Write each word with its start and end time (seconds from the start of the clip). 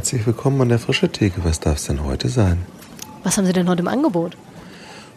Herzlich 0.00 0.26
willkommen 0.26 0.62
an 0.62 0.70
der 0.70 0.78
Frische 0.78 1.12
Theke. 1.12 1.44
Was 1.44 1.60
darf 1.60 1.76
es 1.76 1.84
denn 1.84 2.02
heute 2.02 2.30
sein? 2.30 2.64
Was 3.22 3.36
haben 3.36 3.44
Sie 3.44 3.52
denn 3.52 3.68
heute 3.68 3.82
im 3.82 3.86
Angebot? 3.86 4.34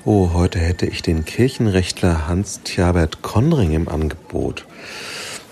Oh, 0.03 0.31
heute 0.33 0.59
hätte 0.59 0.85
ich 0.85 1.01
den 1.01 1.23
Kirchenrechtler 1.23 2.27
Hans-Tjabert 2.27 3.21
Konring 3.21 3.71
im 3.71 3.87
Angebot. 3.87 4.65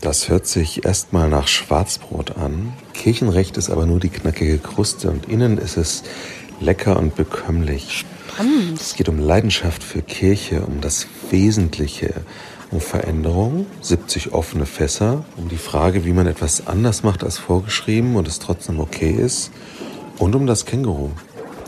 Das 0.01 0.27
hört 0.27 0.47
sich 0.47 0.83
erstmal 0.83 1.29
nach 1.29 1.47
Schwarzbrot 1.47 2.35
an. 2.35 2.73
Kirchenrecht 2.93 3.55
ist 3.55 3.69
aber 3.69 3.85
nur 3.85 4.01
die 4.01 4.09
knackige 4.09 4.57
Kruste 4.57 5.09
und 5.09 5.29
innen 5.29 5.57
ist 5.57 5.77
es 5.77 6.03
lecker 6.59 6.99
und 6.99 7.15
bekömmlich. 7.15 8.03
Spannend. 8.33 8.81
Es 8.81 8.95
geht 8.95 9.07
um 9.07 9.17
Leidenschaft 9.17 9.81
für 9.81 10.01
Kirche, 10.01 10.65
um 10.65 10.81
das 10.81 11.07
Wesentliche, 11.29 12.15
um 12.71 12.79
Veränderung, 12.79 13.65
70 13.81 14.33
offene 14.33 14.65
Fässer, 14.65 15.25
um 15.37 15.49
die 15.49 15.57
Frage, 15.57 16.05
wie 16.05 16.13
man 16.13 16.25
etwas 16.25 16.67
anders 16.67 17.03
macht 17.03 17.23
als 17.23 17.37
vorgeschrieben 17.37 18.15
und 18.15 18.27
es 18.27 18.39
trotzdem 18.39 18.79
okay 18.79 19.11
ist 19.11 19.51
und 20.17 20.35
um 20.35 20.47
das 20.47 20.65
Känguru. 20.65 21.09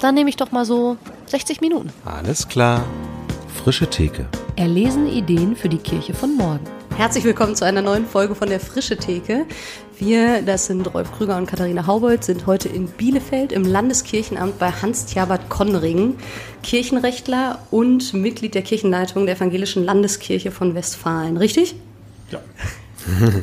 Dann 0.01 0.15
nehme 0.15 0.29
ich 0.29 0.37
doch 0.37 0.51
mal 0.51 0.65
so 0.65 0.97
60 1.27 1.61
Minuten. 1.61 1.89
Alles 2.05 2.47
klar. 2.47 2.85
Frische 3.63 3.89
Theke. 3.89 4.27
Erlesen 4.55 5.07
Ideen 5.07 5.55
für 5.55 5.69
die 5.69 5.77
Kirche 5.77 6.13
von 6.13 6.35
morgen. 6.35 6.65
Herzlich 6.97 7.23
willkommen 7.23 7.55
zu 7.55 7.65
einer 7.65 7.81
neuen 7.81 8.05
Folge 8.05 8.35
von 8.35 8.49
der 8.49 8.59
Frische 8.59 8.97
Theke. 8.97 9.45
Wir, 9.97 10.41
das 10.41 10.65
sind 10.65 10.93
Rolf 10.93 11.11
Krüger 11.11 11.37
und 11.37 11.45
Katharina 11.45 11.85
Haubold, 11.85 12.23
sind 12.23 12.47
heute 12.47 12.67
in 12.67 12.87
Bielefeld 12.87 13.51
im 13.51 13.63
Landeskirchenamt 13.63 14.57
bei 14.57 14.71
Hans-Tjabert 14.71 15.49
Konring, 15.49 16.15
Kirchenrechtler 16.63 17.59
und 17.69 18.13
Mitglied 18.13 18.55
der 18.55 18.63
Kirchenleitung 18.63 19.25
der 19.25 19.35
Evangelischen 19.35 19.83
Landeskirche 19.83 20.51
von 20.51 20.73
Westfalen. 20.73 21.37
Richtig? 21.37 21.75
Ja. 22.31 22.39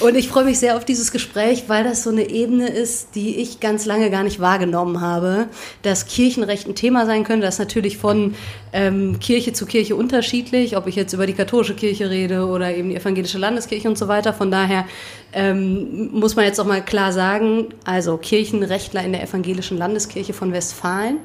Und 0.00 0.16
ich 0.16 0.28
freue 0.28 0.44
mich 0.44 0.58
sehr 0.58 0.76
auf 0.76 0.84
dieses 0.84 1.12
Gespräch, 1.12 1.64
weil 1.68 1.84
das 1.84 2.02
so 2.02 2.10
eine 2.10 2.28
Ebene 2.28 2.68
ist, 2.68 3.14
die 3.14 3.36
ich 3.36 3.60
ganz 3.60 3.86
lange 3.86 4.10
gar 4.10 4.22
nicht 4.22 4.40
wahrgenommen 4.40 5.00
habe, 5.00 5.48
dass 5.82 6.06
Kirchenrecht 6.06 6.66
ein 6.66 6.74
Thema 6.74 7.06
sein 7.06 7.24
könnte. 7.24 7.46
Das 7.46 7.54
ist 7.54 7.60
natürlich 7.60 7.98
von 7.98 8.34
ähm, 8.72 9.18
Kirche 9.20 9.52
zu 9.52 9.66
Kirche 9.66 9.96
unterschiedlich, 9.96 10.76
ob 10.76 10.86
ich 10.86 10.96
jetzt 10.96 11.12
über 11.12 11.26
die 11.26 11.32
katholische 11.32 11.74
Kirche 11.74 12.10
rede 12.10 12.46
oder 12.46 12.74
eben 12.74 12.90
die 12.90 12.96
evangelische 12.96 13.38
Landeskirche 13.38 13.88
und 13.88 13.98
so 13.98 14.08
weiter. 14.08 14.32
Von 14.32 14.50
daher 14.50 14.86
ähm, 15.32 16.10
muss 16.12 16.36
man 16.36 16.44
jetzt 16.44 16.60
auch 16.60 16.66
mal 16.66 16.84
klar 16.84 17.12
sagen, 17.12 17.68
also 17.84 18.16
Kirchenrechtler 18.16 19.04
in 19.04 19.12
der 19.12 19.22
evangelischen 19.22 19.78
Landeskirche 19.78 20.32
von 20.32 20.52
Westfalen. 20.52 21.18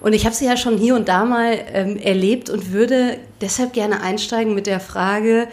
Und 0.00 0.12
ich 0.12 0.26
habe 0.26 0.34
sie 0.34 0.46
ja 0.46 0.56
schon 0.56 0.76
hier 0.76 0.94
und 0.94 1.08
da 1.08 1.24
mal 1.24 1.58
ähm, 1.72 1.96
erlebt 1.96 2.50
und 2.50 2.72
würde 2.72 3.18
deshalb 3.40 3.72
gerne 3.72 4.02
einsteigen 4.02 4.54
mit 4.54 4.66
der 4.66 4.80
Frage, 4.80 5.48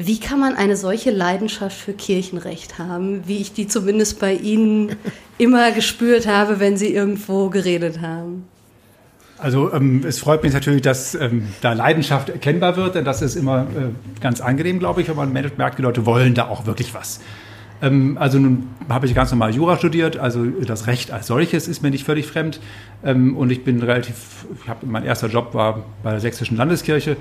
wie 0.00 0.20
kann 0.20 0.38
man 0.38 0.54
eine 0.54 0.76
solche 0.76 1.10
Leidenschaft 1.10 1.76
für 1.76 1.92
Kirchenrecht 1.92 2.78
haben, 2.78 3.26
wie 3.26 3.38
ich 3.38 3.52
die 3.52 3.66
zumindest 3.66 4.20
bei 4.20 4.32
Ihnen 4.32 4.94
immer 5.38 5.72
gespürt 5.72 6.28
habe, 6.28 6.60
wenn 6.60 6.76
Sie 6.76 6.94
irgendwo 6.94 7.50
geredet 7.50 8.00
haben? 8.00 8.44
Also 9.38 9.72
ähm, 9.72 10.04
es 10.06 10.20
freut 10.20 10.44
mich 10.44 10.52
natürlich, 10.52 10.82
dass 10.82 11.16
ähm, 11.16 11.48
da 11.62 11.72
Leidenschaft 11.72 12.28
erkennbar 12.28 12.76
wird, 12.76 12.94
denn 12.94 13.04
das 13.04 13.22
ist 13.22 13.34
immer 13.34 13.62
äh, 13.62 14.20
ganz 14.20 14.40
angenehm, 14.40 14.78
glaube 14.78 15.02
ich, 15.02 15.08
wenn 15.08 15.16
man 15.16 15.32
merkt, 15.32 15.78
die 15.78 15.82
Leute 15.82 16.06
wollen 16.06 16.32
da 16.34 16.46
auch 16.46 16.64
wirklich 16.64 16.94
was. 16.94 17.18
Ähm, 17.80 18.18
also 18.18 18.38
nun 18.38 18.68
habe 18.88 19.06
ich 19.06 19.14
ganz 19.14 19.30
normal 19.30 19.54
Jura 19.54 19.76
studiert, 19.76 20.18
also 20.18 20.44
das 20.44 20.86
Recht 20.86 21.10
als 21.10 21.26
solches 21.26 21.68
ist 21.68 21.82
mir 21.82 21.90
nicht 21.90 22.04
völlig 22.04 22.26
fremd. 22.26 22.60
Ähm, 23.04 23.36
und 23.36 23.50
ich 23.50 23.64
bin 23.64 23.82
relativ, 23.82 24.46
ich 24.62 24.68
habe 24.68 24.86
mein 24.86 25.04
erster 25.04 25.28
Job 25.28 25.54
war 25.54 25.84
bei 26.02 26.10
der 26.10 26.20
Sächsischen 26.20 26.56
Landeskirche. 26.56 27.16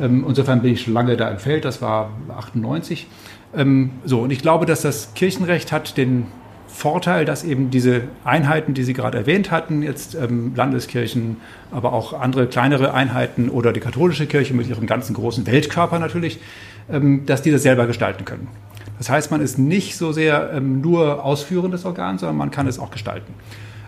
Ähm, 0.00 0.24
insofern 0.28 0.62
bin 0.62 0.72
ich 0.72 0.82
schon 0.82 0.94
lange 0.94 1.16
da 1.16 1.30
im 1.30 1.38
Feld, 1.38 1.64
das 1.64 1.80
war 1.82 2.10
98. 2.28 3.06
Ähm, 3.54 3.90
so, 4.04 4.20
und 4.20 4.30
ich 4.30 4.40
glaube, 4.40 4.66
dass 4.66 4.82
das 4.82 5.14
Kirchenrecht 5.14 5.72
hat 5.72 5.96
den 5.96 6.26
Vorteil, 6.68 7.26
dass 7.26 7.44
eben 7.44 7.70
diese 7.70 8.02
Einheiten, 8.24 8.72
die 8.72 8.82
Sie 8.82 8.94
gerade 8.94 9.18
erwähnt 9.18 9.50
hatten, 9.50 9.82
jetzt 9.82 10.16
Landeskirchen, 10.54 11.36
aber 11.70 11.92
auch 11.92 12.18
andere 12.18 12.46
kleinere 12.46 12.94
Einheiten 12.94 13.50
oder 13.50 13.74
die 13.74 13.80
katholische 13.80 14.24
Kirche 14.24 14.54
mit 14.54 14.68
ihrem 14.68 14.86
ganzen 14.86 15.12
großen 15.12 15.46
Weltkörper 15.46 15.98
natürlich, 15.98 16.40
dass 17.26 17.42
die 17.42 17.50
das 17.50 17.62
selber 17.62 17.86
gestalten 17.86 18.24
können. 18.24 18.48
Das 19.02 19.10
heißt, 19.10 19.32
man 19.32 19.40
ist 19.40 19.58
nicht 19.58 19.96
so 19.96 20.12
sehr 20.12 20.52
ähm, 20.54 20.80
nur 20.80 21.24
ausführendes 21.24 21.84
Organ, 21.84 22.18
sondern 22.18 22.36
man 22.36 22.52
kann 22.52 22.68
es 22.68 22.78
auch 22.78 22.92
gestalten. 22.92 23.34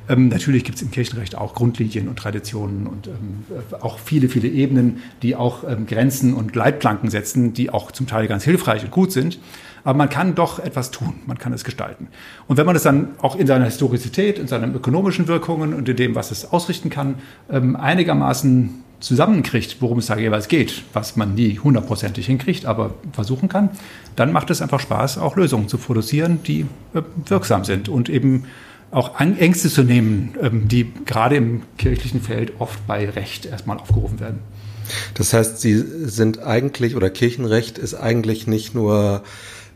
Ähm, 0.09 0.27
natürlich 0.27 0.65
gibt 0.65 0.75
es 0.75 0.83
im 0.83 0.91
Kirchenrecht 0.91 1.37
auch 1.37 1.55
Grundlinien 1.55 2.09
und 2.09 2.19
Traditionen 2.19 2.89
und 2.89 3.07
ähm, 3.07 3.45
auch 3.81 4.01
viele, 4.01 4.29
viele 4.29 4.49
Ebenen, 4.49 5.05
die 5.23 5.37
auch 5.37 5.63
ähm, 5.63 5.87
Grenzen 5.87 6.35
und 6.35 6.57
Leitplanken 6.57 7.11
setzen, 7.11 7.53
die 7.53 7.71
auch 7.71 7.93
zum 7.93 8.09
Teil 8.09 8.27
ganz 8.27 8.43
hilfreich 8.43 8.83
und 8.83 8.91
gut 8.91 9.13
sind. 9.13 9.39
Aber 9.85 9.97
man 9.97 10.09
kann 10.09 10.35
doch 10.35 10.59
etwas 10.59 10.91
tun, 10.91 11.15
man 11.27 11.39
kann 11.39 11.53
es 11.53 11.63
gestalten. 11.63 12.09
Und 12.49 12.57
wenn 12.57 12.67
man 12.67 12.75
es 12.75 12.83
dann 12.83 13.11
auch 13.19 13.37
in 13.37 13.47
seiner 13.47 13.67
Historizität, 13.67 14.41
in 14.41 14.49
seinen 14.49 14.75
ökonomischen 14.75 15.29
Wirkungen 15.29 15.75
und 15.75 15.89
in 15.89 15.95
dem, 15.95 16.17
was 16.17 16.33
es 16.33 16.53
ausrichten 16.53 16.91
kann, 16.91 17.21
ähm, 17.49 17.77
einigermaßen 17.77 18.84
zusammenkriegt, 19.01 19.77
worum 19.81 19.99
es 19.99 20.07
da 20.07 20.17
jeweils 20.17 20.49
geht, 20.49 20.83
was 20.93 21.17
man 21.17 21.35
nie 21.35 21.59
hundertprozentig 21.59 22.27
hinkriegt, 22.27 22.67
aber 22.67 22.95
versuchen 23.13 23.49
kann, 23.49 23.71
dann 24.17 24.33
macht 24.33 24.51
es 24.51 24.63
einfach 24.63 24.81
Spaß, 24.81 25.19
auch 25.19 25.37
Lösungen 25.37 25.69
zu 25.69 25.79
produzieren, 25.79 26.41
die 26.47 26.63
äh, 26.95 27.03
wirksam 27.27 27.65
sind 27.65 27.89
und 27.89 28.09
eben 28.09 28.45
auch 28.91 29.19
Ängste 29.19 29.69
zu 29.69 29.83
nehmen, 29.83 30.35
ähm, 30.41 30.69
die 30.69 30.93
gerade 31.05 31.37
im 31.37 31.63
kirchlichen 31.79 32.23
Feld 32.23 32.53
oft 32.59 32.87
bei 32.87 33.09
Recht 33.11 33.47
erstmal 33.47 33.79
aufgerufen 33.79 34.21
werden. 34.21 34.39
Das 35.15 35.33
heißt, 35.33 35.61
Sie 35.61 35.77
sind 35.77 36.43
eigentlich, 36.43 36.95
oder 36.95 37.11
Kirchenrecht 37.11 37.79
ist 37.79 37.95
eigentlich 37.95 38.47
nicht 38.47 38.75
nur 38.75 39.23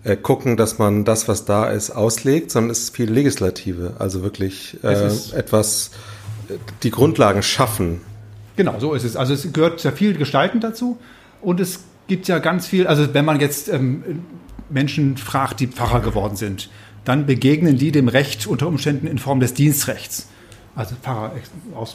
äh, 0.05 0.17
gucken, 0.17 0.57
dass 0.57 0.79
man 0.79 1.05
das, 1.05 1.29
was 1.29 1.45
da 1.45 1.69
ist, 1.69 1.91
auslegt, 1.91 2.51
sondern 2.51 2.71
es 2.71 2.81
ist 2.81 2.97
viel 2.97 3.11
Legislative, 3.11 3.95
also 3.99 4.23
wirklich 4.23 4.79
äh, 4.83 5.11
etwas, 5.35 5.91
äh, 6.49 6.55
die 6.83 6.91
Grundlagen 6.91 7.43
schaffen 7.43 8.01
Genau, 8.59 8.81
so 8.81 8.93
ist 8.93 9.05
es. 9.05 9.15
Also 9.15 9.35
es 9.35 9.53
gehört 9.53 9.79
sehr 9.79 9.93
viel 9.93 10.15
Gestalten 10.15 10.59
dazu 10.59 10.99
und 11.41 11.61
es 11.61 11.85
gibt 12.09 12.27
ja 12.27 12.41
ganz 12.41 12.67
viel, 12.67 12.89
also 12.89 13.15
wenn 13.15 13.25
man 13.25 13.39
jetzt 13.39 13.69
ähm, 13.69 14.03
Menschen 14.69 15.17
fragt, 15.17 15.61
die 15.61 15.69
Pfarrer 15.69 16.01
geworden 16.01 16.35
sind, 16.35 16.69
dann 17.05 17.25
begegnen 17.25 17.79
die 17.79 17.93
dem 17.93 18.09
Recht 18.09 18.49
unter 18.49 18.67
Umständen 18.67 19.07
in 19.07 19.19
Form 19.19 19.39
des 19.39 19.55
Dienstrechts. 19.55 20.29
Also 20.75 20.97
Pfarrer, 21.01 21.35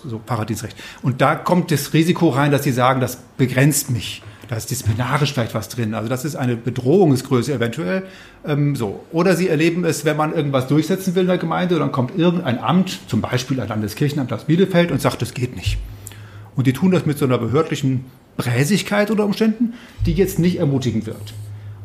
so 0.05 0.21
Pfarrerdienstrecht. 0.25 0.77
Und 1.01 1.19
da 1.19 1.35
kommt 1.35 1.69
das 1.69 1.91
Risiko 1.91 2.29
rein, 2.29 2.53
dass 2.53 2.63
sie 2.63 2.71
sagen, 2.71 3.01
das 3.01 3.17
begrenzt 3.35 3.89
mich. 3.89 4.23
Da 4.47 4.55
ist 4.55 4.71
disziplinarisch 4.71 5.33
vielleicht 5.33 5.55
was 5.55 5.67
drin. 5.67 5.93
Also 5.93 6.07
das 6.07 6.23
ist 6.23 6.37
eine 6.37 6.55
Bedrohungsgröße 6.55 7.51
eventuell. 7.51 8.03
Ähm, 8.47 8.77
so. 8.77 9.03
Oder 9.11 9.35
sie 9.35 9.49
erleben 9.49 9.83
es, 9.83 10.05
wenn 10.05 10.15
man 10.15 10.33
irgendwas 10.33 10.69
durchsetzen 10.69 11.13
will 11.15 11.23
in 11.23 11.27
der 11.27 11.37
Gemeinde, 11.37 11.77
dann 11.77 11.91
kommt 11.91 12.17
irgendein 12.17 12.57
Amt, 12.57 13.01
zum 13.07 13.19
Beispiel 13.19 13.59
ein 13.59 13.67
Landeskirchenamt 13.67 14.31
aus 14.31 14.45
Bielefeld, 14.45 14.93
und 14.93 15.01
sagt, 15.01 15.21
das 15.21 15.33
geht 15.33 15.57
nicht. 15.57 15.77
Und 16.55 16.67
die 16.67 16.73
tun 16.73 16.91
das 16.91 17.05
mit 17.05 17.17
so 17.17 17.25
einer 17.25 17.37
behördlichen 17.37 18.05
Bräsigkeit 18.37 19.11
unter 19.11 19.25
Umständen, 19.25 19.73
die 20.05 20.13
jetzt 20.13 20.39
nicht 20.39 20.57
ermutigend 20.59 21.05
wirkt. 21.05 21.33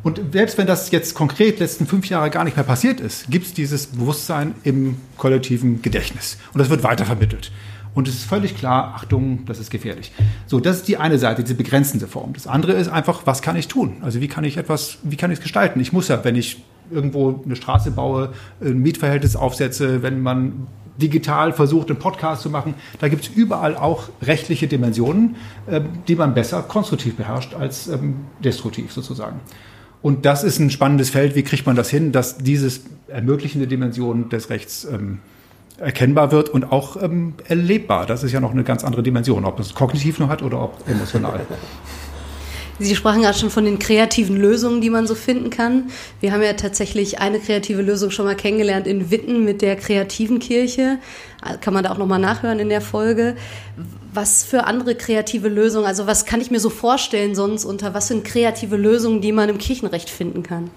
Und 0.01 0.21
selbst 0.31 0.57
wenn 0.57 0.67
das 0.67 0.91
jetzt 0.91 1.13
konkret 1.13 1.59
letzten 1.59 1.85
fünf 1.85 2.07
Jahre 2.07 2.29
gar 2.29 2.45
nicht 2.45 2.55
mehr 2.55 2.63
passiert 2.63 3.01
ist, 3.01 3.29
gibt 3.29 3.47
es 3.47 3.53
dieses 3.53 3.87
Bewusstsein 3.87 4.55
im 4.63 4.97
kollektiven 5.17 5.81
Gedächtnis. 5.81 6.37
Und 6.53 6.59
das 6.59 6.69
wird 6.69 6.83
weitervermittelt. 6.83 7.51
Und 7.95 8.07
es 8.07 8.15
ist 8.15 8.23
völlig 8.23 8.55
klar, 8.55 8.93
Achtung, 8.95 9.45
das 9.45 9.59
ist 9.59 9.71
gefährlich. 9.71 10.11
So, 10.45 10.59
das 10.59 10.77
ist 10.77 10.87
die 10.87 10.97
eine 10.97 11.19
Seite, 11.19 11.43
diese 11.43 11.55
begrenzende 11.55 12.07
Form. 12.07 12.33
Das 12.33 12.47
andere 12.47 12.73
ist 12.73 12.87
einfach, 12.87 13.23
was 13.25 13.41
kann 13.41 13.57
ich 13.57 13.67
tun? 13.67 13.97
Also 14.01 14.21
wie 14.21 14.27
kann 14.27 14.43
ich 14.43 14.57
etwas, 14.57 14.99
wie 15.03 15.17
kann 15.17 15.31
ich 15.31 15.39
es 15.39 15.43
gestalten? 15.43 15.79
Ich 15.81 15.91
muss 15.91 16.07
ja, 16.07 16.23
wenn 16.23 16.35
ich 16.35 16.63
irgendwo 16.91 17.41
eine 17.43 17.55
Straße 17.55 17.91
baue, 17.91 18.29
ein 18.61 18.79
Mietverhältnis 18.79 19.35
aufsetze, 19.35 20.03
wenn 20.03 20.21
man 20.21 20.67
digital 20.99 21.53
versucht, 21.53 21.89
einen 21.89 21.99
Podcast 21.99 22.41
zu 22.41 22.49
machen. 22.49 22.75
Da 22.99 23.07
gibt 23.07 23.23
es 23.23 23.29
überall 23.29 23.75
auch 23.75 24.09
rechtliche 24.21 24.67
Dimensionen, 24.67 25.35
äh, 25.67 25.81
die 26.07 26.15
man 26.15 26.33
besser 26.33 26.61
konstruktiv 26.61 27.15
beherrscht 27.15 27.53
als 27.53 27.87
ähm, 27.87 28.15
destruktiv 28.43 28.91
sozusagen. 28.91 29.39
Und 30.01 30.25
das 30.25 30.43
ist 30.43 30.59
ein 30.59 30.69
spannendes 30.69 31.09
Feld. 31.09 31.35
Wie 31.35 31.43
kriegt 31.43 31.65
man 31.65 31.75
das 31.75 31.89
hin, 31.89 32.11
dass 32.11 32.37
dieses 32.37 32.81
ermöglichende 33.07 33.67
Dimension 33.67 34.29
des 34.29 34.49
Rechts 34.49 34.85
ähm, 34.85 35.19
erkennbar 35.77 36.31
wird 36.31 36.49
und 36.49 36.71
auch 36.71 37.01
ähm, 37.01 37.33
erlebbar? 37.47 38.05
Das 38.05 38.23
ist 38.23 38.31
ja 38.31 38.39
noch 38.39 38.51
eine 38.51 38.63
ganz 38.63 38.83
andere 38.83 39.03
Dimension, 39.03 39.45
ob 39.45 39.59
es 39.59 39.73
kognitiv 39.73 40.19
nur 40.19 40.29
hat 40.29 40.41
oder 40.41 40.61
ob 40.61 40.87
emotional. 40.87 41.41
Sie 42.79 42.95
sprachen 42.95 43.21
gerade 43.21 43.37
schon 43.37 43.49
von 43.49 43.65
den 43.65 43.77
kreativen 43.77 44.37
Lösungen, 44.37 44.79
die 44.79 44.89
man 44.89 45.05
so 45.05 45.13
finden 45.13 45.49
kann. 45.49 45.91
Wir 46.21 46.31
haben 46.31 46.41
ja 46.41 46.53
tatsächlich 46.53 47.19
eine 47.19 47.39
kreative 47.39 47.81
Lösung 47.81 48.09
schon 48.09 48.25
mal 48.25 48.35
kennengelernt 48.35 48.87
in 48.87 49.11
Witten 49.11 49.43
mit 49.43 49.61
der 49.61 49.75
kreativen 49.75 50.39
Kirche. 50.39 50.97
Kann 51.59 51.73
man 51.73 51.83
da 51.83 51.91
auch 51.91 51.97
nochmal 51.97 52.19
nachhören 52.19 52.59
in 52.59 52.69
der 52.69 52.81
Folge. 52.81 53.35
Was 54.13 54.43
für 54.43 54.63
andere 54.63 54.95
kreative 54.95 55.49
Lösungen, 55.49 55.85
also 55.85 56.07
was 56.07 56.25
kann 56.25 56.41
ich 56.41 56.51
mir 56.51 56.59
so 56.59 56.69
vorstellen 56.69 57.35
sonst 57.35 57.65
unter 57.65 57.93
was 57.93 58.07
sind 58.07 58.23
kreative 58.23 58.77
Lösungen, 58.77 59.21
die 59.21 59.33
man 59.33 59.49
im 59.49 59.57
Kirchenrecht 59.57 60.09
finden 60.09 60.41
kann? 60.41 60.69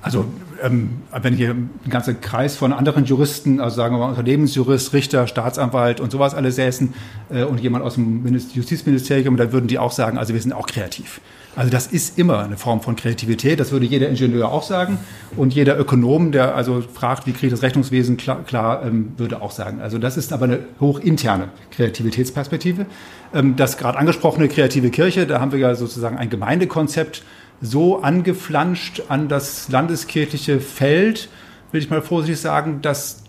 Also 0.00 0.24
ähm, 0.62 1.02
wenn 1.20 1.34
hier 1.34 1.50
ein 1.50 1.70
ganzer 1.88 2.14
Kreis 2.14 2.56
von 2.56 2.72
anderen 2.72 3.04
Juristen, 3.04 3.60
also 3.60 3.76
sagen 3.76 3.94
wir 3.94 3.98
mal 4.00 4.10
Unternehmensjurist, 4.10 4.92
Richter, 4.92 5.26
Staatsanwalt 5.26 6.00
und 6.00 6.10
sowas 6.12 6.34
alle 6.34 6.52
säßen 6.52 6.94
äh, 7.30 7.44
und 7.44 7.60
jemand 7.60 7.84
aus 7.84 7.94
dem 7.94 8.24
Justizministerium, 8.26 9.36
dann 9.36 9.52
würden 9.52 9.66
die 9.66 9.78
auch 9.78 9.92
sagen, 9.92 10.18
also 10.18 10.34
wir 10.34 10.40
sind 10.40 10.52
auch 10.52 10.66
kreativ. 10.66 11.20
Also 11.54 11.70
das 11.70 11.88
ist 11.88 12.18
immer 12.18 12.42
eine 12.42 12.56
Form 12.56 12.80
von 12.80 12.96
Kreativität, 12.96 13.60
das 13.60 13.72
würde 13.72 13.84
jeder 13.84 14.08
Ingenieur 14.08 14.50
auch 14.50 14.62
sagen 14.62 14.98
und 15.36 15.52
jeder 15.52 15.78
Ökonom, 15.78 16.32
der 16.32 16.54
also 16.54 16.80
fragt, 16.80 17.26
wie 17.26 17.32
kriege 17.32 17.48
ich 17.48 17.52
das 17.52 17.62
Rechnungswesen 17.62 18.16
klar, 18.16 18.42
klar 18.44 18.86
ähm, 18.86 19.12
würde 19.18 19.42
auch 19.42 19.50
sagen. 19.50 19.82
Also 19.82 19.98
das 19.98 20.16
ist 20.16 20.32
aber 20.32 20.46
eine 20.46 20.60
hochinterne 20.80 21.48
Kreativitätsperspektive. 21.72 22.86
Ähm, 23.34 23.56
das 23.56 23.76
gerade 23.76 23.98
angesprochene 23.98 24.48
kreative 24.48 24.88
Kirche, 24.88 25.26
da 25.26 25.40
haben 25.40 25.52
wir 25.52 25.58
ja 25.58 25.74
sozusagen 25.74 26.16
ein 26.16 26.30
Gemeindekonzept 26.30 27.22
so 27.62 28.02
angeflanscht 28.02 29.04
an 29.08 29.28
das 29.28 29.68
landeskirchliche 29.68 30.60
Feld, 30.60 31.28
will 31.70 31.80
ich 31.80 31.88
mal 31.88 32.02
vorsichtig 32.02 32.40
sagen, 32.40 32.82
dass 32.82 33.22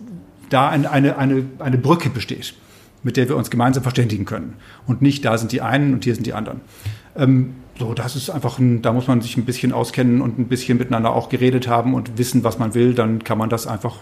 da 0.49 0.67
eine, 0.67 0.91
eine, 0.91 1.17
eine, 1.17 1.45
eine 1.59 1.77
Brücke 1.77 2.09
besteht, 2.09 2.55
mit 3.03 3.15
der 3.15 3.29
wir 3.29 3.37
uns 3.37 3.49
gemeinsam 3.49 3.83
verständigen 3.83 4.25
können. 4.25 4.55
Und 4.87 5.01
nicht, 5.01 5.23
da 5.23 5.37
sind 5.37 5.51
die 5.51 5.61
einen 5.61 5.93
und 5.93 6.03
hier 6.03 6.15
sind 6.15 6.25
die 6.25 6.33
anderen. 6.33 6.61
Ähm, 7.15 7.55
so, 7.79 7.93
das 7.93 8.15
ist 8.15 8.29
einfach 8.29 8.59
ein, 8.59 8.81
da 8.81 8.93
muss 8.93 9.07
man 9.07 9.21
sich 9.21 9.37
ein 9.37 9.45
bisschen 9.45 9.71
auskennen 9.71 10.21
und 10.21 10.37
ein 10.37 10.47
bisschen 10.47 10.77
miteinander 10.77 11.15
auch 11.15 11.29
geredet 11.29 11.67
haben 11.67 11.93
und 11.93 12.17
wissen, 12.17 12.43
was 12.43 12.59
man 12.59 12.73
will, 12.75 12.93
dann 12.93 13.23
kann 13.23 13.37
man 13.37 13.49
das 13.49 13.65
einfach 13.65 13.97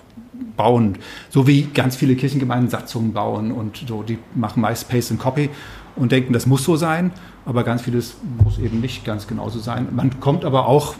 bauen. 0.57 0.97
So 1.29 1.47
wie 1.47 1.63
ganz 1.63 1.95
viele 1.95 2.15
Kirchengemeinden 2.15 2.69
Satzungen 2.69 3.13
bauen 3.13 3.51
und 3.51 3.85
so, 3.87 4.03
die 4.03 4.17
machen 4.35 4.61
meist 4.61 4.89
Paste 4.89 5.13
and 5.13 5.21
Copy 5.21 5.49
und 5.95 6.11
denken, 6.11 6.33
das 6.33 6.45
muss 6.45 6.63
so 6.63 6.75
sein, 6.75 7.11
aber 7.45 7.63
ganz 7.63 7.81
vieles 7.81 8.15
muss 8.43 8.59
eben 8.59 8.81
nicht 8.81 9.05
ganz 9.05 9.27
genauso 9.27 9.59
sein. 9.59 9.87
Man 9.91 10.19
kommt 10.19 10.45
aber 10.45 10.67
auch 10.67 10.95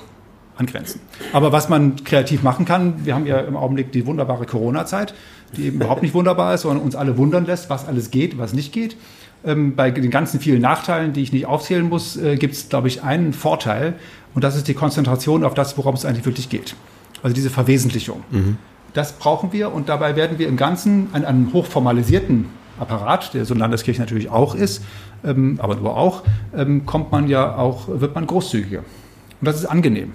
an 0.57 0.65
Grenzen. 0.65 1.01
Aber 1.33 1.51
was 1.51 1.69
man 1.69 2.03
kreativ 2.03 2.43
machen 2.43 2.65
kann, 2.65 3.05
wir 3.05 3.15
haben 3.15 3.25
ja 3.25 3.39
im 3.39 3.55
Augenblick 3.55 3.91
die 3.91 4.05
wunderbare 4.05 4.45
Corona-Zeit, 4.45 5.13
die 5.55 5.67
eben 5.67 5.77
überhaupt 5.77 6.01
nicht 6.01 6.13
wunderbar 6.13 6.53
ist, 6.53 6.61
sondern 6.61 6.83
uns 6.83 6.95
alle 6.95 7.17
wundern 7.17 7.45
lässt, 7.45 7.69
was 7.69 7.87
alles 7.87 8.11
geht, 8.11 8.37
was 8.37 8.53
nicht 8.53 8.71
geht. 8.71 8.95
Ähm, 9.43 9.75
bei 9.75 9.91
den 9.91 10.11
ganzen 10.11 10.39
vielen 10.39 10.61
Nachteilen, 10.61 11.13
die 11.13 11.21
ich 11.21 11.33
nicht 11.33 11.47
aufzählen 11.47 11.87
muss, 11.87 12.15
äh, 12.15 12.37
gibt 12.37 12.53
es, 12.53 12.69
glaube 12.69 12.87
ich, 12.87 13.03
einen 13.03 13.33
Vorteil 13.33 13.95
und 14.35 14.43
das 14.43 14.55
ist 14.55 14.67
die 14.67 14.73
Konzentration 14.73 15.43
auf 15.43 15.53
das, 15.53 15.77
worum 15.77 15.95
es 15.95 16.05
eigentlich 16.05 16.25
wirklich 16.25 16.49
geht. 16.49 16.75
Also 17.23 17.33
diese 17.33 17.49
Verwesentlichung. 17.49 18.23
Mhm. 18.29 18.57
Das 18.93 19.13
brauchen 19.13 19.53
wir 19.53 19.73
und 19.73 19.89
dabei 19.89 20.15
werden 20.15 20.37
wir 20.37 20.47
im 20.47 20.57
Ganzen 20.57 21.07
an 21.13 21.25
einem 21.25 21.53
hochformalisierten 21.53 22.45
Apparat, 22.81 23.33
der 23.33 23.45
so 23.45 23.53
ein 23.53 23.59
Landeskirche 23.59 24.01
natürlich 24.01 24.29
auch 24.29 24.55
ist, 24.55 24.83
ähm, 25.23 25.59
aber 25.61 25.75
nur 25.75 25.95
auch, 25.95 26.23
ähm, 26.55 26.85
kommt 26.85 27.11
man 27.11 27.27
ja 27.27 27.55
auch, 27.55 27.87
wird 27.87 28.15
man 28.15 28.27
großzügiger. 28.27 28.79
Und 28.79 29.47
das 29.47 29.55
ist 29.55 29.65
angenehm. 29.65 30.13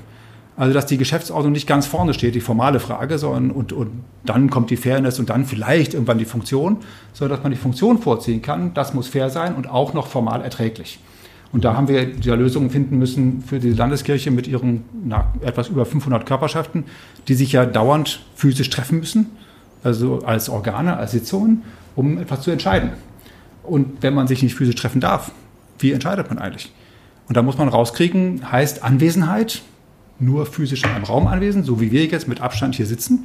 Also, 0.56 0.72
dass 0.72 0.86
die 0.86 0.96
Geschäftsordnung 0.96 1.52
nicht 1.52 1.66
ganz 1.66 1.86
vorne 1.86 2.14
steht, 2.14 2.34
die 2.34 2.40
formale 2.40 2.80
Frage, 2.80 3.18
sondern 3.18 3.50
und, 3.50 3.72
und 3.74 3.90
dann 4.24 4.48
kommt 4.48 4.70
die 4.70 4.78
Fairness 4.78 5.18
und 5.18 5.28
dann 5.28 5.44
vielleicht 5.44 5.92
irgendwann 5.92 6.16
die 6.16 6.24
Funktion, 6.24 6.78
sondern 7.12 7.36
dass 7.36 7.42
man 7.42 7.52
die 7.52 7.58
Funktion 7.58 7.98
vorziehen 7.98 8.40
kann, 8.40 8.72
das 8.72 8.94
muss 8.94 9.06
fair 9.08 9.28
sein 9.28 9.54
und 9.54 9.68
auch 9.68 9.92
noch 9.92 10.06
formal 10.06 10.40
erträglich. 10.40 10.98
Und 11.52 11.64
da 11.64 11.76
haben 11.76 11.88
wir 11.88 12.08
ja 12.20 12.34
Lösungen 12.34 12.70
finden 12.70 12.98
müssen 12.98 13.42
für 13.46 13.58
die 13.58 13.72
Landeskirche 13.72 14.30
mit 14.30 14.48
ihren 14.48 14.84
na, 15.04 15.32
etwas 15.42 15.68
über 15.68 15.84
500 15.84 16.26
Körperschaften, 16.26 16.84
die 17.28 17.34
sich 17.34 17.52
ja 17.52 17.66
dauernd 17.66 18.20
physisch 18.34 18.70
treffen 18.70 18.98
müssen, 18.98 19.26
also 19.84 20.20
als 20.24 20.48
Organe, 20.48 20.96
als 20.96 21.12
Sitzungen, 21.12 21.62
um 21.96 22.18
etwas 22.18 22.42
zu 22.42 22.50
entscheiden. 22.52 22.92
Und 23.64 24.02
wenn 24.02 24.14
man 24.14 24.28
sich 24.28 24.42
nicht 24.42 24.54
physisch 24.54 24.76
treffen 24.76 25.00
darf, 25.00 25.32
wie 25.80 25.92
entscheidet 25.92 26.28
man 26.28 26.38
eigentlich? 26.38 26.72
Und 27.28 27.36
da 27.36 27.42
muss 27.42 27.58
man 27.58 27.68
rauskriegen, 27.68 28.52
heißt 28.52 28.84
Anwesenheit, 28.84 29.62
nur 30.18 30.46
physisch 30.46 30.84
in 30.84 30.90
einem 30.90 31.04
Raum 31.04 31.26
anwesend, 31.26 31.66
so 31.66 31.80
wie 31.80 31.90
wir 31.90 32.04
jetzt 32.04 32.28
mit 32.28 32.40
Abstand 32.40 32.76
hier 32.76 32.86
sitzen? 32.86 33.24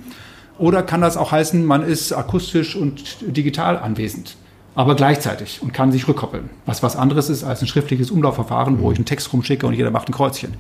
Oder 0.58 0.84
kann 0.84 1.02
das 1.02 1.18
auch 1.18 1.32
heißen, 1.32 1.64
man 1.64 1.84
ist 1.84 2.12
akustisch 2.12 2.76
und 2.76 3.18
digital 3.22 3.78
anwesend, 3.78 4.36
aber 4.76 4.96
gleichzeitig 4.96 5.62
und 5.62 5.74
kann 5.74 5.92
sich 5.92 6.08
rückkoppeln? 6.08 6.50
Was 6.66 6.84
was 6.84 6.96
anderes 6.96 7.30
ist 7.30 7.44
als 7.44 7.62
ein 7.62 7.68
schriftliches 7.68 8.12
Umlaufverfahren, 8.12 8.80
wo 8.80 8.92
ich 8.92 8.98
einen 8.98 9.06
Text 9.06 9.32
rumschicke 9.32 9.66
und 9.66 9.74
jeder 9.74 9.92
macht 9.92 10.10
ein 10.10 10.14
Kreuzchen. 10.14 10.56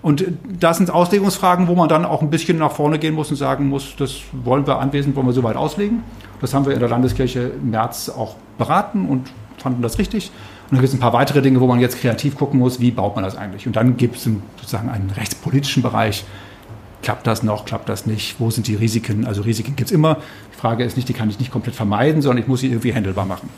Und 0.00 0.24
das 0.58 0.78
sind 0.78 0.90
Auslegungsfragen, 0.90 1.68
wo 1.68 1.74
man 1.74 1.88
dann 1.88 2.04
auch 2.04 2.22
ein 2.22 2.30
bisschen 2.30 2.58
nach 2.58 2.72
vorne 2.72 2.98
gehen 2.98 3.14
muss 3.14 3.30
und 3.30 3.36
sagen 3.36 3.68
muss, 3.68 3.94
das 3.96 4.20
wollen 4.32 4.66
wir 4.66 4.78
anwesend, 4.78 5.14
wollen 5.14 5.26
wir 5.26 5.32
soweit 5.32 5.56
auslegen. 5.56 6.02
Das 6.42 6.52
haben 6.52 6.66
wir 6.66 6.74
in 6.74 6.80
der 6.80 6.88
Landeskirche 6.88 7.52
im 7.62 7.70
März 7.70 8.10
auch 8.10 8.36
beraten 8.58 9.08
und 9.08 9.30
fanden 9.56 9.80
das 9.80 9.98
richtig. 9.98 10.30
Und 10.64 10.72
dann 10.72 10.80
gibt 10.80 10.88
es 10.88 10.94
ein 10.94 11.00
paar 11.00 11.12
weitere 11.12 11.40
Dinge, 11.40 11.60
wo 11.60 11.66
man 11.66 11.80
jetzt 11.80 11.98
kreativ 11.98 12.36
gucken 12.36 12.58
muss, 12.58 12.80
wie 12.80 12.90
baut 12.90 13.14
man 13.14 13.24
das 13.24 13.36
eigentlich. 13.36 13.66
Und 13.66 13.76
dann 13.76 13.96
gibt 13.96 14.16
es 14.16 14.24
sozusagen 14.24 14.90
einen 14.90 15.10
rechtspolitischen 15.10 15.82
Bereich. 15.82 16.24
Klappt 17.02 17.26
das 17.26 17.42
noch, 17.42 17.64
klappt 17.64 17.88
das 17.88 18.06
nicht? 18.06 18.36
Wo 18.38 18.50
sind 18.50 18.66
die 18.66 18.74
Risiken? 18.74 19.26
Also 19.26 19.42
Risiken 19.42 19.76
gibt 19.76 19.90
es 19.90 19.92
immer. 19.92 20.18
Die 20.52 20.58
Frage 20.58 20.84
ist 20.84 20.96
nicht, 20.96 21.08
die 21.08 21.12
kann 21.12 21.30
ich 21.30 21.38
nicht 21.38 21.50
komplett 21.50 21.74
vermeiden, 21.74 22.22
sondern 22.22 22.42
ich 22.42 22.48
muss 22.48 22.60
sie 22.60 22.68
irgendwie 22.68 22.94
handelbar 22.94 23.26
machen. 23.26 23.48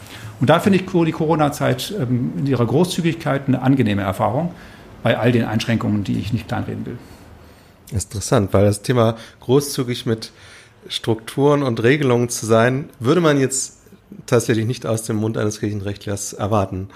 Und 0.40 0.50
da 0.50 0.60
finde 0.60 0.78
ich 0.78 0.86
die 0.86 1.12
Corona-Zeit 1.12 1.94
ähm, 1.98 2.32
in 2.38 2.46
ihrer 2.46 2.66
Großzügigkeit 2.66 3.42
eine 3.46 3.62
angenehme 3.62 4.02
Erfahrung 4.02 4.52
bei 5.02 5.18
all 5.18 5.32
den 5.32 5.44
Einschränkungen, 5.44 6.04
die 6.04 6.18
ich 6.18 6.32
nicht 6.32 6.48
kleinreden 6.48 6.84
will. 6.86 6.98
Interessant, 7.92 8.52
weil 8.52 8.64
das 8.64 8.82
Thema 8.82 9.16
großzügig 9.40 10.06
mit 10.06 10.32
Strukturen 10.88 11.62
und 11.62 11.82
Regelungen 11.82 12.28
zu 12.28 12.46
sein, 12.46 12.90
würde 13.00 13.20
man 13.20 13.38
jetzt 13.38 13.78
tatsächlich 14.26 14.66
nicht 14.66 14.86
aus 14.86 15.02
dem 15.02 15.16
Mund 15.16 15.38
eines 15.38 15.60
Kirchenrechtlers 15.60 16.32
erwarten. 16.32 16.88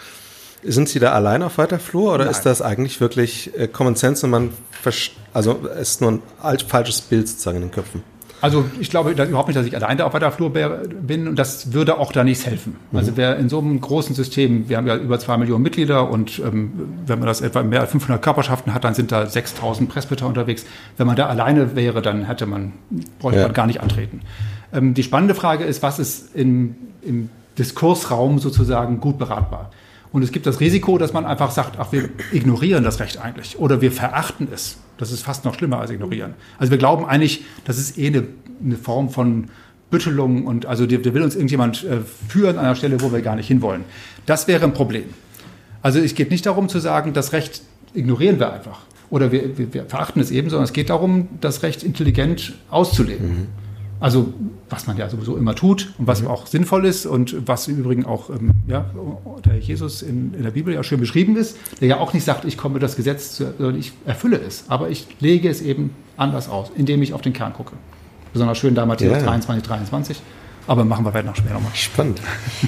Sind 0.62 0.88
Sie 0.88 0.98
da 0.98 1.12
allein 1.12 1.42
auf 1.42 1.58
weiter 1.58 1.78
Flur 1.78 2.14
oder 2.14 2.24
Nein. 2.24 2.32
ist 2.32 2.42
das 2.42 2.62
eigentlich 2.62 3.00
wirklich 3.00 3.56
äh, 3.56 3.68
Common 3.68 3.94
Sense 3.94 4.26
und 4.26 4.30
man, 4.30 4.50
also 5.32 5.60
es 5.74 5.90
ist 5.90 6.00
nur 6.00 6.20
ein 6.42 6.58
falsches 6.58 7.00
Bild 7.00 7.28
sozusagen 7.28 7.58
in 7.58 7.62
den 7.64 7.70
Köpfen? 7.70 8.02
Also 8.40 8.64
ich 8.78 8.90
glaube 8.90 9.10
überhaupt 9.10 9.48
nicht, 9.48 9.58
dass 9.58 9.66
ich 9.66 9.74
allein 9.74 9.98
da 9.98 10.06
auf 10.06 10.14
weiter 10.14 10.30
Flur 10.30 10.50
bin 10.50 11.28
und 11.28 11.36
das 11.36 11.72
würde 11.72 11.98
auch 11.98 12.12
da 12.12 12.24
nichts 12.24 12.46
helfen. 12.46 12.76
Mhm. 12.90 12.98
Also 12.98 13.16
wer 13.16 13.36
in 13.36 13.48
so 13.48 13.58
einem 13.58 13.80
großen 13.80 14.14
System, 14.14 14.68
wir 14.68 14.76
haben 14.76 14.86
ja 14.86 14.96
über 14.96 15.18
zwei 15.18 15.36
Millionen 15.36 15.62
Mitglieder 15.62 16.08
und 16.08 16.38
ähm, 16.38 16.72
wenn 17.06 17.18
man 17.18 17.26
das 17.26 17.40
etwa 17.40 17.62
mehr 17.62 17.80
als 17.80 17.90
500 17.90 18.22
Körperschaften 18.22 18.74
hat, 18.74 18.84
dann 18.84 18.94
sind 18.94 19.10
da 19.10 19.26
6000 19.26 19.88
Presbyter 19.88 20.26
unterwegs. 20.26 20.64
Wenn 20.96 21.06
man 21.06 21.16
da 21.16 21.26
alleine 21.26 21.74
wäre, 21.74 22.00
dann 22.00 22.24
hätte 22.24 22.46
man, 22.46 22.72
bräuchte 23.18 23.40
ja. 23.40 23.46
man 23.46 23.54
gar 23.54 23.66
nicht 23.66 23.80
antreten. 23.80 24.20
Ähm, 24.72 24.94
die 24.94 25.02
spannende 25.02 25.34
Frage 25.34 25.64
ist, 25.64 25.82
was 25.82 25.98
ist 25.98 26.34
im, 26.34 26.76
im 27.02 27.30
Diskursraum 27.58 28.38
sozusagen 28.38 29.00
gut 29.00 29.18
beratbar? 29.18 29.70
Und 30.12 30.22
es 30.22 30.32
gibt 30.32 30.46
das 30.46 30.60
Risiko, 30.60 30.96
dass 30.96 31.12
man 31.12 31.26
einfach 31.26 31.50
sagt, 31.50 31.76
ach, 31.78 31.92
wir 31.92 32.08
ignorieren 32.32 32.84
das 32.84 33.00
Recht 33.00 33.20
eigentlich 33.20 33.58
oder 33.58 33.80
wir 33.80 33.92
verachten 33.92 34.48
es. 34.52 34.78
Das 34.98 35.10
ist 35.10 35.22
fast 35.22 35.44
noch 35.44 35.54
schlimmer 35.54 35.80
als 35.80 35.90
ignorieren. 35.90 36.34
Also 36.58 36.70
wir 36.70 36.78
glauben 36.78 37.06
eigentlich, 37.06 37.44
das 37.64 37.78
ist 37.78 37.96
eh 37.98 38.08
eine, 38.08 38.24
eine 38.62 38.76
Form 38.76 39.10
von 39.10 39.48
Büttelung 39.90 40.46
und 40.46 40.66
also 40.66 40.86
der, 40.86 40.98
der 40.98 41.14
will 41.14 41.22
uns 41.22 41.34
irgendjemand 41.34 41.84
äh, 41.84 42.00
führen 42.28 42.58
an 42.58 42.66
einer 42.66 42.74
Stelle, 42.74 43.00
wo 43.00 43.10
wir 43.12 43.22
gar 43.22 43.36
nicht 43.36 43.48
hinwollen. 43.48 43.84
Das 44.26 44.46
wäre 44.46 44.64
ein 44.64 44.74
Problem. 44.74 45.04
Also 45.80 45.98
es 45.98 46.14
geht 46.14 46.30
nicht 46.30 46.44
darum 46.44 46.68
zu 46.68 46.78
sagen, 46.78 47.14
das 47.14 47.32
Recht 47.32 47.62
ignorieren 47.94 48.38
wir 48.38 48.52
einfach 48.52 48.80
oder 49.10 49.32
wir, 49.32 49.56
wir, 49.56 49.72
wir 49.72 49.84
verachten 49.86 50.20
es 50.20 50.30
eben, 50.30 50.50
sondern 50.50 50.64
es 50.64 50.72
geht 50.72 50.90
darum, 50.90 51.28
das 51.40 51.62
Recht 51.62 51.82
intelligent 51.82 52.54
auszulegen. 52.70 53.28
Mhm. 53.28 53.46
Also 54.00 54.32
was 54.68 54.86
man 54.86 54.96
ja 54.96 55.08
sowieso 55.08 55.36
immer 55.36 55.54
tut 55.54 55.92
und 55.98 56.06
was 56.06 56.22
mhm. 56.22 56.28
auch 56.28 56.46
sinnvoll 56.46 56.86
ist 56.86 57.06
und 57.06 57.48
was 57.48 57.68
im 57.68 57.78
Übrigen 57.78 58.04
auch 58.04 58.30
ähm, 58.30 58.52
ja, 58.66 58.90
der 59.44 59.58
Jesus 59.58 60.02
in, 60.02 60.34
in, 60.34 60.42
der 60.42 60.52
Bibel 60.52 60.72
ja 60.72 60.82
schön 60.82 61.00
beschrieben 61.00 61.36
ist, 61.36 61.56
der 61.80 61.88
ja 61.88 61.98
auch 61.98 62.12
nicht 62.12 62.24
sagt, 62.24 62.44
ich 62.44 62.56
komme 62.56 62.78
das 62.78 62.96
Gesetz, 62.96 63.34
zu, 63.34 63.54
sondern 63.58 63.78
ich 63.78 63.92
erfülle 64.06 64.38
es, 64.38 64.64
aber 64.68 64.90
ich 64.90 65.06
lege 65.20 65.48
es 65.48 65.62
eben 65.62 65.90
anders 66.16 66.48
aus, 66.48 66.70
indem 66.76 67.02
ich 67.02 67.12
auf 67.12 67.22
den 67.22 67.32
Kern 67.32 67.52
gucke. 67.52 67.72
Besonders 68.32 68.58
schön 68.58 68.74
da 68.74 68.86
Matthäus 68.86 69.12
ja. 69.12 69.22
23, 69.22 69.66
23. 69.66 70.22
Aber 70.68 70.84
machen 70.84 71.02
wir 71.06 71.14
weiter 71.14 71.28
nach 71.28 71.36
später 71.36 71.54
nochmal. 71.54 71.74
Spannend. 71.74 72.20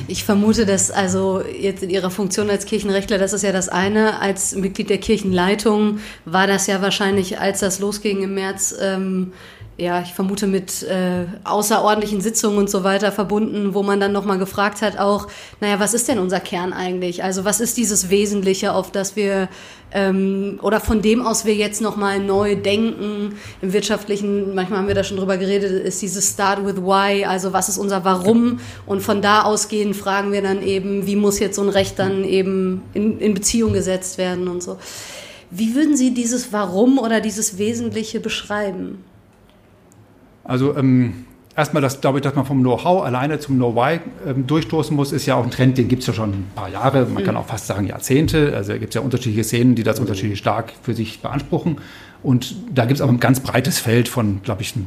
Ich 0.08 0.24
vermute, 0.24 0.64
dass 0.64 0.90
also 0.90 1.42
jetzt 1.42 1.82
in 1.82 1.90
Ihrer 1.90 2.10
Funktion 2.10 2.48
als 2.48 2.64
Kirchenrechtler, 2.64 3.18
das 3.18 3.34
ist 3.34 3.42
ja 3.42 3.52
das 3.52 3.68
eine, 3.68 4.20
als 4.20 4.54
Mitglied 4.56 4.88
der 4.88 4.96
Kirchenleitung 4.96 5.98
war 6.24 6.46
das 6.46 6.66
ja 6.66 6.80
wahrscheinlich, 6.80 7.38
als 7.38 7.60
das 7.60 7.78
losging 7.78 8.22
im 8.22 8.34
März, 8.34 8.74
ähm, 8.80 9.32
ja, 9.80 10.02
ich 10.02 10.12
vermute 10.12 10.46
mit 10.46 10.82
äh, 10.82 11.24
außerordentlichen 11.44 12.20
Sitzungen 12.20 12.58
und 12.58 12.68
so 12.70 12.84
weiter 12.84 13.12
verbunden, 13.12 13.72
wo 13.72 13.82
man 13.82 13.98
dann 13.98 14.12
nochmal 14.12 14.38
gefragt 14.38 14.82
hat 14.82 14.98
auch, 14.98 15.26
naja, 15.60 15.80
was 15.80 15.94
ist 15.94 16.06
denn 16.08 16.18
unser 16.18 16.38
Kern 16.38 16.72
eigentlich? 16.74 17.24
Also 17.24 17.46
was 17.46 17.60
ist 17.60 17.78
dieses 17.78 18.10
Wesentliche, 18.10 18.74
auf 18.74 18.92
das 18.92 19.16
wir 19.16 19.48
ähm, 19.92 20.58
oder 20.62 20.80
von 20.80 21.00
dem 21.00 21.26
aus 21.26 21.46
wir 21.46 21.54
jetzt 21.54 21.80
nochmal 21.80 22.20
neu 22.20 22.56
denken 22.56 23.36
im 23.62 23.72
wirtschaftlichen, 23.72 24.54
manchmal 24.54 24.80
haben 24.80 24.88
wir 24.88 24.94
da 24.94 25.02
schon 25.02 25.16
drüber 25.16 25.38
geredet, 25.38 25.84
ist 25.84 26.02
dieses 26.02 26.30
Start 26.30 26.64
with 26.66 26.76
Why, 26.76 27.24
also 27.24 27.54
was 27.54 27.70
ist 27.70 27.78
unser 27.78 28.04
Warum 28.04 28.60
und 28.84 29.00
von 29.00 29.22
da 29.22 29.42
ausgehend 29.42 29.96
fragen 29.96 30.30
wir 30.30 30.42
dann 30.42 30.62
eben, 30.62 31.06
wie 31.06 31.16
muss 31.16 31.38
jetzt 31.38 31.56
so 31.56 31.62
ein 31.62 31.70
Recht 31.70 31.98
dann 31.98 32.24
eben 32.24 32.82
in, 32.92 33.18
in 33.18 33.32
Beziehung 33.32 33.72
gesetzt 33.72 34.18
werden 34.18 34.46
und 34.46 34.62
so. 34.62 34.76
Wie 35.50 35.74
würden 35.74 35.96
Sie 35.96 36.14
dieses 36.14 36.52
Warum 36.52 36.98
oder 36.98 37.20
dieses 37.20 37.58
Wesentliche 37.58 38.20
beschreiben? 38.20 39.02
Also 40.44 40.76
ähm, 40.76 41.26
erstmal, 41.56 41.82
das, 41.82 42.00
glaube 42.00 42.18
ich, 42.18 42.22
dass 42.22 42.34
man 42.34 42.46
vom 42.46 42.60
Know-how 42.60 43.04
alleine 43.04 43.38
zum 43.38 43.56
Know-why 43.56 44.00
ähm, 44.26 44.46
durchstoßen 44.46 44.94
muss, 44.94 45.12
ist 45.12 45.26
ja 45.26 45.34
auch 45.34 45.44
ein 45.44 45.50
Trend, 45.50 45.78
den 45.78 45.88
gibt 45.88 46.02
es 46.02 46.06
ja 46.06 46.14
schon 46.14 46.30
ein 46.30 46.50
paar 46.54 46.68
Jahre, 46.68 47.04
man 47.06 47.22
mhm. 47.22 47.26
kann 47.26 47.36
auch 47.36 47.46
fast 47.46 47.66
sagen 47.66 47.86
Jahrzehnte. 47.86 48.54
Also 48.56 48.72
gibt 48.74 48.88
es 48.88 48.94
ja 48.94 49.00
unterschiedliche 49.00 49.44
Szenen, 49.44 49.74
die 49.74 49.82
das 49.82 49.98
mhm. 49.98 50.02
unterschiedlich 50.02 50.38
stark 50.38 50.72
für 50.82 50.94
sich 50.94 51.20
beanspruchen. 51.20 51.78
Und 52.22 52.54
da 52.74 52.84
gibt 52.84 52.96
es 52.98 53.02
aber 53.02 53.12
ein 53.12 53.20
ganz 53.20 53.40
breites 53.40 53.78
Feld 53.78 54.08
von, 54.08 54.42
glaube 54.42 54.62
ich, 54.62 54.76
ein 54.76 54.86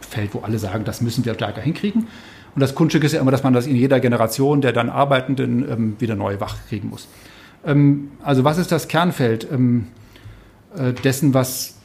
Feld, 0.00 0.34
wo 0.34 0.40
alle 0.40 0.58
sagen, 0.58 0.84
das 0.84 1.00
müssen 1.00 1.24
wir 1.24 1.34
stärker 1.34 1.60
hinkriegen. 1.60 2.06
Und 2.54 2.60
das 2.60 2.74
Kunststück 2.74 3.04
ist 3.04 3.12
ja 3.12 3.20
immer, 3.20 3.30
dass 3.30 3.42
man 3.42 3.52
das 3.52 3.66
in 3.66 3.76
jeder 3.76 4.00
Generation 4.00 4.60
der 4.60 4.72
dann 4.72 4.90
Arbeitenden 4.90 5.70
ähm, 5.70 5.96
wieder 5.98 6.16
neu 6.16 6.40
wach 6.40 6.56
kriegen 6.68 6.88
muss. 6.88 7.08
Ähm, 7.64 8.10
also 8.22 8.44
was 8.44 8.58
ist 8.58 8.72
das 8.72 8.88
Kernfeld 8.88 9.46
ähm, 9.52 9.86
äh, 10.76 10.92
dessen, 10.92 11.34
was 11.34 11.76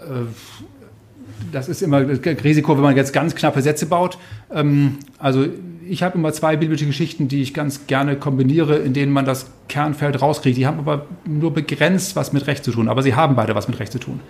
äh, 0.00 0.04
das 1.50 1.68
ist 1.68 1.82
immer 1.82 2.02
das 2.04 2.20
Risiko, 2.44 2.76
wenn 2.76 2.82
man 2.82 2.96
jetzt 2.96 3.12
ganz 3.12 3.34
knappe 3.34 3.62
Sätze 3.62 3.86
baut. 3.86 4.18
Ähm, 4.52 4.98
also 5.18 5.46
ich 5.88 6.02
habe 6.02 6.18
immer 6.18 6.32
zwei 6.32 6.56
biblische 6.56 6.86
Geschichten, 6.86 7.28
die 7.28 7.42
ich 7.42 7.54
ganz 7.54 7.86
gerne 7.86 8.16
kombiniere, 8.16 8.76
in 8.76 8.92
denen 8.92 9.12
man 9.12 9.24
das 9.24 9.46
Kernfeld 9.68 10.20
rauskriegt. 10.20 10.56
Die 10.56 10.66
haben 10.66 10.78
aber 10.78 11.06
nur 11.26 11.52
begrenzt 11.52 12.16
was 12.16 12.32
mit 12.32 12.46
Recht 12.46 12.64
zu 12.64 12.70
tun, 12.70 12.88
aber 12.88 13.02
sie 13.02 13.14
haben 13.14 13.34
beide 13.34 13.54
was 13.54 13.68
mit 13.68 13.78
Recht 13.78 13.92
zu 13.92 13.98
tun. 13.98 14.20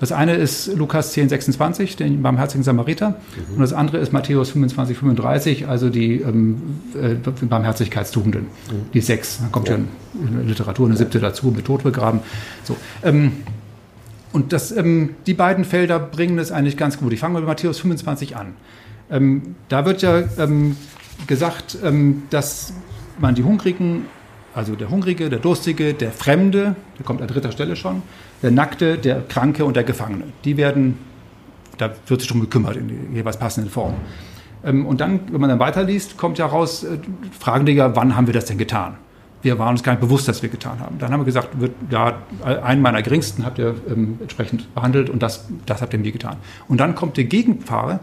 Das 0.00 0.12
eine 0.12 0.34
ist 0.34 0.74
Lukas 0.74 1.12
10, 1.12 1.28
26, 1.28 1.96
den 1.96 2.22
barmherzigen 2.22 2.64
Samariter. 2.64 3.10
Mhm. 3.10 3.54
Und 3.54 3.60
das 3.60 3.74
andere 3.74 3.98
ist 3.98 4.14
Matthäus 4.14 4.50
25, 4.50 4.96
35, 4.96 5.68
also 5.68 5.90
die 5.90 6.22
ähm, 6.22 6.80
äh, 6.94 7.16
Barmherzigkeitstugenden. 7.44 8.44
Mhm. 8.44 8.92
Die 8.94 9.02
sechs. 9.02 9.40
Dann 9.40 9.52
kommt 9.52 9.68
ja, 9.68 9.76
ja 9.76 10.40
Literatur 10.42 10.86
eine 10.86 10.96
siebte 10.96 11.20
dazu, 11.20 11.48
mit 11.48 11.66
Tod 11.66 11.82
begraben. 11.82 12.20
So. 12.64 12.76
Ähm, 13.02 13.32
und 14.32 14.52
das, 14.52 14.70
ähm, 14.72 15.16
die 15.26 15.34
beiden 15.34 15.64
Felder 15.64 15.98
bringen 15.98 16.38
es 16.38 16.52
eigentlich 16.52 16.76
ganz 16.76 16.98
gut. 16.98 17.12
Ich 17.12 17.20
fange 17.20 17.34
mal 17.34 17.40
mit 17.40 17.48
Matthäus 17.48 17.80
25 17.80 18.36
an. 18.36 18.54
Ähm, 19.10 19.56
da 19.68 19.84
wird 19.84 20.02
ja 20.02 20.22
ähm, 20.38 20.76
gesagt, 21.26 21.78
ähm, 21.84 22.22
dass 22.30 22.72
man 23.18 23.34
die 23.34 23.42
Hungrigen, 23.42 24.06
also 24.54 24.76
der 24.76 24.90
Hungrige, 24.90 25.28
der 25.30 25.40
Durstige, 25.40 25.94
der 25.94 26.12
Fremde, 26.12 26.76
der 26.98 27.04
kommt 27.04 27.20
an 27.20 27.28
dritter 27.28 27.50
Stelle 27.50 27.74
schon, 27.74 28.02
der 28.42 28.52
Nackte, 28.52 28.98
der 28.98 29.22
Kranke 29.22 29.64
und 29.64 29.74
der 29.74 29.84
Gefangene. 29.84 30.24
Die 30.44 30.56
werden, 30.56 30.98
da 31.76 31.90
wird 32.06 32.20
sich 32.20 32.28
darum 32.28 32.42
gekümmert 32.42 32.76
in 32.76 32.88
die 32.88 33.16
jeweils 33.16 33.36
passenden 33.36 33.70
Form. 33.70 33.94
Ähm, 34.64 34.86
und 34.86 35.00
dann, 35.00 35.20
wenn 35.32 35.40
man 35.40 35.50
dann 35.50 35.58
weiterliest, 35.58 36.16
kommt 36.16 36.38
ja 36.38 36.46
raus, 36.46 36.84
äh, 36.84 36.98
fragen 37.38 37.66
die 37.66 37.72
ja, 37.72 37.96
wann 37.96 38.16
haben 38.16 38.26
wir 38.26 38.34
das 38.34 38.44
denn 38.44 38.58
getan? 38.58 38.96
Wir 39.42 39.58
waren 39.58 39.70
uns 39.70 39.82
gar 39.82 39.92
nicht 39.92 40.00
bewusst, 40.00 40.28
dass 40.28 40.42
wir 40.42 40.48
getan 40.48 40.80
haben. 40.80 40.98
Dann 40.98 41.12
haben 41.12 41.20
wir 41.20 41.24
gesagt, 41.24 41.60
wird, 41.60 41.72
ja, 41.90 42.18
einen 42.44 42.82
meiner 42.82 43.02
geringsten 43.02 43.44
habt 43.44 43.58
ihr 43.58 43.74
ähm, 43.88 44.18
entsprechend 44.20 44.74
behandelt 44.74 45.08
und 45.08 45.22
das, 45.22 45.46
das 45.66 45.80
habt 45.80 45.92
ihr 45.92 45.98
mir 45.98 46.12
getan. 46.12 46.36
Und 46.68 46.78
dann 46.78 46.94
kommt 46.94 47.16
der 47.16 47.24
Gegenpfade, 47.24 48.00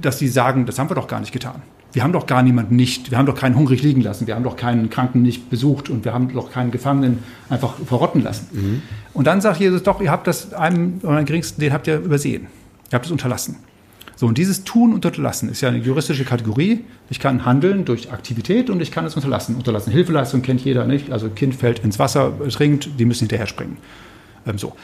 dass 0.00 0.18
sie 0.18 0.28
sagen, 0.28 0.66
das 0.66 0.78
haben 0.78 0.90
wir 0.90 0.94
doch 0.94 1.08
gar 1.08 1.20
nicht 1.20 1.32
getan. 1.32 1.62
Wir 1.92 2.02
haben 2.02 2.12
doch 2.12 2.26
gar 2.26 2.42
niemanden 2.42 2.76
nicht, 2.76 3.10
wir 3.10 3.18
haben 3.18 3.26
doch 3.26 3.34
keinen 3.34 3.54
hungrig 3.54 3.82
liegen 3.82 4.00
lassen, 4.00 4.26
wir 4.26 4.34
haben 4.34 4.44
doch 4.44 4.56
keinen 4.56 4.88
Kranken 4.88 5.20
nicht 5.20 5.50
besucht 5.50 5.90
und 5.90 6.06
wir 6.06 6.14
haben 6.14 6.32
doch 6.32 6.50
keinen 6.50 6.70
Gefangenen 6.70 7.18
einfach 7.50 7.74
verrotten 7.74 8.22
lassen. 8.22 8.48
Mhm. 8.52 8.82
Und 9.12 9.26
dann 9.26 9.42
sagt 9.42 9.60
Jesus 9.60 9.82
doch, 9.82 10.00
ihr 10.00 10.10
habt 10.10 10.26
das 10.26 10.54
einem 10.54 11.00
euren 11.02 11.26
geringsten, 11.26 11.60
den 11.60 11.72
habt 11.72 11.86
ihr 11.86 11.98
übersehen. 11.98 12.46
Ihr 12.90 12.96
habt 12.96 13.04
es 13.04 13.12
unterlassen. 13.12 13.56
So, 14.16 14.26
und 14.26 14.38
dieses 14.38 14.64
Tun 14.64 14.92
und 14.92 15.04
Unterlassen 15.04 15.48
ist 15.48 15.60
ja 15.60 15.68
eine 15.68 15.78
juristische 15.78 16.24
Kategorie. 16.24 16.84
Ich 17.10 17.18
kann 17.18 17.44
handeln 17.44 17.84
durch 17.84 18.12
Aktivität 18.12 18.70
und 18.70 18.80
ich 18.80 18.90
kann 18.90 19.04
es 19.04 19.14
unterlassen. 19.14 19.56
Unterlassen 19.56 19.92
Hilfeleistung 19.92 20.42
kennt 20.42 20.64
jeder 20.64 20.84
nicht. 20.84 21.10
Also 21.10 21.28
Kind 21.28 21.54
fällt 21.54 21.80
ins 21.80 21.98
Wasser, 21.98 22.32
trinkt, 22.50 22.90
die 22.98 23.04
müssen 23.04 23.20
hinterher 23.20 23.46
springen. 23.46 23.78
Ähm, 24.46 24.58
so. 24.58 24.74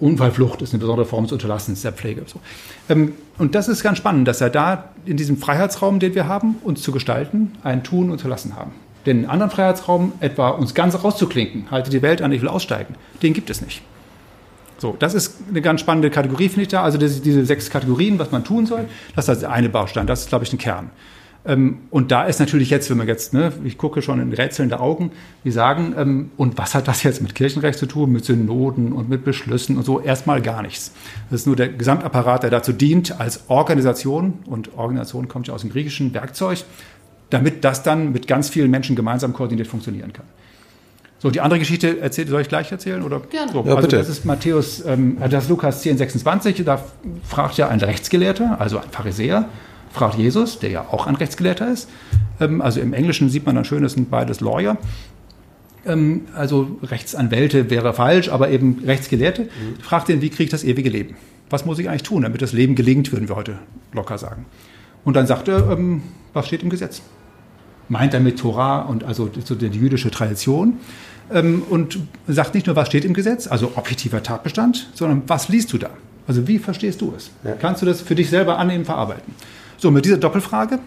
Unfallflucht 0.00 0.62
ist 0.62 0.72
eine 0.72 0.80
besondere 0.80 1.06
Form 1.06 1.24
des 1.24 1.32
Unterlassens 1.32 1.82
der 1.82 1.92
Pflege. 1.92 2.22
So. 2.26 2.40
Ähm, 2.88 3.12
und 3.38 3.54
das 3.54 3.68
ist 3.68 3.82
ganz 3.82 3.98
spannend, 3.98 4.26
dass 4.28 4.40
er 4.40 4.50
da 4.50 4.92
in 5.04 5.16
diesem 5.16 5.36
Freiheitsraum, 5.36 5.98
den 5.98 6.14
wir 6.14 6.26
haben, 6.26 6.56
uns 6.62 6.82
zu 6.82 6.92
gestalten, 6.92 7.52
ein 7.62 7.84
Tun 7.84 8.06
und 8.06 8.12
Unterlassen 8.12 8.56
haben. 8.56 8.72
Den 9.06 9.26
anderen 9.26 9.50
Freiheitsraum, 9.50 10.12
etwa 10.20 10.50
uns 10.50 10.74
ganz 10.74 11.02
rauszuklinken, 11.02 11.70
halte 11.70 11.90
die 11.90 12.02
Welt 12.02 12.20
an, 12.20 12.32
ich 12.32 12.42
will 12.42 12.48
aussteigen, 12.48 12.94
den 13.22 13.32
gibt 13.32 13.48
es 13.48 13.62
nicht. 13.62 13.82
So, 14.78 14.94
das 14.98 15.14
ist 15.14 15.36
eine 15.48 15.60
ganz 15.60 15.80
spannende 15.80 16.08
Kategorie, 16.08 16.48
finde 16.48 16.62
ich 16.62 16.68
da. 16.68 16.82
Also 16.82 16.98
diese, 16.98 17.44
sechs 17.44 17.68
Kategorien, 17.68 18.18
was 18.18 18.30
man 18.30 18.44
tun 18.44 18.64
soll, 18.64 18.86
das 19.14 19.28
ist 19.28 19.42
der 19.42 19.50
eine 19.50 19.68
Baustein, 19.68 20.06
das 20.06 20.20
ist, 20.20 20.28
glaube 20.28 20.44
ich, 20.44 20.52
ein 20.52 20.58
Kern. 20.58 20.90
Ähm, 21.44 21.78
und 21.90 22.10
da 22.12 22.24
ist 22.24 22.38
natürlich 22.38 22.70
jetzt, 22.70 22.88
wenn 22.90 22.98
man 22.98 23.08
jetzt, 23.08 23.32
ne, 23.32 23.52
ich 23.64 23.76
gucke 23.76 24.02
schon 24.02 24.20
in 24.20 24.32
rätselnde 24.32 24.78
Augen, 24.78 25.10
die 25.44 25.50
sagen, 25.50 25.94
ähm, 25.96 26.30
und 26.36 26.58
was 26.58 26.74
hat 26.74 26.86
das 26.86 27.02
jetzt 27.02 27.22
mit 27.22 27.34
Kirchenrecht 27.34 27.78
zu 27.78 27.86
tun, 27.86 28.12
mit 28.12 28.24
Synoden 28.24 28.92
und 28.92 29.08
mit 29.08 29.24
Beschlüssen 29.24 29.76
und 29.76 29.84
so? 29.84 30.00
Erstmal 30.00 30.42
gar 30.42 30.62
nichts. 30.62 30.92
Das 31.30 31.40
ist 31.40 31.46
nur 31.46 31.56
der 31.56 31.68
Gesamtapparat, 31.68 32.44
der 32.44 32.50
dazu 32.50 32.72
dient, 32.72 33.20
als 33.20 33.48
Organisation, 33.48 34.34
und 34.46 34.76
Organisation 34.76 35.26
kommt 35.26 35.48
ja 35.48 35.54
aus 35.54 35.62
dem 35.62 35.70
griechischen 35.70 36.14
Werkzeug, 36.14 36.64
damit 37.30 37.64
das 37.64 37.82
dann 37.82 38.12
mit 38.12 38.26
ganz 38.26 38.48
vielen 38.48 38.70
Menschen 38.70 38.94
gemeinsam 38.94 39.32
koordiniert 39.32 39.68
funktionieren 39.68 40.12
kann. 40.12 40.26
So, 41.20 41.30
die 41.30 41.40
andere 41.40 41.58
Geschichte 41.58 42.00
erzählt, 42.00 42.28
soll 42.28 42.42
ich 42.42 42.48
gleich 42.48 42.70
erzählen? 42.70 43.02
Oder? 43.02 43.20
Gerne. 43.20 43.52
So, 43.52 43.64
ja, 43.64 43.74
also 43.74 43.82
bitte. 43.82 43.96
das 43.96 44.08
ist 44.08 44.24
Matthäus, 44.24 44.84
ähm, 44.86 45.18
das 45.28 45.44
ist 45.44 45.50
Lukas 45.50 45.82
10, 45.82 45.98
26, 45.98 46.64
da 46.64 46.82
fragt 47.24 47.56
ja 47.56 47.68
ein 47.68 47.80
Rechtsgelehrter, 47.80 48.60
also 48.60 48.78
ein 48.78 48.88
Pharisäer, 48.90 49.48
fragt 49.90 50.16
Jesus, 50.16 50.60
der 50.60 50.70
ja 50.70 50.86
auch 50.90 51.06
ein 51.06 51.16
Rechtsgelehrter 51.16 51.72
ist. 51.72 51.88
Ähm, 52.40 52.60
also 52.60 52.80
im 52.80 52.92
Englischen 52.92 53.30
sieht 53.30 53.46
man 53.46 53.56
dann 53.56 53.64
schön, 53.64 53.82
das 53.82 53.94
sind 53.94 54.10
beides 54.10 54.40
Lawyer. 54.40 54.76
Ähm, 55.84 56.26
also 56.34 56.78
Rechtsanwälte 56.84 57.68
wäre 57.68 57.92
falsch, 57.94 58.28
aber 58.28 58.50
eben 58.50 58.84
Rechtsgelehrte. 58.84 59.42
Mhm. 59.42 59.80
Fragt 59.82 60.08
ihn, 60.10 60.22
wie 60.22 60.30
kriege 60.30 60.44
ich 60.44 60.50
das 60.50 60.62
ewige 60.62 60.88
Leben? 60.88 61.16
Was 61.50 61.64
muss 61.64 61.80
ich 61.80 61.88
eigentlich 61.88 62.04
tun, 62.04 62.22
damit 62.22 62.42
das 62.42 62.52
Leben 62.52 62.76
gelingt, 62.76 63.10
würden 63.10 63.28
wir 63.28 63.34
heute 63.34 63.58
locker 63.92 64.18
sagen. 64.18 64.46
Und 65.04 65.14
dann 65.14 65.26
sagt 65.26 65.48
er, 65.48 65.70
ähm, 65.70 66.02
was 66.32 66.46
steht 66.46 66.62
im 66.62 66.70
Gesetz? 66.70 67.02
Meint 67.88 68.14
er 68.14 68.20
mit 68.20 68.38
Torah 68.38 68.82
und 68.82 69.04
also 69.04 69.30
so 69.44 69.54
die 69.54 69.66
jüdische 69.66 70.10
Tradition 70.10 70.74
ähm, 71.32 71.62
und 71.68 71.98
sagt 72.26 72.54
nicht 72.54 72.66
nur, 72.66 72.76
was 72.76 72.88
steht 72.88 73.04
im 73.04 73.14
Gesetz, 73.14 73.46
also 73.46 73.72
objektiver 73.76 74.22
Tatbestand, 74.22 74.90
sondern 74.94 75.22
was 75.26 75.48
liest 75.48 75.72
du 75.72 75.78
da? 75.78 75.90
Also 76.26 76.46
wie 76.46 76.58
verstehst 76.58 77.00
du 77.00 77.14
es? 77.16 77.30
Ja. 77.44 77.52
Kannst 77.52 77.82
du 77.82 77.86
das 77.86 78.02
für 78.02 78.14
dich 78.14 78.28
selber 78.28 78.58
annehmen, 78.58 78.84
verarbeiten? 78.84 79.34
So, 79.78 79.90
mit 79.90 80.04
dieser 80.04 80.18
Doppelfrage 80.18 80.78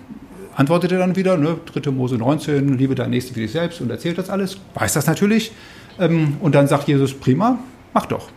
antwortet 0.56 0.92
er 0.92 1.00
dann 1.00 1.16
wieder, 1.16 1.38
ne, 1.38 1.58
3. 1.74 1.92
Mose 1.92 2.16
19, 2.16 2.78
liebe 2.78 2.94
dein 2.94 3.10
Nächsten 3.10 3.36
wie 3.36 3.42
dich 3.42 3.52
selbst 3.52 3.82
und 3.82 3.90
erzählt 3.90 4.18
das 4.18 4.30
alles, 4.30 4.58
weiß 4.76 4.94
das 4.94 5.08
natürlich. 5.08 5.52
Ähm, 6.00 6.38
und 6.42 6.56
dann 6.56 6.68
sagt 6.68 6.88
Jesus, 6.88 7.14
prima, 7.14 7.60
mach 7.94 8.06
doch. 8.06 8.30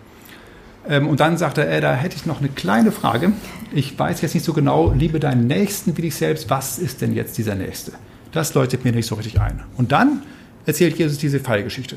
Ähm, 0.88 1.08
und 1.08 1.20
dann 1.20 1.36
sagt 1.36 1.58
er, 1.58 1.70
äh, 1.70 1.80
da 1.80 1.94
hätte 1.94 2.16
ich 2.16 2.26
noch 2.26 2.40
eine 2.40 2.48
kleine 2.48 2.92
Frage. 2.92 3.32
Ich 3.72 3.98
weiß 3.98 4.20
jetzt 4.22 4.34
nicht 4.34 4.44
so 4.44 4.52
genau, 4.52 4.92
liebe 4.96 5.20
deinen 5.20 5.46
Nächsten 5.46 5.96
wie 5.96 6.02
dich 6.02 6.14
selbst, 6.14 6.50
was 6.50 6.78
ist 6.78 7.00
denn 7.00 7.14
jetzt 7.14 7.36
dieser 7.38 7.54
Nächste? 7.54 7.92
Das 8.34 8.52
leuchtet 8.52 8.84
mir 8.84 8.90
nicht 8.90 9.06
so 9.06 9.14
richtig 9.14 9.40
ein. 9.40 9.62
Und 9.76 9.92
dann 9.92 10.22
erzählt 10.66 10.98
Jesus 10.98 11.18
diese 11.18 11.38
Fallgeschichte. 11.38 11.96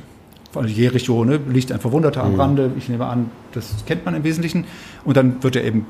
Von 0.51 0.67
Jericho 0.67 1.25
ne, 1.25 1.39
liegt 1.49 1.71
ein 1.71 1.79
Verwundeter 1.79 2.23
am 2.23 2.33
mhm. 2.33 2.39
Rande. 2.39 2.71
Ich 2.77 2.89
nehme 2.89 3.07
an, 3.07 3.31
das 3.53 3.83
kennt 3.87 4.05
man 4.05 4.13
im 4.13 4.23
Wesentlichen. 4.23 4.65
Und 5.03 5.17
dann 5.17 5.41
wird 5.43 5.55
er 5.55 5.63
eben, 5.63 5.87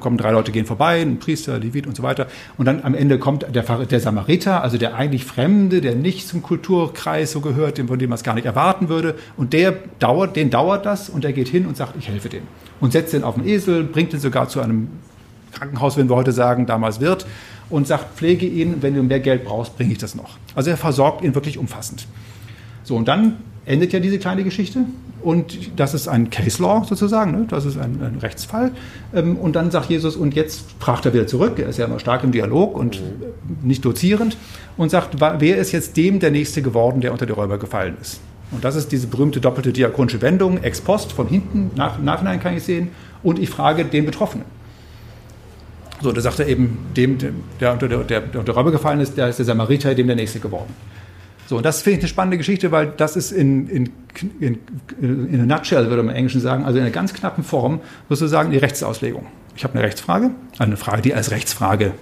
kommen 0.00 0.18
drei 0.18 0.32
Leute 0.32 0.50
gehen 0.50 0.66
vorbei, 0.66 1.00
ein 1.00 1.20
Priester, 1.20 1.60
Levit 1.60 1.86
und 1.86 1.96
so 1.96 2.02
weiter. 2.02 2.26
Und 2.58 2.66
dann 2.66 2.82
am 2.82 2.94
Ende 2.94 3.20
kommt 3.20 3.46
der, 3.54 3.62
der 3.62 4.00
Samariter, 4.00 4.64
also 4.64 4.78
der 4.78 4.96
eigentlich 4.96 5.24
Fremde, 5.24 5.80
der 5.80 5.94
nicht 5.94 6.26
zum 6.26 6.42
Kulturkreis 6.42 7.30
so 7.30 7.40
gehört, 7.40 7.78
von 7.78 7.98
dem 7.98 8.10
man 8.10 8.16
es 8.16 8.24
gar 8.24 8.34
nicht 8.34 8.46
erwarten 8.46 8.88
würde. 8.88 9.14
Und 9.36 9.52
der 9.52 9.74
dauert, 10.00 10.34
den 10.34 10.50
dauert 10.50 10.86
das 10.86 11.08
und 11.08 11.22
der 11.22 11.32
geht 11.32 11.48
hin 11.48 11.66
und 11.66 11.76
sagt, 11.76 11.94
ich 11.96 12.08
helfe 12.08 12.28
dem. 12.28 12.42
Und 12.80 12.92
setzt 12.92 13.12
den 13.12 13.22
auf 13.22 13.36
den 13.36 13.46
Esel, 13.46 13.84
bringt 13.84 14.12
ihn 14.12 14.18
sogar 14.18 14.48
zu 14.48 14.60
einem 14.60 14.88
Krankenhaus, 15.52 15.96
wenn 15.96 16.08
wir 16.08 16.16
heute 16.16 16.32
sagen, 16.32 16.66
damals 16.66 17.00
wird 17.00 17.26
und 17.70 17.86
sagt, 17.86 18.16
pflege 18.16 18.46
ihn, 18.46 18.76
wenn 18.80 18.94
du 18.94 19.02
mehr 19.02 19.20
Geld 19.20 19.44
brauchst, 19.44 19.76
bringe 19.76 19.92
ich 19.92 19.98
das 19.98 20.14
noch. 20.14 20.38
Also 20.54 20.70
er 20.70 20.76
versorgt 20.76 21.24
ihn 21.24 21.34
wirklich 21.34 21.58
umfassend. 21.58 22.06
So, 22.82 22.96
und 22.96 23.08
dann 23.08 23.36
endet 23.66 23.92
ja 23.92 24.00
diese 24.00 24.18
kleine 24.18 24.44
Geschichte 24.44 24.80
und 25.22 25.70
das 25.80 25.94
ist 25.94 26.06
ein 26.06 26.28
Case 26.28 26.62
Law 26.62 26.84
sozusagen, 26.86 27.32
ne? 27.32 27.46
das 27.48 27.64
ist 27.64 27.78
ein, 27.78 28.02
ein 28.02 28.18
Rechtsfall. 28.20 28.72
Ähm, 29.14 29.36
und 29.36 29.56
dann 29.56 29.70
sagt 29.70 29.88
Jesus, 29.88 30.16
und 30.16 30.34
jetzt 30.34 30.66
fragt 30.78 31.06
er 31.06 31.14
wieder 31.14 31.26
zurück, 31.26 31.58
er 31.58 31.68
ist 31.68 31.78
ja 31.78 31.86
immer 31.86 31.98
stark 31.98 32.24
im 32.24 32.32
Dialog 32.32 32.76
und 32.76 33.00
mhm. 33.00 33.66
nicht 33.66 33.84
dozierend, 33.84 34.36
und 34.76 34.90
sagt, 34.90 35.20
wer 35.20 35.56
ist 35.56 35.72
jetzt 35.72 35.96
dem 35.96 36.18
der 36.20 36.30
Nächste 36.30 36.60
geworden, 36.60 37.00
der 37.00 37.12
unter 37.12 37.26
die 37.26 37.32
Räuber 37.32 37.58
gefallen 37.58 37.96
ist? 38.00 38.20
Und 38.50 38.64
das 38.64 38.76
ist 38.76 38.92
diese 38.92 39.06
berühmte 39.06 39.40
doppelte 39.40 39.72
diakonische 39.72 40.20
Wendung, 40.20 40.62
ex 40.62 40.80
post, 40.80 41.12
von 41.12 41.26
hinten, 41.26 41.70
nach, 41.74 41.98
Nachhinein 42.00 42.40
kann 42.40 42.56
ich 42.56 42.64
sehen, 42.64 42.88
und 43.22 43.38
ich 43.38 43.48
frage 43.48 43.84
den 43.86 44.04
Betroffenen. 44.04 44.44
So, 46.04 46.12
da 46.12 46.20
sagt 46.20 46.38
er 46.38 46.46
eben, 46.46 46.76
dem, 46.94 47.16
der, 47.60 47.72
unter 47.72 47.88
der, 47.88 48.04
der, 48.04 48.20
der 48.20 48.40
unter 48.40 48.52
Räuber 48.52 48.70
gefallen 48.70 49.00
ist, 49.00 49.16
der 49.16 49.28
ist 49.28 49.38
der 49.38 49.46
Samariter, 49.46 49.94
dem 49.94 50.06
der 50.06 50.16
Nächste 50.16 50.38
geworden. 50.38 50.74
So, 51.46 51.56
und 51.56 51.64
das 51.64 51.80
finde 51.80 51.96
ich 51.96 52.02
eine 52.02 52.08
spannende 52.08 52.36
Geschichte, 52.36 52.70
weil 52.72 52.92
das 52.94 53.16
ist 53.16 53.32
in, 53.32 53.68
in, 53.68 53.90
in, 54.38 54.58
in 55.00 55.40
a 55.40 55.46
nutshell, 55.46 55.88
würde 55.88 56.02
man 56.02 56.10
im 56.10 56.16
Englischen 56.16 56.42
sagen, 56.42 56.62
also 56.62 56.76
in 56.76 56.84
einer 56.84 56.92
ganz 56.92 57.14
knappen 57.14 57.42
Form, 57.42 57.80
sozusagen 58.10 58.50
die 58.50 58.58
Rechtsauslegung. 58.58 59.24
Ich 59.56 59.64
habe 59.64 59.78
eine 59.78 59.82
Rechtsfrage, 59.82 60.32
eine 60.58 60.76
Frage, 60.76 61.00
die 61.00 61.14
als 61.14 61.30
Rechtsfrage 61.30 61.92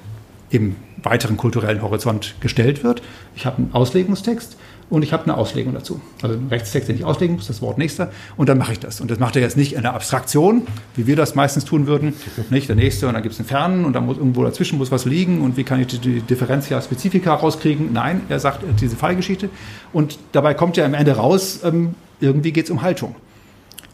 im 0.51 0.75
weiteren 1.01 1.37
kulturellen 1.37 1.81
Horizont 1.81 2.35
gestellt 2.41 2.83
wird. 2.83 3.03
Ich 3.37 3.47
habe 3.47 3.59
einen 3.59 3.73
Auslegungstext 3.73 4.57
und 4.91 5.03
ich 5.03 5.13
habe 5.13 5.25
eine 5.25 5.37
Auslegung 5.37 5.75
dazu. 5.75 6.01
Also 6.23 6.37
einen 6.37 6.49
Rechtstext, 6.49 6.89
den 6.89 6.97
ich 6.97 7.05
auslegen 7.05 7.37
muss, 7.37 7.47
das 7.47 7.63
Wort 7.63 7.79
nächster, 7.79 8.11
und 8.37 8.49
dann 8.49 8.59
mache 8.59 8.73
ich 8.73 8.79
das. 8.79 9.01
Und 9.01 9.11
das 9.11 9.19
macht 9.19 9.37
er 9.37 9.43
jetzt 9.43 9.57
nicht 9.57 9.75
in 9.75 9.83
der 9.83 9.95
Abstraktion, 9.95 10.67
wie 10.97 11.07
wir 11.07 11.17
das 11.17 11.35
meistens 11.35 11.65
tun 11.65 11.87
würden, 11.87 12.15
nicht 12.51 12.69
der 12.69 12.77
nächste 12.77 13.09
und 13.09 13.15
dann 13.15 13.23
gibt 13.23 13.35
es 13.35 13.41
einen 13.41 13.49
fernen 13.49 13.85
und 13.85 13.95
dann 13.95 14.07
muss 14.07 14.19
irgendwo 14.19 14.45
dazwischen 14.45 14.79
muss 14.79 14.91
was 14.91 15.05
liegen 15.05 15.41
und 15.41 15.57
wie 15.57 15.65
kann 15.65 15.81
ich 15.81 15.87
die 15.87 16.21
Differenzia 16.21 16.81
Spezifika 16.81 17.35
rauskriegen? 17.35 17.93
Nein, 17.93 18.23
er 18.29 18.39
sagt 18.39 18.65
diese 18.81 18.97
Fallgeschichte 18.97 19.49
und 19.93 20.19
dabei 20.33 20.55
kommt 20.55 20.77
ja 20.77 20.85
am 20.85 20.95
Ende 20.95 21.17
raus, 21.17 21.61
ähm, 21.65 21.95
irgendwie 22.21 22.53
geht 22.53 22.67
es 22.67 22.71
um 22.71 22.83
Haltung. 22.83 23.15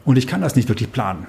Und 0.04 0.16
ich 0.16 0.26
kann 0.26 0.40
das 0.40 0.56
nicht 0.56 0.68
wirklich 0.68 0.90
planen. 0.90 1.26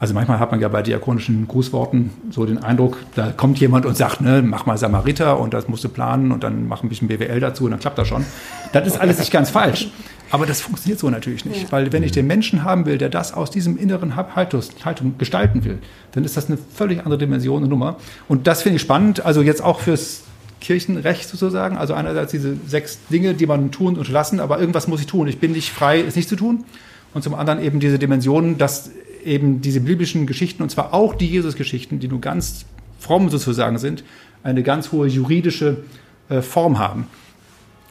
Also 0.00 0.14
manchmal 0.14 0.40
hat 0.40 0.50
man 0.50 0.60
ja 0.60 0.68
bei 0.68 0.80
diakonischen 0.80 1.46
Grußworten 1.46 2.10
so 2.30 2.46
den 2.46 2.56
Eindruck, 2.56 2.96
da 3.14 3.32
kommt 3.32 3.60
jemand 3.60 3.84
und 3.84 3.98
sagt, 3.98 4.22
ne, 4.22 4.40
mach 4.42 4.64
mal 4.64 4.78
Samariter 4.78 5.38
und 5.38 5.52
das 5.52 5.68
musst 5.68 5.84
du 5.84 5.90
planen 5.90 6.32
und 6.32 6.42
dann 6.42 6.66
mach 6.66 6.82
ein 6.82 6.88
bisschen 6.88 7.06
BWL 7.06 7.38
dazu 7.38 7.66
und 7.66 7.72
dann 7.72 7.80
klappt 7.80 7.98
das 7.98 8.08
schon. 8.08 8.24
Das 8.72 8.86
ist 8.86 8.98
alles 8.98 9.18
nicht 9.18 9.30
ganz 9.30 9.50
falsch. 9.50 9.90
Aber 10.30 10.46
das 10.46 10.62
funktioniert 10.62 10.98
so 10.98 11.10
natürlich 11.10 11.44
nicht. 11.44 11.64
Ja. 11.64 11.72
Weil 11.72 11.92
wenn 11.92 12.02
ich 12.02 12.12
den 12.12 12.26
Menschen 12.26 12.64
haben 12.64 12.86
will, 12.86 12.96
der 12.96 13.10
das 13.10 13.34
aus 13.34 13.50
diesem 13.50 13.76
inneren 13.76 14.16
Haltung, 14.16 14.62
Haltung 14.84 15.18
gestalten 15.18 15.64
will, 15.64 15.78
dann 16.12 16.24
ist 16.24 16.34
das 16.34 16.48
eine 16.48 16.56
völlig 16.56 17.00
andere 17.00 17.18
Dimension 17.18 17.62
und 17.62 17.68
Nummer. 17.68 17.96
Und 18.26 18.46
das 18.46 18.62
finde 18.62 18.76
ich 18.76 18.82
spannend. 18.82 19.26
Also 19.26 19.42
jetzt 19.42 19.62
auch 19.62 19.80
fürs 19.80 20.22
Kirchenrecht 20.62 21.28
sozusagen. 21.28 21.76
Also 21.76 21.92
einerseits 21.92 22.30
diese 22.30 22.56
sechs 22.66 23.00
Dinge, 23.10 23.34
die 23.34 23.46
man 23.46 23.70
tun 23.70 23.98
und 23.98 24.08
lassen, 24.08 24.40
aber 24.40 24.60
irgendwas 24.60 24.88
muss 24.88 25.00
ich 25.00 25.06
tun. 25.06 25.28
Ich 25.28 25.40
bin 25.40 25.52
nicht 25.52 25.70
frei, 25.70 26.00
es 26.00 26.16
nicht 26.16 26.28
zu 26.28 26.36
tun. 26.36 26.64
Und 27.12 27.22
zum 27.22 27.34
anderen 27.34 27.60
eben 27.60 27.80
diese 27.80 27.98
Dimensionen, 27.98 28.56
dass 28.56 28.90
eben 29.24 29.60
diese 29.60 29.80
biblischen 29.80 30.26
Geschichten, 30.26 30.62
und 30.62 30.70
zwar 30.70 30.94
auch 30.94 31.14
die 31.14 31.26
Jesus-Geschichten, 31.26 32.00
die 32.00 32.08
nur 32.08 32.20
ganz 32.20 32.64
fromm 32.98 33.28
sozusagen 33.30 33.78
sind, 33.78 34.04
eine 34.42 34.62
ganz 34.62 34.92
hohe 34.92 35.06
juridische 35.08 35.78
äh, 36.28 36.42
Form 36.42 36.78
haben. 36.78 37.06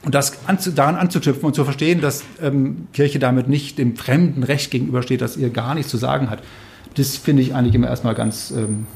Und 0.04 0.16
das 0.16 0.48
anzu, 0.48 0.72
daran 0.72 0.96
anzuknüpfen 0.96 1.44
und 1.44 1.56
zu 1.56 1.64
verstehen, 1.66 2.00
dass 2.00 2.24
ähm, 2.42 2.88
Kirche 2.94 3.20
damit 3.20 3.50
nicht 3.50 3.78
dem 3.78 3.98
fremden 3.98 4.44
Recht 4.44 4.72
gegenübersteht, 4.72 5.22
dass 5.22 5.36
ihr 5.36 5.50
gar 5.50 5.76
nichts 5.76 5.92
zu 5.92 5.98
sagen 5.98 6.30
hat, 6.30 6.42
das 6.96 7.18
finde 7.18 7.42
ich 7.42 7.54
eigentlich 7.54 7.76
immer 7.76 7.88
erstmal 7.88 8.16
ganz 8.16 8.52
ähm, 8.52 8.88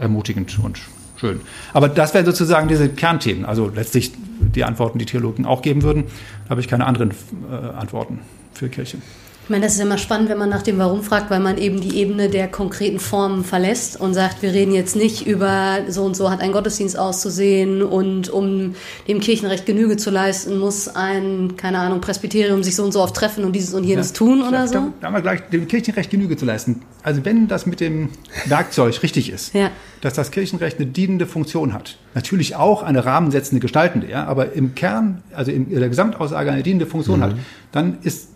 ermutigend 0.00 0.58
und 0.62 0.80
schön. 1.16 1.40
Aber 1.72 1.88
das 1.88 2.12
wären 2.14 2.26
sozusagen 2.26 2.68
diese 2.68 2.88
Kernthemen. 2.88 3.44
Also 3.44 3.70
letztlich 3.74 4.12
die 4.40 4.64
Antworten, 4.64 4.98
die 4.98 5.06
Theologen 5.06 5.46
auch 5.46 5.62
geben 5.62 5.82
würden. 5.82 6.04
Da 6.44 6.50
habe 6.50 6.60
ich 6.60 6.68
keine 6.68 6.86
anderen 6.86 7.12
äh, 7.50 7.54
Antworten 7.54 8.20
für 8.52 8.68
Kirche. 8.68 8.98
Ich 9.48 9.50
meine, 9.50 9.64
das 9.64 9.76
ist 9.76 9.80
immer 9.80 9.96
spannend, 9.96 10.28
wenn 10.28 10.36
man 10.36 10.50
nach 10.50 10.60
dem 10.60 10.76
Warum 10.76 11.02
fragt, 11.02 11.30
weil 11.30 11.40
man 11.40 11.56
eben 11.56 11.80
die 11.80 11.96
Ebene 11.96 12.28
der 12.28 12.48
konkreten 12.48 12.98
Formen 13.00 13.44
verlässt 13.44 13.98
und 13.98 14.12
sagt, 14.12 14.42
wir 14.42 14.52
reden 14.52 14.74
jetzt 14.74 14.94
nicht 14.94 15.26
über 15.26 15.78
so 15.88 16.04
und 16.04 16.14
so 16.14 16.30
hat 16.30 16.42
ein 16.42 16.52
Gottesdienst 16.52 16.98
auszusehen 16.98 17.82
und 17.82 18.28
um 18.28 18.74
dem 19.08 19.20
Kirchenrecht 19.20 19.64
Genüge 19.64 19.96
zu 19.96 20.10
leisten, 20.10 20.58
muss 20.58 20.88
ein, 20.88 21.56
keine 21.56 21.78
Ahnung, 21.78 22.02
Presbyterium 22.02 22.62
sich 22.62 22.76
so 22.76 22.84
und 22.84 22.92
so 22.92 23.00
oft 23.00 23.16
treffen 23.16 23.42
und 23.42 23.56
dieses 23.56 23.72
und 23.72 23.84
jenes 23.84 24.10
ja, 24.10 24.16
tun 24.16 24.42
oder 24.42 24.68
so. 24.68 24.74
Da, 24.74 24.92
da 25.00 25.06
haben 25.06 25.14
wir 25.14 25.22
gleich, 25.22 25.40
dem 25.48 25.66
Kirchenrecht 25.66 26.10
Genüge 26.10 26.36
zu 26.36 26.44
leisten. 26.44 26.82
Also 27.02 27.24
wenn 27.24 27.48
das 27.48 27.64
mit 27.64 27.80
dem 27.80 28.10
Werkzeug 28.44 29.02
richtig 29.02 29.32
ist, 29.32 29.54
ja. 29.54 29.70
dass 30.02 30.12
das 30.12 30.30
Kirchenrecht 30.30 30.76
eine 30.76 30.88
dienende 30.88 31.26
Funktion 31.26 31.72
hat, 31.72 31.96
natürlich 32.12 32.54
auch 32.54 32.82
eine 32.82 33.06
rahmensetzende, 33.06 33.60
gestaltende, 33.60 34.10
ja, 34.10 34.26
aber 34.26 34.52
im 34.52 34.74
Kern, 34.74 35.22
also 35.32 35.50
in 35.50 35.70
der 35.70 35.88
Gesamtaussage 35.88 36.50
eine 36.50 36.62
dienende 36.62 36.84
Funktion 36.84 37.20
mhm. 37.20 37.22
hat, 37.22 37.34
dann 37.72 37.96
ist 38.02 38.28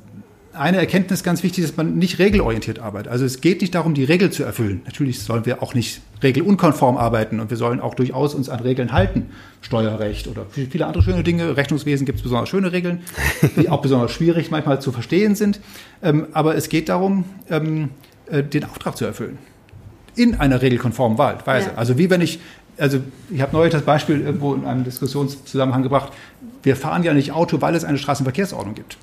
eine 0.55 0.79
Erkenntnis 0.79 1.23
ganz 1.23 1.43
wichtig, 1.43 1.65
dass 1.65 1.77
man 1.77 1.97
nicht 1.97 2.19
regelorientiert 2.19 2.79
arbeitet. 2.79 3.11
Also 3.11 3.25
es 3.25 3.41
geht 3.41 3.61
nicht 3.61 3.75
darum, 3.75 3.95
die 3.95 4.05
Regel 4.05 4.31
zu 4.31 4.45
erfüllen. 4.45 4.83
Natürlich 4.85 5.21
sollen 5.21 5.47
wir 5.47 5.63
auch 5.63 5.75
nicht 5.75 6.01
regelunkonform 6.23 6.97
arbeiten 6.97 7.41
und 7.41 7.51
wir 7.51 7.57
sollen 7.57 7.81
auch 7.81 7.95
durchaus 7.95 8.35
uns 8.35 8.49
an 8.49 8.61
Regeln 8.61 8.93
halten. 8.93 9.31
Steuerrecht 9.61 10.29
oder 10.29 10.47
viele 10.51 10.87
andere 10.87 11.03
schöne 11.03 11.23
Dinge. 11.23 11.57
Rechnungswesen 11.57 12.05
gibt 12.05 12.19
es 12.19 12.23
besonders 12.23 12.49
schöne 12.49 12.73
Regeln, 12.73 13.03
die 13.57 13.69
auch 13.71 13.81
besonders 13.81 14.13
schwierig 14.13 14.51
manchmal 14.51 14.81
zu 14.81 14.93
verstehen 14.93 15.35
sind. 15.35 15.61
Ähm, 16.03 16.27
aber 16.33 16.55
es 16.55 16.69
geht 16.69 16.89
darum, 16.89 17.25
ähm, 17.49 17.91
äh, 18.27 18.43
den 18.43 18.65
Auftrag 18.65 18.97
zu 18.97 19.05
erfüllen. 19.05 19.39
In 20.15 20.35
einer 20.35 20.61
regelkonformen 20.61 21.17
Weise. 21.17 21.69
Ja. 21.69 21.75
Also 21.77 21.97
wie 21.97 22.11
wenn 22.11 22.21
ich 22.21 22.41
also 22.79 23.01
ich 23.31 23.41
habe 23.41 23.53
neulich 23.53 23.73
das 23.73 23.83
Beispiel 23.83 24.23
irgendwo 24.23 24.55
in 24.55 24.65
einem 24.65 24.85
Diskussionszusammenhang 24.85 25.83
gebracht. 25.83 26.13
Wir 26.63 26.75
fahren 26.75 27.03
ja 27.03 27.13
nicht 27.13 27.33
Auto, 27.33 27.61
weil 27.61 27.75
es 27.75 27.85
eine 27.85 27.99
Straßenverkehrsordnung 27.99 28.75
gibt. 28.75 28.97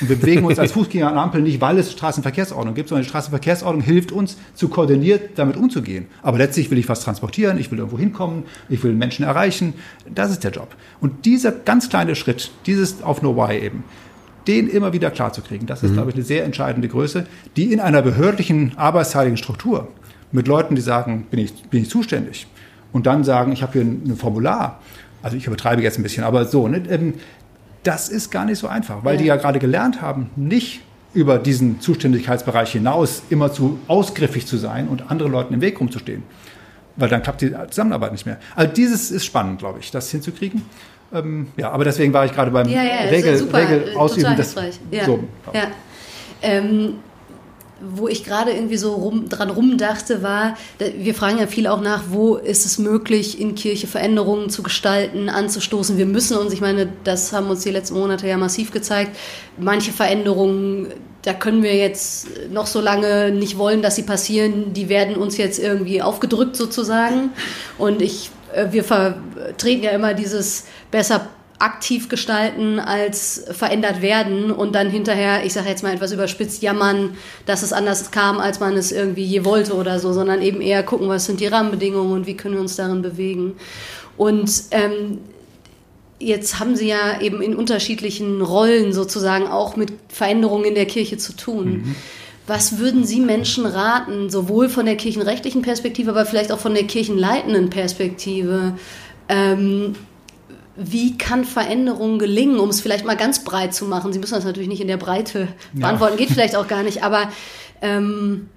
Und 0.00 0.08
wir 0.08 0.16
bewegen 0.16 0.44
uns 0.44 0.58
als 0.58 0.72
Fußgänger 0.72 1.08
an 1.08 1.18
Ampeln 1.18 1.44
nicht, 1.44 1.60
weil 1.60 1.78
es 1.78 1.92
Straßenverkehrsordnung 1.92 2.74
gibt, 2.74 2.88
sondern 2.88 3.02
die 3.04 3.08
Straßenverkehrsordnung 3.08 3.82
hilft 3.82 4.12
uns, 4.12 4.36
zu 4.54 4.68
koordiniert 4.68 5.38
damit 5.38 5.56
umzugehen. 5.56 6.06
Aber 6.22 6.38
letztlich 6.38 6.70
will 6.70 6.78
ich 6.78 6.88
was 6.88 7.00
transportieren, 7.02 7.58
ich 7.58 7.70
will 7.70 7.78
irgendwo 7.78 7.98
hinkommen, 7.98 8.44
ich 8.68 8.82
will 8.82 8.92
Menschen 8.92 9.24
erreichen. 9.24 9.74
Das 10.14 10.30
ist 10.30 10.44
der 10.44 10.50
Job. 10.50 10.74
Und 11.00 11.24
dieser 11.24 11.52
ganz 11.52 11.88
kleine 11.88 12.14
Schritt, 12.14 12.50
dieses 12.66 13.02
auf 13.02 13.22
No 13.22 13.36
Why 13.36 13.58
eben, 13.58 13.84
den 14.46 14.68
immer 14.68 14.92
wieder 14.92 15.10
klarzukriegen, 15.10 15.66
das 15.66 15.82
ist, 15.82 15.90
mhm. 15.90 15.94
glaube 15.94 16.10
ich, 16.10 16.16
eine 16.16 16.24
sehr 16.24 16.44
entscheidende 16.44 16.88
Größe, 16.88 17.26
die 17.56 17.72
in 17.72 17.80
einer 17.80 18.02
behördlichen, 18.02 18.72
arbeitsteiligen 18.76 19.36
Struktur 19.36 19.88
mit 20.32 20.48
Leuten, 20.48 20.74
die 20.74 20.80
sagen, 20.80 21.26
bin 21.30 21.40
ich, 21.40 21.54
bin 21.64 21.82
ich 21.82 21.90
zuständig, 21.90 22.46
und 22.92 23.06
dann 23.06 23.24
sagen, 23.24 23.52
ich 23.52 23.62
habe 23.62 23.72
hier 23.74 23.82
ein, 23.82 24.16
Formular, 24.16 24.80
also 25.22 25.36
ich 25.36 25.46
übertreibe 25.46 25.82
jetzt 25.82 25.98
ein 25.98 26.02
bisschen, 26.02 26.24
aber 26.24 26.44
so, 26.44 26.68
ne, 26.68 26.82
ähm, 26.88 27.14
das 27.82 28.08
ist 28.08 28.30
gar 28.30 28.44
nicht 28.44 28.58
so 28.58 28.66
einfach, 28.66 29.04
weil 29.04 29.14
ja. 29.14 29.20
die 29.20 29.26
ja 29.26 29.36
gerade 29.36 29.58
gelernt 29.58 30.02
haben, 30.02 30.30
nicht 30.36 30.82
über 31.14 31.38
diesen 31.38 31.80
Zuständigkeitsbereich 31.80 32.72
hinaus 32.72 33.22
immer 33.30 33.52
zu 33.52 33.78
ausgriffig 33.88 34.46
zu 34.46 34.56
sein 34.56 34.88
und 34.88 35.10
anderen 35.10 35.32
Leuten 35.32 35.54
im 35.54 35.60
Weg 35.60 35.80
rumzustehen. 35.80 36.22
Weil 36.96 37.08
dann 37.08 37.22
klappt 37.22 37.40
die 37.40 37.54
Zusammenarbeit 37.70 38.12
nicht 38.12 38.26
mehr. 38.26 38.38
Also 38.54 38.72
dieses 38.72 39.10
ist 39.10 39.24
spannend, 39.24 39.60
glaube 39.60 39.78
ich, 39.80 39.90
das 39.90 40.10
hinzukriegen. 40.10 40.62
Ähm, 41.12 41.48
ja, 41.56 41.70
aber 41.70 41.84
deswegen 41.84 42.12
war 42.12 42.24
ich 42.26 42.32
gerade 42.32 42.50
beim 42.50 42.68
ja, 42.68 42.82
ja, 42.82 43.08
Regel, 43.08 43.36
super, 43.36 43.58
Regel 43.58 43.96
ausüben. 43.96 44.36
Das, 44.36 44.54
so. 45.06 45.24
Ähm, 46.42 46.94
wo 47.80 48.08
ich 48.08 48.24
gerade 48.24 48.52
irgendwie 48.52 48.76
so 48.76 48.94
rum, 48.94 49.28
dran 49.28 49.50
rumdachte, 49.50 50.22
war, 50.22 50.56
wir 50.78 51.14
fragen 51.14 51.38
ja 51.38 51.46
viel 51.46 51.66
auch 51.66 51.80
nach, 51.80 52.04
wo 52.10 52.36
ist 52.36 52.66
es 52.66 52.78
möglich, 52.78 53.40
in 53.40 53.54
Kirche 53.54 53.86
Veränderungen 53.86 54.50
zu 54.50 54.62
gestalten, 54.62 55.28
anzustoßen. 55.28 55.96
Wir 55.96 56.06
müssen 56.06 56.36
uns, 56.36 56.52
ich 56.52 56.60
meine, 56.60 56.88
das 57.04 57.32
haben 57.32 57.48
uns 57.48 57.62
die 57.62 57.70
letzten 57.70 57.98
Monate 57.98 58.26
ja 58.26 58.36
massiv 58.36 58.72
gezeigt, 58.72 59.16
manche 59.58 59.92
Veränderungen, 59.92 60.88
da 61.22 61.34
können 61.34 61.62
wir 61.62 61.76
jetzt 61.76 62.28
noch 62.50 62.66
so 62.66 62.80
lange 62.80 63.30
nicht 63.30 63.58
wollen, 63.58 63.82
dass 63.82 63.96
sie 63.96 64.02
passieren, 64.02 64.72
die 64.72 64.88
werden 64.88 65.16
uns 65.16 65.36
jetzt 65.36 65.58
irgendwie 65.58 66.00
aufgedrückt 66.00 66.56
sozusagen. 66.56 67.30
Und 67.76 68.02
ich, 68.02 68.30
äh, 68.54 68.66
wir 68.70 68.84
vertreten 68.84 69.82
ja 69.82 69.90
immer 69.90 70.14
dieses 70.14 70.64
besser 70.90 71.28
aktiv 71.58 72.08
gestalten 72.08 72.78
als 72.78 73.44
verändert 73.50 74.00
werden 74.00 74.52
und 74.52 74.74
dann 74.74 74.90
hinterher, 74.90 75.44
ich 75.44 75.52
sage 75.52 75.68
jetzt 75.68 75.82
mal 75.82 75.92
etwas 75.92 76.12
überspitzt, 76.12 76.62
jammern, 76.62 77.16
dass 77.46 77.62
es 77.62 77.72
anders 77.72 78.10
kam, 78.10 78.38
als 78.38 78.60
man 78.60 78.76
es 78.76 78.92
irgendwie 78.92 79.24
je 79.24 79.44
wollte 79.44 79.74
oder 79.74 79.98
so, 79.98 80.12
sondern 80.12 80.40
eben 80.40 80.60
eher 80.60 80.82
gucken, 80.82 81.08
was 81.08 81.26
sind 81.26 81.40
die 81.40 81.46
Rahmenbedingungen 81.46 82.12
und 82.12 82.26
wie 82.26 82.36
können 82.36 82.54
wir 82.54 82.60
uns 82.60 82.76
darin 82.76 83.02
bewegen. 83.02 83.54
Und 84.16 84.50
ähm, 84.70 85.18
jetzt 86.20 86.60
haben 86.60 86.76
Sie 86.76 86.88
ja 86.88 87.20
eben 87.20 87.42
in 87.42 87.56
unterschiedlichen 87.56 88.40
Rollen 88.40 88.92
sozusagen 88.92 89.46
auch 89.46 89.76
mit 89.76 89.92
Veränderungen 90.08 90.64
in 90.64 90.74
der 90.74 90.86
Kirche 90.86 91.16
zu 91.16 91.32
tun. 91.34 91.70
Mhm. 91.70 91.94
Was 92.46 92.78
würden 92.78 93.04
Sie 93.04 93.20
Menschen 93.20 93.66
raten, 93.66 94.30
sowohl 94.30 94.68
von 94.68 94.86
der 94.86 94.96
kirchenrechtlichen 94.96 95.62
Perspektive, 95.62 96.10
aber 96.10 96.24
vielleicht 96.24 96.50
auch 96.50 96.58
von 96.58 96.74
der 96.74 96.84
kirchenleitenden 96.84 97.68
Perspektive? 97.68 98.74
Ähm, 99.28 99.94
wie 100.78 101.18
kann 101.18 101.44
Veränderung 101.44 102.18
gelingen, 102.18 102.60
um 102.60 102.68
es 102.68 102.80
vielleicht 102.80 103.04
mal 103.04 103.16
ganz 103.16 103.42
breit 103.42 103.74
zu 103.74 103.84
machen? 103.84 104.12
Sie 104.12 104.20
müssen 104.20 104.34
das 104.34 104.44
natürlich 104.44 104.68
nicht 104.68 104.80
in 104.80 104.88
der 104.88 104.96
Breite 104.96 105.48
beantworten, 105.72 106.14
ja. 106.14 106.18
geht 106.18 106.30
vielleicht 106.30 106.54
auch 106.54 106.68
gar 106.68 106.84
nicht, 106.84 107.02
aber 107.02 107.30
ähm, 107.82 108.48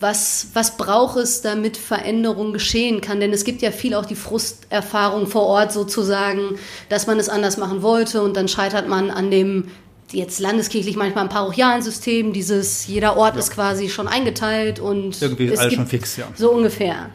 was, 0.00 0.48
was 0.54 0.76
braucht 0.76 1.16
es, 1.16 1.42
damit 1.42 1.76
Veränderung 1.76 2.52
geschehen 2.52 3.00
kann? 3.00 3.20
Denn 3.20 3.32
es 3.32 3.44
gibt 3.44 3.62
ja 3.62 3.70
viel 3.70 3.94
auch 3.94 4.06
die 4.06 4.14
Frusterfahrung 4.14 5.26
vor 5.26 5.42
Ort 5.42 5.72
sozusagen, 5.72 6.58
dass 6.88 7.06
man 7.06 7.18
es 7.18 7.28
anders 7.28 7.56
machen 7.58 7.82
wollte 7.82 8.22
und 8.22 8.36
dann 8.36 8.48
scheitert 8.48 8.88
man 8.88 9.10
an 9.10 9.30
dem 9.30 9.68
jetzt 10.10 10.38
landeskirchlich 10.38 10.96
manchmal 10.96 11.24
ein 11.24 11.30
parochialen 11.30 11.82
System, 11.82 12.32
dieses 12.32 12.86
jeder 12.86 13.16
Ort 13.18 13.34
ja. 13.34 13.40
ist 13.40 13.50
quasi 13.50 13.90
schon 13.90 14.08
eingeteilt 14.08 14.80
und 14.80 15.20
irgendwie 15.20 15.46
ist 15.46 15.58
alles 15.58 15.74
schon 15.74 15.86
fix, 15.86 16.16
ja. 16.16 16.28
So 16.34 16.50
ungefähr. 16.50 17.10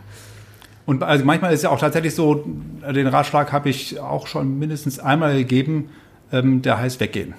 Und 0.86 1.04
also 1.04 1.24
manchmal 1.24 1.54
ist 1.54 1.60
es 1.60 1.64
ja 1.64 1.70
auch 1.70 1.80
tatsächlich 1.80 2.14
so, 2.14 2.46
den 2.94 3.08
Ratschlag 3.08 3.52
habe 3.52 3.70
ich 3.70 4.00
auch 4.00 4.28
schon 4.28 4.60
mindestens 4.60 5.00
einmal 5.00 5.36
gegeben, 5.38 5.90
ähm, 6.32 6.62
der 6.62 6.80
heißt 6.80 7.00
weggehen. 7.00 7.36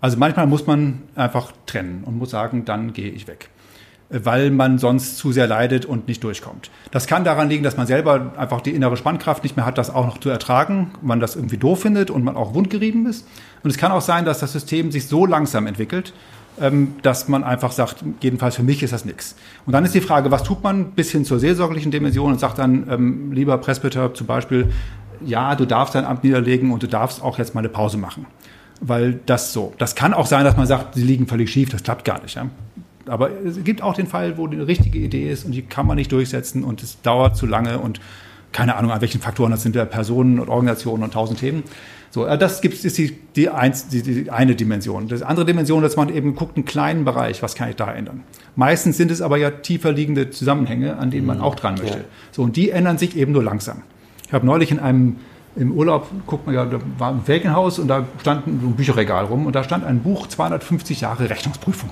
Also 0.00 0.16
manchmal 0.16 0.46
muss 0.46 0.66
man 0.66 1.02
einfach 1.14 1.52
trennen 1.66 2.04
und 2.04 2.16
muss 2.18 2.30
sagen, 2.30 2.64
dann 2.64 2.92
gehe 2.92 3.10
ich 3.10 3.28
weg. 3.28 3.50
Weil 4.08 4.50
man 4.50 4.78
sonst 4.78 5.18
zu 5.18 5.30
sehr 5.30 5.46
leidet 5.46 5.84
und 5.84 6.08
nicht 6.08 6.24
durchkommt. 6.24 6.70
Das 6.90 7.06
kann 7.06 7.22
daran 7.22 7.48
liegen, 7.48 7.62
dass 7.62 7.76
man 7.76 7.86
selber 7.86 8.32
einfach 8.36 8.60
die 8.60 8.70
innere 8.70 8.96
Spannkraft 8.96 9.44
nicht 9.44 9.56
mehr 9.56 9.66
hat, 9.66 9.78
das 9.78 9.90
auch 9.90 10.06
noch 10.06 10.18
zu 10.18 10.30
ertragen, 10.30 10.92
man 11.00 11.20
das 11.20 11.36
irgendwie 11.36 11.58
doof 11.58 11.82
findet 11.82 12.10
und 12.10 12.24
man 12.24 12.36
auch 12.36 12.54
wundgerieben 12.54 13.06
ist. 13.06 13.28
Und 13.62 13.70
es 13.70 13.76
kann 13.76 13.92
auch 13.92 14.00
sein, 14.00 14.24
dass 14.24 14.40
das 14.40 14.52
System 14.52 14.90
sich 14.90 15.06
so 15.06 15.26
langsam 15.26 15.68
entwickelt, 15.68 16.12
dass 17.02 17.28
man 17.28 17.42
einfach 17.42 17.72
sagt, 17.72 18.04
jedenfalls 18.20 18.56
für 18.56 18.62
mich 18.62 18.82
ist 18.82 18.92
das 18.92 19.04
nichts. 19.04 19.34
Und 19.64 19.72
dann 19.72 19.84
ist 19.84 19.94
die 19.94 20.00
Frage, 20.00 20.30
was 20.30 20.42
tut 20.42 20.62
man 20.62 20.92
bis 20.92 21.10
hin 21.10 21.24
zur 21.24 21.38
seelsorglichen 21.38 21.90
Dimension 21.90 22.32
und 22.32 22.38
sagt 22.38 22.58
dann, 22.58 22.86
ähm, 22.90 23.32
lieber 23.32 23.56
Presbyter 23.58 24.12
zum 24.12 24.26
Beispiel, 24.26 24.70
ja, 25.24 25.54
du 25.54 25.64
darfst 25.64 25.94
dein 25.94 26.04
Amt 26.04 26.24
niederlegen 26.24 26.72
und 26.72 26.82
du 26.82 26.86
darfst 26.86 27.22
auch 27.22 27.38
jetzt 27.38 27.54
mal 27.54 27.60
eine 27.60 27.70
Pause 27.70 27.96
machen. 27.96 28.26
Weil 28.82 29.20
das 29.26 29.52
so. 29.52 29.74
Das 29.78 29.94
kann 29.94 30.14
auch 30.14 30.26
sein, 30.26 30.44
dass 30.44 30.56
man 30.56 30.66
sagt, 30.66 30.94
sie 30.94 31.02
liegen 31.02 31.26
völlig 31.26 31.50
schief, 31.50 31.70
das 31.70 31.82
klappt 31.82 32.04
gar 32.04 32.20
nicht. 32.22 32.34
Ja? 32.34 32.46
Aber 33.06 33.30
es 33.30 33.62
gibt 33.64 33.82
auch 33.82 33.94
den 33.94 34.06
Fall, 34.06 34.36
wo 34.36 34.46
die 34.46 34.58
richtige 34.58 34.98
Idee 34.98 35.30
ist 35.30 35.44
und 35.44 35.52
die 35.52 35.62
kann 35.62 35.86
man 35.86 35.96
nicht 35.96 36.12
durchsetzen 36.12 36.64
und 36.64 36.82
es 36.82 37.00
dauert 37.02 37.36
zu 37.36 37.46
lange 37.46 37.78
und 37.78 38.00
keine 38.52 38.76
Ahnung, 38.76 38.90
an 38.90 39.00
welchen 39.00 39.20
Faktoren 39.20 39.52
das 39.52 39.62
sind, 39.62 39.74
der 39.76 39.84
Personen 39.84 40.40
und 40.40 40.48
Organisationen 40.48 41.04
und 41.04 41.12
tausend 41.12 41.38
Themen. 41.38 41.62
So, 42.10 42.26
äh, 42.26 42.36
das 42.36 42.60
gibt 42.60 42.84
ist 42.84 42.98
die, 42.98 43.16
die, 43.36 43.48
eins, 43.48 43.88
die, 43.88 44.02
die 44.02 44.30
eine 44.30 44.56
Dimension. 44.56 45.08
Das 45.08 45.22
andere 45.22 45.46
Dimension, 45.46 45.82
dass 45.82 45.96
man 45.96 46.08
eben 46.08 46.34
guckt, 46.34 46.56
einen 46.56 46.64
kleinen 46.64 47.04
Bereich, 47.04 47.42
was 47.42 47.54
kann 47.54 47.70
ich 47.70 47.76
da 47.76 47.92
ändern? 47.92 48.24
Meistens 48.56 48.96
sind 48.96 49.10
es 49.10 49.22
aber 49.22 49.36
ja 49.36 49.50
tiefer 49.50 49.92
liegende 49.92 50.30
Zusammenhänge, 50.30 50.96
an 50.96 51.10
denen 51.10 51.26
man 51.26 51.38
mhm. 51.38 51.44
auch 51.44 51.54
dran 51.54 51.76
möchte. 51.76 51.98
Ja. 51.98 52.04
So, 52.32 52.42
und 52.42 52.56
die 52.56 52.70
ändern 52.70 52.98
sich 52.98 53.16
eben 53.16 53.32
nur 53.32 53.44
langsam. 53.44 53.82
Ich 54.26 54.32
habe 54.32 54.44
neulich 54.44 54.70
in 54.70 54.80
einem 54.80 55.16
im 55.56 55.72
Urlaub, 55.72 56.08
guckt 56.26 56.46
man 56.46 56.54
ja, 56.54 56.64
da 56.64 56.78
war 56.98 57.10
ein 57.10 57.22
Ferienhaus 57.24 57.80
und 57.80 57.88
da 57.88 58.06
stand 58.20 58.46
ein 58.46 58.74
Bücherregal 58.76 59.24
rum 59.24 59.46
und 59.46 59.56
da 59.56 59.64
stand 59.64 59.84
ein 59.84 60.00
Buch 60.00 60.28
250 60.28 61.00
Jahre 61.00 61.28
Rechnungsprüfung. 61.28 61.90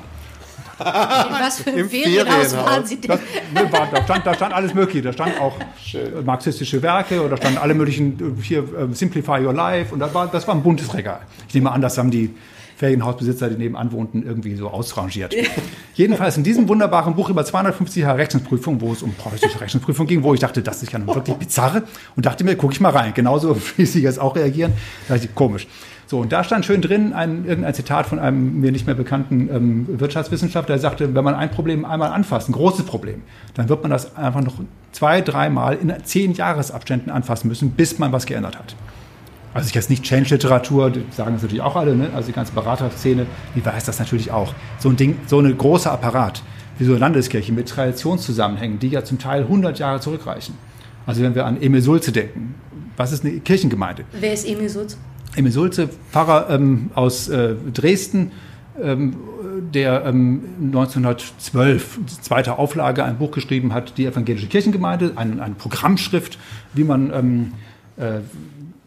In 0.79 0.85
was 0.85 1.61
für 1.61 1.71
ein 1.71 1.89
Ferienhaus 1.89 2.57
waren 2.57 2.87
Sie 2.87 3.01
denn? 3.01 3.19
Das, 3.55 3.73
war, 3.73 3.89
da, 3.91 4.03
stand, 4.05 4.27
da 4.27 4.35
stand 4.35 4.55
alles 4.55 4.75
Mögliche. 4.75 5.03
Da 5.03 5.13
stand 5.13 5.41
auch 5.41 5.57
Schön. 5.83 6.25
marxistische 6.25 6.83
Werke 6.83 7.23
oder 7.23 7.37
standen 7.37 7.59
alle 7.59 7.75
möglichen, 7.75 8.39
hier 8.43 8.63
uh, 8.63 8.93
Simplify 8.93 9.45
Your 9.45 9.53
Life 9.53 9.93
und 9.93 10.01
das 10.01 10.15
war, 10.15 10.29
das 10.29 10.47
war 10.47 10.55
ein 10.55 10.63
buntes 10.63 10.95
Regal. 10.95 11.21
Ich 11.49 11.55
nehme 11.55 11.73
an, 11.73 11.81
das 11.81 11.99
haben 11.99 12.11
die 12.11 12.35
Ferienhausbesitzer, 12.79 13.51
die 13.51 13.57
nebenan 13.57 13.91
wohnten, 13.91 14.23
irgendwie 14.25 14.55
so 14.55 14.69
ausrangiert. 14.69 15.35
Jedenfalls 15.95 16.37
in 16.37 16.45
diesem 16.45 16.69
wunderbaren 16.69 17.17
Buch 17.17 17.29
über 17.29 17.45
250 17.45 18.03
Jahre 18.03 18.19
Rechnungsprüfung, 18.19 18.81
wo 18.81 18.93
es 18.93 19.03
um 19.03 19.15
preußische 19.15 19.61
Rechnungsprüfung 19.61 20.07
ging, 20.07 20.23
wo 20.23 20.33
ich 20.33 20.39
dachte, 20.41 20.63
das 20.63 20.85
ist 20.85 20.93
ja 20.93 21.05
wirklich 21.05 21.37
bizarre 21.37 21.83
und 22.15 22.25
dachte 22.25 22.45
mir, 22.45 22.55
gucke 22.55 22.73
ich 22.73 22.81
mal 22.81 22.91
rein. 22.91 23.13
Genauso 23.15 23.57
wie 23.77 23.85
Sie 23.85 24.01
jetzt 24.01 24.21
auch 24.21 24.37
reagieren. 24.37 24.73
Da 25.09 25.15
dachte 25.15 25.27
ich, 25.27 25.35
komisch. 25.35 25.67
So, 26.09 26.21
und 26.21 26.33
da 26.33 26.43
stand 26.43 26.65
schön 26.65 26.81
drin 26.81 27.13
ein, 27.13 27.45
irgendein 27.45 27.75
Zitat 27.75 28.07
von 28.07 28.19
einem 28.19 28.61
mir 28.61 28.73
nicht 28.73 28.87
mehr 28.87 28.95
bekannten 28.95 29.51
ähm, 29.53 30.01
Wirtschaftswissenschaftler, 30.01 30.77
der 30.77 30.81
sagte, 30.81 31.15
wenn 31.15 31.23
man 31.23 31.35
ein 31.35 31.51
Problem 31.51 31.85
einmal 31.85 32.13
anfasst, 32.13 32.49
ein 32.49 32.53
großes 32.53 32.87
Problem, 32.87 33.21
dann 33.53 33.69
wird 33.69 33.83
man 33.83 33.91
das 33.91 34.17
einfach 34.17 34.41
noch 34.41 34.55
zwei, 34.93 35.21
dreimal 35.21 35.77
in 35.77 35.93
zehn 36.05 36.33
Jahresabständen 36.33 37.13
anfassen 37.13 37.49
müssen, 37.49 37.73
bis 37.73 37.99
man 37.99 38.11
was 38.11 38.25
geändert 38.25 38.59
hat. 38.59 38.75
Also 39.53 39.69
ich 39.69 39.75
jetzt 39.75 39.91
nicht 39.91 40.03
Change-Literatur, 40.03 40.93
sagen 41.11 41.35
das 41.35 41.43
natürlich 41.43 41.61
auch 41.61 41.77
alle, 41.77 41.95
ne? 41.95 42.09
also 42.15 42.29
die 42.29 42.33
ganze 42.33 42.53
Beraterszene, 42.53 43.27
die 43.55 43.65
weiß 43.65 43.85
das 43.85 43.99
natürlich 43.99 44.31
auch. 44.31 44.55
So 44.79 44.89
ein 44.89 44.97
Ding, 44.97 45.19
so 45.27 45.41
ein 45.41 45.59
großer 45.59 45.93
Apparat 45.93 46.43
wie 46.79 46.85
so 46.85 46.93
eine 46.93 47.01
Landeskirche 47.01 47.53
mit 47.53 47.69
Traditionszusammenhängen, 47.69 48.79
die 48.79 48.89
ja 48.89 49.05
zum 49.05 49.19
Teil 49.19 49.43
100 49.43 49.79
Jahre 49.79 50.01
zurückreichen. 50.01 50.55
Also 51.05 51.23
wenn 51.23 51.35
wir 51.35 51.45
an 51.45 51.61
Emil 51.61 51.83
Sulze 51.83 52.13
denken, 52.13 52.55
was 52.97 53.13
ist 53.13 53.27
eine 53.27 53.41
Kirchengemeinde? 53.41 54.05
Wer 54.19 54.33
ist 54.33 54.47
Emil 54.49 54.71
Sulze? 54.71 54.97
Emil 55.39 55.53
Sulze, 55.53 55.89
Pfarrer 56.11 56.51
ähm, 56.51 56.91
aus 56.95 57.29
äh, 57.29 57.55
Dresden, 57.73 58.33
ähm, 58.83 59.17
der 59.73 60.05
ähm, 60.05 60.43
1912, 60.67 62.01
zweiter 62.21 62.59
Auflage, 62.59 63.05
ein 63.05 63.19
Buch 63.19 63.31
geschrieben 63.31 63.73
hat, 63.73 63.99
die 63.99 64.07
evangelische 64.07 64.47
Kirchengemeinde, 64.47 65.13
ein, 65.17 65.41
eine 65.41 65.55
Programmschrift, 65.55 66.39
wie 66.75 66.85
man 66.85 67.13
ähm, 67.13 67.53
äh, 67.97 68.21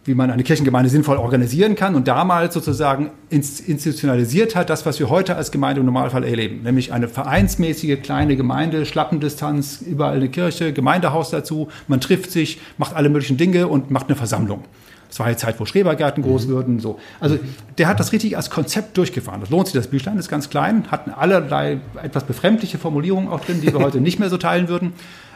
wie 0.04 0.16
man 0.16 0.32
eine 0.32 0.44
Kirchengemeinde 0.44 0.90
sinnvoll 0.90 1.18
organisieren 1.18 1.76
kann 1.76 1.94
und 1.94 2.08
damals 2.08 2.56
sozusagen 2.56 3.12
institutionalisiert 3.30 4.56
hat, 4.56 4.72
das, 4.72 4.86
was 4.86 5.00
wir 5.00 5.10
heute 5.10 5.36
als 5.36 5.52
Gemeinde 5.52 5.82
im 5.82 5.86
Normalfall 5.86 6.24
erleben, 6.24 6.64
nämlich 6.64 6.92
eine 6.92 7.08
vereinsmäßige 7.08 8.02
kleine 8.02 8.36
Gemeinde, 8.36 8.86
Schlappendistanz, 8.88 9.82
überall 9.82 10.16
eine 10.16 10.30
Kirche, 10.30 10.74
Gemeindehaus 10.74 11.30
dazu, 11.30 11.68
man 11.88 12.02
trifft 12.02 12.32
sich, 12.32 12.60
macht 12.80 12.96
alle 12.96 13.10
möglichen 13.10 13.38
Dinge 13.38 13.68
und 13.68 13.92
macht 13.92 14.08
eine 14.08 14.16
Versammlung. 14.16 14.64
Das 15.12 15.20
war 15.20 15.28
die 15.28 15.36
Zeit, 15.36 15.60
wo 15.60 15.66
Schrebergärten 15.66 16.24
groß 16.24 16.48
mhm. 16.48 16.50
würden. 16.50 16.80
So. 16.80 16.98
Also 17.20 17.38
der 17.78 17.88
hat 17.88 18.00
das 18.00 18.14
richtig 18.14 18.38
als 18.38 18.50
Konzept 18.50 18.98
durchgefahren. 18.98 19.42
Das 19.42 19.50
lohnt 19.50 19.68
sich. 19.68 19.74
Das 19.74 19.88
Büchlein 19.88 20.18
ist 20.18 20.30
ganz 20.30 20.50
klein, 20.50 20.86
hat 20.90 21.06
allerlei 21.18 21.80
etwas 22.02 22.24
befremdliche 22.24 22.78
Formulierungen 22.78 23.30
auch 23.30 23.42
drin, 23.42 23.60
die 23.62 23.74
wir 23.74 23.80
heute 23.84 24.00
nicht 24.00 24.20
mehr 24.20 24.30
so 24.30 24.38
teilen 24.38 24.70
würden. 24.70 24.94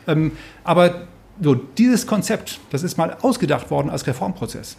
Ähm, 0.07 0.31
aber 0.63 1.07
so, 1.41 1.55
dieses 1.55 2.07
Konzept, 2.07 2.59
das 2.71 2.83
ist 2.83 2.97
mal 2.97 3.17
ausgedacht 3.21 3.69
worden 3.69 3.89
als 3.89 4.07
Reformprozess. 4.07 4.77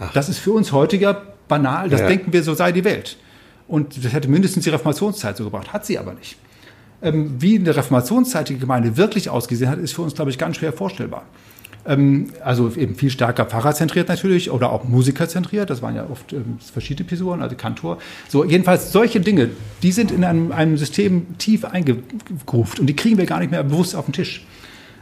Ach. 0.00 0.12
Das 0.14 0.30
ist 0.30 0.38
für 0.38 0.52
uns 0.52 0.72
heutiger 0.72 1.22
banal, 1.46 1.90
das 1.90 2.00
ja. 2.00 2.08
denken 2.08 2.32
wir, 2.32 2.42
so 2.42 2.54
sei 2.54 2.72
die 2.72 2.84
Welt. 2.84 3.18
Und 3.66 4.02
das 4.02 4.14
hätte 4.14 4.28
mindestens 4.28 4.64
die 4.64 4.70
Reformationszeit 4.70 5.36
so 5.36 5.44
gebracht, 5.44 5.74
hat 5.74 5.84
sie 5.84 5.98
aber 5.98 6.14
nicht. 6.14 6.38
Ähm, 7.02 7.36
wie 7.38 7.58
eine 7.58 7.76
reformationszeitige 7.76 8.58
Gemeinde 8.58 8.96
wirklich 8.96 9.28
ausgesehen 9.28 9.70
hat, 9.70 9.78
ist 9.78 9.92
für 9.92 10.02
uns, 10.02 10.14
glaube 10.14 10.30
ich, 10.30 10.38
ganz 10.38 10.56
schwer 10.56 10.72
vorstellbar. 10.72 11.24
Ähm, 11.88 12.26
also 12.44 12.70
eben 12.76 12.94
viel 12.94 13.08
stärker 13.08 13.46
pfarrerzentriert 13.46 14.08
natürlich 14.08 14.50
oder 14.50 14.70
auch 14.70 14.84
musikerzentriert. 14.84 15.70
Das 15.70 15.80
waren 15.80 15.96
ja 15.96 16.06
oft 16.08 16.34
ähm, 16.34 16.58
verschiedene 16.72 17.06
Episoden, 17.06 17.42
also 17.42 17.56
Kantor. 17.56 17.98
So, 18.28 18.44
jedenfalls 18.44 18.92
solche 18.92 19.20
Dinge, 19.20 19.48
die 19.82 19.92
sind 19.92 20.10
in 20.10 20.22
einem, 20.22 20.52
einem 20.52 20.76
System 20.76 21.38
tief 21.38 21.64
eingegruft 21.64 22.78
und 22.78 22.86
die 22.86 22.94
kriegen 22.94 23.16
wir 23.16 23.24
gar 23.24 23.40
nicht 23.40 23.50
mehr 23.50 23.62
bewusst 23.64 23.96
auf 23.96 24.04
den 24.04 24.12
Tisch. 24.12 24.46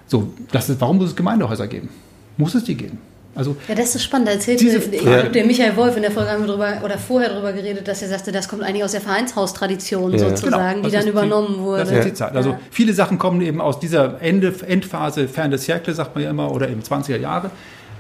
So, 0.07 0.33
das 0.53 0.70
ist, 0.70 0.81
warum 0.81 0.99
muss 0.99 1.11
es 1.11 1.16
Gemeindehäuser 1.16 1.66
geben? 1.66 1.88
Muss 2.37 2.55
es 2.55 2.62
die 2.62 2.77
geben? 2.77 2.99
Also 3.37 3.57
ja, 3.68 3.75
das 3.75 3.94
ist 3.94 4.03
spannend. 4.03 4.29
Da 4.29 4.33
erzählt 4.33 4.61
diese, 4.61 4.79
ja. 4.96 5.22
der 5.25 5.44
Michael 5.44 5.77
Wolf 5.77 5.96
in 5.96 6.03
der 6.03 6.11
Folge 6.11 6.31
haben 6.31 6.42
wir 6.42 6.49
drüber 6.49 6.81
oder 6.83 6.99
vorher 6.99 7.29
darüber 7.29 7.53
geredet, 7.53 7.87
dass 7.87 8.03
er 8.03 8.09
sagte, 8.09 8.33
das 8.33 8.49
kommt 8.49 8.62
eigentlich 8.62 8.83
aus 8.83 8.92
der 8.92 9.03
Vereinshaustradition 9.03 10.12
ja. 10.12 10.18
sozusagen, 10.18 10.83
genau. 10.83 10.88
die 10.88 10.94
dann 10.94 11.07
übernommen 11.07 11.55
die, 11.55 11.61
wurde. 11.61 11.85
Das 11.85 11.92
ist 11.92 12.05
die 12.05 12.14
Zeit. 12.14 12.35
Also 12.35 12.57
viele 12.70 12.94
Sachen 12.94 13.18
kommen 13.18 13.42
eben 13.42 13.61
aus 13.61 13.79
dieser 13.79 14.20
Ende, 14.22 14.55
Endphase, 14.66 15.29
Fern 15.29 15.51
des 15.51 15.64
Cercle, 15.64 15.94
sagt 15.94 16.14
man 16.14 16.25
ja 16.25 16.31
immer, 16.31 16.51
oder 16.51 16.68
eben 16.68 16.81
20er 16.81 17.18
Jahre. 17.18 17.51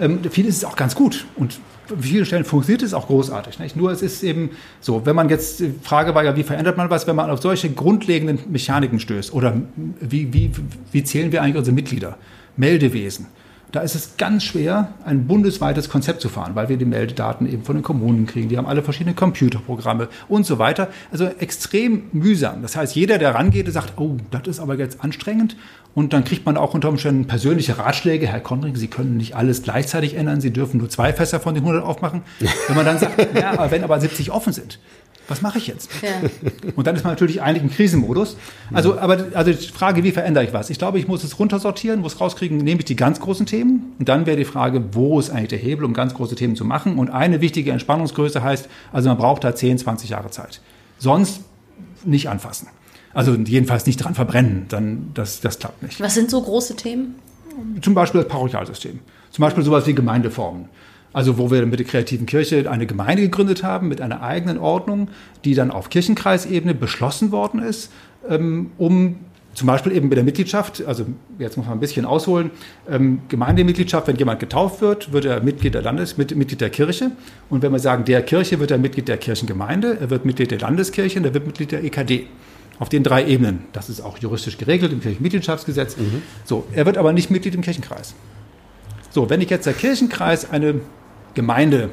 Ähm, 0.00 0.20
vieles 0.30 0.56
ist 0.56 0.64
auch 0.64 0.76
ganz 0.76 0.94
gut 0.94 1.26
und 1.36 1.58
an 1.90 2.02
vielen 2.02 2.26
Stellen 2.26 2.44
funktioniert 2.44 2.82
es 2.82 2.94
auch 2.94 3.06
großartig. 3.06 3.58
Nicht? 3.58 3.76
Nur 3.76 3.90
es 3.90 4.02
ist 4.02 4.22
eben 4.22 4.50
so, 4.80 5.06
wenn 5.06 5.16
man 5.16 5.28
jetzt, 5.28 5.60
die 5.60 5.72
Frage 5.82 6.14
war 6.14 6.24
ja, 6.24 6.36
wie 6.36 6.42
verändert 6.42 6.76
man 6.76 6.90
was, 6.90 7.06
wenn 7.06 7.16
man 7.16 7.30
auf 7.30 7.40
solche 7.40 7.70
grundlegenden 7.70 8.40
Mechaniken 8.50 8.98
stößt? 8.98 9.32
Oder 9.32 9.54
wie, 10.00 10.32
wie, 10.32 10.50
wie 10.92 11.04
zählen 11.04 11.30
wir 11.32 11.42
eigentlich 11.42 11.56
unsere 11.56 11.74
Mitglieder? 11.74 12.16
Meldewesen. 12.56 13.26
Da 13.76 13.82
ist 13.82 13.94
es 13.94 14.16
ganz 14.16 14.42
schwer, 14.42 14.94
ein 15.04 15.26
bundesweites 15.26 15.90
Konzept 15.90 16.22
zu 16.22 16.30
fahren, 16.30 16.52
weil 16.54 16.70
wir 16.70 16.78
die 16.78 16.86
Meldedaten 16.86 17.46
eben 17.46 17.62
von 17.62 17.76
den 17.76 17.82
Kommunen 17.82 18.24
kriegen. 18.24 18.48
Die 18.48 18.56
haben 18.56 18.64
alle 18.64 18.82
verschiedene 18.82 19.14
Computerprogramme 19.14 20.08
und 20.28 20.46
so 20.46 20.58
weiter. 20.58 20.88
Also 21.12 21.26
extrem 21.26 22.04
mühsam. 22.12 22.62
Das 22.62 22.74
heißt, 22.74 22.96
jeder, 22.96 23.18
der 23.18 23.34
rangeht, 23.34 23.70
sagt, 23.70 23.98
oh, 23.98 24.16
das 24.30 24.46
ist 24.46 24.60
aber 24.60 24.78
jetzt 24.78 25.04
anstrengend. 25.04 25.58
Und 25.94 26.14
dann 26.14 26.24
kriegt 26.24 26.46
man 26.46 26.56
auch 26.56 26.72
unter 26.72 26.88
Umständen 26.88 27.26
persönliche 27.26 27.76
Ratschläge. 27.76 28.26
Herr 28.26 28.40
Konring, 28.40 28.76
Sie 28.76 28.88
können 28.88 29.18
nicht 29.18 29.36
alles 29.36 29.62
gleichzeitig 29.62 30.14
ändern. 30.14 30.40
Sie 30.40 30.54
dürfen 30.54 30.78
nur 30.78 30.88
zwei 30.88 31.12
Fässer 31.12 31.38
von 31.38 31.52
den 31.54 31.64
100 31.64 31.84
aufmachen. 31.84 32.22
Wenn 32.68 32.76
man 32.76 32.86
dann 32.86 32.98
sagt, 32.98 33.34
ja, 33.38 33.50
aber 33.50 33.70
wenn 33.70 33.84
aber 33.84 34.00
70 34.00 34.30
offen 34.30 34.54
sind, 34.54 34.78
was 35.28 35.42
mache 35.42 35.58
ich 35.58 35.66
jetzt? 35.66 35.90
Ja. 36.02 36.28
Und 36.76 36.86
dann 36.86 36.94
ist 36.96 37.04
man 37.04 37.12
natürlich 37.12 37.42
eigentlich 37.42 37.62
im 37.64 37.70
Krisenmodus. 37.70 38.36
Also, 38.72 38.98
aber 38.98 39.26
also 39.34 39.52
die 39.52 39.66
Frage, 39.66 40.04
wie 40.04 40.12
verändere 40.12 40.44
ich 40.44 40.52
was? 40.52 40.70
Ich 40.70 40.78
glaube, 40.78 40.98
ich 40.98 41.08
muss 41.08 41.24
es 41.24 41.38
runtersortieren, 41.38 42.00
muss 42.00 42.20
rauskriegen, 42.20 42.58
nehme 42.58 42.80
ich 42.80 42.84
die 42.84 42.96
ganz 42.96 43.20
großen 43.20 43.46
Themen. 43.46 43.94
Und 43.98 44.08
dann 44.08 44.26
wäre 44.26 44.36
die 44.36 44.44
Frage, 44.44 44.82
wo 44.92 45.18
ist 45.18 45.30
eigentlich 45.30 45.48
der 45.48 45.58
Hebel, 45.58 45.84
um 45.84 45.94
ganz 45.94 46.14
große 46.14 46.34
Themen 46.34 46.56
zu 46.56 46.64
machen? 46.64 46.98
Und 46.98 47.10
eine 47.10 47.40
wichtige 47.40 47.72
Entspannungsgröße 47.72 48.42
heißt, 48.42 48.68
also 48.92 49.08
man 49.08 49.18
braucht 49.18 49.44
da 49.44 49.54
10, 49.54 49.78
20 49.78 50.10
Jahre 50.10 50.30
Zeit. 50.30 50.60
Sonst 50.98 51.40
nicht 52.04 52.28
anfassen. 52.28 52.68
Also 53.12 53.34
jedenfalls 53.34 53.86
nicht 53.86 53.96
dran 53.96 54.14
verbrennen, 54.14 54.66
dann 54.68 55.10
das, 55.14 55.40
das 55.40 55.58
klappt 55.58 55.82
nicht. 55.82 56.00
Was 56.00 56.14
sind 56.14 56.30
so 56.30 56.40
große 56.42 56.76
Themen? 56.76 57.16
Zum 57.80 57.94
Beispiel 57.94 58.20
das 58.20 58.28
Parochialsystem. 58.28 59.00
Zum 59.30 59.42
Beispiel 59.42 59.64
sowas 59.64 59.86
wie 59.86 59.94
Gemeindeformen. 59.94 60.68
Also 61.16 61.38
wo 61.38 61.50
wir 61.50 61.64
mit 61.64 61.78
der 61.78 61.86
kreativen 61.86 62.26
Kirche 62.26 62.70
eine 62.70 62.84
Gemeinde 62.84 63.22
gegründet 63.22 63.62
haben 63.62 63.88
mit 63.88 64.02
einer 64.02 64.20
eigenen 64.20 64.58
Ordnung, 64.58 65.08
die 65.46 65.54
dann 65.54 65.70
auf 65.70 65.88
Kirchenkreisebene 65.88 66.74
beschlossen 66.74 67.32
worden 67.32 67.62
ist, 67.62 67.90
ähm, 68.28 68.72
um 68.76 69.16
zum 69.54 69.66
Beispiel 69.66 69.92
eben 69.92 70.10
mit 70.10 70.18
der 70.18 70.24
Mitgliedschaft, 70.24 70.84
also 70.84 71.06
jetzt 71.38 71.56
muss 71.56 71.64
man 71.64 71.78
ein 71.78 71.80
bisschen 71.80 72.04
ausholen, 72.04 72.50
ähm, 72.86 73.20
Gemeindemitgliedschaft, 73.30 74.08
wenn 74.08 74.16
jemand 74.16 74.40
getauft 74.40 74.82
wird, 74.82 75.10
wird 75.14 75.24
er 75.24 75.42
Mitglied 75.42 75.72
der 75.72 75.80
Landes, 75.80 76.18
Mitglied 76.18 76.60
der 76.60 76.68
Kirche. 76.68 77.12
Und 77.48 77.62
wenn 77.62 77.72
wir 77.72 77.78
sagen, 77.78 78.04
der 78.04 78.20
Kirche, 78.20 78.60
wird 78.60 78.70
er 78.70 78.76
Mitglied 78.76 79.08
der 79.08 79.16
Kirchengemeinde, 79.16 79.96
er 79.98 80.10
wird 80.10 80.26
Mitglied 80.26 80.50
der 80.50 80.58
Landeskirche 80.58 81.18
und 81.18 81.24
er 81.24 81.32
wird 81.32 81.46
Mitglied 81.46 81.72
der 81.72 81.82
EKD. 81.82 82.26
Auf 82.78 82.90
den 82.90 83.02
drei 83.02 83.24
Ebenen. 83.24 83.60
Das 83.72 83.88
ist 83.88 84.02
auch 84.02 84.18
juristisch 84.18 84.58
geregelt 84.58 84.92
im 84.92 85.00
Kirchenmitgliedschaftsgesetz. 85.00 85.96
Mhm. 85.96 86.20
So, 86.44 86.66
er 86.74 86.84
wird 86.84 86.98
aber 86.98 87.14
nicht 87.14 87.30
Mitglied 87.30 87.54
im 87.54 87.62
Kirchenkreis. 87.62 88.12
So, 89.08 89.30
wenn 89.30 89.40
ich 89.40 89.48
jetzt 89.48 89.64
der 89.64 89.72
Kirchenkreis 89.72 90.50
eine 90.50 90.82
Gemeinde 91.36 91.90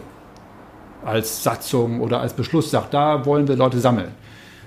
als 1.05 1.43
Satzung 1.43 2.01
oder 2.01 2.21
als 2.21 2.33
Beschluss 2.33 2.71
sagt, 2.71 2.95
da 2.95 3.25
wollen 3.25 3.47
wir 3.47 3.55
Leute 3.55 3.79
sammeln, 3.79 4.07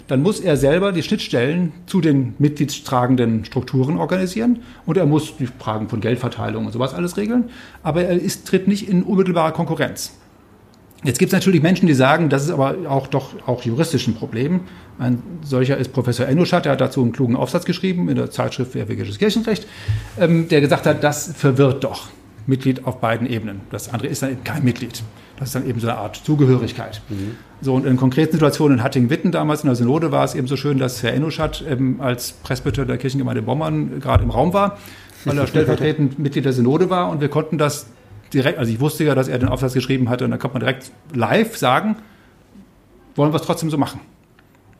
dann 0.06 0.22
muss 0.22 0.38
er 0.38 0.56
selber 0.56 0.92
die 0.92 1.02
Schnittstellen 1.02 1.72
zu 1.86 2.00
den 2.00 2.34
mitgliedstragenden 2.38 3.44
Strukturen 3.44 3.98
organisieren 3.98 4.60
und 4.84 4.96
er 4.96 5.06
muss 5.06 5.36
die 5.36 5.46
Fragen 5.46 5.88
von 5.88 6.00
Geldverteilung 6.00 6.66
und 6.66 6.72
sowas 6.72 6.94
alles 6.94 7.16
regeln, 7.16 7.50
aber 7.82 8.04
er 8.04 8.20
ist, 8.20 8.46
tritt 8.46 8.68
nicht 8.68 8.88
in 8.88 9.02
unmittelbare 9.02 9.52
Konkurrenz. 9.52 10.12
Jetzt 11.04 11.18
gibt 11.18 11.32
es 11.32 11.36
natürlich 11.36 11.62
Menschen, 11.62 11.86
die 11.86 11.94
sagen, 11.94 12.28
das 12.28 12.44
ist 12.44 12.50
aber 12.50 12.76
auch 12.88 13.06
doch 13.06 13.34
auch 13.46 13.62
juristisch 13.62 14.06
ein 14.06 14.14
Problem. 14.14 14.60
Ein 14.98 15.22
solcher 15.42 15.76
ist 15.76 15.92
Professor 15.92 16.26
Ennuschat, 16.26 16.64
der 16.64 16.72
hat 16.72 16.80
dazu 16.80 17.02
einen 17.02 17.12
klugen 17.12 17.36
Aufsatz 17.36 17.64
geschrieben 17.64 18.08
in 18.08 18.16
der 18.16 18.30
Zeitschrift 18.30 18.72
für 18.72 18.80
evangelisches 18.80 19.18
Kirchenrecht, 19.18 19.66
ähm, 20.18 20.48
der 20.48 20.60
gesagt 20.60 20.86
hat, 20.86 21.04
das 21.04 21.32
verwirrt 21.34 21.84
doch. 21.84 22.08
Mitglied 22.46 22.84
auf 22.86 23.00
beiden 23.00 23.28
Ebenen. 23.28 23.62
Das 23.70 23.92
andere 23.92 24.08
ist 24.08 24.22
dann 24.22 24.30
eben 24.30 24.44
kein 24.44 24.64
Mitglied. 24.64 25.02
Das 25.38 25.48
ist 25.48 25.54
dann 25.54 25.68
eben 25.68 25.80
so 25.80 25.88
eine 25.88 25.98
Art 25.98 26.16
Zugehörigkeit. 26.16 27.02
Mhm. 27.08 27.36
So, 27.60 27.74
und 27.74 27.86
in 27.86 27.96
konkreten 27.96 28.32
Situationen 28.32 28.78
in 28.78 28.84
Hattingen-Witten 28.84 29.32
damals 29.32 29.62
in 29.62 29.68
der 29.68 29.76
Synode 29.76 30.12
war 30.12 30.24
es 30.24 30.34
eben 30.34 30.46
so 30.46 30.56
schön, 30.56 30.78
dass 30.78 31.02
Herr 31.02 31.12
Enuschat 31.14 31.64
ähm, 31.68 32.00
als 32.00 32.32
Presbyter 32.32 32.84
der 32.84 32.98
Kirchengemeinde 32.98 33.42
Bommern 33.42 34.00
gerade 34.00 34.24
im 34.24 34.30
Raum 34.30 34.52
war. 34.52 34.78
weil 35.24 35.38
er 35.38 35.46
stellvertretend 35.48 36.18
Mitglied 36.18 36.44
der 36.44 36.52
Synode 36.52 36.88
war 36.90 37.10
und 37.10 37.20
wir 37.20 37.28
konnten 37.28 37.58
das 37.58 37.86
direkt, 38.32 38.58
also 38.58 38.72
ich 38.72 38.80
wusste 38.80 39.04
ja, 39.04 39.14
dass 39.14 39.28
er 39.28 39.38
den 39.38 39.48
Aufsatz 39.48 39.74
geschrieben 39.74 40.08
hatte 40.08 40.24
und 40.24 40.30
dann 40.30 40.40
konnte 40.40 40.54
man 40.54 40.60
direkt 40.60 40.90
live 41.14 41.56
sagen, 41.56 41.96
wollen 43.14 43.32
wir 43.32 43.36
es 43.36 43.42
trotzdem 43.42 43.70
so 43.70 43.78
machen. 43.78 44.00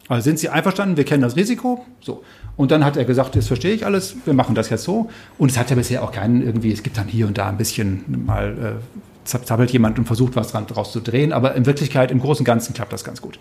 Also 0.09 0.25
sind 0.25 0.39
Sie 0.39 0.49
einverstanden? 0.49 0.97
Wir 0.97 1.05
kennen 1.05 1.23
das 1.23 1.37
Risiko. 1.37 1.85
So. 2.01 2.23
Und 2.57 2.71
dann 2.71 2.85
hat 2.85 2.97
er 2.97 3.05
gesagt, 3.05 3.37
das 3.37 3.49
verstehe 3.49 3.75
ich 3.75 3.85
alles, 3.85 4.17
wir 4.25 4.35
machen 4.35 4.55
das 4.55 4.71
jetzt 4.71 4.85
so. 4.85 5.11
Und 5.39 5.51
es 5.51 5.59
hat 5.59 5.71
ja 5.71 5.77
bisher 5.77 6.03
auch 6.03 6.13
keinen 6.13 6.43
irgendwie, 6.43 6.73
es 6.73 6.83
gibt 6.83 6.97
dann 6.97 7.09
hier 7.09 7.27
und 7.27 7.37
da 7.39 7.49
ein 7.49 7.59
bisschen 7.59 8.25
mal 8.25 8.79
äh, 8.81 9.27
zappelt 9.27 9.71
jemand 9.73 9.99
und 9.99 10.07
versucht 10.07 10.37
was 10.37 10.49
dran 10.49 10.67
draus 10.67 10.93
zu 10.93 11.01
drehen, 11.01 11.33
aber 11.33 11.55
in 11.55 11.67
Wirklichkeit 11.67 12.11
im 12.11 12.21
Großen 12.21 12.43
und 12.43 12.45
Ganzen 12.47 12.75
klappt 12.75 12.93
das 12.93 13.05
ganz 13.05 13.21
gut. 13.21 13.39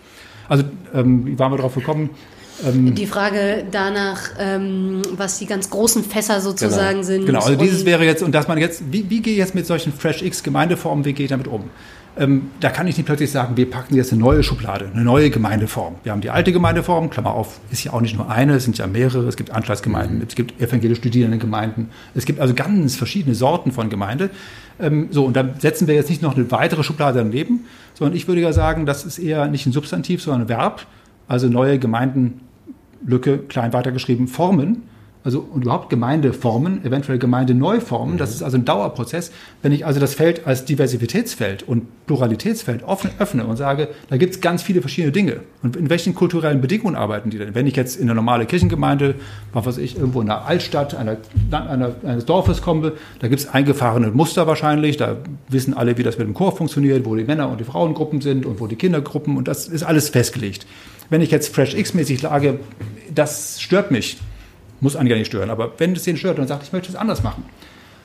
Also 0.48 0.64
ähm, 0.94 1.26
wie 1.26 1.38
waren 1.38 1.52
wir 1.52 1.56
darauf 1.56 1.74
gekommen? 1.74 2.10
Ähm, 2.66 2.94
die 2.94 3.06
Frage 3.06 3.64
danach, 3.70 4.30
ähm, 4.38 5.02
was 5.12 5.38
die 5.38 5.46
ganz 5.46 5.70
großen 5.70 6.02
Fässer 6.04 6.40
sozusagen 6.40 6.98
genau. 6.98 7.02
sind. 7.02 7.26
Genau, 7.26 7.40
also 7.40 7.56
dieses 7.56 7.84
wäre 7.84 8.04
jetzt, 8.04 8.22
und 8.22 8.32
dass 8.32 8.48
man 8.48 8.58
jetzt, 8.58 8.82
wie, 8.90 9.08
wie 9.10 9.20
gehe 9.20 9.34
ich 9.34 9.38
jetzt 9.38 9.54
mit 9.54 9.66
solchen 9.66 9.92
Fresh 9.92 10.22
X 10.22 10.42
Gemeindeformen, 10.42 11.04
wie 11.04 11.12
gehe 11.12 11.24
ich 11.24 11.30
damit 11.30 11.48
um? 11.48 11.64
Ähm, 12.18 12.50
da 12.60 12.70
kann 12.70 12.86
ich 12.86 12.96
nicht 12.96 13.04
plötzlich 13.04 13.30
sagen, 13.30 13.58
wir 13.58 13.70
packen 13.70 13.94
jetzt 13.94 14.10
eine 14.10 14.22
neue 14.22 14.42
Schublade, 14.42 14.90
eine 14.92 15.04
neue 15.04 15.28
Gemeindeform. 15.28 15.96
Wir 16.02 16.12
haben 16.12 16.22
die 16.22 16.30
alte 16.30 16.50
Gemeindeform, 16.50 17.10
Klammer 17.10 17.34
auf, 17.34 17.60
ist 17.70 17.84
ja 17.84 17.92
auch 17.92 18.00
nicht 18.00 18.16
nur 18.16 18.30
eine, 18.30 18.54
es 18.54 18.64
sind 18.64 18.78
ja 18.78 18.86
mehrere, 18.86 19.26
es 19.26 19.36
gibt 19.36 19.50
Anschlussgemeinden, 19.50 20.18
mhm. 20.18 20.24
es 20.26 20.34
gibt 20.34 20.58
evangelisch 20.60 20.98
studierende 20.98 21.36
Gemeinden, 21.36 21.90
es 22.14 22.24
gibt 22.24 22.40
also 22.40 22.54
ganz 22.54 22.96
verschiedene 22.96 23.34
Sorten 23.34 23.70
von 23.70 23.90
Gemeinde. 23.90 24.30
Ähm, 24.80 25.08
so, 25.10 25.26
und 25.26 25.36
dann 25.36 25.60
setzen 25.60 25.88
wir 25.88 25.94
jetzt 25.94 26.08
nicht 26.08 26.22
noch 26.22 26.36
eine 26.36 26.50
weitere 26.50 26.82
Schublade 26.82 27.18
daneben, 27.18 27.66
sondern 27.92 28.16
ich 28.16 28.26
würde 28.28 28.40
ja 28.40 28.52
sagen, 28.52 28.86
das 28.86 29.04
ist 29.04 29.18
eher 29.18 29.48
nicht 29.48 29.66
ein 29.66 29.72
Substantiv, 29.72 30.22
sondern 30.22 30.42
ein 30.42 30.48
Verb, 30.48 30.86
also 31.28 31.48
neue 31.48 31.78
Gemeinden, 31.78 32.40
Lücke, 33.04 33.38
klein 33.38 33.74
weitergeschrieben, 33.74 34.26
formen 34.26 34.82
also 35.26 35.40
und 35.40 35.62
überhaupt 35.62 35.90
Gemeindeformen, 35.90 36.84
eventuell 36.84 37.18
Gemeindeneuformen. 37.18 38.14
Mhm. 38.14 38.18
Das 38.18 38.30
ist 38.30 38.44
also 38.44 38.56
ein 38.56 38.64
Dauerprozess. 38.64 39.32
Wenn 39.60 39.72
ich 39.72 39.84
also 39.84 39.98
das 39.98 40.14
Feld 40.14 40.46
als 40.46 40.64
Diversitätsfeld 40.64 41.64
und 41.64 42.06
Pluralitätsfeld 42.06 42.84
offen, 42.84 43.10
öffne 43.18 43.44
und 43.44 43.56
sage, 43.56 43.88
da 44.08 44.18
gibt 44.18 44.36
es 44.36 44.40
ganz 44.40 44.62
viele 44.62 44.80
verschiedene 44.80 45.10
Dinge. 45.10 45.40
Und 45.64 45.74
in 45.74 45.90
welchen 45.90 46.14
kulturellen 46.14 46.60
Bedingungen 46.60 46.94
arbeiten 46.94 47.30
die 47.30 47.38
denn? 47.38 47.56
Wenn 47.56 47.66
ich 47.66 47.74
jetzt 47.74 47.96
in 47.96 48.04
eine 48.04 48.14
normale 48.14 48.46
Kirchengemeinde, 48.46 49.16
was 49.52 49.66
weiß 49.66 49.78
ich, 49.78 49.96
irgendwo 49.96 50.20
in 50.20 50.30
einer 50.30 50.46
Altstadt, 50.46 50.94
einer, 50.94 51.16
einer, 51.50 51.96
eines 52.04 52.24
Dorfes 52.24 52.62
komme, 52.62 52.92
da 53.18 53.26
gibt 53.26 53.40
es 53.40 53.48
eingefahrene 53.48 54.12
Muster 54.12 54.46
wahrscheinlich. 54.46 54.96
Da 54.96 55.16
wissen 55.48 55.74
alle, 55.74 55.98
wie 55.98 56.04
das 56.04 56.18
mit 56.18 56.28
dem 56.28 56.34
Chor 56.34 56.56
funktioniert, 56.56 57.04
wo 57.04 57.16
die 57.16 57.24
Männer- 57.24 57.50
und 57.50 57.58
die 57.58 57.64
Frauengruppen 57.64 58.20
sind 58.20 58.46
und 58.46 58.60
wo 58.60 58.68
die 58.68 58.76
Kindergruppen 58.76 59.36
und 59.36 59.48
das 59.48 59.66
ist 59.66 59.82
alles 59.82 60.08
festgelegt. 60.08 60.68
Wenn 61.10 61.20
ich 61.20 61.32
jetzt 61.32 61.52
Fresh 61.52 61.74
X-mäßig 61.74 62.20
sage, 62.20 62.60
das 63.12 63.60
stört 63.60 63.90
mich, 63.90 64.18
muss 64.80 64.96
eigentlich 64.96 65.18
nicht 65.18 65.28
stören. 65.28 65.50
Aber 65.50 65.72
wenn 65.78 65.92
es 65.92 66.02
den 66.04 66.16
stört 66.16 66.38
und 66.38 66.48
sagt, 66.48 66.62
ich 66.62 66.72
möchte 66.72 66.88
es 66.88 66.96
anders 66.96 67.22
machen, 67.22 67.44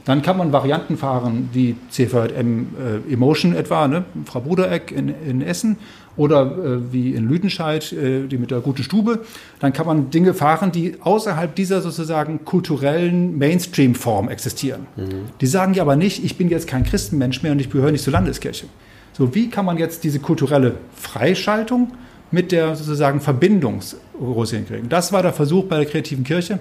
dann 0.05 0.21
kann 0.21 0.37
man 0.37 0.51
Varianten 0.51 0.97
fahren, 0.97 1.49
wie 1.53 1.75
CVM 1.89 2.67
äh, 3.09 3.13
Emotion 3.13 3.53
etwa, 3.53 3.87
ne? 3.87 4.03
Frau 4.25 4.41
Brudereck 4.41 4.91
in, 4.91 5.09
in 5.09 5.41
Essen 5.41 5.77
oder 6.17 6.41
äh, 6.41 6.91
wie 6.91 7.13
in 7.13 7.27
Lüdenscheid, 7.27 7.93
äh, 7.93 8.27
die 8.27 8.37
mit 8.37 8.51
der 8.51 8.61
guten 8.61 8.83
Stube. 8.83 9.19
Dann 9.59 9.73
kann 9.73 9.85
man 9.85 10.09
Dinge 10.09 10.33
fahren, 10.33 10.71
die 10.71 10.95
außerhalb 11.01 11.53
dieser 11.55 11.81
sozusagen 11.81 12.45
kulturellen 12.45 13.37
Mainstream-Form 13.37 14.29
existieren. 14.29 14.87
Mhm. 14.95 15.29
Die 15.39 15.47
sagen 15.47 15.73
ja 15.73 15.83
aber 15.83 15.95
nicht, 15.95 16.23
ich 16.23 16.37
bin 16.37 16.49
jetzt 16.49 16.67
kein 16.67 16.83
Christenmensch 16.83 17.43
mehr 17.43 17.51
und 17.51 17.59
ich 17.59 17.69
gehöre 17.69 17.91
nicht 17.91 18.03
zur 18.03 18.13
Landeskirche. 18.13 18.65
So, 19.13 19.35
wie 19.35 19.49
kann 19.49 19.65
man 19.65 19.77
jetzt 19.77 20.03
diese 20.03 20.19
kulturelle 20.19 20.75
Freischaltung 20.95 21.91
mit 22.31 22.51
der 22.51 22.75
sozusagen 22.75 23.21
Verbindungsrose 23.21 24.55
hinkriegen. 24.57 24.89
Das 24.89 25.11
war 25.11 25.21
der 25.21 25.33
Versuch 25.33 25.65
bei 25.65 25.77
der 25.77 25.85
kreativen 25.85 26.23
Kirche, 26.23 26.59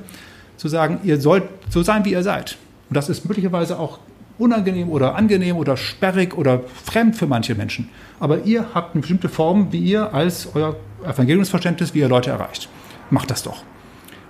zu 0.57 0.69
sagen, 0.69 1.01
ihr 1.05 1.21
sollt 1.21 1.45
so 1.71 1.83
sein, 1.83 2.05
wie 2.05 2.13
ihr 2.13 2.23
seid. 2.23 2.59
Und 2.89 2.97
das 2.97 3.09
ist 3.09 3.25
möglicherweise 3.25 3.79
auch 3.79 3.99
unangenehm 4.39 4.89
oder 4.91 5.15
angenehm 5.15 5.57
oder 5.57 5.77
sperrig 5.77 6.37
oder 6.37 6.63
fremd 6.85 7.17
für 7.17 7.27
manche 7.27 7.55
Menschen. 7.55 7.89
Aber 8.19 8.45
ihr 8.45 8.67
habt 8.75 8.95
eine 8.95 9.01
bestimmte 9.01 9.29
Form, 9.29 9.73
wie 9.73 9.79
ihr 9.79 10.13
als 10.13 10.49
euer 10.55 10.77
Evangeliumsverständnis, 11.05 11.95
wie 11.95 12.01
ihr 12.01 12.09
Leute 12.09 12.31
erreicht. 12.31 12.69
Macht 13.11 13.31
das 13.31 13.43
doch. 13.43 13.63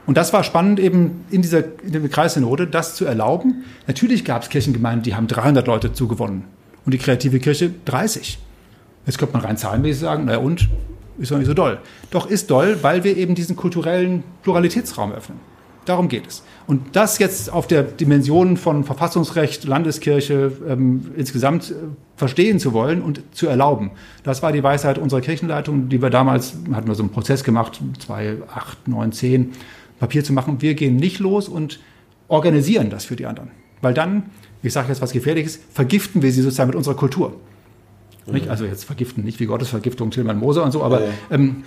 Und 0.07 0.17
das 0.17 0.33
war 0.33 0.43
spannend, 0.43 0.81
eben 0.81 1.25
in 1.31 1.43
dieser 1.43 1.65
in 1.83 1.93
der 1.93 2.09
Kreissynode 2.09 2.67
das 2.67 2.97
zu 2.97 3.05
erlauben. 3.05 3.65
Natürlich 3.87 4.25
gab 4.25 4.43
es 4.43 4.49
Kirchengemeinden, 4.49 5.03
die 5.03 5.15
haben 5.15 5.27
300 5.27 5.67
Leute 5.67 5.93
zugewonnen 5.93 6.45
und 6.85 6.93
die 6.93 6.99
kreative 6.99 7.39
Kirche 7.39 7.73
30. 7.85 8.39
Jetzt 9.07 9.19
könnte 9.19 9.35
man 9.35 9.45
rein 9.45 9.57
zahlenmäßig 9.57 10.01
sagen, 10.01 10.25
naja 10.25 10.39
und, 10.39 10.69
ist 11.19 11.31
doch 11.31 11.39
nicht 11.39 11.47
so 11.47 11.55
doll. 11.55 11.79
Doch 12.11 12.29
ist 12.29 12.51
doll, 12.51 12.79
weil 12.83 13.05
wir 13.05 13.17
eben 13.17 13.35
diesen 13.35 13.57
kulturellen 13.57 14.23
Pluralitätsraum 14.43 15.13
öffnen. 15.13 15.39
Darum 15.85 16.09
geht 16.09 16.27
es. 16.27 16.43
Und 16.67 16.95
das 16.95 17.19
jetzt 17.19 17.53
auf 17.53 17.67
der 17.67 17.83
Dimension 17.83 18.57
von 18.57 18.85
Verfassungsrecht, 18.85 19.65
Landeskirche 19.65 20.53
ähm, 20.69 21.11
insgesamt 21.17 21.71
äh, 21.71 21.75
verstehen 22.17 22.59
zu 22.61 22.73
wollen 22.73 23.03
und 23.03 23.23
zu 23.33 23.47
erlauben, 23.47 23.91
das 24.23 24.43
war 24.43 24.53
die 24.53 24.63
Weisheit 24.63 24.99
unserer 24.99 25.21
Kirchenleitung, 25.21 25.89
die 25.89 26.03
wir 26.03 26.11
damals, 26.11 26.55
hatten 26.73 26.87
wir 26.87 26.95
so 26.95 27.03
einen 27.03 27.11
Prozess 27.11 27.45
gemacht, 27.45 27.81
2008, 27.99 28.89
9, 28.89 29.13
10, 29.13 29.53
Papier 29.99 30.23
zu 30.23 30.33
machen. 30.33 30.61
Wir 30.61 30.75
gehen 30.75 30.97
nicht 30.97 31.19
los 31.19 31.49
und 31.49 31.81
organisieren 32.29 32.91
das 32.91 33.05
für 33.05 33.17
die 33.17 33.27
anderen. 33.27 33.51
Weil 33.81 33.95
dann, 33.95 34.25
ich 34.63 34.73
sage 34.73 34.89
jetzt 34.89 35.01
was 35.01 35.13
Gefährliches, 35.13 35.61
vergiften 35.73 36.23
wir 36.23 36.31
sie 36.31 36.43
sozusagen 36.43 36.69
mit 36.69 36.77
unserer 36.77 36.95
Kultur. 36.95 37.35
Nicht? 38.27 38.49
Also 38.49 38.65
jetzt 38.65 38.85
vergiften, 38.85 39.25
nicht 39.25 39.41
wie 39.41 39.47
Gottesvergiftung, 39.47 40.11
Tilman 40.11 40.39
Moser 40.39 40.65
und 40.65 40.73
so, 40.73 40.83
aber, 40.83 41.01
ja. 41.01 41.09
ähm, 41.31 41.65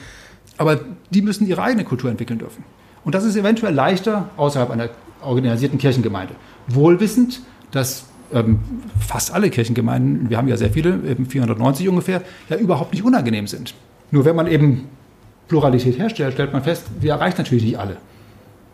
aber 0.58 0.80
die 1.10 1.22
müssen 1.22 1.48
ihre 1.48 1.62
eigene 1.62 1.84
Kultur 1.84 2.10
entwickeln 2.10 2.40
dürfen. 2.40 2.64
Und 3.04 3.16
das 3.16 3.26
ist 3.26 3.36
eventuell 3.36 3.74
leichter 3.74 4.30
außerhalb 4.38 4.70
einer 4.70 4.90
organisierten 5.22 5.78
Kirchengemeinde. 5.78 6.36
Wohlwissend, 6.68 7.42
dass 7.72 8.06
ähm, 8.34 8.60
fast 9.00 9.34
alle 9.34 9.50
Kirchengemeinden, 9.50 10.30
wir 10.30 10.38
haben 10.38 10.48
ja 10.48 10.58
sehr 10.58 10.70
viele, 10.70 11.00
eben 11.08 11.26
490 11.26 11.90
ungefähr, 11.90 12.22
ja 12.50 12.58
überhaupt 12.58 12.94
nicht 12.94 13.04
unangenehm 13.04 13.48
sind. 13.48 13.74
Nur 14.12 14.26
wenn 14.26 14.36
man 14.36 14.48
eben 14.48 14.86
Pluralität 15.48 15.98
herstellt, 15.98 16.34
stellt 16.34 16.54
man 16.54 16.64
fest, 16.64 16.86
wir 17.00 17.12
erreichen 17.12 17.36
natürlich 17.38 17.64
nicht 17.64 17.78
alle. 17.78 17.98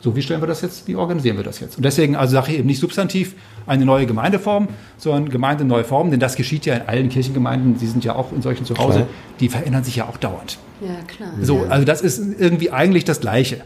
So, 0.02 0.16
wie 0.16 0.22
stellen 0.22 0.42
wir 0.42 0.48
das 0.48 0.62
jetzt, 0.62 0.88
wie 0.88 0.96
organisieren 0.96 1.36
wir 1.36 1.44
das 1.44 1.60
jetzt? 1.60 1.76
Und 1.76 1.84
deswegen 1.84 2.16
also 2.16 2.34
sage 2.34 2.52
ich 2.52 2.60
eben 2.60 2.68
nicht 2.68 2.80
substantiv 2.80 3.36
eine 3.68 3.86
neue 3.86 4.06
Gemeindeform, 4.06 4.70
sondern 4.98 5.30
Gemeinde 5.30 5.66
neue 5.66 5.84
Form, 5.84 6.10
denn 6.10 6.22
das 6.22 6.36
geschieht 6.36 6.66
ja 6.66 6.76
in 6.76 6.88
allen 6.88 7.10
Kirchengemeinden, 7.10 7.78
Sie 7.78 7.88
sind 7.88 8.06
ja 8.06 8.16
auch 8.16 8.32
in 8.32 8.42
solchen 8.42 8.66
zu 8.66 8.78
Hause, 8.78 9.08
die 9.42 9.50
verändern 9.50 9.84
sich 9.84 9.98
ja 9.98 10.08
auch 10.08 10.18
dauernd. 10.18 10.58
Ja, 10.82 10.96
klar. 11.08 11.32
So, 11.42 11.64
ja. 11.66 11.70
also 11.70 11.86
das 11.86 12.02
ist 12.02 12.22
irgendwie 12.40 12.72
eigentlich 12.72 13.04
das 13.04 13.20
Gleiche. 13.20 13.62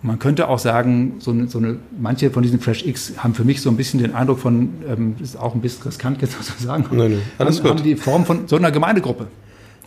Man 0.00 0.20
könnte 0.20 0.48
auch 0.48 0.60
sagen, 0.60 1.16
so 1.18 1.32
eine, 1.32 1.48
so 1.48 1.58
eine, 1.58 1.78
manche 1.98 2.30
von 2.30 2.44
diesen 2.44 2.60
Fresh 2.60 2.86
X 2.86 3.14
haben 3.16 3.34
für 3.34 3.42
mich 3.42 3.60
so 3.60 3.68
ein 3.68 3.76
bisschen 3.76 4.00
den 4.00 4.14
Eindruck 4.14 4.38
von, 4.38 4.70
ähm, 4.88 5.16
ist 5.20 5.36
auch 5.36 5.56
ein 5.56 5.60
bisschen 5.60 5.82
riskant 5.82 6.22
jetzt 6.22 6.40
zu 6.40 6.62
sagen, 6.62 6.84
nein, 6.92 7.10
nein. 7.10 7.22
Alles 7.38 7.58
haben, 7.58 7.70
haben 7.70 7.82
die 7.82 7.96
Form 7.96 8.24
von 8.24 8.46
so 8.46 8.54
einer 8.54 8.70
Gemeindegruppe. 8.70 9.26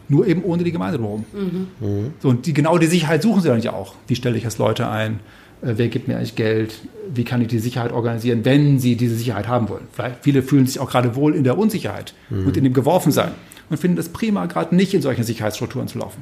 Nur 0.09 0.27
eben 0.27 0.43
ohne 0.43 0.65
die 0.65 0.73
Gemeinde 0.73 0.97
drumherum. 0.97 1.25
Mhm. 1.31 1.67
Mhm. 1.79 2.13
So, 2.19 2.27
und 2.27 2.45
die, 2.45 2.53
genau 2.53 2.77
die 2.77 2.87
Sicherheit 2.87 3.21
suchen 3.21 3.41
sie 3.41 3.47
dann 3.47 3.61
ja 3.61 3.71
auch. 3.71 3.95
Wie 4.07 4.15
stelle 4.15 4.37
ich 4.37 4.43
jetzt 4.43 4.57
Leute 4.57 4.89
ein? 4.89 5.21
Äh, 5.61 5.73
wer 5.77 5.87
gibt 5.87 6.07
mir 6.07 6.17
eigentlich 6.17 6.35
Geld, 6.35 6.73
wie 7.13 7.23
kann 7.23 7.41
ich 7.41 7.47
die 7.47 7.59
Sicherheit 7.59 7.91
organisieren, 7.91 8.43
wenn 8.43 8.79
sie 8.79 8.95
diese 8.95 9.15
Sicherheit 9.15 9.47
haben 9.47 9.69
wollen. 9.69 9.87
Vielleicht 9.91 10.17
viele 10.21 10.43
fühlen 10.43 10.65
sich 10.65 10.79
auch 10.79 10.89
gerade 10.89 11.15
wohl 11.15 11.35
in 11.35 11.43
der 11.43 11.57
Unsicherheit 11.57 12.13
mhm. 12.29 12.47
und 12.47 12.57
in 12.57 12.63
dem 12.63 12.73
Geworfensein 12.73 13.31
und 13.69 13.77
finden 13.77 13.97
es 13.97 14.09
prima, 14.09 14.45
gerade 14.47 14.75
nicht 14.75 14.93
in 14.93 15.01
solchen 15.01 15.23
Sicherheitsstrukturen 15.23 15.87
zu 15.87 15.99
laufen. 15.99 16.21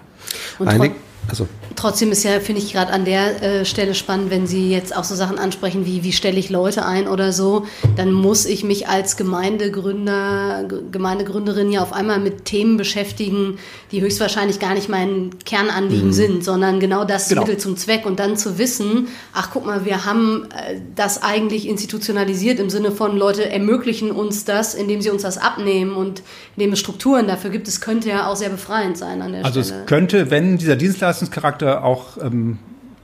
Und 0.60 0.68
Einig 0.68 0.92
also. 1.30 1.48
Trotzdem 1.76 2.12
ist 2.12 2.24
ja, 2.24 2.40
finde 2.40 2.62
ich, 2.62 2.74
gerade 2.74 2.92
an 2.92 3.06
der 3.06 3.42
äh, 3.42 3.66
Stelle 3.66 3.96
spannend, 3.96 4.32
wenn 4.32 4.48
Sie 4.48 4.70
jetzt 4.70 4.96
auch 4.96 5.04
so 5.06 5.16
Sachen 5.16 5.40
ansprechen 5.40 5.86
wie, 5.86 6.04
wie 6.04 6.12
stelle 6.12 6.38
ich 6.38 6.50
Leute 6.50 6.86
ein 6.86 7.08
oder 7.08 7.32
so, 7.32 7.66
dann 7.96 8.12
muss 8.12 8.46
ich 8.46 8.64
mich 8.64 8.90
als 8.90 9.16
Gemeindegründer, 9.16 10.66
Gemeindegründerin 10.92 11.72
ja 11.72 11.82
auf 11.82 11.94
einmal 11.94 12.20
mit 12.20 12.46
Themen 12.46 12.76
beschäftigen, 12.76 13.60
die 13.92 14.02
höchstwahrscheinlich 14.02 14.60
gar 14.60 14.74
nicht 14.74 14.90
mein 14.90 15.30
Kernanliegen 15.46 16.08
mhm. 16.08 16.14
sind, 16.14 16.44
sondern 16.44 16.80
genau 16.80 17.06
das 17.06 17.30
genau. 17.30 17.42
Mittel 17.42 17.58
zum 17.58 17.78
Zweck 17.78 18.06
und 18.06 18.20
dann 18.20 18.36
zu 18.36 18.58
wissen, 18.58 19.08
ach 19.34 19.50
guck 19.54 19.66
mal, 19.66 19.86
wir 19.86 20.06
haben 20.06 20.48
äh, 20.52 20.82
das 20.96 21.24
eigentlich 21.24 21.68
institutionalisiert 21.68 22.60
im 22.60 22.70
Sinne 22.70 22.92
von 22.92 23.18
Leute 23.18 23.50
ermöglichen 23.50 24.12
uns 24.12 24.44
das, 24.44 24.74
indem 24.74 25.02
sie 25.02 25.12
uns 25.12 25.22
das 25.22 25.38
abnehmen 25.38 25.94
und 25.94 26.24
indem 26.58 26.74
es 26.74 26.80
Strukturen 26.80 27.28
dafür 27.28 27.52
gibt, 27.52 27.68
es 27.68 27.80
könnte 27.80 28.10
ja 28.10 28.28
auch 28.28 28.36
sehr 28.36 28.50
befreiend 28.50 28.98
sein 28.98 29.22
an 29.22 29.32
der 29.32 29.46
also 29.46 29.62
Stelle. 29.62 29.76
Also 29.76 29.84
es 29.84 29.88
könnte, 29.88 30.32
wenn 30.32 30.58
dieser 30.58 30.76
Dienstleister 30.76 31.19
Dienstleistungscharakter 31.20 31.84
auch 31.84 32.18
ähm, 32.22 32.60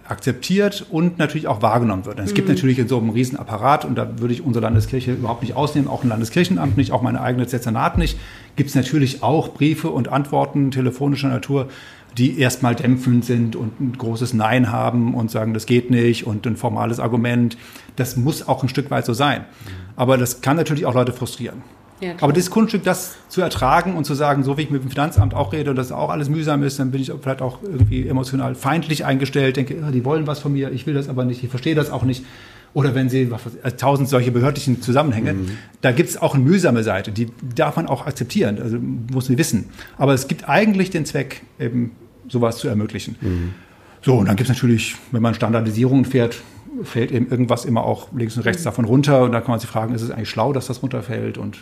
akzeptiert 0.08 0.86
und 0.91 1.17
natürlich 1.17 1.47
auch 1.47 1.62
wahrgenommen 1.62 2.06
wird. 2.06 2.19
Es 2.19 2.32
mhm. 2.32 2.36
gibt 2.36 2.49
natürlich 2.49 2.80
in 2.80 2.88
so 2.88 2.97
einem 2.97 3.10
Riesenapparat, 3.10 3.86
und 3.86 3.95
da 3.95 4.19
würde 4.19 4.34
ich 4.34 4.43
unsere 4.43 4.63
Landeskirche 4.63 5.13
überhaupt 5.13 5.41
nicht 5.41 5.56
ausnehmen, 5.56 5.88
auch 5.89 6.04
ein 6.04 6.10
Landeskirchenamt 6.10 6.78
nicht, 6.78 6.91
auch 6.91 7.01
meine 7.01 7.21
eigene 7.21 7.45
Dezernat 7.45 7.97
nicht, 7.97 8.19
gibt 8.56 8.69
es 8.69 8.75
natürlich 8.75 9.23
auch 9.23 9.49
Briefe 9.49 9.89
und 9.89 10.10
Antworten 10.10 10.71
telefonischer 10.71 11.30
Natur, 11.30 11.69
die 12.17 12.39
erstmal 12.39 12.75
dämpfend 12.75 13.25
sind 13.25 13.56
und 13.56 13.80
ein 13.82 13.97
großes 13.97 14.34
Nein 14.34 14.71
haben 14.71 15.15
und 15.15 15.32
sagen, 15.32 15.54
das 15.54 15.65
geht 15.65 15.91
nicht 15.91 16.25
und 16.25 16.45
ein 16.47 16.56
formales 16.56 17.01
Argument. 17.01 17.58
Das 17.97 18.15
muss 18.15 18.47
auch 18.47 18.63
ein 18.63 18.69
Stück 18.69 18.89
weit 18.89 19.06
so 19.06 19.13
sein. 19.13 19.41
Mhm. 19.41 19.71
Aber 19.97 20.17
das 20.17 20.39
kann 20.41 20.56
natürlich 20.56 20.86
auch 20.86 20.93
Leute 20.93 21.12
frustrieren. 21.12 21.62
Ja, 22.02 22.14
Aber 22.20 22.34
das 22.34 22.50
Kunststück, 22.50 22.84
das 22.84 23.16
zu 23.30 23.42
ertragen 23.42 23.96
und 23.96 24.04
zu 24.04 24.16
sagen, 24.16 24.44
so 24.44 24.58
wie 24.58 24.64
ich 24.64 24.70
mit 24.70 24.84
dem 24.84 24.90
Finanzamt 24.90 25.34
auch 25.34 25.54
rede 25.54 25.70
und 25.70 25.78
das 25.78 25.94
auch 25.94 26.10
alles 26.10 26.28
mühsam 26.28 26.62
ist, 26.64 26.78
dann 26.78 26.92
bin 26.92 27.02
ich 27.02 27.12
vielleicht 27.22 27.42
auch 27.42 27.60
irgendwie 27.64 28.08
emotional 28.08 28.54
feindlich 28.56 29.06
eingestellt, 29.06 29.56
denke, 29.56 29.76
die 29.94 30.04
wollen 30.04 30.28
was 30.28 30.40
von 30.40 30.54
mir, 30.54 30.72
ich 30.72 30.86
will 30.86 30.94
das 30.94 31.08
aber 31.08 31.24
nicht, 31.24 31.44
ich 31.44 31.50
verstehe 31.50 31.76
das 31.76 31.92
auch 31.92 32.04
nicht. 32.04 32.26
Oder 32.74 32.94
wenn 32.94 33.08
Sie 33.08 33.32
was, 33.32 33.42
ich, 33.46 33.74
tausend 33.76 34.10
solche 34.10 34.32
behördlichen 34.32 34.82
Zusammenhänge, 34.82 35.34
mhm. 35.34 35.52
da 35.80 35.94
gibt 35.94 36.10
es 36.10 36.22
auch 36.22 36.36
eine 36.36 36.44
mühsame 36.44 36.84
Seite, 36.84 37.14
die 37.14 37.30
darf 37.56 37.78
man 37.78 37.88
auch 37.88 38.06
akzeptieren, 38.06 38.60
also 38.62 38.78
muss 38.78 39.30
man 39.30 39.38
wissen. 39.38 39.70
Aber 39.98 40.14
es 40.14 40.28
gibt 40.28 40.50
eigentlich 40.50 40.90
den 40.90 41.06
Zweck, 41.06 41.44
eben 41.58 41.92
sowas 42.28 42.58
zu 42.58 42.68
ermöglichen. 42.68 43.16
Mhm. 43.22 43.54
So, 44.02 44.16
und 44.16 44.28
dann 44.28 44.36
gibt 44.36 44.50
es 44.50 44.56
natürlich, 44.56 44.98
wenn 45.12 45.22
man 45.22 45.34
Standardisierungen 45.34 46.04
fährt, 46.04 46.42
fällt 46.84 47.12
eben 47.12 47.30
irgendwas 47.30 47.64
immer 47.64 47.86
auch 47.86 48.10
links 48.14 48.36
und 48.36 48.44
rechts 48.44 48.64
mhm. 48.64 48.66
davon 48.66 48.86
runter. 48.86 49.24
Und 49.24 49.32
da 49.32 49.40
kann 49.40 49.52
man 49.52 49.60
sich 49.62 49.70
fragen, 49.70 49.96
ist 49.96 50.02
es 50.02 50.12
eigentlich 50.12 50.30
schlau, 50.30 50.52
dass 50.52 50.68
das 50.68 50.84
runterfällt 50.84 51.38
und. 51.38 51.60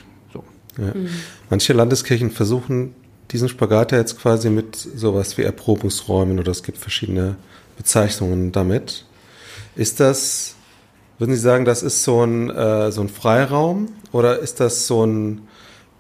Ja. 0.78 0.94
Mhm. 0.94 1.10
Manche 1.50 1.74
Landeskirchen 1.74 2.32
versuchen 2.32 2.96
diesen 3.32 3.50
Spagat 3.50 3.92
ja 3.92 3.98
jetzt 3.98 4.20
quasi 4.20 4.50
mit 4.50 4.76
sowas 4.76 5.38
wie 5.38 5.42
Erprobungsräumen 5.42 6.40
oder 6.40 6.52
es 6.52 6.64
gibt 6.64 6.78
verschiedene 6.78 7.36
Bezeichnungen 7.78 8.52
damit. 8.52 9.06
Ist 9.76 10.00
das, 10.00 10.56
würden 11.18 11.34
Sie 11.34 11.42
sagen, 11.42 11.66
das 11.66 11.82
ist 11.82 12.04
so 12.04 12.24
ein, 12.24 12.50
äh, 12.52 12.92
so 12.92 13.02
ein 13.02 13.10
Freiraum 13.10 13.90
oder 14.12 14.40
ist 14.40 14.60
das 14.60 14.86
so 14.86 15.06
ein, 15.06 15.42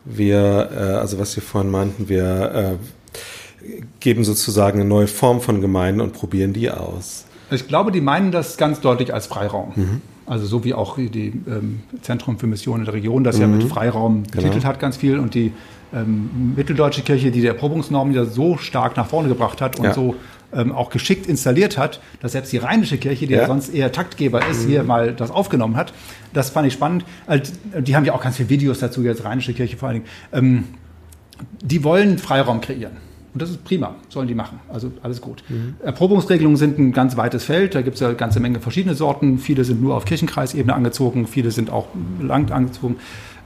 wir, 0.05 0.69
äh, 0.71 0.77
also 0.93 1.17
was 1.17 1.33
Sie 1.33 1.41
vorhin 1.41 1.71
meinten, 1.71 2.07
wir 2.07 2.77
äh, 3.63 3.73
geben 3.99 4.23
sozusagen 4.23 4.79
eine 4.79 4.87
neue 4.87 5.07
Form 5.07 5.41
von 5.41 5.61
Gemeinden 5.61 6.01
und 6.01 6.13
probieren 6.13 6.53
die 6.53 6.69
aus. 6.69 7.25
Ich 7.49 7.67
glaube, 7.67 7.91
die 7.91 8.01
meinen 8.01 8.31
das 8.31 8.57
ganz 8.57 8.79
deutlich 8.81 9.13
als 9.13 9.27
Freiraum. 9.27 9.71
Mhm. 9.75 10.01
Also 10.25 10.45
so 10.45 10.63
wie 10.63 10.73
auch 10.73 10.97
die 10.97 11.33
ähm, 11.47 11.81
Zentrum 12.01 12.39
für 12.39 12.47
Missionen 12.47 12.85
der 12.85 12.93
Region 12.93 13.23
das 13.23 13.35
mhm. 13.35 13.41
ja 13.41 13.47
mit 13.47 13.63
Freiraum 13.65 14.23
betitelt 14.23 14.53
genau. 14.53 14.65
hat 14.65 14.79
ganz 14.79 14.97
viel 14.97 15.19
und 15.19 15.33
die 15.33 15.51
ähm, 15.93 16.53
mitteldeutsche 16.55 17.01
Kirche, 17.01 17.31
die 17.31 17.41
der 17.41 17.51
Erprobungsnorm 17.51 18.11
ja 18.11 18.25
so 18.25 18.57
stark 18.57 18.95
nach 18.97 19.07
vorne 19.07 19.27
gebracht 19.27 19.61
hat 19.61 19.77
und 19.77 19.85
ja. 19.85 19.93
so 19.93 20.15
ähm, 20.53 20.71
auch 20.71 20.89
geschickt 20.89 21.27
installiert 21.27 21.77
hat, 21.77 21.99
dass 22.21 22.33
selbst 22.33 22.51
die 22.53 22.57
rheinische 22.57 22.97
Kirche, 22.97 23.27
die 23.27 23.33
ja, 23.33 23.41
ja 23.41 23.47
sonst 23.47 23.69
eher 23.69 23.91
Taktgeber 23.91 24.47
ist, 24.47 24.63
mhm. 24.63 24.69
hier 24.69 24.83
mal 24.83 25.13
das 25.13 25.29
aufgenommen 25.29 25.75
hat. 25.75 25.93
Das 26.31 26.49
fand 26.51 26.67
ich 26.67 26.73
spannend. 26.73 27.05
Die 27.79 27.95
haben 27.95 28.05
ja 28.05 28.13
auch 28.13 28.21
ganz 28.21 28.37
viele 28.37 28.49
Videos 28.49 28.79
dazu, 28.79 29.03
jetzt 29.03 29.23
rheinische 29.23 29.53
Kirche 29.53 29.77
vor 29.77 29.89
allen 29.89 30.01
Dingen. 30.01 30.09
Ähm, 30.31 30.63
die 31.61 31.83
wollen 31.83 32.17
Freiraum 32.17 32.61
kreieren. 32.61 32.97
Und 33.33 33.41
das 33.41 33.49
ist 33.49 33.63
prima, 33.63 33.95
sollen 34.09 34.27
die 34.27 34.35
machen. 34.35 34.59
Also 34.69 34.91
alles 35.01 35.19
gut. 35.19 35.43
Mhm. 35.49 35.75
Erprobungsregelungen 35.83 36.57
sind 36.57 36.77
ein 36.77 36.91
ganz 36.91 37.17
weites 37.17 37.43
Feld. 37.43 37.73
Da 37.73 37.81
gibt 37.81 37.95
es 37.95 38.01
ja 38.01 38.07
eine 38.07 38.15
ganze 38.15 38.39
Menge 38.39 38.59
verschiedene 38.59 38.93
Sorten. 38.93 39.39
Viele 39.39 39.63
sind 39.63 39.81
nur 39.81 39.95
auf 39.95 40.05
Kirchenkreisebene 40.05 40.73
angezogen, 40.73 41.25
viele 41.25 41.49
sind 41.51 41.71
auch 41.71 41.87
lang 42.21 42.51
angezogen. 42.51 42.97